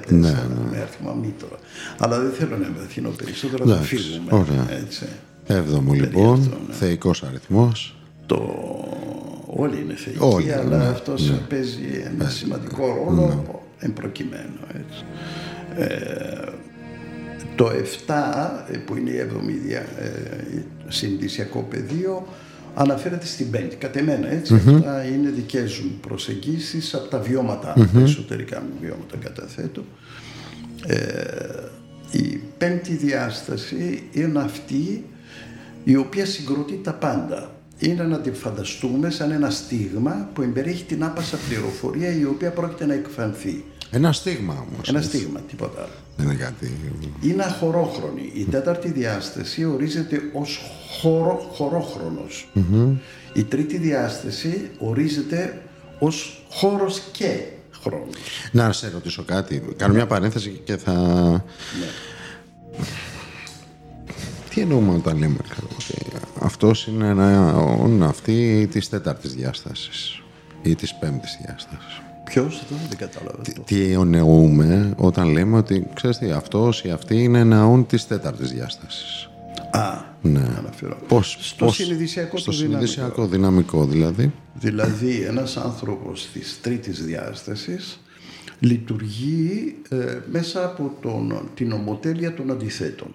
Ναι, 0.09 0.31
με 0.71 0.77
αριθμό 0.81 1.11
αμήτωρα. 1.11 1.57
Αλλά 1.99 2.21
δεν 2.21 2.31
θέλω 2.31 2.57
να 2.57 2.67
εμβαθύνω 2.67 3.09
περισσότερο, 3.09 3.67
θα 3.67 3.73
Εντάξει, 3.75 3.97
φύγουμε. 3.97 4.31
ωραία. 4.33 4.67
Έτσι. 4.85 5.07
Έβδομο 5.47 5.93
λοιπόν, 5.93 6.39
αυτό, 6.41 6.57
ναι. 6.69 6.75
θεϊκός 6.75 7.23
αριθμός. 7.23 7.97
το 8.27 8.37
όλοι 9.47 9.81
είναι 9.81 9.95
θεϊκοί, 9.95 10.19
Όλοι, 10.23 10.53
αλλά 10.53 10.77
ναι, 10.79 10.85
αυτός 10.85 11.33
παίζει 11.49 12.03
ένα 12.15 12.29
σημαντικό 12.29 12.87
ρόλο 12.87 13.45
εν 13.79 13.93
προκειμένου. 13.93 14.59
Έτσι. 14.69 15.05
Ε, 15.77 16.51
το 17.57 17.71
7 18.07 18.15
ε, 18.71 18.77
που 18.77 18.97
είναι 18.97 19.11
η 19.11 19.19
7η 19.33 19.67
δια- 19.67 19.87
ε, 19.99 20.65
συνδυσιακό 20.89 21.67
πεδίο 21.71 22.27
αναφέρεται 22.75 23.27
στην 23.27 23.51
πέμπτη. 23.51 23.77
Κατ' 23.77 23.97
εμένα 23.97 24.33
έτσι, 24.33 24.55
αυτά 24.55 25.05
είναι 25.05 25.31
δικές 25.31 25.79
μου 25.79 25.99
προσεγγίσεις 26.01 26.95
από 26.95 27.09
τα 27.09 27.19
βιώματα, 27.19 27.89
τα 27.93 28.01
εσωτερικά 28.01 28.61
μου 28.61 28.73
βιώματα 28.81 29.17
καταθέτω. 29.17 29.85
Ε, 30.87 30.99
η 32.11 32.41
πέμπτη 32.59 32.95
διάσταση 32.95 34.03
είναι 34.13 34.41
αυτή 34.41 35.05
η 35.85 35.97
οποία 35.97 36.27
συγκροτεί 36.27 36.81
τα 36.85 36.93
πάντα. 36.93 37.57
Είναι 37.79 38.03
να 38.03 38.21
τη 38.21 38.33
φανταστούμε 38.33 39.11
σαν 39.11 39.31
ένα 39.31 39.51
στίγμα 39.51 40.29
που 40.33 40.43
εμπεριέχει 40.43 40.85
την 40.85 41.05
άπασα 41.05 41.37
πληροφορία 41.49 42.19
η 42.19 42.25
οποία 42.25 42.51
πρόκειται 42.51 42.87
να 42.87 42.95
εκφανθεί. 42.95 43.65
Ένα 43.95 44.13
στίγμα 44.13 44.53
όμως. 44.53 44.89
Ένα 44.89 44.99
έτσι. 44.99 45.17
στίγμα, 45.17 45.41
τίποτα 45.41 45.81
άλλο. 45.83 45.93
Δεν 46.17 46.27
είναι 46.27 46.35
κάτι. 46.35 46.73
Είναι 47.21 47.43
αχωρόχρονη. 47.43 48.31
Η 48.35 48.45
τέταρτη 48.45 48.91
διάσταση 48.91 49.65
ορίζεται 49.65 50.21
ως 50.33 50.61
χωρο, 51.01 51.51
χωρόχρονος. 51.53 52.49
Η 53.33 53.45
τρίτη 53.45 53.79
διάσταση 53.79 54.71
ορίζεται 54.79 55.63
ως 55.99 56.45
χώρος 56.51 57.03
και 57.13 57.41
χρόνος. 57.83 58.17
Να 58.53 58.73
σε 58.73 58.91
ρωτήσω 58.91 59.23
κάτι. 59.23 59.63
Κάνω 59.77 59.95
μια 59.95 60.07
παρένθεση 60.07 60.61
και 60.65 60.77
θα. 60.77 61.45
Τι 64.49 64.61
εννοούμε 64.61 64.95
όταν 64.95 65.19
λέμε 65.19 65.37
ξέρω, 65.49 65.67
ότι 65.73 66.17
αυτός 66.41 66.87
είναι 66.87 67.07
ένα 67.09 67.57
όν 67.57 68.03
αυτή 68.03 68.69
της 68.73 68.89
τέταρτης 68.89 69.35
διάστασης 69.35 70.23
ή 70.63 70.75
της 70.75 70.95
πέμπτης 70.95 71.39
διάστασης; 71.43 72.02
Ποιος, 72.33 72.65
δεν, 72.69 72.79
δεν 72.89 72.99
κατάλαβα 72.99 73.39
αυτό. 73.41 73.61
Τι 73.63 73.93
εννοούμε 73.93 74.95
όταν 74.97 75.29
λέμε 75.29 75.57
ότι 75.57 75.87
ξέρεις 75.95 76.19
τι, 76.19 76.31
αυτός 76.31 76.83
ή 76.85 76.91
αυτή 76.91 77.23
είναι 77.23 77.39
ένα 77.39 77.67
όν 77.67 77.87
της 77.87 78.07
τέταρτης 78.07 78.51
διάστασης. 78.53 79.29
Α, 79.71 80.01
Ναι. 80.23 80.43
αναφέρω. 80.59 80.99
Πώς, 81.09 81.37
Στο 81.41 81.65
πώς- 81.65 81.75
συνειδησιακό 81.77 82.37
στο 82.37 82.51
του 82.51 82.57
δυναμικό. 82.57 82.87
συνειδησιακό 82.87 83.27
δυναμικό 83.27 83.85
δηλαδή. 83.87 84.33
Δηλαδή 84.55 85.23
ένας 85.23 85.57
άνθρωπος 85.57 86.29
της 86.33 86.59
τρίτης 86.63 87.05
διάστασης 87.05 88.01
λειτουργεί 88.61 89.75
ε, 89.89 89.97
μέσα 90.31 90.65
από 90.65 90.93
τον, 91.01 91.49
την 91.55 91.73
ομοτέλεια 91.73 92.35
των 92.35 92.51
αντιθετων 92.51 93.15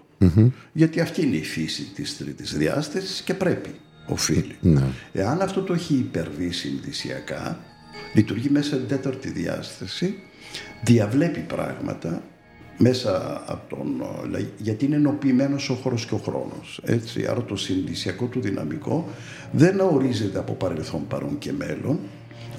Γιατί 0.74 1.00
αυτή 1.02 1.22
είναι 1.26 1.36
η 1.36 1.44
φύση 1.44 1.84
της 1.96 2.18
τρίτης 2.18 2.58
διάστασης 2.58 3.22
και 3.22 3.34
πρέπει, 3.34 3.70
οφείλει. 4.08 4.56
Ναι. 4.62 4.84
Εάν 5.14 5.42
αυτό 5.42 5.62
το 5.62 5.74
έχει 5.74 5.94
υπερβεί 5.94 6.52
συνειδησιακά, 6.52 7.60
λειτουργεί 8.18 8.50
μέσα 8.50 8.76
στην 8.76 8.88
τέταρτη 8.88 9.30
διάσταση, 9.30 10.20
διαβλέπει 10.84 11.40
πράγματα 11.40 12.22
μέσα 12.78 13.44
από 13.46 13.76
τον... 13.76 13.88
ε, 14.36 14.46
γιατί 14.58 14.86
είναι 14.86 14.96
ενοποιημένος 14.96 15.70
ο 15.70 15.74
χώρος 15.74 16.06
και 16.06 16.14
ο 16.14 16.18
χρόνος. 16.18 16.82
Έτσι, 16.84 17.26
άρα 17.30 17.44
το 17.44 17.56
συνειδησιακό 17.56 18.26
του 18.26 18.42
δυναμικό 18.42 19.10
δεν 19.52 19.80
ορίζεται 19.80 20.40
από 20.40 20.54
παρελθόν, 20.54 21.08
παρόν 21.08 21.38
και 21.38 21.52
μέλλον. 21.52 22.00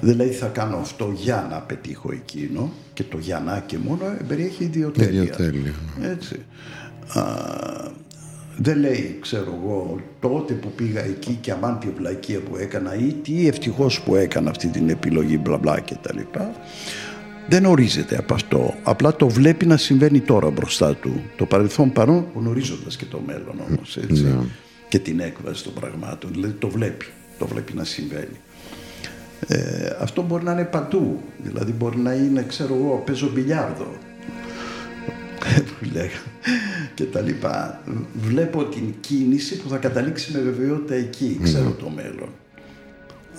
Δηλαδή 0.01 0.31
θα 0.31 0.47
κάνω 0.47 0.77
αυτό 0.77 1.13
για 1.15 1.47
να 1.51 1.59
πετύχω 1.59 2.11
εκείνο 2.11 2.71
και 2.93 3.03
το 3.03 3.17
για 3.17 3.39
να 3.39 3.59
και 3.59 3.77
μόνο 3.77 4.03
περιέχει 4.27 4.63
ιδιοτέλεια. 4.63 5.21
Ιδιοτέλεια. 5.21 5.73
Έτσι. 6.01 6.45
Α, 7.13 7.23
δεν 8.61 8.79
λέει, 8.79 9.17
ξέρω 9.21 9.59
εγώ, 9.63 9.99
τότε 10.19 10.53
που 10.53 10.71
πήγα 10.71 11.03
εκεί 11.03 11.37
και 11.41 11.51
αμάν 11.51 11.79
τη 11.79 11.87
βλακεία 11.97 12.39
που 12.39 12.55
έκανα 12.57 12.95
ή 12.95 13.13
τι 13.13 13.47
ευτυχώς 13.47 14.01
που 14.01 14.15
έκανα 14.15 14.49
αυτή 14.49 14.67
την 14.67 14.89
επιλογή 14.89 15.39
μπλα 15.41 15.57
μπλα 15.57 15.79
και 15.79 15.95
τα 16.01 16.13
λοιπά. 16.13 16.51
Δεν 17.49 17.65
ορίζεται 17.65 18.17
από 18.17 18.33
αυτό. 18.33 18.73
Απλά 18.83 19.15
το 19.15 19.29
βλέπει 19.29 19.65
να 19.65 19.77
συμβαίνει 19.77 20.19
τώρα 20.19 20.49
μπροστά 20.49 20.95
του. 20.95 21.21
Το 21.37 21.45
παρελθόν 21.45 21.91
παρόν 21.91 22.25
γνωρίζοντας 22.35 22.95
και 22.95 23.05
το 23.05 23.21
μέλλον 23.25 23.55
όμως, 23.69 23.97
έτσι. 23.97 24.37
Και 24.89 24.99
την 24.99 25.19
έκβαση 25.19 25.63
των 25.63 25.73
πραγμάτων. 25.73 26.31
Δηλαδή 26.33 26.53
το 26.53 26.69
βλέπει. 26.69 27.05
Το 27.37 27.47
βλέπει 27.47 27.73
να 27.73 27.83
συμβαίνει. 27.83 28.39
Ε, 29.47 29.89
αυτό 29.99 30.21
μπορεί 30.21 30.43
να 30.43 30.51
είναι 30.51 30.63
παντού. 30.63 31.19
Δηλαδή 31.43 31.71
μπορεί 31.71 31.97
να 31.97 32.13
είναι, 32.13 32.45
ξέρω 32.47 32.75
εγώ, 32.75 33.03
παίζω 33.05 33.29
μπιλιάρδο 33.33 33.97
που 35.79 35.85
λέγα 35.93 36.21
και 36.93 37.03
τα 37.03 37.21
λοιπά. 37.21 37.81
Βλέπω 38.13 38.63
την 38.63 38.93
κίνηση 38.99 39.57
που 39.57 39.69
θα 39.69 39.77
καταλήξει 39.77 40.31
με 40.31 40.39
βεβαιότητα 40.39 40.95
εκεί, 40.95 41.39
ξέρω 41.43 41.71
το 41.71 41.89
μέλλον. 41.89 42.29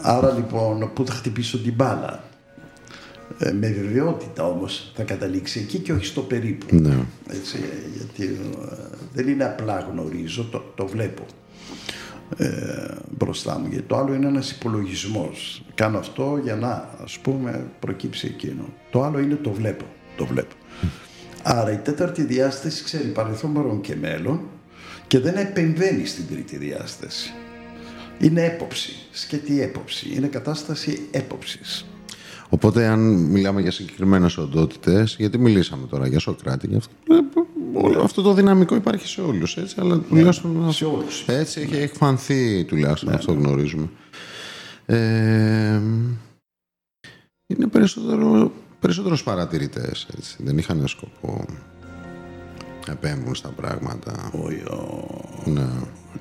Άρα 0.02 0.32
λοιπόν, 0.32 0.90
πού 0.94 1.06
θα 1.06 1.12
χτυπήσω 1.12 1.58
την 1.58 1.72
μπάλα; 1.72 2.24
Ε, 3.38 3.52
με 3.52 3.68
βεβαιότητα 3.68 4.44
όμως 4.46 4.92
θα 4.94 5.02
καταλήξει 5.02 5.60
εκεί 5.60 5.78
και 5.78 5.92
όχι 5.92 6.04
στο 6.04 6.20
περίπου. 6.20 6.66
Ναι. 6.70 7.04
Έτσι, 7.28 7.58
γιατί 7.96 8.38
ε, 8.70 8.74
δεν 9.12 9.28
είναι 9.28 9.44
απλά 9.44 9.88
γνωρίζω, 9.92 10.44
το, 10.44 10.72
το 10.74 10.86
βλέπω 10.86 11.24
ε, 12.36 12.94
μπροστά 13.10 13.58
μου. 13.58 13.66
Γιατί 13.70 13.84
το 13.84 13.96
άλλο 13.96 14.14
είναι 14.14 14.26
ένας 14.26 14.50
υπολογισμός. 14.50 15.62
Κάνω 15.74 15.98
αυτό 15.98 16.40
για 16.42 16.56
να, 16.56 16.88
ας 17.02 17.18
πούμε, 17.18 17.66
προκύψει 17.80 18.26
εκείνο. 18.26 18.64
Το 18.90 19.02
άλλο 19.02 19.18
είναι 19.18 19.34
το 19.34 19.50
βλέπω. 19.50 19.84
Το 20.16 20.26
βλέπω. 20.26 20.54
Άρα 21.42 21.72
η 21.72 21.76
τέταρτη 21.76 22.22
διάσταση 22.22 22.84
ξέρει 22.84 23.08
παρελθόν, 23.08 23.52
παρόν 23.52 23.80
και 23.80 23.96
μέλλον 23.96 24.40
και 25.06 25.18
δεν 25.18 25.36
επεμβαίνει 25.36 26.06
στην 26.06 26.26
τρίτη 26.30 26.56
διάσταση. 26.56 27.32
Είναι 28.18 28.44
έποψη, 28.44 28.92
σκέτη 29.10 29.62
έποψη. 29.62 30.12
Είναι 30.14 30.26
κατάσταση 30.26 31.08
έποψης. 31.10 31.84
Οπότε, 32.48 32.86
αν 32.86 33.00
μιλάμε 33.14 33.60
για 33.60 33.70
συγκεκριμένες 33.70 34.36
οντότητες, 34.38 35.16
γιατί 35.18 35.38
μιλήσαμε 35.38 35.86
τώρα 35.86 36.06
για 36.06 36.18
Σοκράτη, 36.18 36.66
για 36.66 36.76
αυτό, 36.76 36.92
ε, 37.08 37.84
όλο 37.86 38.02
αυτό 38.02 38.22
το 38.22 38.32
δυναμικό 38.34 38.74
υπάρχει 38.74 39.06
σε 39.06 39.20
όλους. 39.20 39.58
Αλλά 39.76 39.98
τουλάχιστον 39.98 40.72
σε 40.72 40.84
όλους. 40.84 41.24
έτσι 41.26 41.60
έχει 41.60 41.76
εκφανθεί 41.76 42.64
τουλάχιστον 42.64 43.14
αυτό 43.14 43.32
γνωρίζουμε. 43.32 43.88
Ε, 44.86 45.80
είναι 47.46 47.66
περισσότερο, 47.70 48.52
περισσότερος 48.80 49.22
παρατηρητές, 49.22 50.06
έτσι. 50.16 50.36
Δεν 50.38 50.58
είχαν 50.58 50.86
σκοπό 50.88 51.44
να 52.86 52.92
επέμβουν 52.92 53.34
στα 53.34 53.48
πράγματα. 53.48 54.30
Ο, 54.32 54.74
ο, 54.74 55.50
Ναι. 55.50 55.66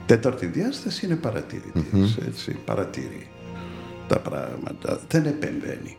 τέταρτη 0.06 0.46
διάσταση 0.46 1.06
είναι 1.06 1.16
παρατηρητής, 1.16 2.18
έτσι, 2.28 2.58
παρατηρεί 2.66 3.28
τα 4.08 4.20
πράγματα, 4.20 5.00
δεν 5.08 5.26
επεμβαίνει. 5.26 5.98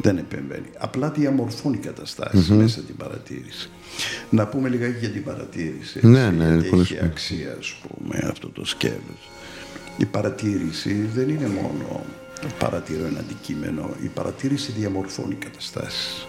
Δεν 0.00 0.18
επεμβαίνει. 0.18 0.68
Απλά 0.78 1.10
διαμορφώνει 1.10 1.76
καταστάσεις 1.76 2.48
μέσα 2.50 2.80
την 2.80 2.96
παρατήρηση. 2.96 3.70
Να 4.30 4.46
πούμε 4.46 4.68
λιγάκι 4.68 4.98
για 4.98 5.08
την 5.10 5.24
παρατήρηση. 5.24 6.06
Ναι, 6.06 6.24
έτσι, 6.24 6.36
ναι, 6.36 6.44
γιατί 6.52 6.68
πολύ 6.68 6.80
έχει 6.82 6.86
σημαντικό. 6.94 7.12
αξία, 7.12 7.56
ας 7.58 7.74
πούμε, 7.88 8.18
αυτό 8.30 8.48
το 8.50 8.64
σκέλος. 8.64 9.30
Η 9.96 10.04
παρατήρηση 10.04 10.92
δεν 11.14 11.28
είναι 11.28 11.46
μόνο 11.48 11.84
το 11.88 12.17
παρατηρώ 12.58 13.06
ένα 13.06 13.18
αντικείμενο. 13.18 13.90
Η 14.02 14.06
παρατήρηση 14.06 14.72
διαμορφώνει 14.72 15.34
καταστάσεις. 15.34 16.26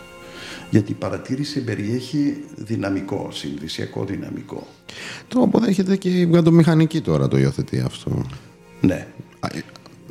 Γιατί 0.70 0.92
η 0.92 0.96
παρατήρηση 0.96 1.64
περιέχει 1.64 2.44
δυναμικό, 2.56 3.28
συνδυσιακό 3.32 4.06
δυναμικό. 4.06 4.68
Το 5.28 5.42
αποδέχεται 5.42 5.96
και 5.96 6.10
η 6.10 6.26
βιομηχανική 6.26 7.02
τώρα 7.02 7.28
το 7.28 7.38
υιοθετεί 7.38 7.80
αυτό. 7.80 8.26
Ναι, 8.82 9.08
Α, 9.40 9.48
ε, 9.54 9.64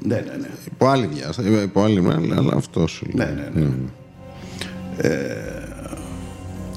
ναι, 0.03 0.15
ναι. 0.15 0.37
ναι. 0.41 0.49
Υπό 0.73 0.87
άλλη 0.87 1.07
διάσταση, 1.07 1.62
υπό 1.62 1.83
άλλη 1.83 2.01
μέρα, 2.01 2.20
αλλά 2.37 2.53
αυτό 2.57 2.87
σου 2.87 3.07
Ναι, 3.12 3.25
λέει. 3.25 3.35
ναι, 3.55 3.61
ναι. 3.61 3.70
Ε, 4.97 5.69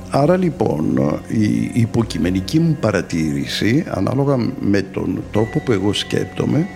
άρα 0.10 0.38
λοιπόν 0.38 0.98
η 1.28 1.72
υποκειμενική 1.74 2.60
μου 2.60 2.78
παρατήρηση 2.82 3.86
ανάλογα 3.90 4.38
με 4.62 4.82
τον 4.82 5.24
τρόπο 5.32 5.60
που 5.60 5.72
εγώ 5.72 5.94
σκέπτομαι 5.94 6.68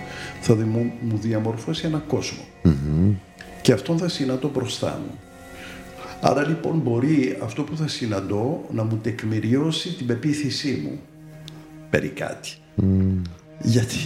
θα 0.48 0.54
δη- 0.56 0.66
μου, 0.68 0.92
μου 1.02 1.18
διαμορφώσει 1.18 1.86
ένα 1.86 1.98
κόσμο. 2.08 2.44
Και 3.62 3.72
αυτόν 3.74 3.98
θα 3.98 4.10
συναντώ 4.10 4.50
μπροστά 4.54 5.00
μου. 5.06 5.20
Άρα 6.22 6.48
λοιπόν 6.48 6.78
μπορεί 6.80 7.38
αυτό 7.44 7.64
που 7.64 7.76
θα 7.78 7.88
συναντώ 7.88 8.66
να 8.74 8.84
μου 8.84 8.98
τεκμηριώσει 9.04 9.94
την 9.94 10.06
πεποίθησή 10.06 10.82
μου 10.84 11.00
περί 11.90 12.08
κάτι. 12.08 12.50
Γιατί 13.62 13.98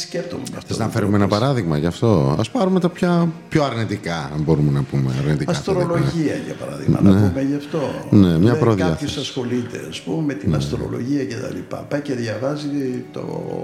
σκέπτομαι 0.00 0.42
με 0.50 0.56
αυτό. 0.56 0.74
Θες 0.74 0.78
να 0.78 0.88
φέρουμε 0.88 1.16
ένα 1.16 1.28
παράδειγμα 1.28 1.78
γι' 1.78 1.86
αυτό; 1.86 2.36
Ας 2.38 2.50
πάρουμε 2.50 2.80
τα 2.80 2.88
πια, 2.88 3.28
πιο 3.48 3.64
αρνητικά, 3.64 4.30
αν 4.34 4.42
μπορούμε 4.42 4.70
να 4.70 4.82
πούμε 4.82 5.14
αρνητικά. 5.18 5.50
Αστρολογία, 5.50 6.34
για 6.46 6.54
παράδειγμα, 6.54 7.00
να 7.00 7.10
πούμε 7.10 7.42
γι' 7.42 7.54
αυτό. 7.54 7.80
Ναι, 8.10 8.38
μια 8.38 8.52
Λέει, 8.52 8.60
προδιάθεση. 8.60 9.04
Κάποιος 9.04 9.16
ασχολείται, 9.16 9.86
ας 9.88 10.00
πούμε, 10.00 10.22
με 10.24 10.34
την 10.34 10.54
αστρολογία 10.54 11.24
και 11.24 11.36
τα 11.36 11.50
λοιπά. 11.54 11.76
Πάει 11.76 12.00
και 12.00 12.14
διαβάζει 12.14 13.04
το, 13.12 13.20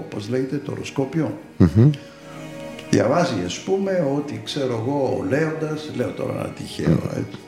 πώς 0.09 0.29
λέγεται, 0.29 0.57
το 0.57 0.71
οροσκόπιο. 0.71 1.37
Διαβάζει, 2.89 3.43
ας 3.45 3.59
πούμε, 3.59 4.07
ότι, 4.17 4.41
ξέρω 4.43 4.83
εγώ, 4.85 5.17
ο 5.19 5.25
Λέοντας, 5.29 5.91
λέω 5.95 6.09
τώρα 6.09 6.33
ένα 6.33 6.49
τυχαίο, 6.49 6.99
έτσι. 7.09 7.39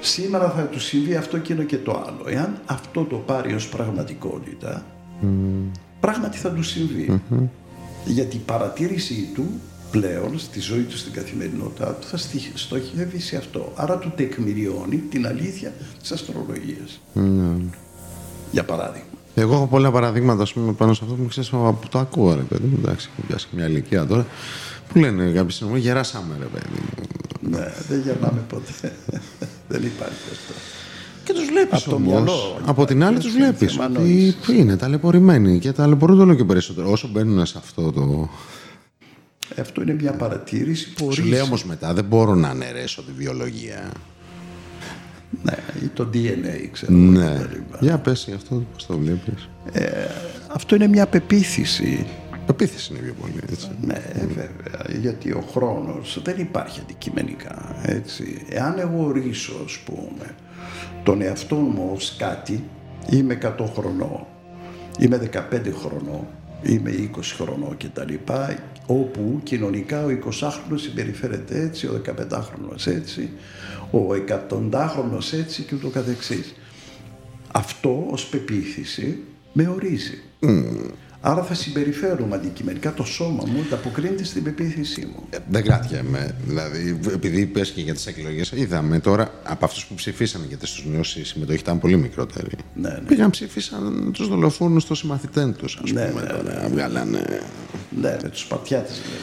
Σήμερα 0.00 0.50
θα 0.50 0.62
του 0.62 0.80
συμβεί 0.80 1.14
αυτό, 1.14 1.36
εκείνο 1.36 1.62
και 1.62 1.76
το 1.76 2.04
άλλο. 2.06 2.36
Εάν 2.38 2.58
αυτό 2.66 3.04
το 3.04 3.16
πάρει 3.16 3.54
ως 3.54 3.68
πραγματικότητα, 3.68 4.84
πράγματι 6.00 6.38
θα 6.38 6.50
του 6.50 6.62
συμβεί. 6.62 7.20
Γιατί 8.08 8.36
η 8.36 8.42
παρατήρηση 8.44 9.28
του 9.34 9.46
πλέον 9.90 10.38
στη 10.38 10.60
ζωή 10.60 10.82
του, 10.82 10.96
στην 10.96 11.12
καθημερινότητά 11.12 11.86
του, 11.94 12.06
θα 12.06 12.16
στοιχ- 12.16 12.58
στοχεύει 12.58 13.20
σε 13.20 13.36
αυτό. 13.36 13.72
Άρα 13.76 13.98
του 13.98 14.12
τεκμηριώνει 14.16 14.96
την 14.96 15.26
αλήθεια 15.26 15.72
της 16.00 16.12
αστρολογίας. 16.12 17.00
Για 18.52 18.64
παράδειγμα. 18.64 19.06
Εγώ 19.34 19.54
έχω 19.54 19.66
πολλά 19.66 19.90
παραδείγματα 19.90 20.42
ας 20.42 20.52
πούμε, 20.52 20.72
πάνω 20.72 20.94
σε 20.94 21.00
αυτό 21.02 21.14
που 21.14 21.22
μου 21.22 21.28
ξέρεις 21.28 21.50
από 21.52 21.88
το 21.88 21.98
ακούω, 21.98 22.34
ρε 22.34 22.42
παιδί 22.42 22.66
μου. 22.66 22.78
Εντάξει, 22.82 23.08
έχω 23.12 23.26
πιάσει 23.26 23.48
μια 23.52 23.66
ηλικία 23.66 24.06
τώρα. 24.06 24.26
Που 24.88 24.98
λένε 24.98 25.30
κάποιοι 25.32 25.50
συνομιλοί, 25.50 25.80
γεράσαμε, 25.82 26.34
ρε 26.38 26.44
παιδί 26.44 26.66
μου. 26.70 26.86
Ναι, 27.50 27.72
δεν 27.88 28.00
γερνάμε 28.00 28.40
ποτέ. 28.48 28.72
δεν 29.68 29.82
υπάρχει 29.82 30.22
αυτό. 30.32 30.52
Και 31.28 31.34
τους 31.34 31.46
βλέπεις 31.46 31.80
Από 31.82 31.90
το 31.90 31.98
μυαλό 31.98 32.60
Από 32.66 32.84
την 32.84 33.04
άλλη, 33.04 33.18
τους 33.18 33.34
υπάρχει, 33.34 33.40
βλέπεις 33.56 33.72
θέμα 33.72 33.84
ότι 33.86 33.98
νόησης. 33.98 34.48
είναι 34.48 34.76
ταλαιπωρημένοι 34.76 35.58
και 35.58 35.72
ταλαιπωρούνται 35.72 36.22
όλο 36.22 36.34
και 36.34 36.44
περισσότερο. 36.44 36.90
Όσο 36.90 37.08
μπαίνουν 37.08 37.46
σε 37.46 37.58
αυτό 37.58 37.92
το. 37.92 38.28
Αυτό 39.60 39.82
είναι 39.82 39.94
μια 39.94 40.12
παρατήρηση 40.12 40.92
που 40.92 40.98
Σου 40.98 41.06
ορίζει. 41.06 41.28
λέει 41.28 41.40
όμως 41.40 41.64
μετά, 41.64 41.94
δεν 41.94 42.04
μπορώ 42.04 42.34
να 42.34 42.48
αναιρέσω 42.48 43.02
τη 43.02 43.12
βιολογία. 43.16 43.90
Ναι, 45.42 45.52
ή 45.84 45.86
το 45.94 46.08
DNA, 46.14 46.68
ξέρω. 46.72 46.92
εγώ, 46.92 47.02
Ναι. 47.02 47.34
κτλ. 47.34 47.84
Για 47.84 47.98
πες 47.98 48.24
γι' 48.28 48.34
αυτό, 48.34 48.62
πώς 48.72 48.86
το 48.86 48.96
βλέπεις. 48.98 49.48
Αυτό 50.52 50.74
είναι 50.74 50.86
μια 50.86 51.06
πεποίθηση. 51.06 52.06
Επίθεση 52.48 52.92
είναι 52.92 53.02
πιο 53.02 53.14
πολύ, 53.20 53.34
έτσι. 53.52 53.68
Ναι, 53.80 54.02
βέβαια, 54.28 55.00
γιατί 55.00 55.30
ο 55.30 55.44
χρόνος 55.52 56.20
δεν 56.24 56.34
υπάρχει 56.38 56.80
αντικειμενικά, 56.80 57.76
έτσι. 57.82 58.42
Εάν 58.48 58.78
εγώ 58.78 59.04
ορίσω, 59.06 59.52
ας 59.64 59.78
πούμε, 59.78 60.34
τον 61.08 61.22
εαυτό 61.22 61.56
μου 61.56 61.90
ως 61.94 62.16
κάτι, 62.18 62.64
είμαι 63.10 63.38
100 63.42 63.64
χρονών, 63.74 64.26
είμαι 64.98 65.30
15 65.32 65.40
χρονών, 65.72 66.26
είμαι 66.62 67.10
20 67.16 67.20
χρονών 67.22 67.76
και 67.76 67.86
τα 67.86 68.04
λοιπά, 68.04 68.58
όπου 68.86 69.40
κοινωνικά 69.42 70.04
ο 70.04 70.08
20χρονος 70.08 70.76
συμπεριφέρεται 70.80 71.60
έτσι, 71.60 71.86
ο 71.86 72.00
15χρονος 72.06 72.86
έτσι, 72.86 73.30
ο 73.90 73.98
100χρονος 74.28 75.32
έτσι 75.32 75.62
και 75.62 75.74
ούτω 75.74 75.88
καθεξής. 75.88 76.54
Αυτό 77.52 78.06
ως 78.10 78.26
πεποίθηση 78.26 79.18
με 79.52 79.68
ορίζει. 79.68 80.18
Άρα 81.20 81.42
θα 81.42 81.54
συμπεριφέρομαι 81.54 82.34
αντικειμενικά 82.34 82.94
το 82.94 83.04
σώμα 83.04 83.42
μου 83.46 83.60
ανταποκρίνεται 83.66 84.24
στην 84.24 84.42
πεποίθησή 84.42 85.06
μου. 85.14 85.22
Ε, 85.30 85.36
Δεν 85.50 85.62
κρατιέμαι. 85.64 86.34
Δηλαδή, 86.46 86.98
επειδή 87.12 87.46
πες 87.46 87.70
και 87.70 87.80
για 87.80 87.94
τις 87.94 88.06
εκλογές, 88.06 88.52
είδαμε 88.54 88.98
τώρα 89.00 89.30
από 89.44 89.64
αυτούς 89.64 89.86
που 89.86 89.94
ψηφίσανε, 89.94 90.44
γιατί 90.48 90.66
στους 90.66 90.84
νέους 90.86 91.16
η 91.16 91.24
συμμετοχή 91.24 91.58
ήταν 91.58 91.78
πολύ 91.78 91.96
μικρότερη. 91.96 92.48
Ναι, 92.74 92.88
ναι. 92.88 93.00
Πήγαν 93.06 93.30
ψήφισαν 93.30 94.10
τους 94.12 94.28
δολοφόνους 94.28 94.86
των 94.86 94.96
συμμαθητών 94.96 95.56
τους, 95.56 95.80
ας 95.84 95.92
Ναι, 95.92 96.04
πούμε. 96.06 96.20
ναι, 96.22 96.28
τώρα. 96.28 96.68
Βγάλανε, 96.68 97.40
Ναι, 98.00 98.16
με 98.22 98.28
τους 98.28 98.40
Σπαρτιάτες 98.40 98.90
λες. 98.96 99.20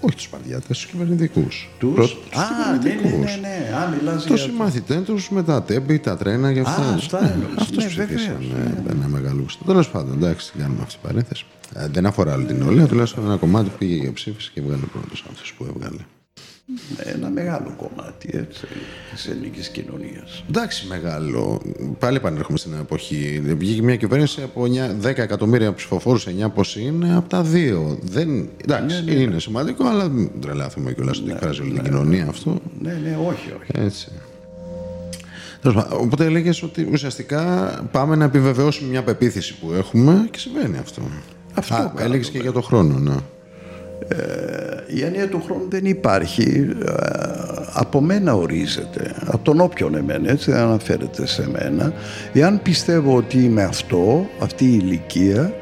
Όχι 0.00 0.14
τους 0.16 0.28
παδιάτες, 0.28 0.78
τους 0.78 0.86
κυβερνητικούς. 0.86 1.68
Τους; 1.78 1.94
Πρώτα 1.94 2.40
Α, 2.40 2.76
ναι, 2.82 2.90
ναι, 2.90 3.16
ναι, 3.16 3.38
ναι. 3.40 3.76
Α, 3.76 3.88
μιλάς 3.88 4.24
Το 4.24 4.34
για... 4.34 4.42
συμμαθητέ 4.44 4.96
του 4.96 5.18
με 5.30 5.42
τα 5.42 5.62
τέμπη, 5.62 5.98
τα 5.98 6.16
τρένα 6.16 6.52
και 6.52 6.60
αυτά. 6.60 6.82
Α, 6.82 6.94
αυτά 6.94 7.32
εννοείς. 7.32 7.54
Αυτό 7.56 7.80
Ναι, 7.80 7.86
ψηφίσαν. 7.86 8.36
βεβαίως. 8.38 8.52
Ναι, 8.86 8.90
ένα 8.90 9.08
μεγάλο 9.08 9.40
γούστο. 9.42 9.64
Τέλος 9.64 9.90
πάντων, 9.90 10.12
εντάξει, 10.22 10.50
την 10.50 10.60
κάνουμε 10.60 10.80
αυτή 10.82 10.92
την 10.98 11.08
παρένθεση. 11.08 11.44
Ε, 11.74 11.86
δεν 11.88 12.06
αφορά 12.06 12.34
όλη 12.34 12.44
την 12.44 12.62
όλη, 12.62 12.86
τουλάχιστον 12.86 13.24
ένα 13.24 13.36
κομμάτι 13.36 13.70
πήγε 13.78 13.94
για 13.94 14.12
ψήφιση 14.12 14.50
και 14.54 14.60
βγάλε 14.60 14.82
πρώτος 14.92 15.24
αυτός 15.30 15.54
που 15.58 15.64
έβγαλε. 15.74 16.00
Ένα 16.96 17.28
μεγάλο 17.28 17.74
κομμάτι, 17.76 18.30
έτσι, 18.32 18.66
της 19.14 19.26
ελληνικής 19.26 19.68
κοινωνίας. 19.68 20.44
Εντάξει, 20.48 20.86
μεγάλο. 20.86 21.60
Πάλι 21.98 22.16
επανέρχομαι 22.16 22.58
στην 22.58 22.72
εποχή. 22.80 23.42
Βγήκε 23.44 23.82
μια 23.82 23.96
κυβέρνηση 23.96 24.42
από 24.42 24.64
9, 24.64 25.06
10 25.06 25.18
εκατομμύρια 25.18 25.74
ψηφοφόρους, 25.74 26.26
9 26.26 26.48
πώς 26.54 26.76
είναι, 26.76 27.16
από 27.16 27.28
τα 27.28 27.42
δύο. 27.42 27.98
Δεν, 28.02 28.48
εντάξει, 28.64 29.04
είναι 29.22 29.38
σημαντικό, 29.38 29.86
αλλά 29.86 30.08
μην 30.08 30.30
τρελάθουμε 30.40 30.92
κιόλας 30.92 31.18
ότι 31.18 31.30
εκφράζει 31.30 31.60
όλη 31.60 31.72
την 31.72 31.82
κοινωνία 31.82 32.26
αυτό. 32.28 32.58
Ναι, 32.80 32.92
ναι, 32.92 33.18
όχι, 33.26 33.52
όχι. 33.60 33.70
Έτσι. 33.86 34.08
Τέλος 35.62 35.76
πάντων, 35.76 36.00
Οπότε 36.00 36.24
έλεγες 36.24 36.62
ότι 36.62 36.88
ουσιαστικά 36.92 37.68
πάμε 37.92 38.16
να 38.16 38.24
επιβεβαιώσουμε 38.24 38.90
μια 38.90 39.02
πεποίθηση 39.02 39.58
που 39.58 39.72
έχουμε 39.72 40.28
και 40.30 40.38
συμβαίνει 40.38 40.76
αυτό. 40.78 41.02
Αυτό 41.54 41.74
Α, 41.74 41.78
κάνουμε. 41.78 42.02
έλεγες 42.02 42.30
και 42.30 42.38
για 42.38 42.52
το 42.52 42.60
χρόνο, 42.60 42.98
ναι. 42.98 43.14
Η 44.94 45.04
έννοια 45.04 45.28
του 45.28 45.42
χρόνου 45.44 45.66
δεν 45.68 45.84
υπάρχει. 45.84 46.68
ε, 46.86 46.92
Από 47.72 48.00
μένα 48.00 48.34
ορίζεται. 48.34 49.14
Από 49.24 49.38
τον 49.38 49.60
όποιον 49.60 49.94
εμένα, 49.94 50.30
έτσι 50.30 50.50
δεν 50.50 50.60
αναφέρεται 50.60 51.26
σε 51.26 51.48
μένα. 51.48 51.92
Εάν 52.32 52.62
πιστεύω 52.62 53.16
ότι 53.16 53.38
είμαι 53.38 53.62
αυτό, 53.62 54.26
αυτή 54.40 54.64
η 54.64 54.80
ηλικία, 54.82 55.54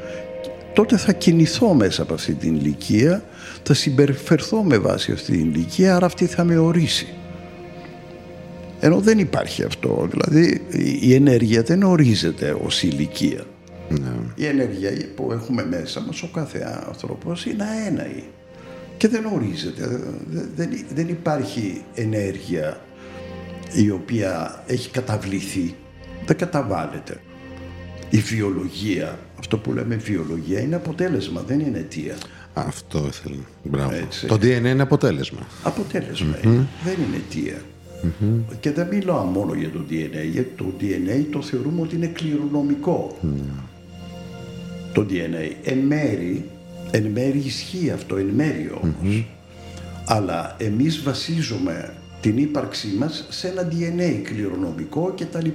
τότε 0.72 0.96
θα 0.96 1.12
κινηθώ 1.12 1.74
μέσα 1.74 2.02
από 2.02 2.14
αυτή 2.14 2.34
την 2.34 2.54
ηλικία, 2.54 3.22
θα 3.62 3.74
συμπεριφερθώ 3.74 4.62
με 4.62 4.78
βάση 4.78 5.12
αυτή 5.12 5.32
την 5.32 5.40
ηλικία, 5.40 5.96
άρα 5.96 6.06
αυτή 6.06 6.26
θα 6.26 6.44
με 6.44 6.58
ορίσει. 6.58 7.06
Ενώ 8.80 9.00
δεν 9.00 9.18
υπάρχει 9.18 9.62
αυτό. 9.62 10.08
Δηλαδή 10.10 10.60
η 11.00 11.14
ενέργεια 11.14 11.62
δεν 11.62 11.82
ορίζεται 11.82 12.56
ως 12.64 12.82
ηλικία. 12.82 13.44
Η 14.34 14.46
ενέργεια 14.46 14.90
που 15.16 15.32
έχουμε 15.32 15.66
μέσα 15.66 16.00
μας, 16.00 16.22
ο 16.22 16.28
κάθε 16.34 16.82
άνθρωπος 16.88 17.46
είναι 17.46 17.64
αέναη. 17.64 18.22
Και 18.96 19.08
δεν 19.08 19.24
ορίζεται. 19.34 19.86
Δεν- 20.30 20.48
Δεν, 20.56 20.68
δεν 20.94 21.08
υπάρχει 21.08 21.82
ενέργεια 21.94 22.80
η 23.72 23.90
οποία 23.90 24.62
έχει 24.66 24.90
καταβληθεί. 24.90 25.74
Δεν 26.26 26.36
καταβάλλεται. 26.36 27.20
Η 28.10 28.16
βιολογία, 28.18 29.18
αυτό 29.38 29.58
που 29.58 29.72
λέμε 29.72 29.94
βιολογία, 29.96 30.60
είναι 30.60 30.76
αποτέλεσμα, 30.76 31.42
δεν 31.46 31.60
είναι 31.60 31.78
αιτία. 31.78 32.14
Αυτό 32.54 33.04
ήθελα. 33.06 33.42
Μπράβο. 33.62 33.94
Έτσι. 33.94 34.26
Το 34.26 34.34
DNA 34.34 34.64
είναι 34.64 34.82
αποτέλεσμα. 34.82 35.40
Αποτέλεσμα 35.62 36.38
είναι, 36.44 36.66
δεν 36.84 36.94
είναι 36.94 37.16
αιτία. 37.16 37.60
Και 38.60 38.72
δεν 38.72 38.86
μιλάω 38.90 39.24
μόνο 39.24 39.54
για 39.54 39.70
το 39.70 39.84
DNA, 39.90 40.28
γιατί 40.32 40.52
το 40.56 40.72
DNA 40.80 41.24
το 41.30 41.42
θεωρούμε 41.42 41.80
ότι 41.80 41.96
είναι 41.96 42.06
κληρονομικό. 42.06 43.18
Το 44.96 45.06
DNA. 45.10 45.52
Εν 45.62 45.78
μέρη, 45.78 46.44
εν 46.90 47.06
μέρη 47.06 47.38
ισχύει 47.38 47.90
αυτό, 47.90 48.16
εν 48.16 48.26
μέρη 48.26 48.70
όμως. 48.82 49.24
Αλλά 50.06 50.56
εμείς 50.58 51.02
βασίζουμε 51.02 51.94
την 52.20 52.38
ύπαρξή 52.38 52.88
μας 52.98 53.26
σε 53.30 53.48
ένα 53.48 53.68
DNA 53.70 54.20
κληρονομικό 54.22 55.14
κτλ. 55.16 55.48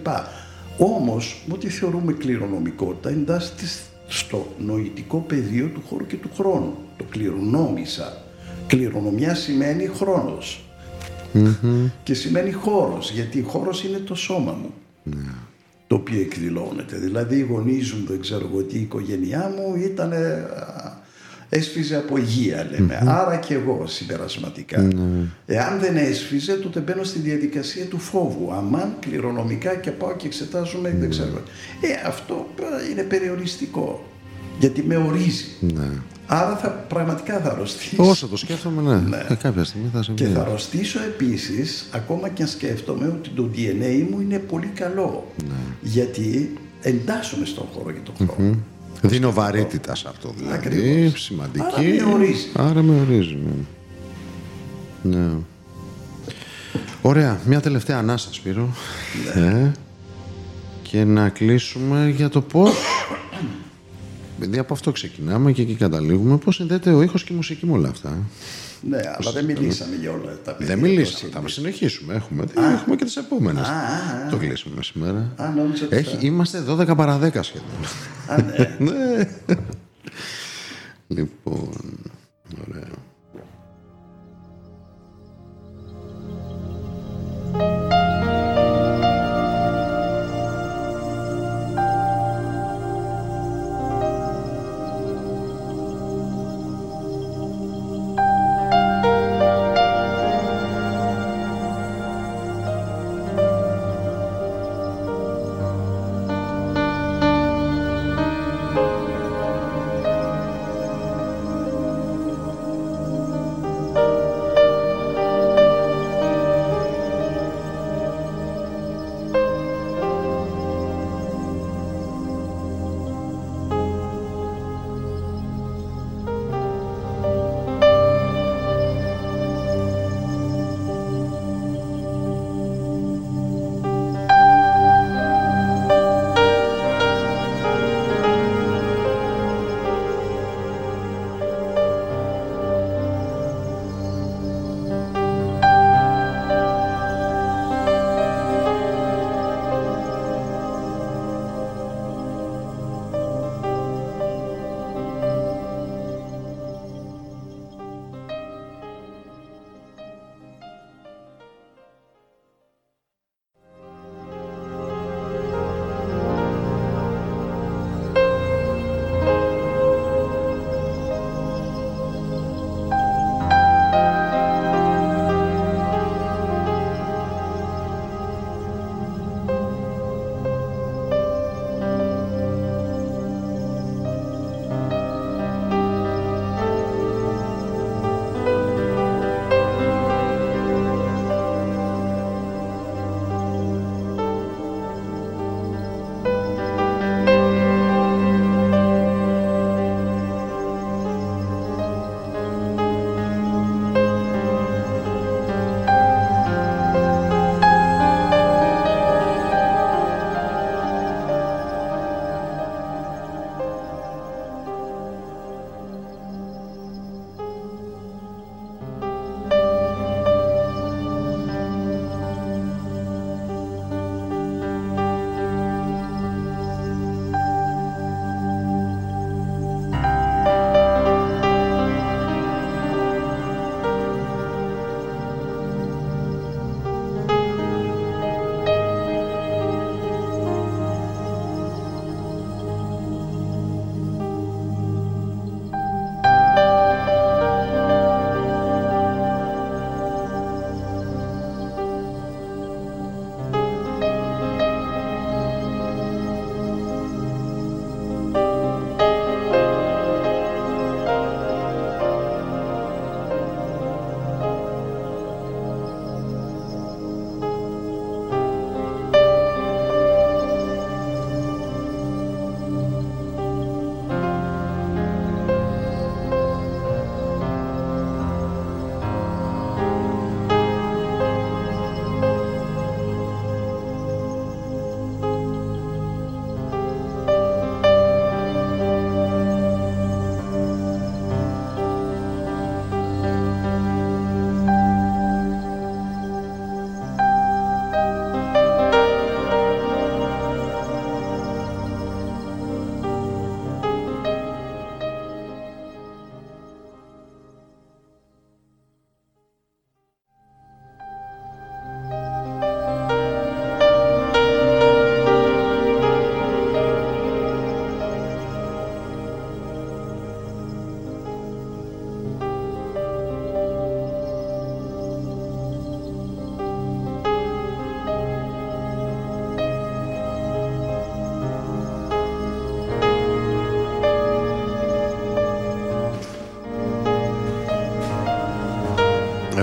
Όμως, 0.77 1.41
ό,τι 1.51 1.69
θεωρούμε 1.69 2.13
κληρονομικότητα 2.13 3.09
εντάσσεται 3.09 3.63
στο 4.07 4.47
νοητικό 4.57 5.18
πεδίο 5.18 5.68
του 5.68 5.81
χώρου 5.89 6.05
και 6.05 6.15
του 6.15 6.30
χρόνου. 6.35 6.77
Το 6.97 7.03
κληρονόμησα. 7.09 8.23
Κληρονομιά 8.68 9.35
σημαίνει 9.35 9.88
χρόνος. 9.88 10.63
Και 12.03 12.13
σημαίνει 12.13 12.51
χώρος, 12.51 13.11
γιατί 13.11 13.41
χώρος 13.41 13.84
είναι 13.84 13.97
το 13.97 14.15
σώμα 14.15 14.51
μου. 14.51 14.73
Το 15.91 15.97
οποίο 15.97 16.22
εκδηλώνεται. 16.22 16.97
Δηλαδή 16.97 17.38
οι 17.38 17.41
γονείς 17.41 17.93
μου, 17.93 18.05
δεν 18.07 18.22
ξέρω 18.22 18.49
εγώ 18.51 18.61
τι, 18.61 18.77
η 18.77 18.81
οικογένειά 18.81 19.53
μου 19.55 19.76
ήταν 19.76 20.13
έσφιζε 21.49 21.95
από 21.95 22.18
υγεία 22.18 22.68
λέμε. 22.72 23.03
Άρα 23.07 23.35
και 23.35 23.53
εγώ 23.53 23.88
συμπερασματικά. 23.88 24.88
Εάν 25.45 25.80
δεν 25.80 25.97
έσφιζε 25.97 26.53
τότε 26.53 26.80
μπαίνω 26.80 27.03
στη 27.03 27.19
διαδικασία 27.19 27.85
του 27.85 27.97
φόβου. 27.97 28.53
Αμάν 28.53 28.95
κληρονομικά 28.99 29.76
και 29.76 29.91
πάω 29.91 30.15
και 30.15 30.27
εξετάζομαι 30.27 30.95
δεν 30.99 31.09
ξέρω. 31.09 31.43
Ε, 31.81 32.07
αυτό 32.07 32.47
είναι 32.91 33.01
περιοριστικό. 33.01 34.10
Γιατί 34.61 34.83
με 34.83 34.95
ορίζει. 34.95 35.45
Άρα 36.27 36.57
θα, 36.57 36.69
πραγματικά 36.69 37.39
θα 37.39 37.51
αρρωστήσω. 37.51 38.03
Όσο 38.09 38.27
το 38.27 38.38
σκέφτομαι, 38.38 38.81
ναι. 38.81 39.01
ναι. 39.09 39.25
Ε, 39.29 39.35
κάποια 39.35 39.63
στιγμή 39.63 39.89
θα 39.93 40.03
συμβεί. 40.03 40.23
Και 40.23 40.29
θα 40.29 40.41
αρρωστήσω 40.41 40.99
επίσης, 40.99 41.88
ακόμα 41.91 42.29
και 42.29 42.41
αν 42.41 42.47
σκέφτομαι 42.47 43.07
ότι 43.07 43.29
το 43.29 43.49
DNA 43.55 44.05
μου 44.09 44.19
είναι 44.21 44.38
πολύ 44.38 44.67
καλό. 44.67 45.31
Ναι. 45.47 45.53
Γιατί 45.81 46.53
εντάσσομαι 46.81 47.45
στον 47.45 47.65
χώρο 47.73 47.91
και 47.91 47.99
τον 48.03 48.27
χρόνο. 48.27 48.51
Mm-hmm. 48.51 49.09
Δίνω 49.09 49.31
βαρύτητα 49.31 49.95
σε 49.95 50.07
αυτό 50.07 50.33
δηλαδή. 50.38 50.55
Ακριβώς. 50.55 51.21
Σημαντική. 51.21 51.65
Άρα 51.75 52.05
με 52.05 52.13
ορίζει. 52.13 52.47
Άρα 52.53 52.81
με 52.81 52.99
ορίζει. 53.01 53.38
Ναι. 55.01 55.17
ναι. 55.17 55.31
Ωραία. 57.01 57.39
Μια 57.45 57.59
τελευταία 57.59 57.97
ανάσα, 57.97 58.33
Σπύρο. 58.33 58.69
Ναι. 59.35 59.41
Ε, 59.41 59.71
και 60.81 61.03
να 61.03 61.29
κλείσουμε 61.29 62.13
για 62.15 62.29
το 62.29 62.41
πώς 62.41 62.73
επειδή 64.43 64.59
από 64.59 64.73
αυτό 64.73 64.91
ξεκινάμε 64.91 65.51
και 65.51 65.61
εκεί 65.61 65.76
καταλήγουμε. 65.76 66.38
Πώς 66.38 66.55
συνδέεται 66.55 66.91
ο 66.93 67.01
ήχος 67.01 67.23
και 67.23 67.34
η 67.34 67.35
μουσική 67.35 67.65
με 67.65 67.72
όλα 67.72 67.89
αυτά; 67.89 68.18
Ναι, 68.89 68.97
αλλά 69.18 69.31
δεν 69.31 69.45
μιλήσαμε 69.45 69.95
για 69.95 70.11
όλα 70.11 70.39
τα 70.43 70.51
παιδιά. 70.51 70.76
Δεν 70.76 70.80
μιλήσαμε. 70.80 71.31
Θα 71.31 71.47
συνεχίσουμε. 71.47 72.13
Έχουμε, 72.13 72.43
έχουμε 72.73 72.95
και 72.95 73.05
τις 73.05 73.15
επόμενες. 73.15 73.68
Το 74.30 74.38
κλείσουμε 74.38 74.84
σήμερα. 74.84 75.34
Α, 75.35 75.53
Έχει, 75.89 76.18
είμαστε 76.26 76.63
12 76.68 76.95
παρα 76.95 77.19
10 77.19 77.39
σχεδόν. 77.41 77.69
Α, 78.27 78.35
ναι. 78.80 78.89
ναι. 78.91 79.27
λοιπόν, 81.07 81.80
ωραία. 82.69 82.88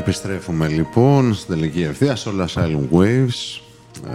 Επιστρέφουμε 0.09 0.69
λοιπόν 0.69 1.35
στην 1.35 1.55
τελική 1.55 1.83
ευθεία 1.83 2.17
όλα 2.27 2.49
Asylum 2.55 2.97
Waves, 2.97 3.61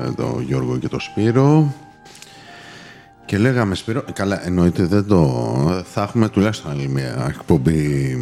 ε, 0.06 0.12
το 0.16 0.42
Γιώργο 0.48 0.78
και 0.78 0.88
το 0.88 1.00
Σπύρο. 1.00 1.74
Και 3.26 3.38
λέγαμε 3.38 3.76
Σπύρο, 3.76 4.04
καλά 4.14 4.46
εννοείται 4.46 4.86
δεν 4.86 5.08
το... 5.08 5.84
Θα 5.92 6.02
έχουμε 6.02 6.30
τουλάχιστον 6.30 6.72
άλλη 6.72 6.88
μια 6.88 7.26
εκπομπή 7.30 8.18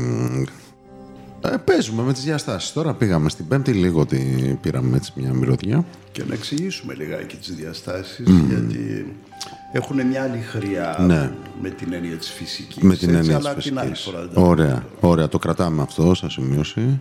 ε, 1.42 1.56
παίζουμε 1.66 2.04
με 2.04 2.14
τις 2.14 2.24
διαστάσεις. 2.24 2.72
Τώρα 2.72 2.94
πήγαμε 2.94 3.30
στην 3.30 3.48
πέμπτη 3.48 3.72
λίγο 3.72 4.00
ότι 4.00 4.58
πήραμε 4.62 4.98
έτσι 4.98 5.12
μια 5.16 5.34
μυρωδιά. 5.34 5.86
Και 6.12 6.24
να 6.28 6.34
εξηγήσουμε 6.34 6.94
λιγάκι 6.94 7.36
τις 7.36 7.56
διαστάσεις, 7.56 8.28
γιατί 8.48 9.14
έχουν 9.72 10.06
μια 10.08 10.24
άλλη 10.24 10.40
χρειά 10.50 10.98
Ναι. 11.00 11.32
με 11.62 11.70
την 11.70 11.94
έννοια 11.94 12.16
της 12.18 12.30
φυσικής. 12.32 12.84
Με 12.84 12.96
την 12.96 13.10
έτσι, 13.10 13.20
έννοια 13.20 13.36
αλλά 13.36 13.54
της 13.54 13.64
την 13.64 13.80
άλλη 13.80 13.90
φυσικής. 13.90 14.12
φορά. 14.12 14.28
δεν 14.34 14.44
Ωραία, 14.44 14.86
ωραία. 15.00 15.28
Το 15.28 15.40
κρατάμε 15.40 15.82
αυτό 15.82 16.14
σαν 16.14 16.30
σημείωση. 16.30 17.00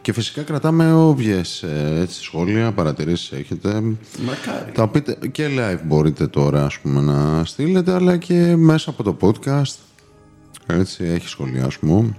Και 0.00 0.12
φυσικά 0.12 0.42
κρατάμε 0.42 0.92
όποιες 0.92 1.62
ε, 1.62 2.00
έτσι, 2.00 2.22
σχόλια, 2.22 2.72
παρατηρήσεις 2.72 3.32
έχετε. 3.32 3.82
Μακάρι. 4.24 4.72
Τα 4.72 4.88
πείτε 4.88 5.18
και 5.32 5.48
live 5.58 5.80
μπορείτε 5.84 6.26
τώρα 6.26 6.64
ας 6.64 6.78
πούμε, 6.78 7.00
να 7.00 7.44
στείλετε, 7.44 7.92
αλλά 7.92 8.16
και 8.16 8.56
μέσα 8.56 8.90
από 8.90 9.02
το 9.02 9.16
podcast. 9.20 9.74
Έτσι, 10.66 11.04
έχει 11.04 11.28
σχολιασμό. 11.28 12.16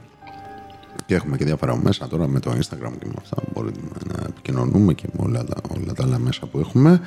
Και 1.05 1.15
έχουμε 1.15 1.37
και 1.37 1.45
διάφορα 1.45 1.77
μέσα 1.77 2.07
τώρα 2.07 2.27
με 2.27 2.39
το 2.39 2.51
Instagram 2.51 2.91
και 2.99 3.05
με 3.05 3.13
αυτά. 3.17 3.43
Μπορούμε 3.53 3.71
να 4.07 4.23
επικοινωνούμε 4.27 4.93
και 4.93 5.05
με 5.11 5.23
όλα 5.25 5.43
τα, 5.43 5.55
όλα 5.79 5.93
τα 5.93 6.03
άλλα 6.03 6.19
μέσα 6.19 6.45
που 6.45 6.59
έχουμε. 6.59 7.01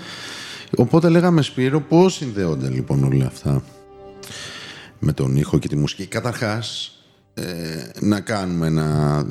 Οπότε 0.77 1.09
λέγαμε 1.09 1.43
Σπύρο, 1.43 1.81
πώς 1.81 2.15
συνδέονται 2.15 2.69
λοιπόν 2.69 3.05
όλα 3.05 3.27
αυτά 3.27 3.63
με 4.99 5.13
τον 5.13 5.37
ήχο 5.37 5.59
και 5.59 5.69
τη 5.69 5.77
μουσική. 5.77 6.07
Καταρχάς, 6.07 6.93
ε, 7.35 7.45
να 8.01 8.21
κάνουμε 8.21 8.67
ένα... 8.67 9.27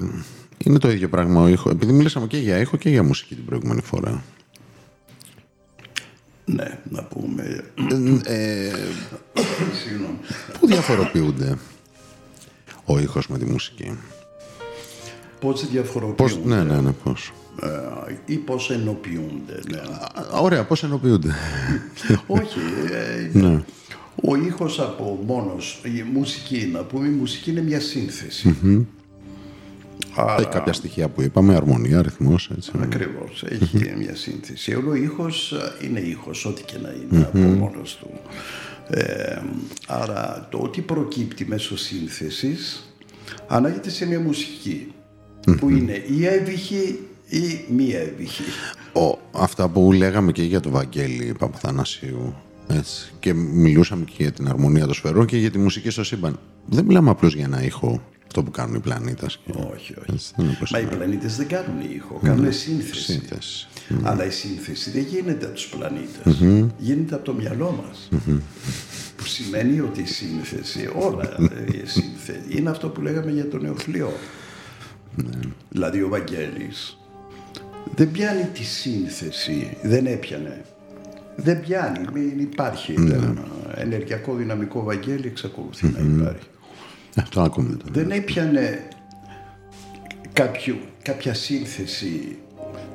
Είναι 0.66 0.78
το 0.80 0.92
ίδιο 0.92 1.10
πράγμα 1.10 1.42
ο 1.42 1.48
ήχο. 1.48 1.70
Επειδή 1.70 1.92
μιλήσαμε 1.92 2.28
και 2.28 2.38
για 2.38 2.58
ήχο 2.58 2.78
και 2.78 2.90
για 2.90 3.04
μουσική 3.04 3.36
την 3.36 3.46
προηγούμενη 3.46 3.82
φορά. 3.82 4.24
Ναι, 6.46 6.80
να 6.90 7.04
πούμε. 7.04 7.64
Ε, 8.26 8.72
Συγγνώμη. 9.84 10.18
πού 10.60 10.68
διαφοροποιούνται 10.68 11.58
ο 12.86 13.00
ήχος 13.00 13.28
με 13.28 13.38
τη 13.38 13.46
μουσική; 13.46 13.98
Πώς 15.40 15.60
Πώς, 15.62 15.70
διαφοροποιούνται 15.70 16.56
ναι, 16.56 16.64
ναι, 16.64 16.82
ναι, 16.82 16.92
πώς. 16.92 17.34
ε, 17.62 17.68
ή 18.26 18.36
πώς 18.36 18.70
ενοποιούνται. 18.72 19.60
Ναι. 19.72 19.78
Α, 19.78 20.40
Ωραία, 20.42 20.64
πώς 20.66 20.84
ενοποιούνται; 20.84 21.36
Όχι, 22.28 22.60
ε, 22.92 23.38
ναι. 23.38 23.64
ο 24.24 24.36
ήχος 24.36 24.80
από 24.80 25.24
μόνος, 25.26 25.82
η 25.84 26.04
μουσική, 26.14 26.70
να 26.74 26.84
πούμε, 26.84 27.08
η 27.08 27.12
μουσική 27.12 27.50
είναι 27.50 27.62
μια 27.62 27.80
σύνθεση. 27.80 28.56
Άρα, 30.16 30.36
Έχει 30.40 30.48
κάποια 30.48 30.74
στοιχεία 30.74 31.10
που 31.10 31.22
είπαμε, 31.22 31.56
αρμονία, 31.56 32.00
αριθμός, 32.00 32.52
έτσι. 32.58 32.72
Ακριβώς, 32.82 33.44
έχει 33.50 33.94
μια 33.98 34.16
σύνθεση. 34.16 34.76
Ο 34.88 34.96
ήχος 34.96 35.52
ε, 35.52 35.86
είναι 35.86 36.00
ήχος, 36.00 36.46
ό,τι 36.46 36.64
και 36.64 36.78
να 36.82 36.90
είναι 36.90 37.24
από 37.26 37.38
μόνος 37.38 37.98
του. 37.98 38.10
Ε, 38.90 39.42
άρα 39.88 40.48
το 40.52 40.58
ότι 40.58 40.82
προκύπτει 40.82 41.46
μέσω 41.46 41.78
σύνθεσης 41.78 42.94
ανάγεται 43.48 43.90
σε 43.90 44.06
μια 44.06 44.20
μουσική 44.20 44.94
που 45.60 45.70
είναι 45.70 46.04
ή 46.08 46.26
έβυχη 46.26 47.00
ή 47.30 47.74
μη 47.74 47.92
έβυχη. 47.92 48.44
Ο, 48.94 49.18
αυτά 49.32 49.70
που 49.70 49.92
λέγαμε 49.92 50.32
και 50.32 50.44
για 50.44 50.60
το 50.60 50.70
Βαγγέλη 50.70 51.36
Παπαθανασίου 51.40 52.36
έτσι, 52.68 53.12
και 53.20 53.34
μιλούσαμε 53.34 54.04
και 54.04 54.16
για 54.18 54.32
την 54.32 54.48
αρμονία 54.48 54.86
των 54.86 54.94
σφαιρών 54.94 55.26
και 55.26 55.38
για 55.38 55.52
τη 55.52 55.58
μουσική 55.58 55.90
στο 55.90 56.04
σύμπαν. 56.04 56.40
Δεν 56.66 56.86
μιλάμε 56.86 57.10
απλώς 57.10 57.36
για 57.36 57.44
ένα 57.44 57.64
ήχο, 57.64 58.02
αυτό 58.30 58.44
που 58.44 58.52
κάνουν 58.52 58.76
οι 58.76 58.80
πλανήτες. 58.80 59.40
Και... 59.46 59.52
όχι, 59.52 59.94
όχι. 60.00 60.12
Έτσι, 60.14 60.34
δεν 60.36 60.46
είναι 60.46 60.54
απλώς 60.54 60.72
Μα 60.72 60.80
οι 60.80 60.82
ένα 60.82 60.96
πλανήτες 60.96 61.36
δεν 61.36 61.48
κάνουν 61.48 61.82
ήχο, 61.96 62.20
κάνουν 62.24 62.54
σύνθεση. 62.54 63.02
σύνθεση. 63.02 63.68
Αλλά 64.04 64.26
η 64.26 64.30
σύνθεση 64.30 64.92
δεν 64.92 65.02
γίνεται 65.02 65.46
από 65.46 65.56
τους 65.56 65.68
πλανητες 65.68 66.44
Γίνεται 66.78 67.16
από 67.16 67.24
το 67.24 67.34
μυαλό 67.34 67.84
μας. 67.86 68.10
Που 69.18 69.26
σημαίνει 69.26 69.80
ότι 69.80 70.02
η 70.02 70.06
σύνθεση, 70.06 70.90
όλα 70.96 71.24
ε, 71.24 71.78
η 71.84 71.86
σύνθεση, 71.86 72.42
είναι 72.48 72.70
αυτό 72.70 72.90
που 72.90 73.02
λέγαμε 73.02 73.32
για 73.32 73.48
τον 73.48 73.62
νεοφλοιό. 73.62 74.14
Δηλαδή 75.70 76.02
ο 76.02 76.08
Βαγγέλης 76.10 76.98
δεν 77.96 78.12
πιάνει 78.12 78.44
τη 78.54 78.64
σύνθεση, 78.64 79.78
δεν 79.82 80.06
έπιανε. 80.06 80.66
Δεν 81.36 81.60
πιάνει, 81.60 82.06
μην 82.14 82.40
υπάρχει. 82.40 82.94
Το 82.94 83.34
ενεργειακό 83.76 84.36
δυναμικό 84.36 84.84
Βαγγέλη 84.84 85.28
εξακολουθεί 85.28 85.88
να 85.88 86.00
υπάρχει. 86.00 86.48
Αυτό 87.16 87.42
ακούμε 87.42 87.76
τώρα. 87.76 87.92
Δεν 87.92 88.12
έπιανε 88.12 88.88
κάποιο, 90.34 90.78
κάποια 91.02 91.34
σύνθεση 91.34 92.38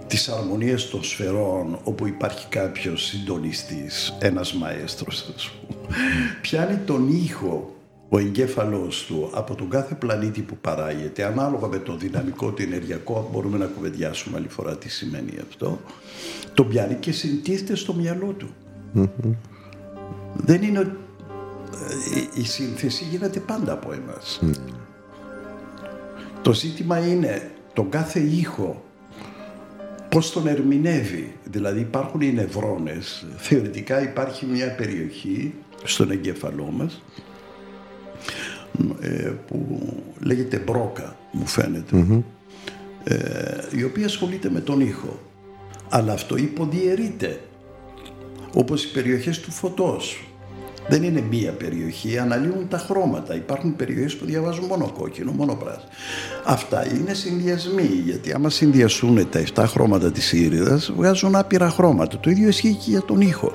της 0.06 0.28
αρμονίας 0.28 0.88
των 0.88 1.04
σφαιρών 1.04 1.78
όπου 1.84 2.06
υπάρχει 2.06 2.46
κάποιος 2.48 3.04
συντονιστής, 3.04 4.16
ένας 4.20 4.54
μαέστρος 4.54 5.32
ας 5.36 5.50
πούμε. 5.50 5.96
Πιάνει 6.40 6.76
τον 6.76 7.08
ήχο 7.24 7.74
ο 8.08 8.18
εγκέφαλός 8.18 9.04
του 9.06 9.30
από 9.34 9.54
τον 9.54 9.68
κάθε 9.68 9.94
πλανήτη 9.94 10.40
που 10.40 10.56
παράγεται, 10.60 11.24
ανάλογα 11.24 11.66
με 11.66 11.78
το 11.78 11.96
δυναμικό, 11.96 12.52
το 12.52 12.62
ενεργειακό, 12.62 13.28
μπορούμε 13.32 13.58
να 13.58 13.66
κουβεντιάσουμε 13.66 14.36
άλλη 14.36 14.48
φορά 14.48 14.76
τι 14.76 14.88
σημαίνει 14.88 15.32
αυτό, 15.50 15.80
τον 16.54 16.68
πιάνει 16.68 16.94
και 16.94 17.12
συντίθεται 17.12 17.74
στο 17.74 17.94
μυαλό 17.94 18.34
του. 18.38 18.48
Δεν 20.36 20.62
είναι 20.62 20.78
ότι 20.78 20.90
ε, 20.90 21.03
η 22.34 22.44
σύνθεση 22.44 23.05
γίνεται 23.05 23.40
πάντα 23.40 23.72
από 23.72 23.92
εμάς. 23.92 24.40
Το 26.42 26.52
ζήτημα 26.52 26.98
είναι 26.98 27.51
τον 27.72 27.88
κάθε 27.88 28.20
ήχο 28.20 28.84
πώς 30.14 30.32
τον 30.32 30.46
ερμηνεύει. 30.46 31.32
Δηλαδή 31.44 31.80
υπάρχουν 31.80 32.20
οι 32.20 32.32
νευρώνες. 32.32 33.26
Θεωρητικά 33.36 34.02
υπάρχει 34.02 34.46
μια 34.46 34.74
περιοχή 34.74 35.55
στον 35.84 36.10
εγκέφαλό 36.10 36.70
μας 36.76 37.02
ε, 39.01 39.32
που 39.46 39.78
λέγεται 40.20 40.59
μπρόκα, 40.59 41.16
μου 41.32 41.46
φαίνεται, 41.46 42.22
ε, 43.05 43.16
η 43.76 43.84
οποία 43.84 44.06
ασχολείται 44.06 44.51
με 44.51 44.60
τον 44.60 44.80
ήχο. 44.80 45.18
Αλλά 45.88 46.12
αυτό 46.12 46.36
υποδιαιρείται, 46.36 47.40
όπως 48.55 48.84
οι 48.84 48.92
περιοχές 48.92 49.40
του 49.40 49.51
φωτός. 49.51 50.24
Δεν 50.89 51.02
είναι 51.02 51.20
μία 51.31 51.52
περιοχή, 51.52 52.19
αναλύουν 52.19 52.69
τα 52.69 52.78
χρώματα. 52.78 53.35
Υπάρχουν 53.35 53.77
περιοχές 53.77 54.16
που 54.16 54.24
διαβάζουν 54.24 54.65
μόνο 54.65 54.93
κόκκινο, 54.98 55.32
μόνο 55.32 55.55
πράσινο. 55.55 55.89
Αυτά 56.44 56.86
είναι 56.94 57.15
συνδυασμοί, 57.15 58.02
γιατί 58.05 58.32
άμα 58.32 58.51
συνδυασούν 58.51 59.28
τα 59.31 59.39
7 59.55 59.65
χρώματα 59.66 60.12
της 60.12 60.32
ήριδας, 60.32 60.93
βγάζουν 60.97 61.35
άπειρα 61.36 61.70
χρώματα. 61.70 62.19
Το 62.19 62.31
ίδιο 62.31 62.48
ισχύει 62.48 62.74
και 62.74 62.90
για 62.90 63.02
τον 63.02 63.20
ήχο. 63.20 63.52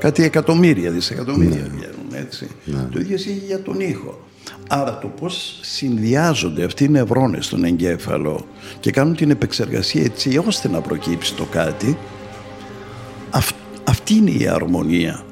Κάτι 0.00 0.22
εκατομμύρια, 0.22 0.90
δισεκατομμύρια 0.90 1.62
βγαίνουν, 1.74 2.26
έτσι. 2.26 2.48
Το 2.92 3.00
ίδιο 3.00 3.14
ισχύει 3.14 3.38
και 3.40 3.46
για 3.46 3.62
τον 3.62 3.80
ήχο. 3.80 4.20
Άρα 4.68 4.98
το 4.98 5.06
πώς 5.20 5.58
συνδυάζονται 5.62 6.64
αυτοί 6.64 6.84
οι 6.84 6.88
νευρώνες 6.88 7.44
στον 7.44 7.64
εγκέφαλο 7.64 8.46
και 8.80 8.90
κάνουν 8.90 9.16
την 9.16 9.30
επεξεργασία 9.30 10.02
έτσι 10.02 10.42
ώστε 10.46 10.68
να 10.68 10.80
προκύψει 10.80 11.34
το 11.34 11.44
κάτι, 11.44 11.98
αυ- 13.30 13.56
αυτή 13.84 14.14
είναι 14.14 14.30
η 14.30 14.48
αρμονία. 14.48 15.22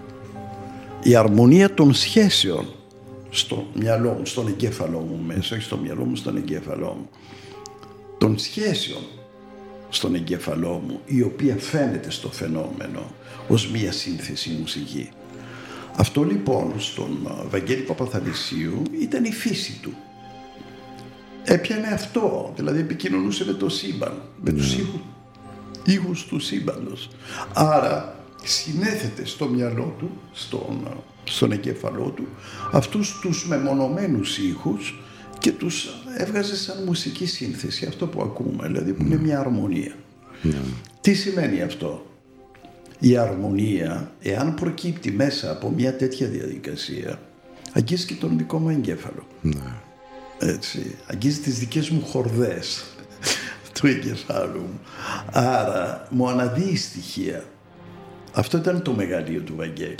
Η 1.07 1.15
αρμονία 1.15 1.75
των 1.75 1.95
σχέσεων 1.95 2.67
στο 3.31 3.67
μυαλό 3.75 4.11
μου, 4.13 4.27
στον 4.27 4.49
εγκέφαλό 4.49 4.99
μου 4.99 5.21
μέσα, 5.27 5.55
όχι 5.55 5.65
στο 5.65 5.77
μυαλό 5.77 6.05
μου, 6.05 6.17
στον 6.17 6.37
εγκέφαλό 6.37 6.87
μου. 6.87 7.09
Των 8.19 8.39
σχέσεων 8.39 9.03
στον 9.89 10.15
εγκέφαλό 10.15 10.83
μου, 10.87 11.01
η 11.05 11.23
οποία 11.23 11.57
φαίνεται 11.57 12.11
στο 12.11 12.29
φαινόμενο 12.29 13.11
ως 13.49 13.71
μία 13.71 13.93
σύνθεση 13.93 14.51
μουσική. 14.61 15.09
Αυτό 15.97 16.23
λοιπόν 16.23 16.73
στον 16.79 17.27
α, 17.27 17.49
Βαγγέλη 17.49 17.83
Παπαθανησίου 17.83 18.83
ήταν 19.01 19.25
η 19.25 19.33
φύση 19.33 19.79
του. 19.83 19.93
Έπιανε 21.45 21.87
αυτό, 21.87 22.53
δηλαδή 22.57 22.81
επικοινωνούσε 22.81 23.45
με 23.45 23.53
το 23.53 23.69
σύμπαν, 23.69 24.23
με 24.41 24.53
τους 24.53 24.75
ήχους, 24.75 25.01
ήχους 25.85 26.27
του 26.27 26.39
σύμπαντος. 26.39 27.09
Άρα 27.53 28.16
συνέθετε 28.49 29.25
στο 29.25 29.49
μυαλό 29.49 29.95
του, 29.99 30.11
στον, 30.33 30.87
α, 30.87 30.97
στον 31.25 31.53
εγκέφαλό 31.53 32.13
του, 32.17 32.27
αυτούς 32.73 33.19
τους 33.21 33.47
μεμονωμένους 33.49 34.39
ήχους 34.39 35.01
και 35.39 35.53
τους 35.53 35.89
έβγαζε 36.19 36.57
σαν 36.57 36.83
μουσική 36.85 37.27
σύνθεση, 37.27 37.87
αυτό 37.87 38.07
που 38.07 38.23
ακούμε, 38.23 38.67
δηλαδή 38.67 38.93
που 38.93 39.03
είναι 39.03 39.19
μια 39.19 39.41
αρμονία. 39.41 39.95
Τι 41.01 41.15
σημαίνει 41.15 41.63
αυτό; 41.63 42.07
Η 42.99 43.17
αρμονία, 43.17 44.13
εάν 44.21 44.55
προκύπτει 44.55 45.11
μέσα 45.11 45.51
από 45.51 45.71
μια 45.71 45.97
τέτοια 45.97 46.29
διαδικασία, 46.29 47.21
αγγίζει 47.73 48.07
και 48.07 48.15
τον 48.15 48.39
δικό 48.39 48.59
μου 48.59 48.69
εγκέφαλο. 48.69 49.27
Έτσι, 50.39 50.97
αγγίζει 51.07 51.41
τις 51.41 51.59
δικές 51.59 51.91
μου 51.91 52.03
χορδές 52.07 52.85
του 53.75 53.87
εγκεφάλου 53.87 54.61
μου. 54.61 54.81
Άρα 55.33 56.09
μου 56.11 56.29
αναδύει 56.29 56.77
στοιχεία. 56.77 57.45
Αυτό 58.37 58.57
ήταν 58.57 58.83
το 58.83 58.93
μεγαλείο 58.93 59.41
του 59.41 59.55
Βαγγέλη. 59.57 59.97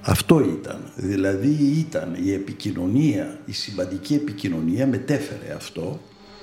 Αυτό 0.00 0.40
ήταν. 0.40 0.80
Δηλαδή 0.94 1.48
ήταν 1.88 2.16
η 2.24 2.32
επικοινωνία, 2.32 3.38
η 3.44 3.52
συμπαντική 3.52 4.14
επικοινωνία 4.14 4.86
μετέφερε 4.86 5.52
αυτό 5.56 6.00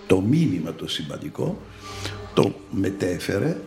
το 0.07 0.21
μήνυμα 0.21 0.73
το 0.73 0.87
σημαντικό, 0.87 1.57
το 2.33 2.53
μετέφερε 2.71 3.57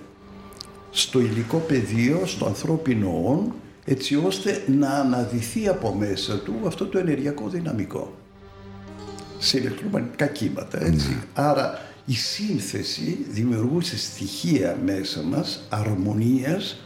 στο 0.90 1.20
υλικό 1.20 1.58
πεδίο, 1.58 2.26
στο 2.26 2.46
ανθρώπινο 2.46 3.22
όν, 3.24 3.52
έτσι 3.84 4.16
ώστε 4.16 4.64
να 4.66 4.90
αναδυθεί 4.90 5.68
από 5.68 5.94
μέσα 5.94 6.38
του 6.38 6.54
αυτό 6.66 6.86
το 6.86 6.98
ενεργειακό 6.98 7.48
δυναμικό 7.48 8.14
σε 9.38 9.58
ηλεκτρομαγνητικά 9.58 10.26
κύματα, 10.26 10.82
έτσι. 10.84 11.16
Άρα 11.34 11.87
η 12.10 12.14
σύνθεση 12.14 13.26
δημιουργούσε 13.30 13.98
στοιχεία 13.98 14.78
μέσα 14.84 15.22
μας 15.22 15.60
αρμονίας 15.68 16.80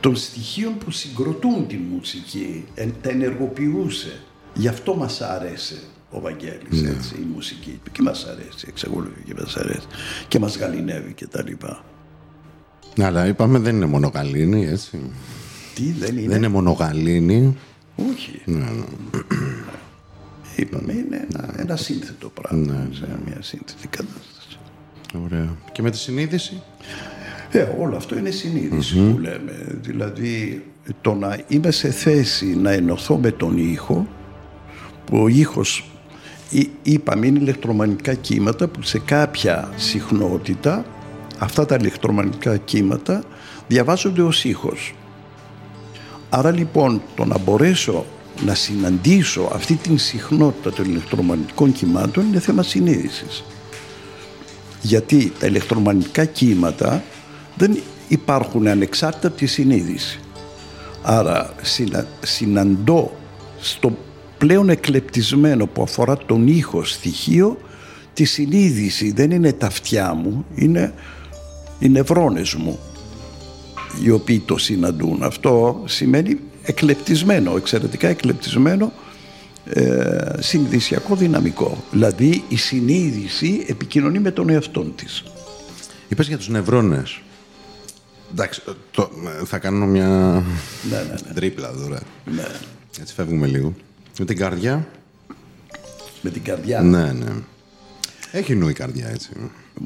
των 0.00 0.16
στοιχείων 0.16 0.78
που 0.78 0.90
συγκροτούν 0.90 1.66
την 1.66 1.80
μουσική, 1.92 2.64
εν- 2.74 2.94
τα 3.02 3.10
ενεργοποιούσε. 3.10 4.20
Γι' 4.54 4.68
αυτό 4.68 4.94
μας 4.96 5.20
άρεσε 5.20 5.78
ο 6.10 6.20
Βαγγέλης, 6.20 6.82
έτσι, 6.82 7.14
η 7.14 7.26
μουσική. 7.34 7.80
Και 7.92 8.02
μας 8.02 8.24
αρέσει, 8.24 8.66
εξακολουθεί 8.68 9.22
και 9.26 9.34
μας 9.40 9.56
αρέσει. 9.56 9.86
Και 10.28 10.38
μας 10.38 10.56
γαλινεύει 10.56 11.12
και 11.12 11.26
τα 11.26 11.42
λοιπά. 11.42 11.84
Ναι, 12.96 13.04
αλλά 13.04 13.26
είπαμε 13.26 13.58
δεν 13.58 13.74
είναι 13.76 13.86
μόνο 13.86 14.10
γαλήνη, 14.14 14.66
έτσι. 14.66 15.00
Τι 15.74 15.92
δεν 15.92 16.16
είναι; 16.18 16.28
Δεν 16.28 16.36
είναι 16.36 16.48
μόνο 16.48 16.70
γαλήνη. 16.72 17.56
Όχι. 17.96 18.42
Είπαμε, 20.56 20.92
είναι 20.92 21.26
ένα, 21.30 21.54
ένα 21.56 21.76
σύνθετο 21.76 22.28
πράγμα. 22.28 22.88
σε 22.92 23.18
μια 23.26 23.42
σύνθετη 23.42 23.88
κατάσταση. 23.88 24.37
Ωραία. 25.24 25.56
Και 25.72 25.82
με 25.82 25.90
τη 25.90 25.98
συνείδηση; 25.98 26.62
Ε, 27.50 27.66
όλο 27.78 27.96
αυτό 27.96 28.18
είναι 28.18 28.30
συνείδηση 28.30 28.94
που 28.94 29.18
λέμε. 29.18 29.66
Δηλαδή, 29.80 30.64
το 31.00 31.14
να 31.14 31.38
είμαι 31.48 31.70
σε 31.70 31.90
θέση 31.90 32.46
να 32.46 32.70
ενωθώ 32.70 33.16
με 33.16 33.30
τον 33.30 33.58
ήχο, 33.58 34.06
που 35.04 35.18
ο 35.22 35.28
ήχος, 35.28 35.90
εί- 36.50 36.70
είπαμε, 36.82 37.26
είναι 37.26 37.38
ηλεκτρομαγνητικά 37.38 38.14
κύματα 38.14 38.68
που 38.68 38.82
σε 38.82 38.98
κάποια 38.98 39.68
συχνότητα, 39.76 40.84
αυτά 41.38 41.66
τα 41.66 41.74
ηλεκτρομαγνητικά 41.74 42.56
κύματα 42.56 43.22
διαβάζονται 43.68 44.22
ως 44.22 44.44
ήχος. 44.44 44.94
Άρα 46.30 46.50
λοιπόν 46.50 47.02
το 47.16 47.24
να 47.24 47.38
μπορέσω 47.38 48.04
να 48.44 48.54
συναντήσω 48.54 49.50
αυτή 49.52 49.74
την 49.74 49.98
συχνότητα 49.98 50.72
των 50.72 50.84
ηλεκτρομαγνητικών 50.84 51.72
κυμάτων 51.72 52.26
είναι 52.26 52.40
θέμα 52.40 52.62
συνείδησης. 52.62 53.44
Γιατί 54.82 55.32
τα 55.38 55.46
ηλεκτρομαγνητικά 55.46 56.24
κύματα 56.24 57.02
δεν 57.56 57.78
υπάρχουν 58.08 58.66
ανεξάρτητα 58.66 59.28
από 59.28 59.36
τη 59.36 59.46
συνείδηση. 59.46 60.20
Άρα 61.02 61.54
συνα, 61.62 62.06
συναντώ 62.22 63.12
στο 63.60 63.96
πλέον 64.38 64.68
εκλεπτισμένο 64.68 65.66
που 65.66 65.82
αφορά 65.82 66.16
τον 66.16 66.46
ήχο 66.46 66.84
στοιχείο 66.84 67.58
τη 68.14 68.24
συνείδηση. 68.24 69.12
Δεν 69.12 69.30
είναι 69.30 69.52
τα 69.52 69.66
αυτιά 69.66 70.14
μου, 70.14 70.44
είναι 70.54 70.94
οι 71.78 71.88
νευρώνες 71.88 72.54
μου 72.54 72.78
οι 74.04 74.10
οποίοι 74.10 74.40
το 74.40 74.58
συναντούν. 74.58 75.22
Αυτό 75.22 75.82
σημαίνει 75.84 76.38
εκλεπτισμένο, 76.62 77.56
εξαιρετικά 77.56 78.08
εκλεπτισμένο 78.08 78.92
ε, 79.72 80.32
συνειδησιακό 80.38 81.16
δυναμικό. 81.16 81.84
Δηλαδή 81.90 82.44
η 82.48 82.56
συνείδηση 82.56 83.64
επικοινωνεί 83.68 84.18
με 84.18 84.30
τον 84.30 84.48
εαυτό 84.48 84.80
της. 84.84 85.22
Είπες 86.08 86.28
για 86.28 86.36
τους 86.38 86.48
νευρώνες. 86.48 87.20
Εντάξει, 88.32 88.62
το, 88.90 89.10
θα 89.44 89.58
κάνω 89.58 89.86
μια 89.86 90.08
Ναι, 90.90 90.96
ναι, 90.96 91.02
ναι. 91.26 91.34
τρίπλα 91.34 91.72
τώρα. 91.72 92.00
ναι. 92.34 92.46
Έτσι 93.00 93.14
φεύγουμε 93.14 93.46
λίγο. 93.46 93.74
Με 94.18 94.24
την 94.24 94.36
καρδιά. 94.36 94.86
Με 96.22 96.30
την 96.30 96.42
καρδιά, 96.42 96.80
Ναι, 96.80 97.12
ναι. 97.12 97.30
Έχει 98.32 98.54
νου 98.54 98.68
η 98.68 98.72
καρδιά, 98.72 99.08
έτσι. 99.08 99.30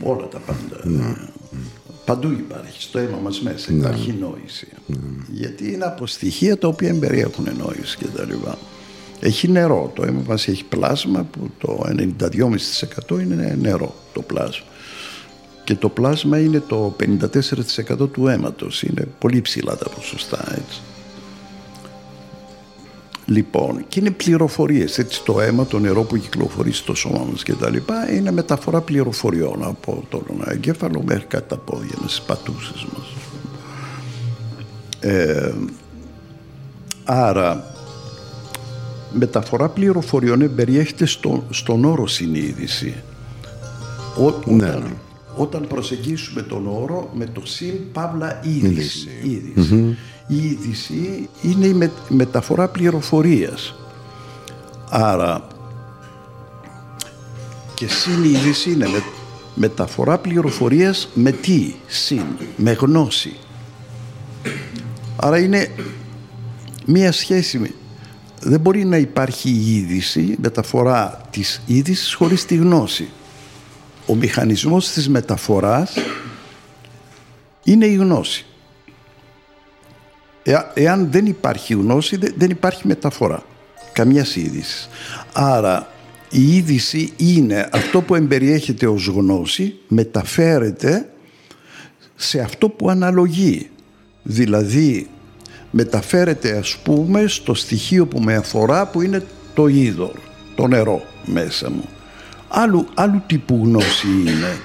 όλα 0.02 0.28
τα 0.28 0.38
πάντα. 0.38 1.16
Παντού 2.04 2.30
υπάρχει, 2.30 2.82
στο 2.82 2.98
αίμα 2.98 3.16
μας 3.22 3.40
μέσα 3.40 3.72
υπάρχει 3.72 4.12
νόηση. 4.20 4.66
Γιατί 5.28 5.72
είναι 5.72 5.84
από 5.84 6.06
στοιχεία 6.06 6.58
τα 6.58 6.68
οποία 6.68 6.88
εμπεριέχουν 6.88 7.48
νόηση 7.58 7.96
και 7.96 8.06
τα 8.16 8.24
λοιπά. 8.24 8.58
Έχει 9.24 9.48
νερό, 9.48 9.90
το 9.94 10.02
αίμα 10.06 10.22
μας 10.26 10.48
έχει 10.48 10.64
πλάσμα 10.64 11.26
που 11.30 11.50
το 11.58 11.84
92,5% 13.08 13.20
είναι 13.20 13.56
νερό 13.60 13.94
το 14.12 14.22
πλάσμα. 14.22 14.66
Και 15.64 15.74
το 15.74 15.88
πλάσμα 15.88 16.38
είναι 16.38 16.60
το 16.60 16.96
54% 17.00 18.08
του 18.12 18.28
αίματος, 18.28 18.82
είναι 18.82 19.08
πολύ 19.18 19.40
ψηλά 19.40 19.76
τα 19.76 19.88
ποσοστά 19.88 20.54
έτσι. 20.54 20.80
Λοιπόν, 23.26 23.84
και 23.88 24.00
είναι 24.00 24.10
πληροφορίες. 24.10 24.98
Έτσι, 24.98 25.22
το 25.24 25.40
αίμα, 25.40 25.66
το 25.66 25.78
νερό 25.78 26.02
που 26.02 26.16
κυκλοφορεί 26.16 26.72
στο 26.72 26.94
σώμα 26.94 27.26
μας 27.30 27.42
κτλ. 27.42 27.76
είναι 28.16 28.30
μεταφορά 28.30 28.80
πληροφοριών 28.80 29.64
από 29.64 30.04
τον 30.08 30.24
εγκέφαλο 30.46 31.02
μέχρι 31.04 31.24
κάτω 31.24 31.46
τα 31.46 31.56
πόδια 31.56 31.96
μας, 32.00 32.12
στις 32.12 32.24
πατούσες 32.24 32.86
μας. 32.94 33.06
Ε, 35.00 35.52
άρα, 37.04 37.71
μεταφορά 39.12 39.68
πληροφοριών 39.68 40.54
περιέχεται 40.54 41.06
στο, 41.06 41.44
στον 41.50 41.84
όρο 41.84 42.06
συνείδηση. 42.06 42.94
Ό, 44.18 44.26
όταν, 44.26 44.54
Ναι, 44.56 44.66
ναι. 44.66 44.92
όταν 45.36 45.66
προσεγγίσουμε 45.66 46.42
τον 46.42 46.66
όρο 46.66 47.10
με 47.14 47.26
το 47.26 47.40
συν 47.46 47.74
παύλα 47.92 48.40
είδηση. 48.44 48.68
Είδηση. 48.68 49.08
είδηση. 49.22 49.96
Η 50.26 50.36
είδηση 50.36 51.28
είναι 51.42 51.66
η 51.66 51.74
με- 51.74 51.92
μεταφορά 52.08 52.68
πληροφορίας. 52.68 53.74
Άρα 54.90 55.46
και 57.74 57.88
συνείδηση 57.88 58.70
είναι 58.72 58.86
με, 58.88 59.02
μεταφορά 59.54 60.18
πληροφορίας 60.18 61.08
με 61.14 61.30
τι, 61.32 61.74
συν, 61.86 62.22
με 62.56 62.72
γνώση. 62.72 63.32
Άρα 65.16 65.38
είναι 65.38 65.68
μία 66.86 67.12
σχέση. 67.12 67.74
Με- 68.44 68.50
Δεν 68.50 68.60
μπορεί 68.60 68.84
να 68.84 68.96
υπάρχει 68.96 69.50
η 69.50 69.76
είδηση, 69.76 70.36
μεταφορά 70.42 71.20
της 71.30 71.62
είδησης 71.66 72.14
χωρίς 72.14 72.44
τη 72.44 72.54
γνώση. 72.54 73.08
Ο 74.06 74.14
μηχανισμός 74.14 74.90
της 74.90 75.08
μεταφοράς 75.08 75.92
είναι 77.64 77.86
η 77.86 77.94
γνώση. 77.94 78.46
Εα- 80.42 80.70
εάν 80.74 81.08
δεν 81.10 81.26
υπάρχει 81.26 81.74
γνώση, 81.74 82.16
δε- 82.16 82.32
δεν 82.36 82.50
υπάρχει 82.50 82.86
μεταφορά. 82.86 83.42
Καμία 83.92 84.26
είδησης. 84.34 84.88
Άρα 85.32 85.88
η 86.30 86.56
είδηση 86.56 87.12
είναι 87.16 87.68
αυτό 87.72 88.00
που 88.00 88.14
εμπεριέχεται 88.14 88.86
ως 88.86 89.06
γνώση, 89.06 89.74
μεταφέρεται 89.88 91.12
σε 92.16 92.40
αυτό 92.40 92.68
που 92.68 92.90
αναλογεί. 92.90 93.70
Δηλαδή 94.22 95.08
μεταφέρεται 95.72 96.56
ας 96.58 96.76
πούμε 96.82 97.26
στο 97.26 97.54
στοιχείο 97.54 98.06
που 98.06 98.20
με 98.20 98.34
αφορά 98.34 98.86
που 98.86 99.02
είναι 99.02 99.24
το 99.54 99.66
είδωρ, 99.66 100.12
το 100.54 100.66
νερό 100.66 101.04
μέσα 101.24 101.70
μου. 101.70 101.84
Άλλου, 102.48 102.86
άλλου 102.94 103.22
τύπου 103.26 103.60
γνώση 103.64 104.06
είναι 104.26 104.60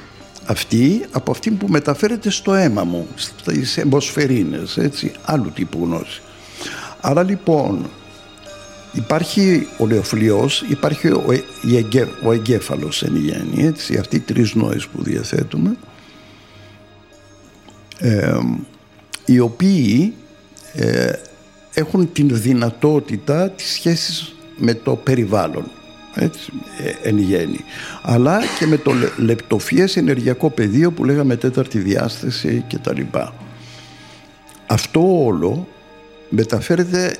αυτή 0.46 1.06
από 1.12 1.32
αυτή 1.32 1.52
που 1.52 1.68
μεταφέρεται 1.68 2.30
στο 2.30 2.54
αίμα 2.54 2.84
μου, 2.84 3.08
στις 3.16 3.78
εμποσφαιρίνες, 3.78 4.78
έτσι, 4.78 5.12
άλλου 5.26 5.52
τύπου 5.52 5.80
γνώση. 5.84 6.22
Άρα 7.02 7.24
λοιπόν 7.24 7.90
υπάρχει 8.94 9.68
ο 9.78 9.88
νεοφλοιός, 9.88 10.62
υπάρχει 10.70 11.08
ο, 11.08 11.26
ε- 11.32 11.44
η 11.62 11.78
εγκέ, 11.78 12.08
ο 12.24 12.32
εγκέφαλος 12.32 13.04
εν 13.04 13.16
γέννη, 13.16 13.66
έτσι, 13.66 13.98
αυτοί 13.98 14.16
οι 14.16 14.20
τρεις 14.20 14.54
νόες 14.56 14.88
που 14.88 15.04
διαθέτουμε, 15.04 15.76
ε, 17.98 18.40
οι 19.26 19.40
οποίοι 19.40 20.14
ε, 20.78 21.12
έχουν 21.74 22.12
την 22.12 22.30
δυνατότητα 22.32 23.50
της 23.50 23.72
σχέσης 23.72 24.36
με 24.58 24.74
το 24.74 24.96
περιβάλλον 24.96 25.72
έτσι, 26.16 26.52
ε, 26.84 27.10
εν 27.10 27.18
γέννη. 27.18 27.60
Αλλά 28.02 28.40
και 28.60 28.66
με 28.66 28.78
το 28.78 28.94
λε- 28.94 29.18
λεπτοφιές 29.18 29.98
ενεργειακό 29.98 30.50
πεδίο 30.50 30.92
που 30.92 31.06
λέγαμε 31.06 31.36
τέταρτη 31.36 31.80
διάσταση 31.80 32.64
και 32.68 32.78
τα 32.78 32.94
λοιπά. 32.94 33.34
Αυτό 34.68 35.26
όλο 35.26 35.68
μεταφέρεται 36.30 37.18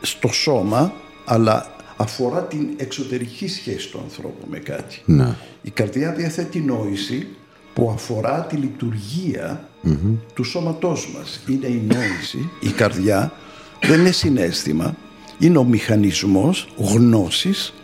στο 0.00 0.28
σώμα 0.28 0.92
αλλά 1.24 1.66
αφορά 1.96 2.42
την 2.42 2.68
εξωτερική 2.76 3.48
σχέση 3.48 3.90
του 3.90 4.00
ανθρώπου 4.04 4.46
με 4.50 4.58
κάτι. 4.58 5.02
Ναι. 5.04 5.34
Η 5.62 5.70
καρδιά 5.70 6.12
διαθέτει 6.12 6.60
νόηση 6.60 7.26
που 7.74 7.90
αφορά 7.94 8.46
τη 8.48 8.56
λειτουργία 8.56 9.68
του 10.34 10.44
σώματός 10.44 11.08
μας. 11.14 11.40
Είναι 11.48 11.66
η 11.66 11.82
νόηση, 11.88 12.50
η 12.60 12.68
καρδιά, 12.68 13.32
δεν 13.82 14.00
είναι 14.00 14.10
συνέστημα, 14.10 14.96
είναι 15.38 15.58
ο 15.58 15.64
μηχανισμός 15.64 16.68
γνώσης 16.76 17.74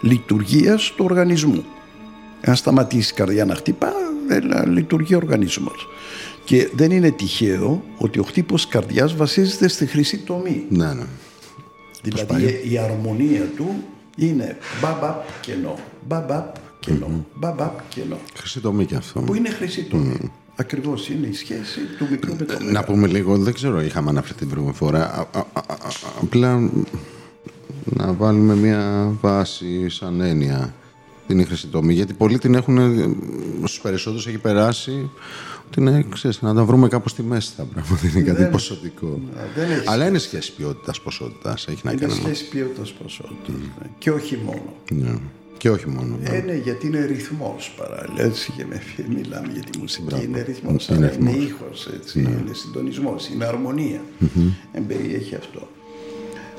λειτουργίας 0.00 0.92
του 0.96 1.04
οργανισμού. 1.04 1.64
Αν 2.40 2.56
σταματήσει 2.56 3.12
η 3.12 3.16
καρδιά 3.16 3.44
να 3.44 3.54
χτυπά, 3.54 3.92
δεν 4.28 4.72
λειτουργεί 4.72 5.14
ο 5.14 5.16
οργανισμός. 5.16 5.88
Και 6.44 6.70
δεν 6.74 6.90
είναι 6.90 7.10
τυχαίο 7.10 7.84
ότι 7.96 8.18
ο 8.18 8.22
χτύπος 8.22 8.68
καρδιάς 8.68 9.16
βασίζεται 9.16 9.68
στη 9.68 9.86
χρυσή 9.86 10.18
τομή. 10.18 10.64
Ναι, 10.68 10.92
ναι. 10.92 11.06
Δηλαδή 12.02 12.60
η 12.70 12.78
αρμονία 12.78 13.44
του 13.56 13.84
είναι 14.16 14.56
μπαμπαπ 14.80 15.24
κενό, 15.40 15.78
μπαμπαπ 16.08 16.54
κενό. 16.80 17.26
Μπαμπαπ 17.34 17.88
κενό. 17.88 18.18
Χρυσή 18.34 18.60
τομή 18.60 18.84
και 18.84 18.94
αυτό. 18.94 19.20
Που 19.20 19.34
είναι 19.34 19.50
χρυσή 19.50 19.82
τομή. 19.82 20.32
Ακριβώς 20.60 21.08
είναι 21.08 21.26
η 21.26 21.32
σχέση 21.32 21.80
του 21.98 22.06
μικρού 22.10 22.36
με 22.36 22.44
το 22.44 22.52
Να 22.58 22.64
μεγάλο. 22.64 22.84
πούμε 22.86 23.06
λίγο, 23.06 23.36
δεν 23.38 23.54
ξέρω, 23.54 23.82
είχαμε 23.82 24.10
αναφερθεί 24.10 24.38
την 24.38 24.48
προηγούμενη 24.48 24.76
φορά. 24.78 25.04
Α- 25.14 25.38
α- 25.38 25.46
α- 25.52 25.62
α- 25.72 26.20
Απλά 26.22 26.70
να 27.84 28.12
βάλουμε 28.12 28.54
μια 28.54 29.12
βάση 29.20 29.88
σαν 29.88 30.20
έννοια 30.20 30.74
την 31.26 31.46
χρυσή 31.46 31.66
τομή. 31.66 31.92
Γιατί 31.94 32.12
πολλοί 32.14 32.38
την 32.38 32.54
έχουν, 32.54 32.78
στους 33.58 33.80
περισσότερους 33.80 34.26
έχει 34.26 34.38
περάσει 34.38 35.10
ότι 35.66 35.80
είναι, 35.80 36.06
ξέρεις, 36.14 36.42
να 36.42 36.54
τα 36.54 36.64
βρούμε 36.64 36.88
κάπου 36.88 37.08
στη 37.08 37.22
μέση 37.22 37.56
τα 37.56 37.64
πράγματα. 37.64 38.08
Είναι 38.08 38.20
κάτι 38.32 38.44
ποσοτικό. 38.44 39.20
δεν 39.56 39.70
έχει 39.70 39.82
Αλλά 39.86 40.06
είναι 40.06 40.18
σχέση 40.18 40.52
ποιότητας 40.54 41.00
ποσότητας. 41.00 41.66
Έχει 41.68 41.80
να 41.84 41.90
Είναι 41.90 42.00
κάνει. 42.00 42.12
με- 42.12 42.18
σχέση 42.20 42.48
ποιότητας 42.48 42.92
ποσότητας. 42.92 43.54
ναι. 43.56 43.86
Και 43.98 44.10
όχι 44.10 44.38
μόνο. 44.44 44.62
Ναι. 44.90 45.14
Και 45.58 45.70
όχι 45.70 45.88
μόνο. 45.88 46.18
ναι. 46.22 46.36
Ε, 46.36 46.40
ναι, 46.40 46.54
γιατί 46.54 46.86
είναι 46.86 47.04
ρυθμός 47.04 47.74
παράλληλα. 47.76 48.22
Έτσι 48.24 48.52
και 48.56 48.64
με 48.68 48.80
μιλάμε 49.16 49.48
για 49.52 49.62
τη 49.70 49.78
μουσική. 49.78 50.22
Είναι 50.24 50.42
ρυθμός. 50.42 50.88
Είναι 50.88 50.96
Είναι, 50.98 51.06
ρυθμός. 51.08 51.34
είναι 51.34 51.44
ήχος, 51.44 51.88
έτσι, 51.94 52.18
είναι 52.20 52.52
συντονισμός, 52.52 53.28
είναι 53.28 53.44
αρμονία. 53.44 54.00
Εμπεριέχει 54.72 55.34
αυτό. 55.34 55.68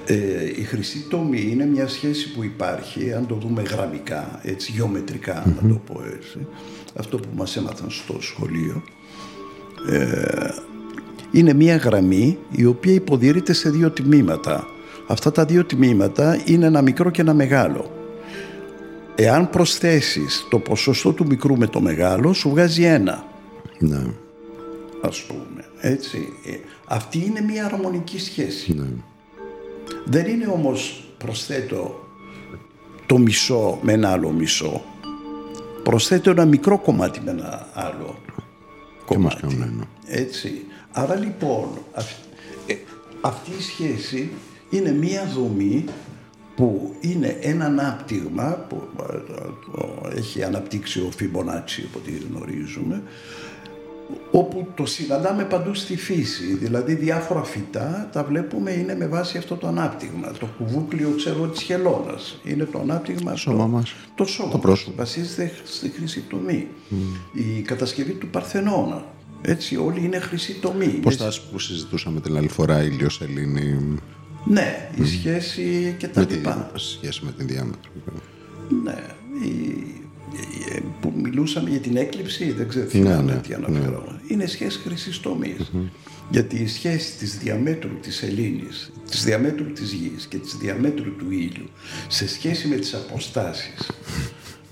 Ε, 0.05 0.15
η 0.59 0.63
χρυσή 0.63 1.05
τομή 1.09 1.47
είναι 1.51 1.65
μια 1.65 1.88
σχέση 1.88 2.31
που 2.34 2.43
υπάρχει, 2.43 3.13
αν 3.13 3.27
το 3.27 3.35
δούμε 3.35 3.61
γραμμικά, 3.61 4.39
έτσι, 4.43 4.71
γεωμετρικά, 4.71 5.55
να 5.61 5.69
το 5.69 5.81
πω 5.85 6.01
έτσι. 6.17 6.47
Αυτό 6.99 7.17
που 7.17 7.27
μας 7.35 7.55
έμαθαν 7.57 7.89
στο 7.89 8.17
σχολείο. 8.21 8.84
Ε, 9.89 10.49
είναι 11.31 11.53
μια 11.53 11.76
γραμμή 11.76 12.38
η 12.51 12.65
οποία 12.65 12.93
υποδηρείται 12.93 13.53
σε 13.53 13.69
δύο 13.69 13.89
τμήματα. 13.91 14.67
Αυτά 15.07 15.31
τα 15.31 15.45
δύο 15.45 15.65
τμήματα 15.65 16.41
είναι 16.45 16.65
ένα 16.65 16.81
μικρό 16.81 17.09
και 17.09 17.21
ένα 17.21 17.34
μεγάλο. 17.34 17.91
Εάν 19.21 19.49
προσθέσεις 19.49 20.45
το 20.49 20.59
ποσοστό 20.59 21.11
του 21.13 21.25
μικρού 21.25 21.57
με 21.57 21.67
το 21.67 21.81
μεγάλο, 21.81 22.33
σου 22.33 22.49
βγάζει 22.49 22.83
ένα, 22.83 23.25
Ναι. 23.79 24.05
ας 25.01 25.21
πούμε. 25.23 25.65
Έτσι. 25.81 26.33
Ε, 26.45 26.51
αυτή 26.87 27.25
είναι 27.25 27.41
μια 27.41 27.65
αρμονική 27.65 28.19
σχέση. 28.19 28.73
ναι. 28.73 28.85
Δεν 30.05 30.25
είναι 30.25 30.47
όμως 30.47 31.03
προσθέτω 31.17 32.07
το 33.05 33.17
μισό 33.17 33.79
με 33.81 33.93
ένα 33.93 34.11
άλλο 34.11 34.29
μισό. 34.31 34.81
Προσθέτω 35.83 36.29
ένα 36.29 36.45
μικρό 36.45 36.77
κομμάτι 36.79 37.21
με 37.25 37.31
ένα 37.31 37.67
άλλο 37.73 38.05
μας 38.27 39.05
κομμάτι. 39.05 39.35
κάνουν 39.41 39.61
ένα. 39.61 39.85
Έτσι. 40.05 40.65
Άρα 40.91 41.15
λοιπόν 41.15 41.67
αυ- 41.93 42.23
ε, 42.65 42.75
αυτή 43.21 43.49
η 43.59 43.61
σχέση 43.61 44.29
είναι 44.69 44.91
μία 44.91 45.25
δομή 45.35 45.85
που 46.60 46.95
είναι 47.02 47.38
ένα 47.41 47.65
ανάπτυγμα 47.65 48.65
που 48.69 48.84
ε, 49.11 49.18
το 49.72 50.10
έχει 50.15 50.44
αναπτύξει 50.44 50.99
ο 50.99 51.11
Φιμπονάτσι 51.15 51.84
από 51.90 51.99
ό,τι 51.99 52.11
γνωρίζουμε 52.30 53.02
όπου 54.31 54.68
το 54.76 54.86
συναντάμε 54.86 55.44
παντού 55.44 55.73
στη 55.73 55.98
φύση. 55.98 56.44
Δηλαδή 56.53 56.94
διάφορα 56.94 57.44
φυτά 57.44 58.10
τα 58.11 58.23
βλέπουμε 58.23 58.72
είναι 58.72 58.95
με 58.95 59.07
βάση 59.07 59.38
αυτό 59.38 59.56
το 59.56 59.68
ανάπτυγμα. 59.68 60.31
Το 60.40 60.45
κουβούκλιο 60.57 61.14
ξέρω 61.18 61.48
της 61.48 61.61
χελώνας. 61.61 62.40
Είναι 62.44 62.65
το 62.65 62.80
ανάπτυγμα 62.80 63.36
σώμα 63.36 63.57
το, 63.64 63.68
μας. 63.68 63.94
Το 64.15 64.26
σώμα 64.26 64.52
Το 64.52 64.57
πρόσωπο. 64.57 64.94
μας. 64.98 65.07
Βασίζεται 65.07 65.52
στη 65.64 65.90
χρυσή 65.90 66.23
τομή. 66.30 66.68
Η 67.34 67.61
κατασκευή 67.61 68.11
του 68.11 68.27
Παρθενώνα. 68.27 69.03
Έτσι 69.41 69.77
όλοι 69.77 70.03
είναι 70.06 70.19
χρυσή 70.19 70.53
τομή. 70.61 70.86
Πώς 70.88 71.15
Είναι- 71.15 71.30
θα 71.31 71.40
που 71.52 71.60
συζητούσαμε 71.60 72.19
την 72.22 72.38
άλλη 72.38 72.48
φορά, 72.48 72.84
ήλιο 72.84 73.10
Σελήνη. 73.10 73.98
Ναι, 74.45 74.90
η 75.02 75.06
σχέση 75.06 75.95
και 75.98 76.07
τα 76.07 76.20
Με 76.20 76.26
τη 76.26 76.34
λοιπά. 76.34 76.72
σχέση 76.76 77.22
με 77.26 77.32
την 77.32 77.48
διάμετρο. 77.48 77.91
Ναι. 78.84 78.95
Η, 79.45 79.48
η- 79.49 80.74
ε, 80.76 80.80
που 81.02 81.14
μιλούσαμε 81.16 81.70
για 81.70 81.80
την 81.80 81.98
έκλειψη, 81.98 82.52
δεν 82.52 82.68
ξέρω 82.68 82.86
Ναι, 82.86 82.91
θυμάμαι 82.91 83.34
ναι, 83.34 83.40
τι 83.40 83.53
αναφέρω. 83.53 84.20
Είναι 84.28 84.45
σχέση 84.45 84.80
χρυσής 84.80 85.20
τομής. 85.20 85.72
Γιατί 86.32 86.56
η 86.57 86.68
σχέση 86.68 87.18
της 87.18 87.38
διαμέτρου 87.38 87.99
της 88.02 88.24
Ελλήνης, 88.24 88.91
της 89.10 89.24
διαμέτρου 89.24 89.72
της 89.74 89.91
γης 89.91 90.26
και 90.26 90.38
της 90.38 90.56
διαμέτρου 90.57 91.16
του 91.16 91.32
ήλιου 91.32 91.70
σε 92.07 92.28
σχέση 92.28 92.68
με 92.68 92.76
τις 92.76 92.94
αποστάσεις 92.94 93.91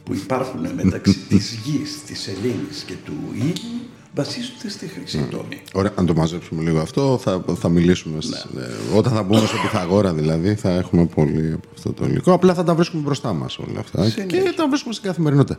που 0.03 0.14
υπάρχουν 0.14 0.68
μεταξύ 0.76 1.18
της 1.30 1.60
γης, 1.65 2.03
της 2.07 2.27
Ελλήνης 2.27 2.84
και 2.85 2.94
του 3.06 3.14
ήλιου 3.34 3.81
βασίζονται 4.23 4.69
στη 4.69 4.88
χρυσή 4.88 5.27
τομή. 5.31 5.61
Ωραία, 5.73 5.91
αν 5.95 6.06
το 6.06 6.14
μαζέψουμε 6.15 6.61
λίγο 6.61 6.80
αυτό, 6.80 7.19
θα, 7.22 7.44
θα 7.60 7.69
μιλήσουμε. 7.69 8.22
στις- 8.22 8.48
ε, 8.57 8.95
όταν 8.98 9.14
θα 9.14 9.23
μπούμε 9.23 9.45
στο 9.48 9.57
Πυθαγόρα, 9.61 10.14
δηλαδή, 10.14 10.56
θα 10.56 10.69
έχουμε 10.69 11.06
πολύ 11.06 11.53
από 11.53 11.68
αυτό 11.76 11.94
το 11.94 12.06
υλικό. 12.06 12.34
Απλά 12.34 12.53
θα 12.53 12.64
τα 12.64 12.76
βρίσκουμε 12.76 13.02
μπροστά 13.02 13.34
μας 13.34 13.57
όλα 13.57 13.80
αυτά. 13.80 14.10
Συνέχεια. 14.10 14.41
Και 14.41 14.53
τα 14.56 14.68
βρίσκουμε 14.68 14.94
στην 14.94 15.06
καθημερινότητα. 15.07 15.57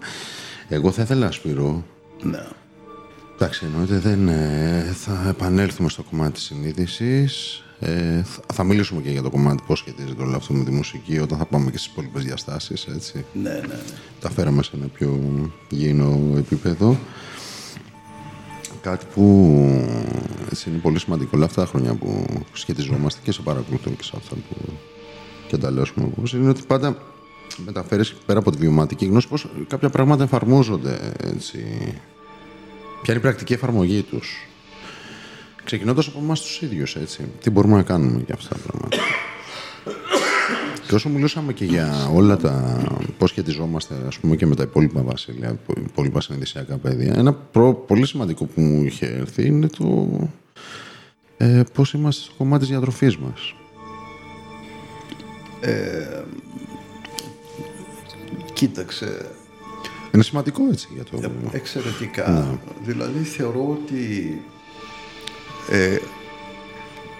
Εγώ 0.68 0.90
θα 0.90 1.02
ήθελα, 1.02 1.30
Σπύρο, 1.30 1.84
Ναι. 2.22 2.44
Εντάξει, 3.34 3.64
εννοείται 3.64 3.98
δεν 3.98 4.28
ε, 4.28 4.94
θα 4.96 5.26
επανέλθουμε 5.28 5.88
στο 5.88 6.02
κομμάτι 6.02 6.32
της 6.32 6.42
συνείδησης. 6.42 7.62
Ε, 7.80 8.22
θα, 8.22 8.40
θα 8.54 8.64
μιλήσουμε 8.64 9.00
και 9.00 9.10
για 9.10 9.22
το 9.22 9.30
κομμάτι 9.30 9.62
πώς 9.66 9.78
σχετίζεται 9.78 10.22
όλο 10.22 10.36
αυτό 10.36 10.54
με 10.54 10.64
τη 10.64 10.70
μουσική 10.70 11.18
όταν 11.18 11.38
θα 11.38 11.44
πάμε 11.44 11.70
και 11.70 11.78
στις 11.78 11.90
υπόλοιπες 11.92 12.24
διαστάσεις, 12.24 12.86
έτσι. 12.94 13.24
Ναι, 13.42 13.50
ναι, 13.50 13.56
ναι. 13.56 13.78
Τα 14.20 14.30
φέραμε 14.30 14.62
σε 14.62 14.70
ένα 14.74 14.86
πιο 14.86 15.20
γήινο 15.68 16.18
επίπεδο. 16.36 16.98
Κάτι 18.80 19.06
που 19.14 19.22
έτσι, 20.50 20.70
είναι 20.70 20.78
πολύ 20.78 20.98
σημαντικό 20.98 21.30
όλα 21.34 21.44
αυτά 21.44 21.62
τα 21.62 21.68
χρόνια 21.68 21.94
που 21.94 22.26
σχετιζόμαστε 22.52 23.20
και 23.24 23.32
σε 23.32 23.42
παρακολουθούν 23.42 23.96
και 23.96 24.02
σε 24.02 24.12
αυτά 24.16 24.34
που 24.34 24.72
και 25.48 25.56
τα 25.56 25.70
λέω 25.70 25.84
πούμε, 25.94 26.08
πώς 26.20 26.32
είναι 26.32 26.48
ότι 26.48 26.62
πάντα 26.66 26.96
μεταφέρεις 27.64 28.14
πέρα 28.26 28.38
από 28.38 28.50
τη 28.50 28.58
βιωματική 28.58 29.06
γνώση 29.06 29.28
πώς 29.28 29.46
κάποια 29.68 29.90
πράγματα 29.90 30.24
εφαρμόζονται 30.24 31.12
έτσι, 31.16 31.64
Ποια 33.02 33.14
είναι 33.14 33.18
η 33.18 33.22
πρακτική 33.22 33.52
εφαρμογή 33.52 34.02
τους. 34.02 34.46
Ξεκινώντας 35.64 36.06
από 36.06 36.18
εμάς 36.18 36.40
τους 36.40 36.62
ίδιους, 36.62 36.96
έτσι. 36.96 37.28
Τι 37.40 37.50
μπορούμε 37.50 37.76
να 37.76 37.82
κάνουμε 37.82 38.22
για 38.26 38.34
αυτά 38.34 38.54
τα 38.54 38.60
πράγματα. 38.66 38.96
Και 40.88 40.94
όσο 40.94 41.08
μιλούσαμε 41.08 41.52
και 41.52 41.64
για 41.64 42.10
όλα 42.14 42.36
τα. 42.36 42.84
πώς 43.18 43.30
σχετιζόμαστε, 43.30 43.94
ας 44.06 44.18
πούμε, 44.18 44.36
και 44.36 44.46
με 44.46 44.54
τα 44.54 44.62
υπόλοιπα 44.62 45.02
βασίλεια, 45.02 45.58
υπόλοιπα 45.76 46.20
συνειδησιακά 46.20 46.76
παιδεία, 46.76 47.14
ένα 47.16 47.32
προ, 47.32 47.74
πολύ 47.74 48.06
σημαντικό 48.06 48.44
που 48.44 48.60
μου 48.60 48.84
είχε 48.84 49.06
έρθει 49.06 49.46
είναι 49.46 49.66
το. 49.66 50.08
Ε, 51.36 51.62
πώς 51.72 51.92
είμαστε 51.92 52.22
στο 52.22 52.32
κομμάτι 52.38 52.60
της 52.60 52.68
διατροφής 52.68 53.16
μας. 53.16 53.54
Κοίταξε, 58.52 59.26
Είναι 60.14 60.22
σημαντικό 60.22 60.62
έτσι 60.70 60.88
για 60.94 61.04
το. 61.04 61.30
Εξαιρετικά. 61.52 62.58
Δηλαδή 62.84 63.22
θεωρώ 63.22 63.68
ότι 63.70 64.40
ε, 65.70 65.96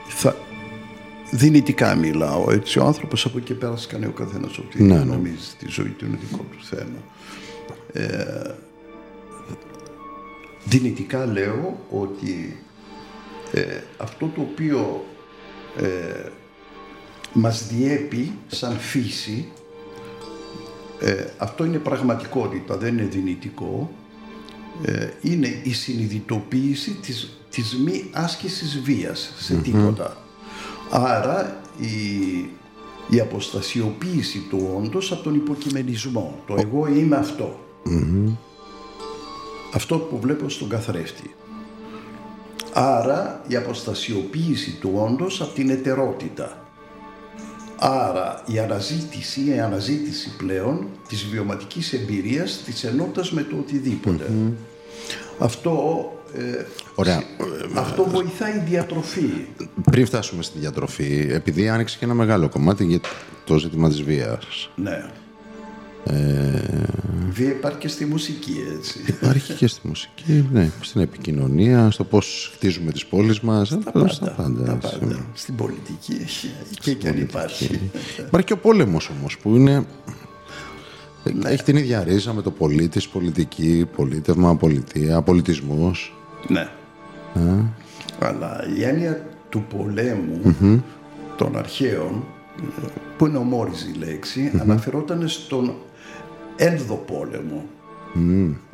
θα, 0.09 0.37
δυνητικά 1.31 1.95
μιλάω. 1.95 2.51
Έτσι, 2.51 2.79
ο 2.79 2.85
άνθρωπος 2.85 3.25
από 3.25 3.39
εκεί 3.39 3.55
πέρα 3.55 3.75
κάνει 3.89 4.07
ο 4.07 4.11
καθένας 4.11 4.59
ό,τι 4.59 4.83
Ναι, 4.83 4.97
ναι. 4.97 5.05
νομίζει 5.05 5.55
τη 5.59 5.67
ζωή 5.69 5.89
του 5.89 6.05
είναι 6.05 6.19
δικό 6.21 6.45
του 6.51 6.65
θέμα. 6.65 7.03
Ε, 7.93 8.55
δυνητικά 10.65 11.27
λέω 11.27 11.81
ότι 11.91 12.63
ε, 13.53 13.81
αυτό 13.97 14.27
το 14.35 14.41
οποίο 14.41 15.05
ε, 15.77 16.29
μας 17.33 17.67
διέπει 17.67 18.33
σαν 18.47 18.79
φύση 18.79 19.49
ε, 21.01 21.25
αυτό 21.39 21.65
είναι 21.65 21.79
πραγματικότητα, 21.79 22.77
δεν 22.77 22.99
είναι 22.99 23.09
δυνητικό. 23.09 23.91
Ε, 24.83 25.09
είναι 25.21 25.61
η 25.63 25.73
συνειδητοποίηση 25.73 26.91
της, 26.91 27.39
της 27.51 27.77
μη 27.77 28.11
άσκησης 28.13 28.81
βίας 28.81 29.33
σε 29.39 29.55
τίποτα. 29.55 30.17
Άρα 30.91 31.61
η, 31.81 31.97
η 33.09 33.21
αποστασιοποίηση 33.21 34.47
του 34.51 34.71
όντως 34.77 35.13
από 35.13 35.23
τον 35.23 35.35
υποκειμενισμό. 35.35 36.39
Το 36.47 36.55
εγώ 36.59 36.87
είμαι 36.87 37.17
αυτό. 37.17 37.59
Αυτό 39.75 39.99
που 39.99 40.19
βλέπω 40.21 40.49
στον 40.49 40.69
καθρέφτη. 40.69 41.35
Άρα 42.73 43.43
η 43.49 43.57
αποστασιοποίηση 43.57 44.79
του 44.81 44.91
όντως 44.95 45.41
από 45.41 45.55
την 45.55 45.71
ετερότητα. 45.71 46.63
Άρα 47.79 48.43
η 48.47 48.59
αναζήτηση, 48.59 49.55
η 49.55 49.61
αναζήτηση 49.61 50.37
πλέον 50.37 50.87
της 51.09 51.25
βιωματικής 51.25 51.93
εμπειρίας 51.93 52.63
της 52.65 52.85
ενότητας 52.85 53.33
με 53.33 53.43
το 53.43 53.57
οτιδήποτε. 53.57 54.33
Αυτό, 55.39 56.03
ε, 56.35 56.65
Ωραία. 56.99 57.23
αυτό 57.75 58.05
βοηθάει 58.05 58.57
η 58.57 58.63
διατροφή. 58.67 59.31
Πριν 59.91 60.07
φτάσουμε 60.07 60.43
στη 60.43 60.59
διατροφή, 60.59 61.29
επειδή 61.31 61.69
άνοιξε 61.69 61.99
και 61.99 62.05
ένα 62.05 62.15
μεγάλο 62.15 62.49
κομμάτι 62.49 62.85
για 62.85 63.01
το 63.45 63.59
ζήτημα 63.59 63.89
της 63.89 64.03
βίας. 64.03 64.71
Ναι. 64.75 65.05
Ε, 66.05 66.61
Βία 67.31 67.49
υπάρχει 67.49 67.79
και 67.79 67.89
στη 67.89 68.05
μουσική, 68.05 68.57
έτσι. 68.77 68.99
Υπάρχει 69.07 69.53
και 69.53 69.67
στη 69.67 69.89
μουσική, 69.89 70.49
ναι, 70.53 70.71
στην 70.81 71.01
επικοινωνία, 71.01 71.91
στο 71.91 72.05
πώς 72.05 72.51
χτίζουμε 72.55 72.93
τις 72.93 73.07
πόλεις 73.07 73.41
μας, 73.41 73.69
στα 73.69 73.91
πάντα. 73.93 74.09
Στα 74.09 74.31
πάντα, 74.31 74.65
Τα 74.65 74.73
έτσι. 74.73 74.99
πάντα. 74.99 75.27
Στην 75.35 75.57
πολιτική, 75.57 76.25
και 76.81 76.91
εκεί 76.91 77.09
αν 77.09 77.21
υπάρχει. 77.21 77.91
Υπάρχει 78.27 78.47
και 78.47 78.53
ο 78.53 78.59
πόλεμος 78.59 79.11
όμως, 79.19 79.39
που 79.39 79.57
είναι 79.57 79.87
Έχει 81.45 81.63
την 81.63 81.77
ίδια 81.77 82.05
ρίζα 82.05 82.33
με 82.33 82.43
το 82.43 82.51
πολίτης, 82.51 83.09
πολιτική, 83.09 83.87
πολίτευμα, 83.97 84.57
πολιτεία, 84.57 85.23
πολιτισμός. 85.23 86.13
Ναι. 86.49 86.69
Αλλά 88.19 88.65
η 88.77 88.83
έννοια 88.85 89.27
του 89.49 89.65
πολέμου 89.77 90.55
των 91.37 91.57
αρχαίων, 91.57 92.25
που 93.19 93.27
είναι 93.27 93.39
ομόριζη 93.39 93.91
η 93.95 93.99
λέξη, 93.99 94.53
αναφερόταν 94.61 95.29
στον 95.29 95.73
ένδοπόλεμο. 96.57 97.65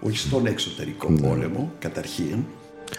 Όχι 0.01 0.19
στον 0.19 0.47
εξωτερικό 0.47 1.12
πόλεμο, 1.12 1.73
καταρχήν, 1.78 2.36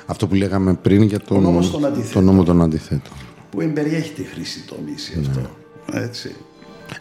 Αυτό 0.05 0.27
που 0.27 0.35
λέγαμε 0.35 0.73
πριν 0.73 1.01
για 1.01 1.19
τον, 1.19 1.37
Ο 1.37 1.41
νόμος 1.41 1.71
των 1.71 1.85
αντιθέτων. 1.85 2.11
τον 2.13 2.23
νόμο 2.23 2.43
των 2.43 2.61
αντιθέτων. 2.61 3.13
που 3.51 3.61
εμπεριέχει 3.61 4.13
τη 4.13 4.23
χρήση 4.23 4.63
τομίση 4.65 5.17
αυτό. 5.27 5.49
Έτσι. 5.91 6.35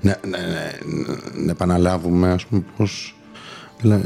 Ναι, 0.00 0.14
ναι, 0.28 0.38
ναι, 0.38 0.70
να 1.44 1.50
επαναλάβουμε, 1.50 2.30
ας 2.32 2.46
πούμε, 2.46 2.62
πώς 2.76 3.16
ε, 3.82 3.98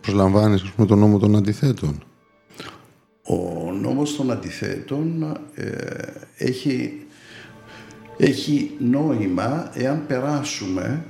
προσλαμβάνεις 0.00 0.62
ας 0.62 0.70
πούμε, 0.70 0.86
τον 0.86 0.98
νόμο 0.98 1.18
των 1.18 1.36
αντιθέτων. 1.36 2.02
Ο 3.32 3.72
νόμος 3.72 4.16
των 4.16 4.30
αντιθέτων 4.30 5.36
ε, 5.54 5.66
έχει, 6.36 7.06
έχει 8.16 8.70
νόημα 8.78 9.70
εάν 9.74 10.06
περάσουμε 10.06 11.04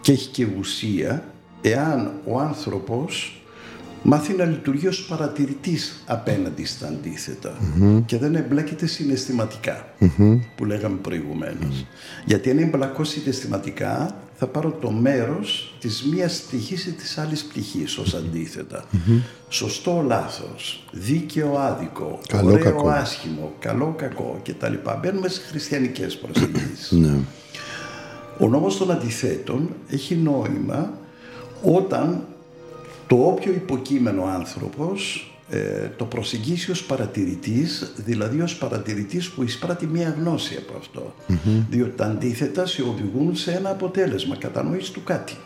και 0.00 0.12
έχει 0.12 0.28
και 0.28 0.46
ουσία 0.58 1.24
εάν 1.60 2.12
ο 2.24 2.40
άνθρωπος 2.40 3.42
μάθει 4.02 4.32
να 4.32 4.44
λειτουργεί 4.44 4.86
ως 4.86 5.06
παρατηρητής 5.06 6.04
απέναντι 6.06 6.64
στα 6.64 6.86
αντιθετα 6.88 7.56
και 8.06 8.18
δεν 8.18 8.34
εμπλέκεται 8.34 8.86
συναισθηματικά 8.86 9.86
που 10.56 10.64
λέγαμε 10.64 10.96
προηγουμένως. 10.96 11.86
Γιατί 12.24 12.50
αν 12.50 12.58
εμπλακώ 12.58 13.04
συναισθηματικά 13.04 14.16
θα 14.42 14.46
πάρω 14.46 14.76
το 14.80 14.90
μέρος 14.90 15.74
της 15.80 16.04
μίας 16.04 16.40
πτυχής 16.40 16.86
ή 16.86 16.92
της 16.92 17.18
άλλης 17.18 17.44
πτυχής 17.44 17.98
ως 17.98 18.14
αντίθετα. 18.14 18.84
Σωστό 19.48 20.04
λάθος, 20.06 20.84
δίκαιο 20.92 21.54
άδικο, 21.58 22.18
Καλό, 22.28 22.52
ωραίο 22.52 22.64
κακό. 22.64 22.88
άσχημο, 22.88 23.52
καλό 23.58 23.94
κακό 23.98 24.40
κτλ. 24.44 24.74
Μπαίνουμε 25.00 25.28
σε 25.28 25.40
χριστιανικές 25.40 26.16
προσεγγίσεις. 26.18 26.90
Ναι. 27.00 27.18
Ο 28.38 28.48
νόμος 28.48 28.76
των 28.76 28.90
αντιθέτων 28.90 29.70
έχει 29.88 30.14
νόημα 30.14 30.92
όταν 31.62 32.24
το 33.06 33.16
όποιο 33.16 33.52
υποκείμενο 33.52 34.24
άνθρωπος 34.24 35.29
ε, 35.29 35.29
το 35.96 36.04
προσεγγίσεις 36.04 36.68
ως 36.68 36.84
παρατηρητής, 36.84 37.92
δηλαδή 37.96 38.40
ως 38.40 38.56
παρατηρητής 38.56 39.28
που 39.30 39.42
εισπράττει 39.42 39.86
μία 39.86 40.16
γνώση 40.18 40.56
από 40.66 40.78
αυτό. 40.78 41.14
Διότι 41.70 41.96
τα 41.96 42.04
αντίθετα 42.04 42.66
σε 42.66 42.82
οδηγούν 42.82 43.36
σε 43.36 43.52
ένα 43.52 43.70
αποτέλεσμα 43.70 44.36
κατανόηση 44.36 44.92
του 44.92 45.04
κάτι. 45.04 45.36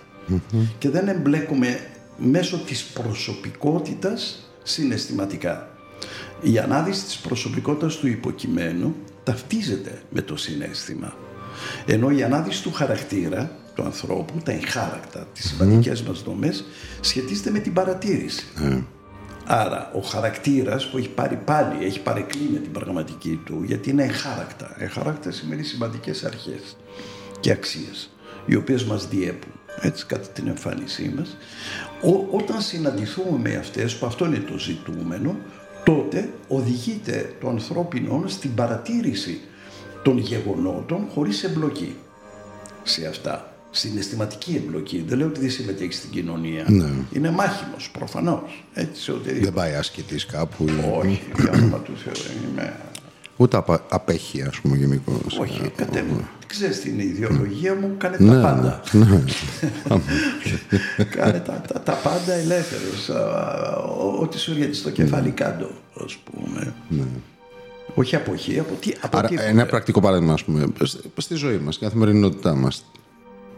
Και 0.78 0.90
δεν 0.90 1.08
εμπλέκουμε 1.08 1.80
μέσω 2.18 2.58
της 2.58 2.84
προσωπικότητας 2.84 4.50
συναισθηματικά. 4.62 5.68
Η 6.42 6.58
ανάδυση 6.58 7.04
της 7.04 7.16
προσωπικότητας 7.16 7.96
του 7.96 8.06
υποκειμένου 8.06 8.94
ταυτίζεται 9.24 10.02
με 10.10 10.22
το 10.22 10.36
συνέστημα. 10.36 11.16
Ενώ 11.86 12.10
η 12.10 12.22
ανάδυση 12.22 12.62
του 12.62 12.72
χαρακτήρα 12.72 13.50
του 13.74 13.82
ανθρώπου, 13.82 14.32
τα 14.44 14.52
εγχάρακτα, 14.52 15.26
τις 15.34 15.48
σημαντικές 15.48 16.02
μας 16.02 16.22
δομές, 16.22 16.64
σχετίζεται 17.00 17.50
με 17.50 17.58
την 17.58 17.72
παρατήρηση. 17.72 18.46
Άρα 19.46 19.90
ο 19.94 20.00
χαρακτήρας 20.00 20.86
που 20.86 20.98
έχει 20.98 21.08
πάρει 21.08 21.36
πάλι, 21.36 21.84
έχει 21.84 22.00
παρεκκλεί 22.00 22.48
με 22.52 22.58
την 22.58 22.72
πραγματική 22.72 23.40
του, 23.44 23.62
γιατί 23.64 23.90
είναι 23.90 24.02
εγχάρακτα. 24.02 24.74
Εγχάρακτα 24.78 25.30
σημαίνει 25.30 25.62
σημαντικές 25.62 26.24
αρχές 26.24 26.76
και 27.40 27.50
αξίες, 27.50 28.10
οι 28.46 28.54
οποίες 28.54 28.84
μας 28.84 29.08
διέπουν, 29.08 29.52
έτσι 29.80 30.06
κατά 30.06 30.28
την 30.28 30.48
εμφάνισή 30.48 31.14
μας. 31.16 31.36
Ό, 32.02 32.36
όταν 32.36 32.60
συναντηθούμε 32.60 33.38
με 33.38 33.56
αυτές, 33.56 33.96
που 33.96 34.06
αυτό 34.06 34.24
είναι 34.24 34.38
το 34.38 34.58
ζητούμενο, 34.58 35.36
τότε 35.84 36.32
οδηγείται 36.48 37.34
το 37.40 37.48
ανθρώπινο 37.48 38.24
στην 38.26 38.54
παρατήρηση 38.54 39.40
των 40.02 40.18
γεγονότων 40.18 41.08
χωρίς 41.14 41.44
εμπλοκή 41.44 41.96
σε 42.82 43.06
αυτά. 43.06 43.53
Συναισθηματική 43.76 44.62
εμπλοκή. 44.66 45.04
Δεν 45.08 45.18
λέω 45.18 45.26
ότι 45.26 45.40
δεν 45.40 45.50
συμμετέχεις 45.50 45.96
στην 45.96 46.10
κοινωνία. 46.10 46.64
Είναι 47.12 47.30
μάχημος, 47.30 47.90
προφανώς. 47.92 48.64
Έτσι, 48.74 49.02
σε 49.02 49.12
οτιδήποτε. 49.12 49.44
Δεν 49.44 49.52
πάει 49.52 49.74
ασκητής 49.74 50.26
κάπου. 50.26 50.64
ή- 50.68 50.98
Όχι, 50.98 51.22
για 51.40 51.50
όνομα 51.54 51.78
του 51.78 51.92
Θεού 52.04 52.12
δεν 52.14 52.50
είμαι. 52.50 52.76
Ούτε 53.36 53.56
απα- 53.56 53.84
απέχει, 53.88 54.42
ας 54.42 54.60
πούμε, 54.60 54.76
γενικώ. 54.76 55.20
Όχι, 55.40 55.60
κατέβω. 55.76 56.28
Ξέρεις 56.46 56.80
την 56.80 56.98
ιδεολογία 56.98 57.74
μου, 57.74 57.94
κάνε 57.98 58.16
Ναι, 58.20 58.30
τα 58.34 58.40
πάντα. 58.40 58.80
κάνε 61.16 61.38
τα, 61.40 61.60
τα, 61.68 61.80
τα 61.80 61.92
πάντα 61.92 62.32
ελεύθερος. 62.32 63.08
Α, 63.10 63.76
ό- 63.76 64.18
Ό,τι 64.22 64.38
σου 64.38 64.50
έρχεται 64.50 64.72
στο 64.72 64.90
κεφάλι 64.90 65.30
κάτω, 65.30 65.70
ας 66.04 66.16
πούμε. 66.16 66.74
Όχι 67.94 68.16
αποχή, 68.16 68.58
από 68.58 68.74
τι, 68.80 68.92
από 69.00 69.18
Άρα, 69.18 69.28
τίποτε. 69.28 69.48
ένα 69.48 69.66
πρακτικό 69.66 70.00
παράδειγμα, 70.00 70.32
ας 70.32 70.44
πούμε, 70.44 70.66
σ- 70.84 70.98
στη 71.16 71.34
ζωή 71.34 71.56
μας, 71.58 71.74
στην 71.74 71.86
καθημερινότητά 71.88 72.54
μας, 72.54 72.84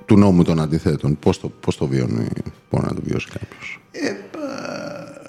του 0.07 0.16
νόμου 0.19 0.43
των 0.43 0.61
αντιθέτων, 0.61 1.19
πώς 1.19 1.41
το, 1.41 1.49
πώς 1.61 1.77
το 1.77 1.87
βιώνει, 1.87 2.27
μπορεί 2.70 2.87
να 2.87 2.95
το 2.95 3.01
βιώσει 3.05 3.28
κάποιος; 3.39 3.81
Ε, 3.91 4.11
πα- 4.33 5.20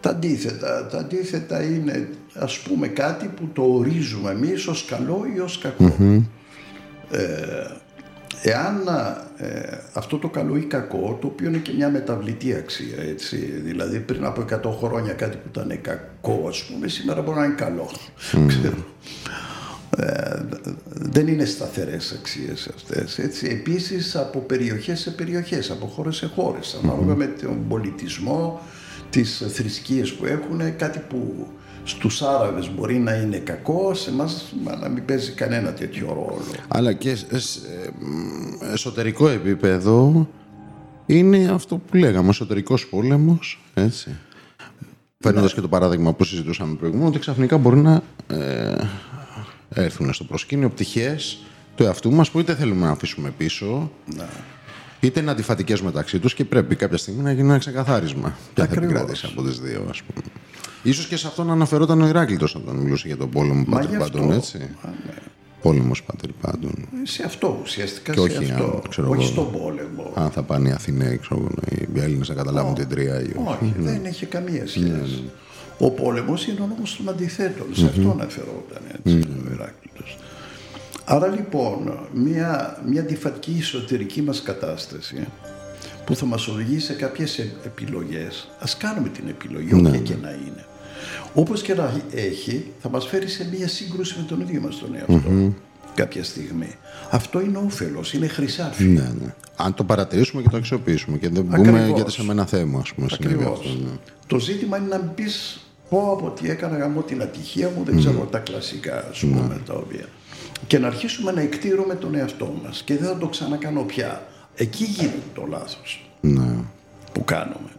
τα 0.00 0.10
αντίθετα. 0.10 0.86
Τα 0.86 0.98
αντίθετα 0.98 1.62
είναι 1.62 2.08
ας 2.34 2.58
πούμε 2.58 2.86
κάτι 2.88 3.26
που 3.26 3.48
το 3.52 3.62
ορίζουμε 3.62 4.30
εμείς 4.30 4.66
ως 4.66 4.84
καλό 4.84 5.26
ή 5.36 5.40
ως 5.40 5.58
κακό. 5.58 5.84
Ε, 7.10 7.22
εάν 8.42 8.86
ε, 9.36 9.60
αυτό 9.92 10.16
το 10.18 10.28
καλό 10.28 10.56
ή 10.56 10.60
κακό, 10.64 11.18
το 11.20 11.26
οποίο 11.26 11.48
είναι 11.48 11.58
και 11.58 11.72
μια 11.76 11.88
μεταβλητή 11.90 12.54
αξία, 12.54 13.02
έτσι, 13.02 13.36
δηλαδή 13.36 13.98
πριν 13.98 14.24
από 14.24 14.44
100 14.64 14.70
χρόνια 14.82 15.12
κάτι 15.12 15.36
που 15.36 15.48
ήταν 15.50 15.80
κακό, 15.80 16.44
ας 16.48 16.64
πούμε, 16.64 16.88
σήμερα 16.88 17.22
μπορεί 17.22 17.38
να 17.38 17.44
είναι 17.44 17.54
καλό. 17.54 17.90
Ξέρω. 18.46 18.74
Ε, 20.00 20.42
δεν 20.88 21.26
είναι 21.28 21.44
σταθερές 21.44 22.12
αξίες 22.18 22.70
αυτές. 22.74 23.18
Έτσι. 23.18 23.46
Επίσης 23.46 24.16
από 24.16 24.38
περιοχές 24.38 25.00
σε 25.00 25.10
περιοχές, 25.10 25.70
από 25.70 25.86
χώρες 25.86 26.16
σε 26.16 26.26
χώρες, 26.26 26.78
ανάλογα 26.82 27.14
με 27.14 27.26
τον 27.26 27.68
πολιτισμό, 27.68 28.60
τις 29.10 29.44
θρησκείες 29.48 30.12
που 30.12 30.26
έχουν, 30.26 30.76
κάτι 30.76 30.98
που 31.08 31.46
στους 31.84 32.22
Άραβες 32.22 32.70
μπορεί 32.74 32.98
να 32.98 33.14
είναι 33.14 33.36
κακό, 33.36 33.94
σε 33.94 34.10
εμάς 34.10 34.54
να 34.80 34.88
μην 34.88 35.04
παίζει 35.04 35.32
κανένα 35.32 35.72
τέτοιο 35.72 36.06
ρόλο. 36.06 36.40
Αλλά 36.68 36.92
και 36.92 37.14
σε 37.14 37.38
σε, 37.38 37.60
μ, 37.98 38.72
εσωτερικό 38.72 39.28
επίπεδο 39.28 40.28
είναι 41.06 41.50
αυτό 41.50 41.76
που 41.76 41.96
λέγαμε, 41.96 42.28
εσωτερικός 42.28 42.86
πόλεμος, 42.86 43.64
έτσι. 43.74 44.16
Φέρνοντας 45.18 45.54
και 45.54 45.60
το 45.60 45.68
παράδειγμα 45.68 46.12
που 46.12 46.24
συζητούσαμε 46.24 46.74
προηγουμένως, 46.74 47.10
ότι 47.10 47.18
ξαφνικά 47.18 47.58
μπορεί 47.58 47.76
να 47.76 48.02
ε, 48.28 48.74
έρθουν 49.82 50.12
στο 50.12 50.24
προσκήνιο 50.24 50.68
πτυχές 50.70 51.38
του 51.74 51.82
εαυτού 51.84 52.12
μας 52.12 52.30
που 52.30 52.38
είτε 52.38 52.54
θέλουμε 52.54 52.86
να 52.86 52.90
αφήσουμε 52.92 53.30
πίσω, 53.36 53.90
είτε 55.00 55.20
είναι 55.20 55.30
αντιφατικές 55.30 55.80
μεταξύ 55.82 56.18
τους 56.18 56.34
και 56.34 56.44
πρέπει 56.44 56.76
κάποια 56.76 56.96
στιγμή 56.96 57.22
να 57.22 57.32
γίνει 57.32 57.48
ένα 57.48 57.58
ξεκαθάρισμα. 57.58 58.28
Ποια 58.28 58.36
θα 58.54 58.62
Ακριβώς. 58.62 58.84
επικρατήσει 58.90 59.26
από 59.32 59.42
τις 59.42 59.60
δύο, 59.60 59.86
ας 59.90 60.02
πούμε. 60.02 60.24
Ίσως 60.82 61.06
και 61.06 61.16
σε 61.16 61.26
αυτό 61.26 61.44
να 61.44 61.52
αναφερόταν 61.52 62.00
ο 62.02 62.06
Ηράκλειτος 62.06 62.54
όταν 62.54 62.76
μιλούσε 62.76 63.06
για 63.06 63.16
τον 63.16 63.30
πόλεμο 63.30 63.64
Μα 63.66 63.76
Πάτερ 63.78 63.90
γι' 63.90 63.96
αυτό, 64.02 64.18
Πάντων, 64.18 64.32
έτσι. 64.36 64.56
α, 64.56 64.88
ναι. 65.06 65.12
Πόλεμος 65.62 66.02
Πάτερ 66.02 66.30
Πάντων. 66.40 66.88
Σε 67.02 67.22
αυτό 67.24 67.58
ουσιαστικά, 67.62 68.12
Και 68.12 68.18
σε 68.18 68.24
όχι, 68.38 68.50
αυτό. 68.52 68.64
αν, 68.64 68.82
ξέρω 68.88 69.08
όχι 69.10 69.22
εγώ. 69.22 69.30
στον 69.30 69.52
πόλεμο. 69.60 70.12
Αν 70.14 70.30
θα 70.30 70.42
πάνε 70.42 70.68
οι 70.68 70.72
Αθηναίοι, 70.72 71.18
ξέρω, 71.18 71.40
εγώ, 71.40 71.48
οι 71.94 72.00
Έλληνες 72.00 72.28
να 72.28 72.34
καταλάβουν 72.34 72.74
την 72.74 72.88
τρία 72.88 73.20
ή 73.20 73.24
όχι. 73.24 73.58
Όχι, 73.62 73.74
δεν 73.78 74.04
είχε 74.04 74.26
καμία 74.26 74.66
σχέση. 74.66 75.24
Ο 75.78 75.90
πόλεμος 75.90 76.46
είναι 76.46 76.60
ο 76.60 76.66
νόμος 76.66 76.96
των 76.96 77.08
αντιθέτων. 77.08 77.66
Σε 77.72 77.86
αυτό 77.86 78.10
αναφερόταν 78.10 78.82
έτσι, 78.92 79.16
ο 79.28 79.52
Ηράκλειτος. 79.52 80.18
Άρα 81.04 81.26
λοιπόν, 81.26 81.98
μια, 82.14 82.80
μια 82.86 83.00
αντιφατική 83.00 83.56
εσωτερική 83.60 84.22
μας 84.22 84.42
κατάσταση 84.42 85.26
που 86.04 86.16
θα 86.16 86.26
μας 86.26 86.48
οδηγήσει 86.48 86.86
σε 86.86 86.92
κάποιες 86.92 87.38
ε- 87.38 87.52
επιλογές, 87.64 88.48
ας 88.58 88.76
κάνουμε 88.76 89.08
την 89.08 89.28
επιλογή, 89.28 89.74
όποια 89.74 89.98
και 89.98 90.14
να 90.22 90.30
είναι. 90.30 90.64
Όπως 91.34 91.62
και 91.62 91.74
να 91.74 92.02
έχει, 92.14 92.66
θα 92.82 92.88
μας 92.88 93.06
φέρει 93.06 93.28
σε 93.28 93.48
μια 93.56 93.68
σύγκρουση 93.68 94.14
με 94.18 94.24
τον 94.28 94.40
ίδιο 94.40 94.60
μας 94.60 94.78
τον 94.78 94.94
εαυτό. 94.94 95.52
Κάποια 95.94 96.24
στιγμή. 96.24 96.74
Αυτό 97.10 97.40
είναι 97.40 97.58
όφελος, 97.58 98.12
είναι 98.12 98.26
χρυσάφι. 98.26 98.84
Ναι, 98.84 99.12
ναι. 99.20 99.34
Αν 99.56 99.74
το 99.74 99.84
παρατηρήσουμε 99.84 100.42
και 100.42 100.48
το 100.48 100.56
αξιοποιήσουμε 100.56 101.16
και 101.18 101.28
δεν 101.28 101.44
πούμε 101.44 101.58
Ακριβώς. 101.58 101.96
γιατί 101.96 102.10
σε 102.10 102.24
μένα 102.24 102.46
θέμα, 102.46 102.78
ας 102.80 102.92
πούμε, 102.94 103.08
συνέβη 103.10 103.34
Ακριβώς. 103.34 103.58
αυτό. 103.58 103.68
ναι. 103.78 103.90
Το 104.26 104.38
ζήτημα 104.38 104.76
είναι 104.76 104.86
να 104.86 104.98
μην 104.98 105.14
πει 105.14 105.24
πω 105.88 106.12
από 106.12 106.30
τι 106.30 106.50
έκανα 106.50 106.76
γαμό 106.76 107.02
την 107.02 107.22
ατυχία 107.22 107.70
μου, 107.76 107.84
δεν 107.84 107.96
ξέρω 107.98 108.18
τα 108.30 108.38
κλασικά 108.38 109.08
ας 109.10 109.18
πούμε 109.20 109.60
τα 109.66 109.74
οποία. 109.74 110.04
Και 110.66 110.78
να 110.78 110.86
αρχίσουμε 110.86 111.32
να 111.32 111.40
εκτήρουμε 111.40 111.94
τον 111.94 112.14
εαυτό 112.14 112.60
μας 112.64 112.82
και 112.82 112.96
δεν 112.96 113.08
θα 113.08 113.18
το 113.18 113.26
ξανακάνω 113.28 113.82
πια. 113.82 114.26
Εκεί 114.54 114.84
γίνεται 114.84 115.22
το 115.34 115.46
λάθος 115.48 116.10
Ναι. 116.20 116.50
που 117.12 117.24
κάνουμε. 117.24 117.70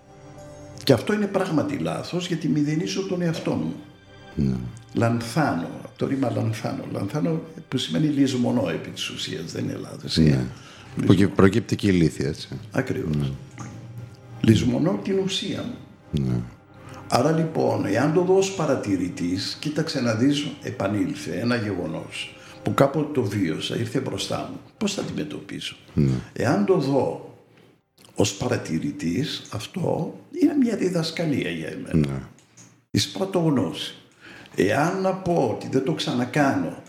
Και 0.84 0.94
αυτό 0.94 1.14
είναι 1.14 1.26
πράγματι 1.26 1.77
λάθος 1.77 2.27
γιατί 2.27 2.48
μηδενίζω 2.48 3.07
τον 3.07 3.22
εαυτό 3.22 3.52
μου. 3.52 3.73
Λανθάνω, 4.94 5.68
το 5.95 6.07
ρήμα 6.07 6.31
λανθάνω. 6.36 6.84
Λανθάνω 6.91 7.41
που 7.68 7.77
σημαίνει 7.77 8.07
λησμονώ 8.07 8.69
επί 8.69 8.90
της 8.90 9.10
ουσίας, 9.10 9.52
δεν 9.52 9.64
είναι 9.64 9.77
λάθος. 9.81 10.18
Είναι 10.18 10.48
Που 11.06 11.11
εκεί 11.11 11.27
προκύπτει 11.27 11.76
και 11.76 11.88
η 11.88 11.91
ηλίθεια, 11.94 12.27
έτσι. 12.27 12.48
Ακριβώς. 12.72 13.31
Λυσμονώ 14.41 14.99
την 15.03 15.19
ουσία 15.19 15.65
μου. 16.11 16.44
Ναι. 17.11 17.19
Άρα 17.19 17.31
λοιπόν, 17.31 17.86
εάν 17.86 18.14
το 18.14 18.22
δω 18.22 18.38
ως 18.38 18.52
παρατηρητής, 18.52 19.57
κοίταξε 19.60 20.02
να 20.02 20.14
δεις, 20.14 20.48
επανήλθε 20.64 21.40
ένα 21.40 21.56
γεγονός 21.56 22.36
που 22.64 22.73
κάποτε 22.73 23.11
το 23.14 23.23
βίωσα, 23.23 23.76
ήρθε 23.76 23.99
μπροστά 23.99 24.49
μου. 24.52 24.60
Πώς 24.77 24.94
θα 24.94 25.02
αντιμετωπίσω; 25.02 25.76
Εάν 26.34 26.65
το 26.65 26.77
δω 26.77 27.34
ως 28.15 28.34
παρατηρητής, 28.34 29.44
αυτό 29.49 30.15
είναι 30.41 30.53
μια 30.53 30.76
διδασκαλία 30.76 31.49
για 31.49 31.68
εμένα. 31.68 32.07
Ναι. 32.07 32.22
Εισπράττω 32.91 33.40
γνώση. 33.40 33.95
Εάν 34.56 35.02
να 35.02 35.14
πω 35.14 35.49
ότι 35.56 35.68
δεν 35.72 35.84
το 35.84 35.94
ξανακάνω, 35.94 36.84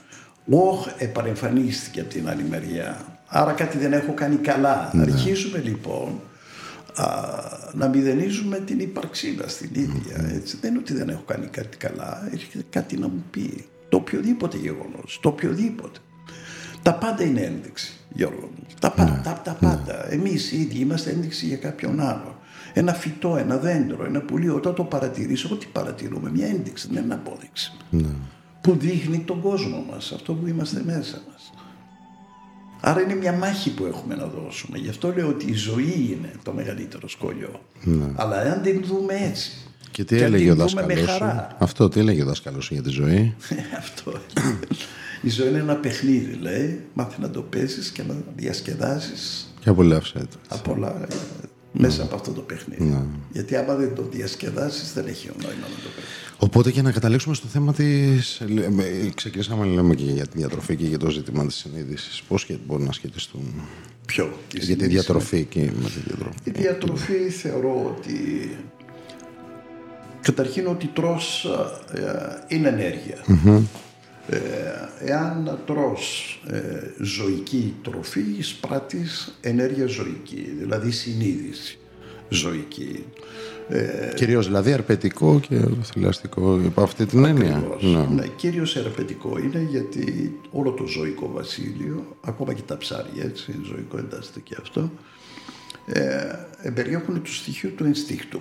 όχ, 0.51 0.87
επαρεμφανίστηκε 0.99 2.01
από 2.01 2.09
την 2.09 2.29
άλλη 2.29 2.45
μεριά. 2.51 3.19
Άρα 3.27 3.53
κάτι 3.53 3.79
δεν 3.79 3.93
έχω 3.93 4.13
κάνει 4.13 4.37
καλά. 4.37 4.91
Αρχίζουμε 5.01 5.59
λοιπόν 5.59 6.09
α, 6.09 6.30
να 7.73 7.89
μηδενίζουμε 7.89 8.59
την 8.59 8.81
ύπαρξή 8.81 9.37
μας 9.41 9.57
την 9.57 9.71
ίδια. 9.73 10.31
Έτσι. 10.35 10.57
Δεν 10.61 10.71
είναι 10.71 10.79
ότι 10.81 10.95
δεν 10.95 11.09
έχω 11.09 11.23
κάνει 11.27 11.47
κάτι 11.47 11.77
καλά, 11.77 12.29
έχει 12.33 12.65
κάτι 12.71 12.97
να 12.97 13.09
μου 13.09 13.25
πει. 13.31 13.65
Το 13.89 13.97
οποιοδήποτε 13.97 14.57
γεγονός, 14.57 15.19
το 15.23 15.29
οποιοδήποτε. 15.29 15.99
Τα 16.83 16.95
πάντα 16.95 17.25
είναι 17.25 17.41
ένδειξη, 17.41 17.93
Γιώργο 18.15 18.51
μου. 18.57 18.67
Τα, 18.81 18.91
πα- 18.91 19.21
τα, 19.25 19.41
τα 19.45 19.53
πάντα. 19.53 20.13
Εμείς 20.13 20.53
οι 20.53 20.61
ίδιοι 20.61 20.79
είμαστε 20.79 21.11
ένδειξη 21.11 21.47
για 21.47 21.57
κάποιον 21.57 22.01
άλλο. 22.01 22.39
Ένα 22.73 22.93
φυτό, 22.93 23.37
ένα 23.37 23.57
δέντρο, 23.57 24.05
ένα 24.05 24.21
πουλί, 24.21 24.49
όταν 24.49 24.75
το 24.75 24.85
παρατηρήσω, 24.85 25.49
ό,τι 25.53 25.67
παρατηρούμε, 25.73 26.31
μια 26.31 26.47
ένδειξη, 26.47 26.89
δεν 26.93 27.05
είναι 27.05 27.15
απόδειξη. 27.15 27.73
Που 28.61 28.77
δείχνει 28.79 29.19
τον 29.19 29.41
κόσμο 29.41 29.85
μας, 29.91 30.13
αυτό 30.13 30.35
που 30.35 30.47
είμαστε 30.47 30.83
μέσα 30.85 31.19
μας. 31.31 31.40
Άρα 32.81 33.01
είναι 33.01 33.15
μια 33.15 33.33
μάχη 33.33 33.71
που 33.71 33.85
έχουμε 33.87 34.15
να 34.15 34.27
δώσουμε. 34.27 34.79
Γι' 34.79 34.89
αυτό 34.89 35.13
λέω 35.17 35.29
ότι 35.29 35.51
η 35.51 35.55
ζωή 35.55 36.17
είναι 36.19 36.33
το 36.43 36.53
μεγαλύτερο 36.53 37.09
σχολείο. 37.09 37.61
Αλλά 38.15 38.37
αν 38.37 38.63
την 38.63 38.85
δούμε 38.85 39.15
έτσι. 39.31 39.51
Και 39.91 40.05
τι 40.05 40.17
αν 40.17 40.23
έλεγε 40.23 40.43
την 40.43 40.53
ο 40.53 40.55
δούμε 40.55 40.63
δάσκαλός 40.63 40.95
με 40.95 41.07
σου; 41.13 41.19
χαρά. 41.19 41.57
Αυτό, 41.59 41.89
τι 41.89 42.01
έλεγε 42.01 42.23
ο 42.23 42.25
δάσκαλος 42.25 42.65
σου 42.65 42.75
για 42.75 42.83
τη 42.83 42.91
ζωή; 42.91 43.35
Αυτό. 43.83 44.13
Η 45.23 45.29
ζωή 45.29 45.49
είναι 45.49 45.59
ένα 45.59 45.75
παιχνίδι, 45.77 46.33
λέει. 46.35 46.81
Μάθε 46.93 47.21
να 47.21 47.31
το 47.31 47.43
παίζεις 47.43 47.91
και 47.91 48.03
να 48.03 48.15
διασκεδάσεις 48.37 49.55
Και 49.61 49.69
απολαύσε 49.69 50.19
το. 50.19 50.37
από 50.49 50.73
όλα 50.73 50.89
ε, 50.89 51.15
μέσα 51.73 52.03
από 52.03 52.15
αυτό 52.15 52.31
το 52.31 52.41
παιχνίδι. 52.41 52.99
Γιατί 53.33 53.57
άμα 53.57 53.75
δεν 53.75 53.95
το 53.95 54.03
διασκεδάσεις 54.11 54.93
δεν 54.93 55.07
έχει 55.07 55.27
νόημα 55.43 55.61
να 55.61 55.67
το 55.67 55.89
παίζεις. 55.97 56.33
Οπότε 56.39 56.71
και 56.71 56.83
να 56.83 56.93
καταλήξουμε 56.93 57.35
στο 57.35 57.47
θέμα 57.47 57.73
της... 57.73 58.41
ε, 58.41 58.45
ε, 58.79 59.11
Ξεκινήσαμε 59.15 59.67
να 59.67 59.73
λέμε 59.73 59.95
και 59.95 60.05
για 60.05 60.27
τη 60.27 60.39
διατροφή 60.39 60.77
και 60.77 60.85
για 60.87 60.99
το 60.99 61.11
ζήτημα 61.11 61.47
της 61.47 61.55
συνείδησης. 61.57 62.23
Πώς 62.29 62.45
και 62.45 62.57
μπορούν 62.67 62.85
να 62.87 62.93
σχετιστούν; 62.93 63.43
Ποιο; 64.07 64.25
η 64.25 64.29
Για 64.51 64.59
τη 64.61 64.65
συνείδηση. 64.65 64.89
διατροφή 64.91 65.45
και 65.45 65.61
με 65.61 65.89
τη 65.89 66.01
διατροφή. 66.07 66.35
Η 66.45 66.51
διατροφή 66.51 67.31
θεωρώ 67.31 67.95
ότι 67.97 68.15
καταρχήν 70.21 70.67
ότι 70.67 70.87
τρως 70.87 71.45
ε, 71.93 72.55
είναι 72.55 72.69
ενέργεια. 72.69 73.25
Ε, 73.47 73.61
εάν 75.05 75.59
τρως 75.67 76.41
ε, 76.47 76.59
ζωική 77.01 77.75
τροφή, 77.83 78.25
εισπράττεις 78.39 79.39
ενέργεια 79.41 79.87
ζωική, 79.87 80.55
δηλαδή 80.59 80.91
συνείδηση 80.91 81.79
ζωική. 82.29 83.05
Ε, 83.69 84.13
Κυρίως 84.15 84.47
δηλαδή 84.47 84.73
αρπετικό 84.73 85.41
και 85.49 85.61
θηλαστικό 85.83 86.61
υπό 86.65 86.83
αυτή 86.83 87.07
την 87.07 87.25
έννοια. 87.25 87.57
Ακριβώς. 87.57 87.83
Ναι. 87.83 88.15
Ναι, 88.15 88.27
κυρίως 88.37 88.77
ερπετικό 88.77 89.39
είναι 89.39 89.67
γιατί 89.71 90.35
όλο 90.51 90.71
το 90.71 90.87
ζωικό 90.87 91.31
βασίλειο, 91.33 92.17
ακόμα 92.21 92.53
και 92.53 92.63
τα 92.67 92.77
ψάρια, 92.77 93.25
έτσι, 93.25 93.55
ζωικό 93.65 93.99
εντάσσεται 93.99 94.41
και 94.41 94.57
αυτό, 94.61 94.91
ε, 95.87 96.71
περιέχουν 96.75 97.23
του 97.23 97.35
στοιχείου 97.35 97.73
του 97.77 97.85
ενστικτου 97.85 98.41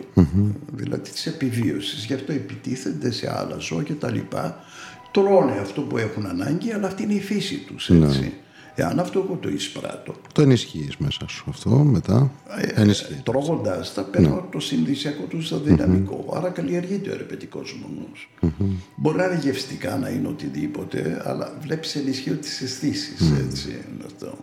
δηλαδή 0.72 1.10
της 1.10 1.26
επιβίωσης. 1.26 2.06
Γι' 2.06 2.14
αυτό 2.14 2.32
επιτίθενται 2.32 3.12
σε 3.12 3.38
άλλα 3.38 3.58
ζώα 3.58 3.84
και 3.84 3.94
τα 3.94 4.12
λοιπά. 4.12 4.64
Τρώνε 5.12 5.58
αυτό 5.62 5.82
που 5.82 5.98
έχουν 5.98 6.26
ανάγκη, 6.26 6.72
αλλά 6.72 6.88
αυτή 6.88 7.04
είναι 7.04 7.14
η 7.14 7.22
φύση 7.22 7.56
τους, 7.56 7.90
έτσι. 7.90 8.34
Εάν 8.76 9.00
αυτό 9.00 9.20
εγώ 9.26 9.38
το 9.42 9.50
εισπράττω, 9.50 10.14
Το 10.34 10.42
ενισχύεις 10.42 10.98
μέσα 10.98 11.28
σου 11.28 11.46
αυτό 11.50 11.70
μετά. 11.70 12.32
Ενισχύεις. 12.74 13.22
τρώγοντας 13.24 13.94
τα, 13.94 14.02
παίρνω 14.02 14.48
το 14.52 14.60
συνδυσιακό 14.60 15.24
του 15.24 15.60
δυναμικό. 15.64 16.34
Άρα 16.36 16.50
καλλιεργείται 16.50 17.10
ο 17.10 17.14
ερεπετικό 17.14 17.60
μου 17.60 18.08
νους. 18.10 18.30
Μπορεί 18.96 19.18
να 19.18 19.26
είναι 19.26 19.40
γευστικά, 19.42 19.98
να 19.98 20.10
είναι 20.10 20.28
οτιδήποτε, 20.28 21.22
αλλά 21.26 21.58
βλέπεις 21.62 21.96
ενισχύω 21.96 22.36
τις 22.36 22.62
αισθήσεις. 22.62 23.32
Έτσι 23.46 23.68
είναι 23.68 24.04
αυτό. 24.06 24.38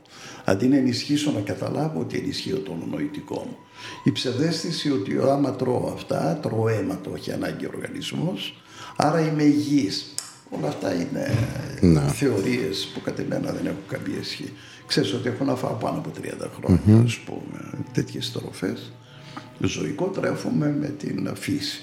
Αντί 0.44 0.66
να 0.66 0.76
ενισχύσω 0.76 1.30
να 1.30 1.40
καταλάβω 1.40 2.00
ότι 2.00 2.18
ενισχύω 2.18 2.58
τον 2.58 2.82
νοητικό 2.90 3.34
μου. 3.34 3.56
Η 4.04 4.12
ψευδέστηση 4.12 4.90
ότι 4.90 5.18
άμα 5.30 5.50
τρώω 5.50 5.90
αυτά, 5.94 6.38
τρώω 6.42 6.68
αίμα, 6.68 7.00
το 7.02 7.12
έχει 7.14 7.32
ανάγκη 7.32 7.64
ο 7.64 7.70
οργανισμός, 7.74 8.62
άρα 8.96 9.20
είμαι 9.20 9.42
υγιής. 9.42 10.14
Όλα 10.50 10.68
αυτά 10.68 10.94
είναι 10.94 11.34
Ναι. 11.80 12.00
θεωρίες 12.00 12.90
που 12.94 13.00
κατ' 13.00 13.18
εμένα 13.18 13.52
δεν 13.52 13.66
έχουν 13.66 13.82
καμία 13.88 14.18
ισχύ. 14.20 14.52
Ξέρεις 14.86 15.12
ότι 15.12 15.28
έχω 15.28 15.44
να 15.44 15.54
φάω 15.56 15.72
πάνω 15.72 15.98
από 15.98 16.10
30 16.10 16.50
χρόνια, 16.58 17.02
ας 17.04 17.18
πούμε, 17.18 17.84
τέτοιες 17.92 18.32
τροφές. 18.32 18.92
Ζωικό 19.60 20.04
τρέφομαι 20.06 20.76
με 20.80 20.86
την 20.88 21.30
φύση. 21.36 21.80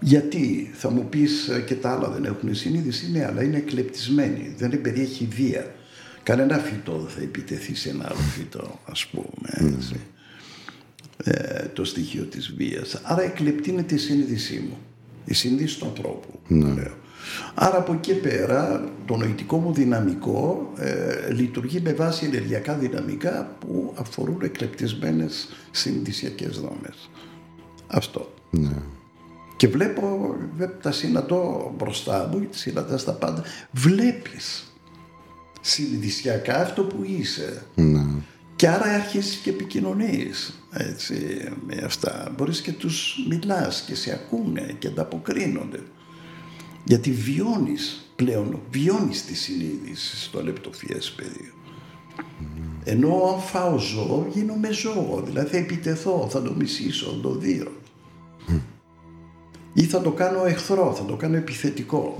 Γιατί 0.00 0.70
θα 0.74 0.90
μου 0.90 1.04
πεις 1.08 1.48
ε, 1.48 1.60
και 1.60 1.74
τα 1.74 1.90
άλλα 1.92 2.08
δεν 2.08 2.24
έχουν 2.24 2.54
συνείδηση, 2.54 3.10
ναι, 3.10 3.24
αλλά 3.26 3.42
είναι 3.42 3.56
εκλεπτισμένοι, 3.56 4.54
δεν 4.58 4.80
περιέχει 4.80 5.28
βία. 5.30 5.74
Κανένα 6.22 6.58
φυτό 6.58 6.98
δεν 6.98 7.08
θα 7.16 7.22
επιτεθεί 7.22 7.74
σε 7.74 7.88
ένα 7.90 8.04
άλλο 8.06 8.20
φυτό, 8.36 8.78
ας 8.84 9.06
πούμε, 9.06 9.74
έτσι. 9.76 10.00
Ε, 11.24 11.64
το 11.72 11.84
στοιχείο 11.84 12.24
της 12.24 12.54
βίας. 12.56 13.00
Άρα 13.02 13.22
εκλεπτύνεται 13.22 13.94
η 13.94 13.98
συνείδησή 13.98 14.64
μου, 14.68 14.76
η 15.24 15.34
συνείδηση 15.34 15.78
του 15.78 15.86
ανθρώπου, 15.86 16.38
λέω. 16.48 16.94
Άρα 17.54 17.78
από 17.78 17.92
εκεί 17.92 18.14
πέρα 18.14 18.84
το 19.06 19.16
νοητικό 19.16 19.56
μου 19.56 19.72
δυναμικό 19.72 20.72
ε, 20.76 21.32
λειτουργεί 21.32 21.80
με 21.80 21.92
βάση 21.92 22.24
ενεργειακά 22.24 22.74
δυναμικά 22.74 23.56
που 23.58 23.94
αφορούν 23.98 24.38
εκλεπτισμένες 24.42 25.48
συνειδησιακές 25.70 26.60
δόμες. 26.60 27.10
Αυτό. 27.86 28.32
Ναι. 28.50 28.82
Και 29.56 29.68
βλέπω, 29.68 30.36
βλέπω 30.56 30.82
τα 30.82 30.92
συναντώ 30.92 31.72
μπροστά 31.76 32.28
μου, 32.32 32.46
συναντάς 32.50 33.04
τα 33.04 33.12
πάντα. 33.12 33.42
Βλέπεις 33.70 34.72
συνειδησιακά 35.60 36.60
αυτό 36.60 36.82
που 36.82 37.04
είσαι. 37.04 37.62
Ναι. 37.74 38.04
Και 38.56 38.68
άρα 38.68 38.84
αρχίζεις 38.84 39.36
και 39.36 39.50
επικοινωνείς 39.50 40.62
έτσι, 40.72 41.14
με 41.66 41.82
αυτά. 41.84 42.32
Μπορείς 42.36 42.60
και 42.60 42.72
τους 42.72 43.26
μιλάς 43.28 43.80
και 43.80 43.94
σε 43.94 44.12
ακούνε 44.12 44.76
και 44.78 44.88
ανταποκρίνονται. 44.88 45.80
Γιατί 46.84 47.10
βιώνεις 47.10 48.10
πλέον, 48.16 48.58
βιώνεις 48.70 49.24
τη 49.24 49.34
συνείδηση 49.34 50.16
στο 50.16 50.42
λεπτοφιές 50.42 51.10
πεδίο. 51.16 51.52
Ενώ 52.84 53.32
αν 53.34 53.40
φάω 53.40 53.78
ζώο, 53.78 54.26
γίνομαι 54.32 54.72
ζώο. 54.72 55.22
Δηλαδή 55.26 55.48
θα 55.50 55.56
επιτεθώ, 55.56 56.28
θα 56.30 56.42
το 56.42 56.54
μισήσω, 56.58 57.10
θα 57.10 57.20
το 57.20 57.34
δείρω. 57.34 57.72
Ή 59.72 59.82
θα 59.82 60.00
το 60.00 60.10
κάνω 60.10 60.44
εχθρό, 60.44 60.94
θα 60.94 61.04
το 61.04 61.16
κάνω 61.16 61.36
επιθετικό. 61.36 62.16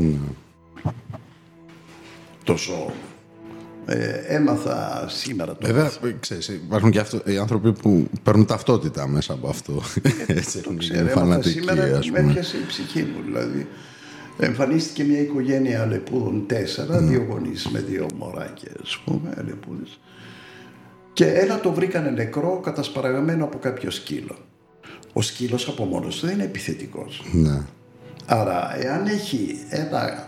Το 2.45 2.57
ζώο. 2.57 2.93
Ε, 3.87 4.09
έμαθα 4.27 5.07
σήμερα 5.09 5.57
το 5.57 5.66
Βέβαια, 5.66 5.91
ξέρεις, 6.20 6.49
υπάρχουν 6.49 6.91
και 6.91 6.99
αυτό, 6.99 7.20
οι 7.24 7.37
άνθρωποι 7.39 7.73
που 7.73 8.09
παίρνουν 8.23 8.47
ταυτότητα 8.47 9.07
μέσα 9.09 9.32
από 9.32 9.49
αυτό. 9.49 9.82
Έτσι, 10.27 10.53
Το 10.53 10.59
έχουν 10.65 10.78
ξέρω, 10.78 10.95
γίνει 10.99 11.11
έμαθα 11.11 11.20
φανατικοί, 11.20 11.59
σήμερα 11.59 11.82
ας 11.99 12.11
με 12.11 12.19
πούμε. 12.19 12.31
έπιασε 12.31 12.57
η 12.57 12.65
ψυχή 12.66 13.03
μου. 13.03 13.23
Δηλαδή, 13.24 13.66
εμφανίστηκε 14.41 15.05
μια 15.05 15.21
οικογένεια 15.21 15.83
αλεπούδων 15.83 16.45
τέσσερα, 16.47 16.99
δύο 16.99 17.27
γονείς 17.31 17.69
με 17.69 17.79
δύο 17.81 18.07
μωράκια, 18.19 18.71
ας 18.83 18.99
πούμε, 19.05 19.35
αλεπούδες. 19.39 20.01
Και 21.12 21.27
ένα 21.27 21.61
το 21.61 21.73
βρήκανε 21.73 22.11
νεκρό, 22.11 22.61
κατασπαραγμένο 22.65 23.45
από 23.45 23.59
κάποιο 23.59 23.91
σκύλο. 23.91 24.37
Ο 25.12 25.23
σκύλος 25.23 25.69
από 25.69 25.85
μόνος 25.85 26.19
του 26.21 26.27
δεν 26.27 26.35
είναι 26.35 26.45
επιθετικός. 26.45 27.25
Ναι. 27.33 27.62
Άρα, 28.27 28.77
εάν 28.85 29.07
έχει 29.07 29.59
ένα 29.71 30.27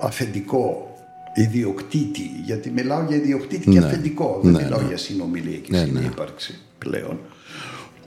αφεντικό 0.00 0.90
ιδιοκτήτη, 1.34 2.30
γιατί 2.44 2.70
μιλάω 2.70 3.04
για 3.08 3.16
ιδιοκτήτη 3.16 3.70
και 3.70 3.78
Ναι. 3.80 3.86
αφεντικό, 3.86 4.40
δεν 4.42 4.52
Ναι, 4.52 4.62
μιλάω 4.62 4.80
ναι. 4.80 4.86
για 4.86 4.96
συνομιλία 4.96 5.56
και 5.58 5.68
Ναι, 5.70 5.78
ναι. 5.78 5.84
συνύπαρξη 5.86 6.58
πλέον, 6.78 7.18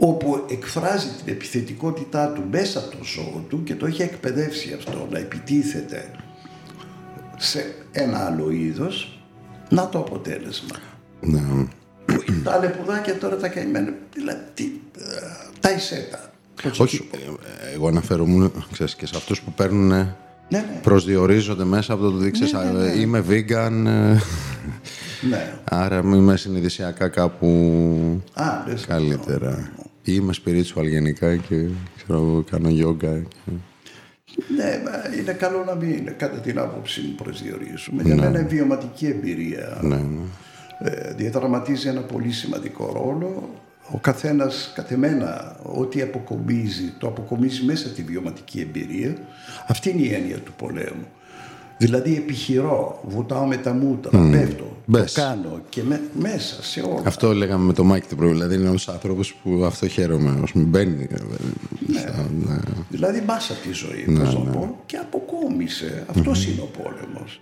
όπου 0.02 0.46
εκφράζει 0.50 1.08
την 1.08 1.34
επιθετικότητά 1.34 2.28
του 2.32 2.44
μέσα 2.52 2.80
από 2.80 2.90
το 2.98 3.04
ζώο 3.04 3.46
του 3.50 3.64
και 3.64 3.76
το 3.76 3.86
έχει 3.86 4.02
εκπαιδεύσει 4.02 4.74
αυτό 4.78 5.08
να 5.12 5.18
επιτίθεται 5.20 6.12
σε 7.38 7.74
ένα 7.92 8.26
άλλο 8.26 8.50
είδος, 8.52 9.20
να 9.70 9.90
το 9.90 10.00
αποτέλεσμα. 10.00 10.76
ναι. 11.22 11.42
τα 12.44 12.52
αλεπουδάκια 12.54 13.18
τώρα 13.18 13.38
τα 13.38 13.48
καημένα, 13.48 13.94
δηλαδή 14.14 14.40
τι, 14.54 14.64
ε, 14.98 15.04
τα 15.60 15.72
ισέτα. 15.72 16.32
Πώς 16.64 16.78
να 16.80 16.84
Όχι, 16.84 16.96
σου 16.96 17.08
πω. 17.08 17.18
ε, 17.18 17.74
εγώ 17.74 17.88
αναφέρομαι 17.88 18.52
ξέρεις, 18.72 18.96
και 18.96 19.06
σε 19.06 19.14
αυτούς 19.18 19.42
που 19.42 19.52
παίρνουν 19.54 19.88
Ναι, 19.88 20.16
ναι. 20.50 20.80
προσδιορίζονται 20.82 21.64
μέσα 21.64 21.94
από 21.94 22.10
το 22.10 22.18
ότι 22.18 22.32
ξέρεις, 22.32 22.54
Ναι, 22.54 22.60
ναι, 22.64 22.84
α, 22.90 22.94
είμαι 22.94 23.24
vegan, 23.30 23.86
ε, 23.86 24.18
Ναι. 25.30 25.54
Άρα 25.64 25.98
είμαι 26.00 26.38
συνειδησιακά 26.38 27.08
κάπου 27.08 27.48
Α, 28.34 28.44
λες, 28.68 28.86
καλύτερα. 28.86 29.72
Ή 30.10 30.14
είμαι 30.16 30.34
spiritual 30.46 30.88
γενικά 30.88 31.36
και 31.36 31.56
ξέρω, 31.96 32.20
εγώ, 32.20 32.44
κάνω 32.52 32.70
yoga. 32.70 33.22
Και... 33.28 33.52
Ναι, 34.56 34.82
μα 34.84 35.16
είναι 35.20 35.32
καλό 35.32 35.64
να 35.64 35.76
μην, 35.76 36.14
κατά 36.18 36.40
την 36.40 36.60
άποψή 36.60 37.02
μου, 37.02 37.16
προσδιορίζουμε. 37.24 38.04
Για 38.04 38.16
μένα 38.16 38.40
η 38.40 38.44
βιωματική 38.44 39.06
εμπειρία 39.06 39.80
Ναι, 39.82 39.96
ναι. 39.96 40.22
ε, 40.80 41.14
διαδραματίζει 41.14 41.88
ένα 41.88 42.02
πολύ 42.02 42.32
σημαντικό 42.32 42.92
ρόλο. 42.94 43.50
Ο 43.92 43.98
καθένας, 43.98 44.72
κατ' 44.76 44.92
εμένα, 44.92 45.60
ό,τι 45.64 46.02
αποκομίζει, 46.02 46.94
το 46.98 47.08
αποκομίζει 47.08 47.64
μέσα 47.64 47.88
στη 47.88 48.02
βιωματική 48.02 48.60
εμπειρία. 48.60 49.16
Αυτή 49.68 49.90
είναι 49.90 50.02
η 50.02 50.14
έννοια 50.14 50.38
του 50.38 50.54
πολέμου. 50.58 51.08
Δηλαδή 51.80 52.16
επιχειρώ, 52.16 53.00
βουτάω 53.08 53.46
με 53.46 53.58
τα 53.58 53.74
μούτρα, 53.74 54.20
πέφτω, 54.32 54.78
Μπες. 54.86 55.14
το 55.14 55.22
κάνω 55.22 55.60
και 55.70 55.84
με- 55.84 56.02
μέσα 56.20 56.64
σε 56.64 56.80
όλα. 56.82 57.02
Αυτό 57.06 57.34
λέγαμε 57.34 57.66
με 57.66 57.74
το 57.74 57.84
Μάικ 57.84 58.06
την 58.06 58.18
πρωί. 58.18 58.32
Δηλαδή 58.32 58.56
είναι 58.56 58.68
ένας 58.68 58.88
άνθρωπος 58.88 59.34
που 59.44 59.64
αυτό 59.66 59.88
χαίρομαι. 59.88 60.40
Όσο 60.44 60.54
μπαίνει. 60.60 61.08
ε, 61.12 61.16
στα- 62.00 62.30
ναι. 62.48 62.56
Δηλαδή 62.90 63.24
μάσα 63.28 63.54
τη 63.54 63.72
ζωή, 63.72 64.18
πώς 64.20 64.34
να 64.34 64.52
πω, 64.52 64.80
και 64.86 64.98
αποκόμισε. 64.98 66.04
Αυτός 66.10 66.46
είναι 66.48 66.62
ο 66.62 66.70
πόλεμος. 66.82 67.42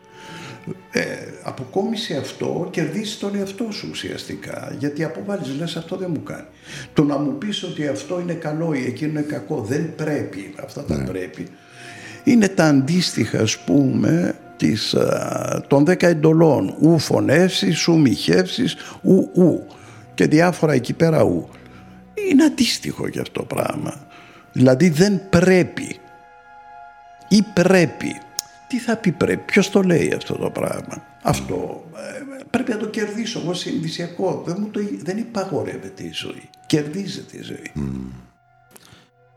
Ε, 0.92 1.02
αποκόμισε 1.44 2.18
αυτό, 2.18 2.68
κερδίσει 2.72 3.20
τον 3.20 3.36
εαυτό 3.36 3.68
σου 3.72 3.88
ουσιαστικά. 3.92 4.76
Γιατί 4.80 5.04
αποβάλλεις, 5.04 5.48
λες 5.60 5.76
αυτό 5.76 5.96
δεν 5.96 6.10
μου 6.14 6.24
κάνει. 6.24 6.46
Το 6.94 7.04
να 7.04 7.18
μου 7.18 7.38
πεις 7.38 7.64
ότι 7.64 7.88
αυτό 7.88 8.20
είναι 8.20 8.34
καλό 8.34 8.74
ή 8.74 8.84
εκείνο 8.86 9.10
είναι 9.12 9.22
κακό, 9.22 9.62
δεν 9.68 9.96
πρέπει, 9.96 10.54
αυτά 10.64 10.84
τα 10.84 11.04
πρέπει. 11.04 11.48
Είναι 12.28 12.48
τα 12.48 12.66
αντίστοιχα, 12.66 13.40
ας 13.40 13.58
πούμε, 13.58 14.36
της, 14.58 14.94
α, 14.94 15.64
των 15.68 15.86
δέκα 15.86 16.08
εντολών. 16.08 16.76
Ου 16.80 17.00
φωνεύσεις, 17.00 17.88
ου 17.88 18.00
μοιχεύσεις, 18.00 18.76
ου 19.02 19.30
ου. 19.34 19.68
Και 20.14 20.28
διάφορα 20.28 20.74
εκεί 20.74 20.94
πέρα 20.94 21.24
ου. 21.24 21.50
Είναι 22.32 22.44
αντίστοιχο 22.44 23.08
για 23.08 23.22
αυτό 23.22 23.40
το 23.40 23.46
πράγμα. 23.46 23.94
Δηλαδή 24.52 24.90
δεν 24.90 25.30
πρέπει 25.30 26.00
ή 27.28 27.44
πρέπει. 27.54 28.22
Τι 28.68 28.80
θα 28.80 28.96
πει 28.96 29.12
πρέπει, 29.12 29.44
ποιος 29.46 29.70
το 29.70 29.82
λέει 29.82 30.14
αυτό 30.16 30.36
το 30.36 30.50
πράγμα. 30.50 31.04
Αυτό 31.24 31.86
ε, 31.96 32.44
πρέπει 32.50 32.72
να 32.72 32.78
το 32.78 32.88
κερδίσω 32.88 33.40
εγώ 33.40 33.54
συνειδησιακό. 33.54 34.44
Δεν, 34.46 34.56
μου 34.60 34.68
το, 34.68 34.80
δεν 35.04 35.18
υπαγορεύεται 35.18 36.04
η 36.04 36.12
ζωή. 36.14 36.50
Κερδίζεται 36.66 37.38
η 37.38 37.42
ζωή. 37.42 37.72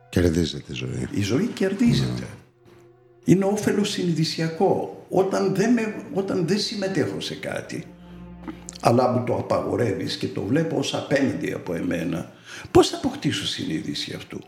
Κερδίζει 0.09 0.61
τη 0.61 0.73
ζωή. 0.73 1.09
Η 1.11 1.23
ζωή 1.23 1.47
κερδίζεται. 1.47 2.27
Είναι 3.31 3.45
όφελος 3.45 3.91
συνειδησιακό. 3.91 5.05
Όταν 5.09 5.55
δεν, 5.55 5.73
με, 5.73 5.95
όταν 6.15 6.47
δεν 6.47 6.59
συμμετέχω 6.59 7.21
σε 7.21 7.35
κάτι, 7.35 7.85
αλλά 8.81 9.09
μου 9.09 9.25
το 9.25 9.35
απαγορεύεις 9.35 10.17
και 10.17 10.27
το 10.29 10.43
βλέπω 10.43 10.77
ως 10.77 10.95
απέναντι 10.95 11.53
από 11.53 11.75
εμένα, 11.75 12.33
πώς 12.71 12.89
θα 12.89 12.97
αποκτήσω 12.97 13.47
συνείδηση 13.47 14.13
αυτού; 14.17 14.39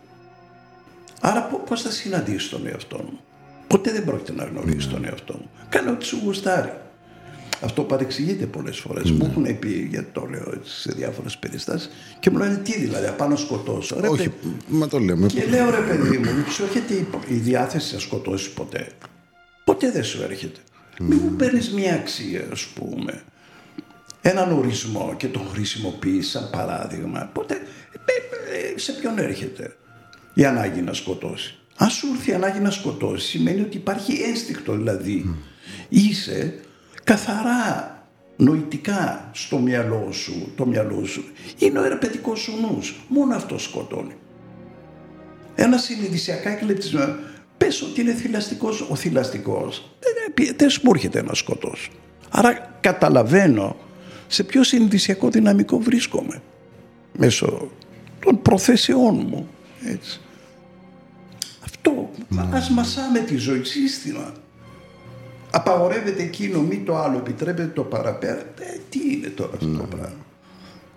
Άρα 1.20 1.42
πο- 1.42 1.58
πώς 1.58 1.82
θα 1.82 1.90
συναντήσω 1.90 2.56
τον 2.56 2.66
εαυτό 2.66 2.96
μου; 2.96 3.18
Ποτέ 3.66 3.92
δεν 3.92 4.04
πρόκειται 4.04 4.32
να 4.32 4.44
γνωρίσει 4.44 4.88
τον 4.88 5.04
εαυτό 5.04 5.34
μου. 5.34 5.50
Κάνω 5.68 5.90
ό,τι 5.90 6.04
σου 6.04 6.20
γουστάρει. 6.24 6.72
Αυτό 7.62 7.82
παρεξηγείται 7.82 8.46
πολλές 8.46 8.78
φορές. 8.78 9.10
Μου 9.10 9.26
έχουν 9.30 9.58
πει, 9.58 9.88
γιατί 9.90 10.10
το 10.12 10.26
λέω 10.30 10.52
έτσι 10.54 10.80
σε 10.80 10.92
διάφορες 10.92 11.36
περιστάσεις, 11.36 11.90
και 12.20 12.30
μου 12.30 12.38
λένε 12.38 12.56
τι 12.56 12.78
δηλαδή, 12.78 13.06
απάνω 13.06 13.30
να 13.30 13.36
σκοτώσω. 13.36 14.00
Ρε, 14.00 14.08
Όχι, 14.08 14.32
μα 14.68 14.88
το 14.88 14.98
λέμε. 14.98 15.26
και 15.26 15.44
λέω 15.44 15.70
ρε 15.70 15.80
παιδί 15.80 16.18
μου, 16.18 16.34
μην 16.34 16.44
σου 16.50 16.62
έρχεται 16.62 16.94
η, 16.94 17.06
η 17.28 17.34
διάθεση 17.34 17.94
να 17.94 18.00
σκοτώσεις 18.00 18.50
ποτέ. 18.50 18.88
Ποτέ 19.64 19.90
δεν 19.90 20.04
σου 20.04 20.22
έρχεται. 20.22 20.60
Μην 21.00 21.20
μου 21.22 21.36
παίρνεις 21.36 21.70
μια 21.72 21.94
αξία, 21.94 22.48
ας 22.52 22.66
πούμε, 22.66 23.22
έναν 24.22 24.52
ορισμό 24.52 25.14
και 25.16 25.26
τον 25.26 25.42
χρησιμοποιείς 25.52 26.30
σαν 26.30 26.50
παράδειγμα. 26.52 27.30
Ποτέ, 27.32 27.54
ε, 27.54 28.74
ε, 28.74 28.78
σε 28.78 28.92
ποιον 28.92 29.18
έρχεται 29.18 29.76
η 30.34 30.44
ανάγκη 30.44 30.80
να 30.80 30.92
σκοτώσει. 30.92 31.56
Αν 31.76 31.90
σου 31.90 32.06
έρθει 32.14 32.30
η 32.30 32.34
ανάγκη 32.34 32.58
να 32.60 32.70
σκοτώσει, 32.70 33.26
σημαίνει 33.26 33.60
ότι 33.60 33.76
υπάρχει 33.76 34.12
ένστικτο, 34.22 34.72
δηλαδή 34.72 35.34
είσαι 35.88 36.54
καθαρά 37.04 37.96
νοητικά 38.36 39.30
στο 39.32 39.58
μυαλό 39.58 40.08
σου, 40.12 40.52
το 40.56 40.66
μυαλό 40.66 41.04
σου. 41.04 41.24
Είναι 41.58 41.78
ο 41.78 41.84
ερπετικός 41.84 42.40
σου 42.40 42.52
νους. 42.60 43.00
Μόνο 43.08 43.34
αυτό 43.34 43.58
σκοτώνει. 43.58 44.14
Ένας 45.54 45.82
συνειδησιακά 45.82 46.50
εκλεπτισμένο. 46.50 47.14
Πες 47.58 47.82
ότι 47.82 48.00
είναι 48.00 48.12
θηλαστικός 48.12 48.80
ο 48.90 48.94
θηλαστικός. 48.94 49.90
Δεν, 50.34 50.54
δεν 50.56 50.70
σου 50.70 50.80
έρχεται 50.94 51.22
να 51.22 51.34
σκοτώσω. 51.34 51.90
Άρα 52.30 52.76
καταλαβαίνω 52.80 53.76
σε 54.26 54.42
ποιο 54.42 54.62
συνειδησιακό 54.62 55.30
δυναμικό 55.30 55.78
βρίσκομαι. 55.78 56.42
Μέσω 57.12 57.70
των 58.24 58.42
προθέσεών 58.42 59.26
μου. 59.28 59.48
Έτσι. 59.84 60.20
Αυτό. 61.64 62.10
Ας 62.52 62.70
μασάμε 62.70 63.18
τη 63.18 63.36
ζωή 63.36 63.64
σύστημα. 63.64 64.32
Απαγορεύεται 65.54 66.22
εκείνο, 66.22 66.60
μη 66.60 66.76
το 66.76 66.96
άλλο, 66.96 67.18
επιτρέπεται 67.18 67.72
το 67.74 67.82
παραπέρα. 67.82 68.40
Ε, 68.40 68.78
τι 68.88 68.98
είναι 69.12 69.28
τώρα 69.28 69.50
αυτό 69.54 69.76
το 69.76 69.84
πράγμα; 69.84 70.24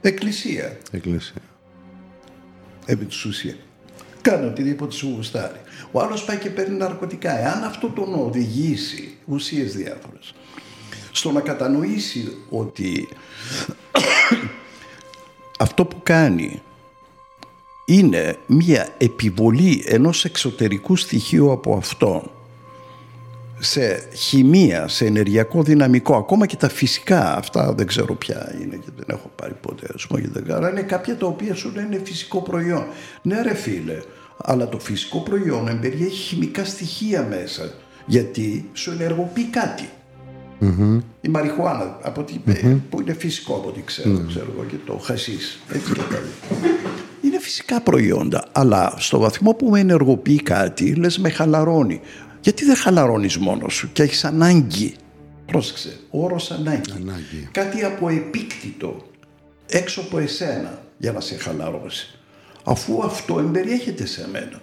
Εκκλησία 0.01 0.77
Εκκλησία. 0.91 1.41
επί 2.85 3.05
της 3.05 3.25
ουσίας. 3.25 3.55
Κάνω 4.21 4.47
οτιδήποτε 4.47 4.91
σου 4.91 5.13
γουστάρει. 5.15 5.59
Ο 5.91 6.01
άλλος 6.01 6.23
πάει 6.23 6.37
και 6.37 6.49
παίρνει 6.49 6.77
ναρκωτικά. 6.77 7.39
Εάν 7.39 7.63
αυτό 7.63 7.89
τον 7.89 8.13
οδηγήσει, 8.13 9.17
ουσίες 9.25 9.75
διάφορες, 9.75 10.33
στο 11.11 11.31
να 11.31 11.41
κατανοήσει 11.41 12.37
ότι 12.49 13.07
αυτό 15.65 15.85
που 15.85 15.99
κάνει 16.03 16.61
είναι 17.85 18.37
μία 18.45 18.89
επιβολή 18.97 19.83
ενός 19.87 20.25
εξωτερικού 20.25 20.95
στοιχείου 20.95 21.51
από 21.51 21.75
αυτόν 21.75 22.29
σε 23.65 24.07
χημεία, 24.13 24.87
σε 24.87 25.05
ενεργειακό 25.05 25.63
δυναμικό, 25.63 26.15
ακόμα 26.15 26.45
και 26.45 26.55
τα 26.55 26.69
φυσικά, 26.69 27.35
αυτά 27.35 27.73
δεν 27.73 27.87
ξέρω 27.87 28.15
ποια 28.15 28.55
είναι 28.61 28.75
και 28.75 28.89
δεν 28.95 29.05
έχω 29.07 29.31
πάρει 29.35 29.53
ποτέ, 29.61 29.87
ας 29.95 30.07
πούμε, 30.07 30.21
και 30.21 30.27
δεν 30.31 30.45
κάνω, 30.45 30.67
είναι 30.67 30.81
κάποια 30.81 31.17
τα 31.17 31.25
οποία 31.27 31.55
σου 31.55 31.71
λένε 31.75 32.01
φυσικό 32.03 32.41
προϊόν. 32.41 32.85
Ναι 33.21 33.41
ρε 33.41 33.53
φίλε, 33.53 33.97
αλλά 34.37 34.69
το 34.69 34.79
φυσικό 34.79 35.19
προϊόν 35.19 35.67
εμπεριέχει 35.67 36.21
χημικά 36.21 36.65
στοιχεία 36.65 37.27
μέσα, 37.29 37.73
γιατί 38.05 38.69
σου 38.73 38.91
ενεργοποιεί 38.91 39.45
κάτι. 39.45 39.89
Η 41.21 41.27
μαριχουάνα, 41.27 41.99
από 42.01 42.21
ό,τι, 42.21 42.33
που 42.89 43.01
είναι 43.01 43.13
φυσικό 43.13 43.55
από 43.55 43.67
ό,τι 43.67 43.81
ξέρω, 43.81 44.25
ξέρω 44.27 44.47
εγώ, 44.53 44.63
και 44.63 44.75
το 44.85 44.97
χασίς, 44.97 45.59
έτσι 45.73 45.93
και 45.93 45.99
τα 45.99 46.19
λοιπά. 46.19 46.67
Είναι 47.21 47.39
φυσικά 47.39 47.81
προϊόντα, 47.81 48.47
αλλά 48.51 48.93
στο 48.97 49.19
βαθμό 49.19 49.51
που 49.51 49.69
με 49.69 49.79
ενεργοποιεί 49.79 50.41
κάτι, 50.41 50.93
λες 50.93 51.17
με 51.17 51.29
χαλαρώνει. 51.29 52.01
Γιατί 52.45 52.65
δεν 52.65 52.75
χαλαρώνεις 52.75 53.37
μόνος 53.37 53.73
σου 53.73 53.91
και 53.91 54.03
έχεις 54.03 54.25
ανάγκη. 54.25 54.95
Πρόσεξε, 55.45 55.99
ο 56.09 56.23
όρος 56.23 56.51
ανάγκη. 56.51 56.91
Ανάγκη. 56.91 57.49
Κάτι 57.51 57.83
από 57.83 58.09
επίκτητο, 58.09 59.07
έξω 59.67 60.01
από 60.01 60.17
εσένα, 60.17 60.81
για 60.97 61.11
να 61.11 61.19
σε 61.19 61.37
χαλαρώσει. 61.37 62.19
Αφού 62.63 63.03
αυτό 63.03 63.39
εμπεριέχεται 63.39 64.05
σε 64.05 64.27
μένα, 64.31 64.61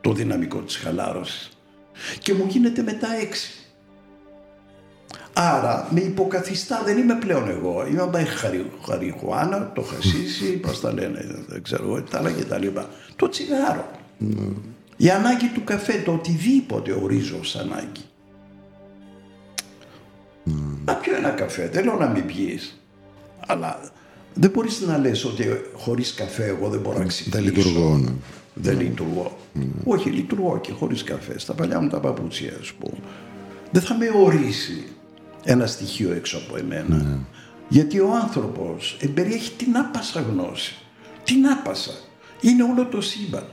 το 0.00 0.12
δυναμικό 0.12 0.58
της 0.58 0.76
χαλάρωσης. 0.76 1.58
Και 2.18 2.34
μου 2.34 2.44
γίνεται 2.48 2.82
μετά 2.82 3.08
έξι. 3.22 3.50
Άρα 5.32 5.88
με 5.90 6.00
υποκαθιστά, 6.00 6.82
δεν 6.84 6.98
είμαι 6.98 7.14
πλέον 7.14 7.48
εγώ. 7.48 7.86
Είμαι 7.86 8.06
μπα 8.06 8.24
χαρι, 8.24 8.70
χαριχουάνα, 8.86 9.72
το 9.74 9.82
χασίσι, 9.82 10.46
πώς 10.46 10.80
τα 10.80 10.92
λένε, 10.92 11.44
δεν 11.46 11.62
ξέρω 11.62 11.84
εγώ, 11.84 12.02
τα 12.02 12.18
άλλα 12.18 12.30
και 12.30 12.44
τα 12.44 12.58
λοιπά. 12.58 12.88
Το 13.16 13.28
τσιγάρο. 13.28 13.90
Η 15.00 15.10
ανάγκη 15.10 15.48
του 15.48 15.64
καφέ, 15.64 16.02
το 16.04 16.12
οτιδήποτε 16.12 16.92
ορίζω 17.02 17.36
ως 17.40 17.56
ανάγκη. 17.56 18.02
Να 20.84 20.94
πιω 20.94 21.16
ένα 21.16 21.30
καφέ, 21.30 21.68
δεν 21.68 21.84
λέω 21.84 21.96
να 21.96 22.06
μην 22.08 22.26
πιείς. 22.26 22.80
Αλλά 23.46 23.80
δεν 24.34 24.50
μπορείς 24.50 24.80
να 24.80 24.98
λες 24.98 25.24
ότι 25.24 25.46
χωρίς 25.74 26.14
καφέ 26.14 26.44
εγώ 26.44 26.68
δεν 26.68 26.80
μπορώ 26.80 26.98
να 26.98 27.04
ξυπνήσω. 27.04 27.38
Δεν 27.38 27.54
λειτουργώ. 27.54 27.96
ναι. 27.96 28.10
Δεν 28.54 28.80
λειτουργώ. 28.80 29.36
Όχι, 29.84 30.10
λειτουργώ 30.10 30.58
και 30.60 30.72
χωρίς 30.72 31.02
καφέ. 31.02 31.38
Στα 31.38 31.54
παλιά 31.54 31.80
μου 31.80 31.88
τα 31.88 32.00
παπούτσια, 32.00 32.52
ας 32.60 32.72
πούμε. 32.72 32.98
Δεν 33.70 33.82
θα 33.82 33.94
με 33.94 34.10
ορίσει 34.24 34.84
ένα 35.44 35.66
στοιχείο 35.66 36.12
έξω 36.12 36.36
από 36.38 36.56
εμένα. 36.56 37.18
Γιατί 37.68 38.00
ο 38.00 38.14
άνθρωπος 38.22 38.96
εμπεριέχει 39.00 39.50
την 39.50 39.76
άπασα 39.76 40.20
γνώση. 40.20 40.76
Την 41.24 41.46
άπασα. 41.46 41.92
Είναι 42.40 42.62
όλο 42.62 42.86
το 42.86 43.00
σύμπαν. 43.00 43.44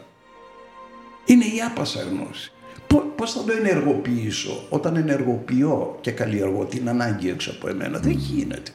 Είναι 1.25 1.45
η 1.45 1.61
άπασα 1.71 2.01
γνώση. 2.01 2.51
Πο- 2.87 3.11
Πώς 3.15 3.31
θα 3.31 3.43
το 3.43 3.51
ενεργοποιήσω; 3.51 4.65
Όταν 4.69 4.95
ενεργοποιώ 4.95 5.97
και 6.01 6.11
καλλιεργώ 6.11 6.65
την 6.65 6.89
ανάγκη 6.89 7.29
έξω 7.29 7.51
από 7.51 7.69
εμένα. 7.69 7.99
Δεν 7.99 8.11
γίνεται. 8.11 8.71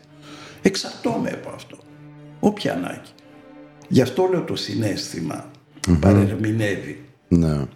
Εξαρτώμαι 0.62 1.31
από 1.31 1.51
αυτό. 1.55 1.78
Όποια 2.40 2.72
ανάγκη. 2.72 3.09
Γι' 3.89 4.01
αυτό 4.01 4.28
λέω 4.32 4.43
το 4.43 4.56
συνέστημα 4.56 5.51
παρερμηνεύει 6.01 7.05
Ναι. 7.28 7.66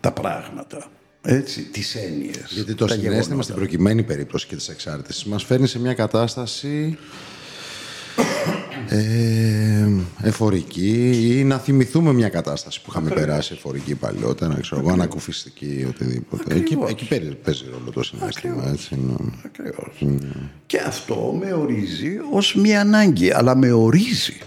τα 0.00 0.12
πράγματα. 0.12 0.86
έτσι, 1.22 1.62
τις 1.62 1.94
έννοιες. 1.94 2.46
Γιατί 2.50 2.74
το 2.74 2.84
τα 2.86 2.92
συνέστημα 2.92 3.16
γεγονότα. 3.18 3.42
στην 3.42 3.54
προκειμένη 3.54 4.02
περίπτωση 4.02 4.46
και 4.46 4.56
της 4.56 4.68
εξάρτησης 4.68 5.24
μας 5.24 5.44
φέρνει 5.44 5.66
σε 5.66 5.78
μια 5.78 5.94
κατάσταση 5.94 6.98
ε, 8.92 9.88
εφορική 10.22 11.10
ή 11.38 11.44
να 11.44 11.58
θυμηθούμε 11.58 12.12
μια 12.12 12.28
κατάσταση 12.28 12.82
που 12.82 12.86
είχαμε 12.90 13.10
περάσει 13.10 13.54
εφορική 13.56 13.94
παλιότερα, 13.94 14.58
ξέρω 14.60 14.80
εγώ, 14.80 14.92
ανακουφιστική, 14.92 15.84
οτιδήποτε. 15.88 16.54
Εκεί, 16.54 16.60
Ακριβώς. 16.60 16.90
εκεί 16.90 17.08
παίζει, 17.08 17.34
παίζει 17.34 17.64
ρόλο 17.72 17.90
το 17.90 18.02
συνέστημα, 18.02 18.68
έτσι. 18.68 18.94
ναι. 18.94 19.14
Ακριβώς. 19.44 20.06
Και 20.66 20.78
αυτό 20.86 21.36
με 21.40 21.52
ορίζει 21.52 22.18
ως 22.32 22.54
μια 22.54 22.80
ανάγκη, 22.80 23.30
αλλά 23.32 23.56
με 23.56 23.72
ορίζει. 23.72 24.38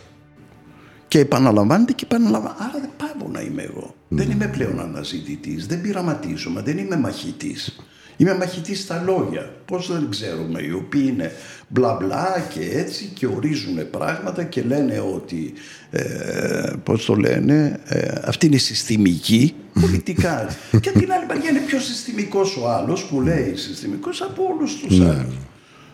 Και 1.08 1.20
επαναλαμβάνεται 1.20 1.94
και 1.94 2.06
επαναλαμβάνεται. 2.06 2.64
Άρα 2.64 2.80
δεν 2.80 2.90
πάω 2.98 3.30
να 3.32 3.42
είμαι 3.42 3.62
εγώ. 3.62 3.96
Δεν 4.08 4.32
είμαι 4.32 4.48
πλέον 4.48 4.80
αναζητητής, 4.80 5.68
δεν 5.68 5.82
πειραματίζομαι, 5.82 6.62
δεν 6.62 6.78
είμαι 6.78 6.98
μαχητής. 6.98 7.80
Είμαι 8.18 8.36
μαχητής 8.36 8.80
στα 8.80 9.04
λόγια. 9.06 9.54
Πώς 9.66 9.92
δεν 9.92 10.08
ξέρουμε, 10.10 10.62
οι 10.62 10.72
οποίοι 10.72 11.06
είναι 11.08 11.32
μπλα 11.68 11.94
μπλα 11.94 12.46
και 12.54 12.70
έτσι 12.74 13.12
και 13.14 13.26
ορίζουν 13.26 13.90
πράγματα 13.90 14.44
και 14.44 14.62
λένε 14.62 15.04
ότι, 15.16 15.54
ε, 15.90 16.72
πώς 16.84 17.06
το 17.06 17.16
λένε, 17.16 17.80
ε, 17.86 18.14
αυτή 18.24 18.46
είναι 18.46 18.58
συστημική 18.58 19.56
πολιτικά. 19.82 20.56
και 20.82 20.90
από 20.90 21.00
την 21.00 21.12
άλλη 21.12 21.26
μεριά 21.26 21.50
είναι 21.50 21.60
πιο 21.60 21.80
συστημικός 21.80 22.58
ο 22.58 22.70
άλλος 22.70 23.04
που 23.04 23.22
λέει 23.22 23.56
συστημικός 23.56 24.22
από 24.22 24.44
όλους 24.54 24.80
τους 24.80 25.00
άλλους. 25.00 25.36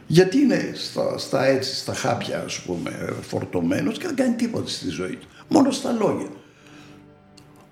Γιατί 0.07 0.37
είναι 0.37 0.71
στα, 0.73 1.17
στα 1.17 1.45
έτσι, 1.45 1.75
στα 1.75 1.93
χάπια, 1.93 2.43
ας 2.45 2.59
πούμε, 2.59 2.91
φορτωμένος 3.21 3.97
και 3.97 4.05
δεν 4.05 4.15
κάνει 4.15 4.33
τίποτα 4.33 4.69
στη 4.69 4.89
ζωή 4.89 5.15
του. 5.15 5.27
Μόνο 5.47 5.71
στα 5.71 5.91
λόγια. 5.91 6.29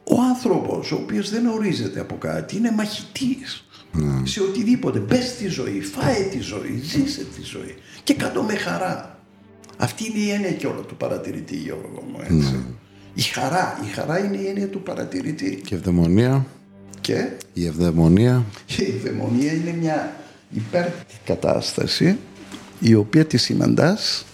Ο 0.04 0.22
άνθρωπος, 0.22 0.92
ο 0.92 0.96
οποίος 0.96 1.30
δεν 1.30 1.48
ορίζεται 1.48 2.00
από 2.00 2.18
κάτι, 2.18 2.58
είναι 2.58 2.72
μαχητής. 2.72 3.67
Σε 4.24 4.42
οτιδήποτε. 4.42 5.00
Μπε 5.00 5.22
στη 5.22 5.48
ζωή, 5.48 5.82
φάε 5.82 6.22
τη 6.32 6.40
ζωή, 6.40 6.82
ζήσε 6.84 7.26
τη 7.36 7.42
ζωή. 7.44 7.76
Και 8.04 8.14
κάτω 8.14 8.42
με 8.44 8.56
χαρά. 8.56 9.20
Αυτή 9.78 10.06
είναι 10.10 10.20
η 10.20 10.30
έννοια 10.30 10.52
και 10.52 10.68
όλο 10.68 10.82
του 10.82 10.96
παρατηρητή, 10.96 11.56
Γιώργο 11.56 12.04
μου, 12.12 12.20
έτσι. 12.22 12.66
Η 13.14 13.22
χαρά, 13.22 13.80
η 13.90 13.92
χαρά 13.94 14.20
είναι 14.26 14.38
η 14.38 14.48
έννοια 14.48 14.68
του 14.68 14.82
παρατηρητή. 14.82 15.62
Και 15.66 15.76
ευδαιμονία, 15.76 16.46
Και; 17.02 17.30
Η 17.54 17.66
ευδαιμονία, 17.66 18.44
η 18.78 18.84
ευδαιμονία 18.84 19.52
είναι 19.54 19.76
μια 19.80 20.16
υπέρτη 20.52 21.16
κατάσταση 21.26 22.18
η 22.80 22.94
οποία 22.94 23.26
τη 23.26 23.38
συναντάς 23.38 24.26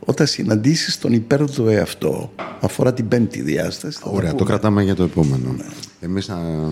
όταν 0.00 0.26
συναντήσεις 0.26 0.98
τον 0.98 1.12
υπέρ 1.12 1.50
του 1.50 1.68
εαυτό. 1.68 2.32
Αφορά 2.60 2.94
την 2.94 3.08
πέμπτη 3.08 3.40
διάσταση. 3.42 3.98
θα 3.98 4.04
τα 4.04 4.10
Ωραία, 4.10 4.30
το 4.30 4.36
πούμε. 4.36 4.50
κρατάμε 4.50 4.82
για 4.82 4.94
το 4.94 5.02
επόμενο. 5.02 5.56
Εμείς 6.00 6.26
θα 6.26 6.68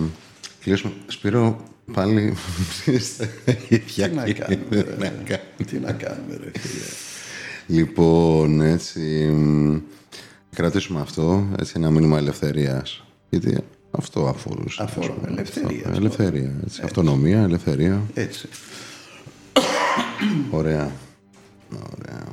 κλείσουμε. 0.60 0.92
Σπύρο, 1.06 1.60
πάλι 1.92 2.34
είστε 2.86 3.28
ίδια 3.68 4.08
Τι 4.08 4.14
να 4.14 4.24
και- 4.24 4.32
κάνουμε, 4.34 4.66
να 4.70 4.82
ρε. 4.82 4.84
κάνουμε. 5.08 5.64
Τι 5.66 5.78
να 5.78 5.92
κάνουμε 5.92 6.36
ρε 6.44 6.50
φίλε. 6.58 6.84
Λοιπόν, 7.80 8.60
έτσι, 8.60 9.00
μ, 9.30 9.76
κρατήσουμε 10.54 11.00
αυτό, 11.00 11.46
έτσι, 11.58 11.72
ένα 11.76 11.90
μήνυμα 11.90 12.18
ελευθερίας. 12.18 13.04
Γιατί 13.30 13.56
αυτό 13.90 14.26
αφορούσε. 14.28 14.82
Αφορά, 14.82 15.06
ας 15.06 15.14
πούμε, 15.14 15.28
ελευθερία, 15.30 15.68
αυτό. 15.76 15.88
αυτό. 15.88 16.00
Ελευθερία, 16.00 16.54
έτσι. 16.64 16.80
Αυτονομία, 16.84 17.42
ελευθερία. 17.42 18.02
Έτσι. 18.14 18.48
Ωραία. 20.50 20.90
Ωραία. 21.72 22.24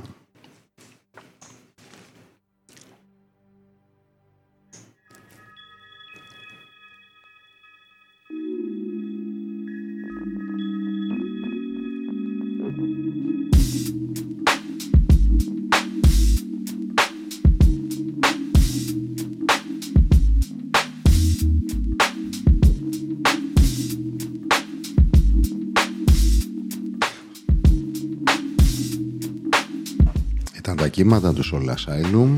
Κύματα 30.94 31.34
του 31.34 31.44
Soul 31.44 31.70
Asylum 31.70 32.30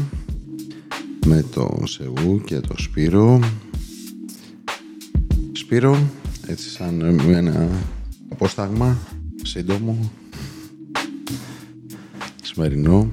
με 1.25 1.45
το 1.53 1.81
Σεού 1.83 2.41
και 2.45 2.59
το 2.59 2.73
Σπύρο. 2.77 3.39
Σπύρο, 5.51 5.97
έτσι 6.47 6.69
σαν 6.69 7.01
ένα 7.29 7.69
απόσταγμα 8.29 8.97
σύντομο 9.43 10.11
σημερινό 12.43 13.09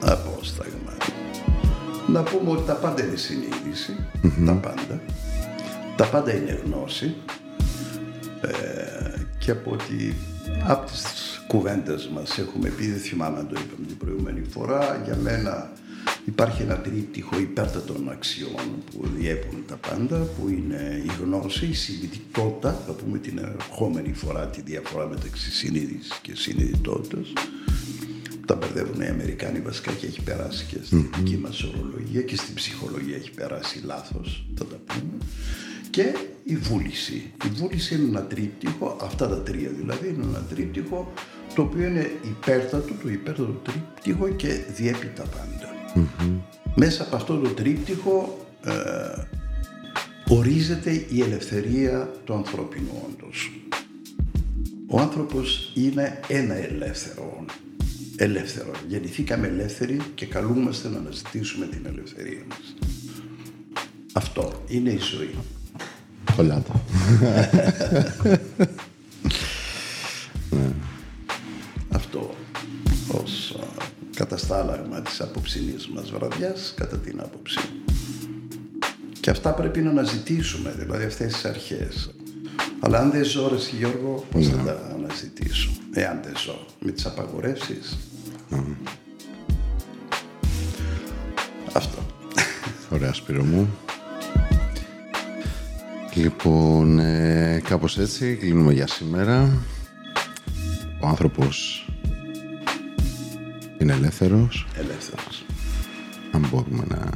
Απόσταγμα. 0.00 0.92
Να 2.06 2.22
πούμε 2.22 2.50
ότι 2.50 2.66
τα 2.66 2.74
πάντα 2.74 3.04
είναι 3.04 3.16
συνείδηση. 3.16 3.96
Τα 4.46 4.52
πάντα. 4.52 5.00
Τα 5.96 6.04
πάντα 6.04 6.34
είναι 6.34 6.60
γνώση. 6.64 7.14
Ε, 9.42 9.44
και 9.44 9.50
από 9.50 9.70
ότι 9.70 10.14
από 10.66 10.90
τις 10.90 11.04
κουβέντες 11.46 12.08
μας 12.08 12.38
έχουμε 12.38 12.68
πει, 12.68 12.86
δεν 12.86 12.98
θυμάμαι 12.98 13.38
αν 13.38 13.48
το 13.48 13.60
είπαμε 13.60 13.86
την 13.86 13.96
προηγούμενη 13.96 14.42
φορά, 14.50 15.02
για 15.04 15.16
μένα 15.16 15.72
υπάρχει 16.24 16.62
ένα 16.62 16.76
τρίπτυχο 16.76 17.38
υπέρτατων 17.38 18.10
αξιών 18.10 18.84
που 18.90 19.08
διέπουν 19.16 19.64
τα 19.66 19.76
πάντα, 19.76 20.18
που 20.18 20.48
είναι 20.48 21.02
η 21.04 21.10
γνώση, 21.22 21.66
η 21.66 21.74
συνειδητότητα, 21.74 22.82
θα 22.86 22.92
πούμε 22.92 23.18
την 23.18 23.38
ερχόμενη 23.38 24.12
φορά 24.12 24.46
τη 24.46 24.60
διαφορά 24.60 25.06
μεταξύ 25.06 25.50
συνείδησης 25.50 26.18
και 26.22 26.32
συνειδητότητας, 26.34 27.32
τα 28.46 28.54
μπερδεύουν 28.54 29.00
οι 29.00 29.08
Αμερικάνοι 29.08 29.60
βασικά 29.60 29.92
και 29.92 30.06
έχει 30.06 30.20
περάσει 30.20 30.64
και 30.64 30.76
στην 30.82 31.10
δική 31.16 31.36
μας 31.36 31.62
ορολογία 31.62 32.22
και 32.22 32.36
στην 32.36 32.54
ψυχολογία 32.54 33.16
έχει 33.16 33.30
περάσει 33.30 33.80
λάθος, 33.84 34.44
θα 34.54 34.64
τα 34.64 34.76
πούμε. 34.86 35.24
Και 35.92 36.14
η 36.44 36.56
βούληση. 36.56 37.32
Η 37.44 37.48
βούληση 37.48 37.94
είναι 37.94 38.08
ένα 38.08 38.22
τρίπτυχο, 38.22 38.96
αυτά 39.02 39.28
τα 39.28 39.42
τρία 39.42 39.70
δηλαδή, 39.70 40.08
είναι 40.08 40.24
ένα 40.24 40.42
τρίπτυχο 40.48 41.12
το 41.54 41.62
οποίο 41.62 41.86
είναι 41.86 42.10
υπέρτατο, 42.24 42.94
το 43.02 43.08
υπέρτατο 43.08 43.60
τρίπτυχο 43.62 44.28
και 44.28 44.48
διέπει 44.76 45.06
τα 45.06 45.22
πάντα. 45.22 45.68
Μέσα 46.74 47.02
από 47.02 47.16
αυτό 47.16 47.38
το 47.38 47.48
τρίπτυχο 47.48 48.46
ε, 48.64 48.72
ορίζεται 50.28 51.04
η 51.08 51.22
ελευθερία 51.22 52.10
του 52.24 52.34
ανθρώπινου 52.34 53.08
όντως. 53.08 53.52
Ο 54.86 55.00
άνθρωπος 55.00 55.72
είναι 55.74 56.20
ένα 56.28 56.54
ελεύθερο 56.54 57.36
όν. 57.38 57.46
Ελεύθερο. 58.16 58.70
Γεννηθήκαμε 58.88 59.46
ελεύθεροι 59.46 60.00
και 60.14 60.26
καλούμαστε 60.26 60.88
να 60.88 60.98
αναζητήσουμε 60.98 61.66
την 61.66 61.86
ελευθερία 61.86 62.42
μας. 62.48 62.74
Αυτό 64.12 64.62
είναι 64.68 64.90
η 64.90 64.98
ζωή. 64.98 65.34
Κολλάτα. 66.36 66.84
Αυτό 71.88 72.34
ως 73.08 73.56
α, 73.60 73.84
καταστάλαγμα 74.16 75.00
της 75.00 75.20
απόψινής 75.20 75.88
μας 75.88 76.10
βραδιάς 76.10 76.74
κατά 76.76 76.96
την 76.98 77.20
άποψή 77.20 77.58
μου. 77.58 77.94
Και 79.20 79.30
αυτά 79.30 79.54
πρέπει 79.54 79.80
να 79.80 79.90
αναζητήσουμε, 79.90 80.74
δηλαδή 80.78 81.04
αυτές 81.04 81.32
τις 81.32 81.44
αρχές. 81.44 82.10
Αλλά 82.80 82.98
αν 82.98 83.10
δεν 83.10 83.24
ζω, 83.24 83.48
ρε 83.48 83.54
εσύ, 83.54 83.76
Γιώργο, 83.76 84.24
πώς 84.30 84.46
θα 84.46 84.56
τα 84.56 84.94
αναζητήσω. 84.94 85.70
Εάν 85.92 86.20
δεν 86.24 86.32
ζω, 86.36 86.66
με 86.78 86.90
τις 86.90 87.06
απαγορεύσεις; 87.06 87.98
Αυτό. 91.72 91.98
Ωραία, 92.90 93.12
Σπύρο 93.12 93.44
μου. 93.44 93.68
Λοιπόν, 96.14 96.98
ε, 96.98 97.60
κάπως 97.68 97.98
έτσι 97.98 98.34
κλείνουμε 98.40 98.72
για 98.72 98.86
σήμερα. 98.86 99.52
Ο 101.00 101.06
άνθρωπος 101.06 101.86
είναι 103.78 103.92
ελεύθερος. 103.92 104.66
Ελεύθερος. 104.78 105.44
Αν 106.32 106.46
μπορούμε 106.50 106.84
να... 106.88 107.10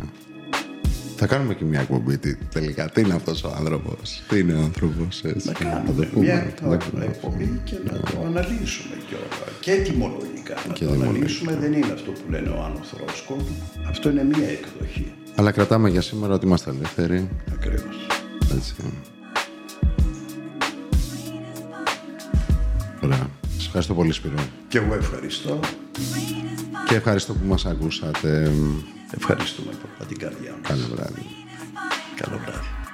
Θα 1.19 1.27
κάνουμε 1.27 1.55
και 1.55 1.65
μια 1.65 1.81
εκπομπή 1.81 2.19
τι- 2.19 2.37
τελικά. 2.37 2.91
Τι 2.91 3.01
είναι 3.01 3.15
αυτός 3.15 3.45
ο 3.45 3.53
άνθρωπος; 3.57 4.23
Τι 4.29 4.39
είναι 4.39 4.53
ο 4.55 4.61
άνθρωπος, 4.61 5.25
έτσι; 5.25 5.47
Να 5.47 5.53
Θα 5.53 5.59
το 5.59 5.65
κάνουμε 5.65 6.07
πούμε, 6.07 6.25
μια 6.25 6.53
θα 6.61 6.77
το 6.79 6.85
πούμε. 6.91 7.05
εκπομπή 7.05 7.61
και 7.65 7.75
να 7.85 7.93
το 7.93 8.21
αναλύσουμε 8.27 8.95
κιόλα. 9.09 9.25
Και 9.61 9.71
ετοιμολογικά 9.71 10.55
να 10.67 10.73
Και 10.73 10.85
το 10.85 10.93
ετοιμολογικά. 10.93 11.09
αναλύσουμε. 11.09 11.57
Δεν 11.61 11.73
είναι 11.73 11.93
αυτό 11.93 12.11
που 12.11 12.31
λένε 12.31 12.49
ο 12.49 12.63
Άνω 12.65 12.81
Θρόσκο. 12.83 13.37
Αυτό 13.89 14.11
είναι 14.11 14.25
μία 14.25 14.49
εκδοχή. 14.49 15.13
Αλλά 15.35 15.51
κρατάμε 15.51 15.89
για 15.91 16.01
σήμερα 16.01 16.35
ότι 16.35 16.47
είμαστε 16.47 16.71
ελεύθεροι. 16.71 17.29
Ακριβώς. 17.53 18.07
Έτσι. 18.55 18.75
Ωραία. 23.03 23.29
Σας 23.57 23.67
ευχαριστώ 23.67 23.95
πολύ, 23.95 24.13
Σπύρο. 24.13 24.35
Και 24.69 24.79
εγώ 24.79 24.95
ευχαριστώ. 24.95 25.61
Και 26.89 26.95
ευχαριστώ 26.95 27.33
που 27.33 27.47
μας 27.47 27.67
ακούσατε. 27.67 28.53
Ευχαριστούμε 29.17 29.71
από 29.99 30.09
την 30.09 30.19
καρδιά 30.19 30.51
μας. 30.63 30.69
Καλό 30.69 30.87
βράδυ. 30.95 31.23
Καλό 32.17 32.39
βράδυ. 32.45 32.86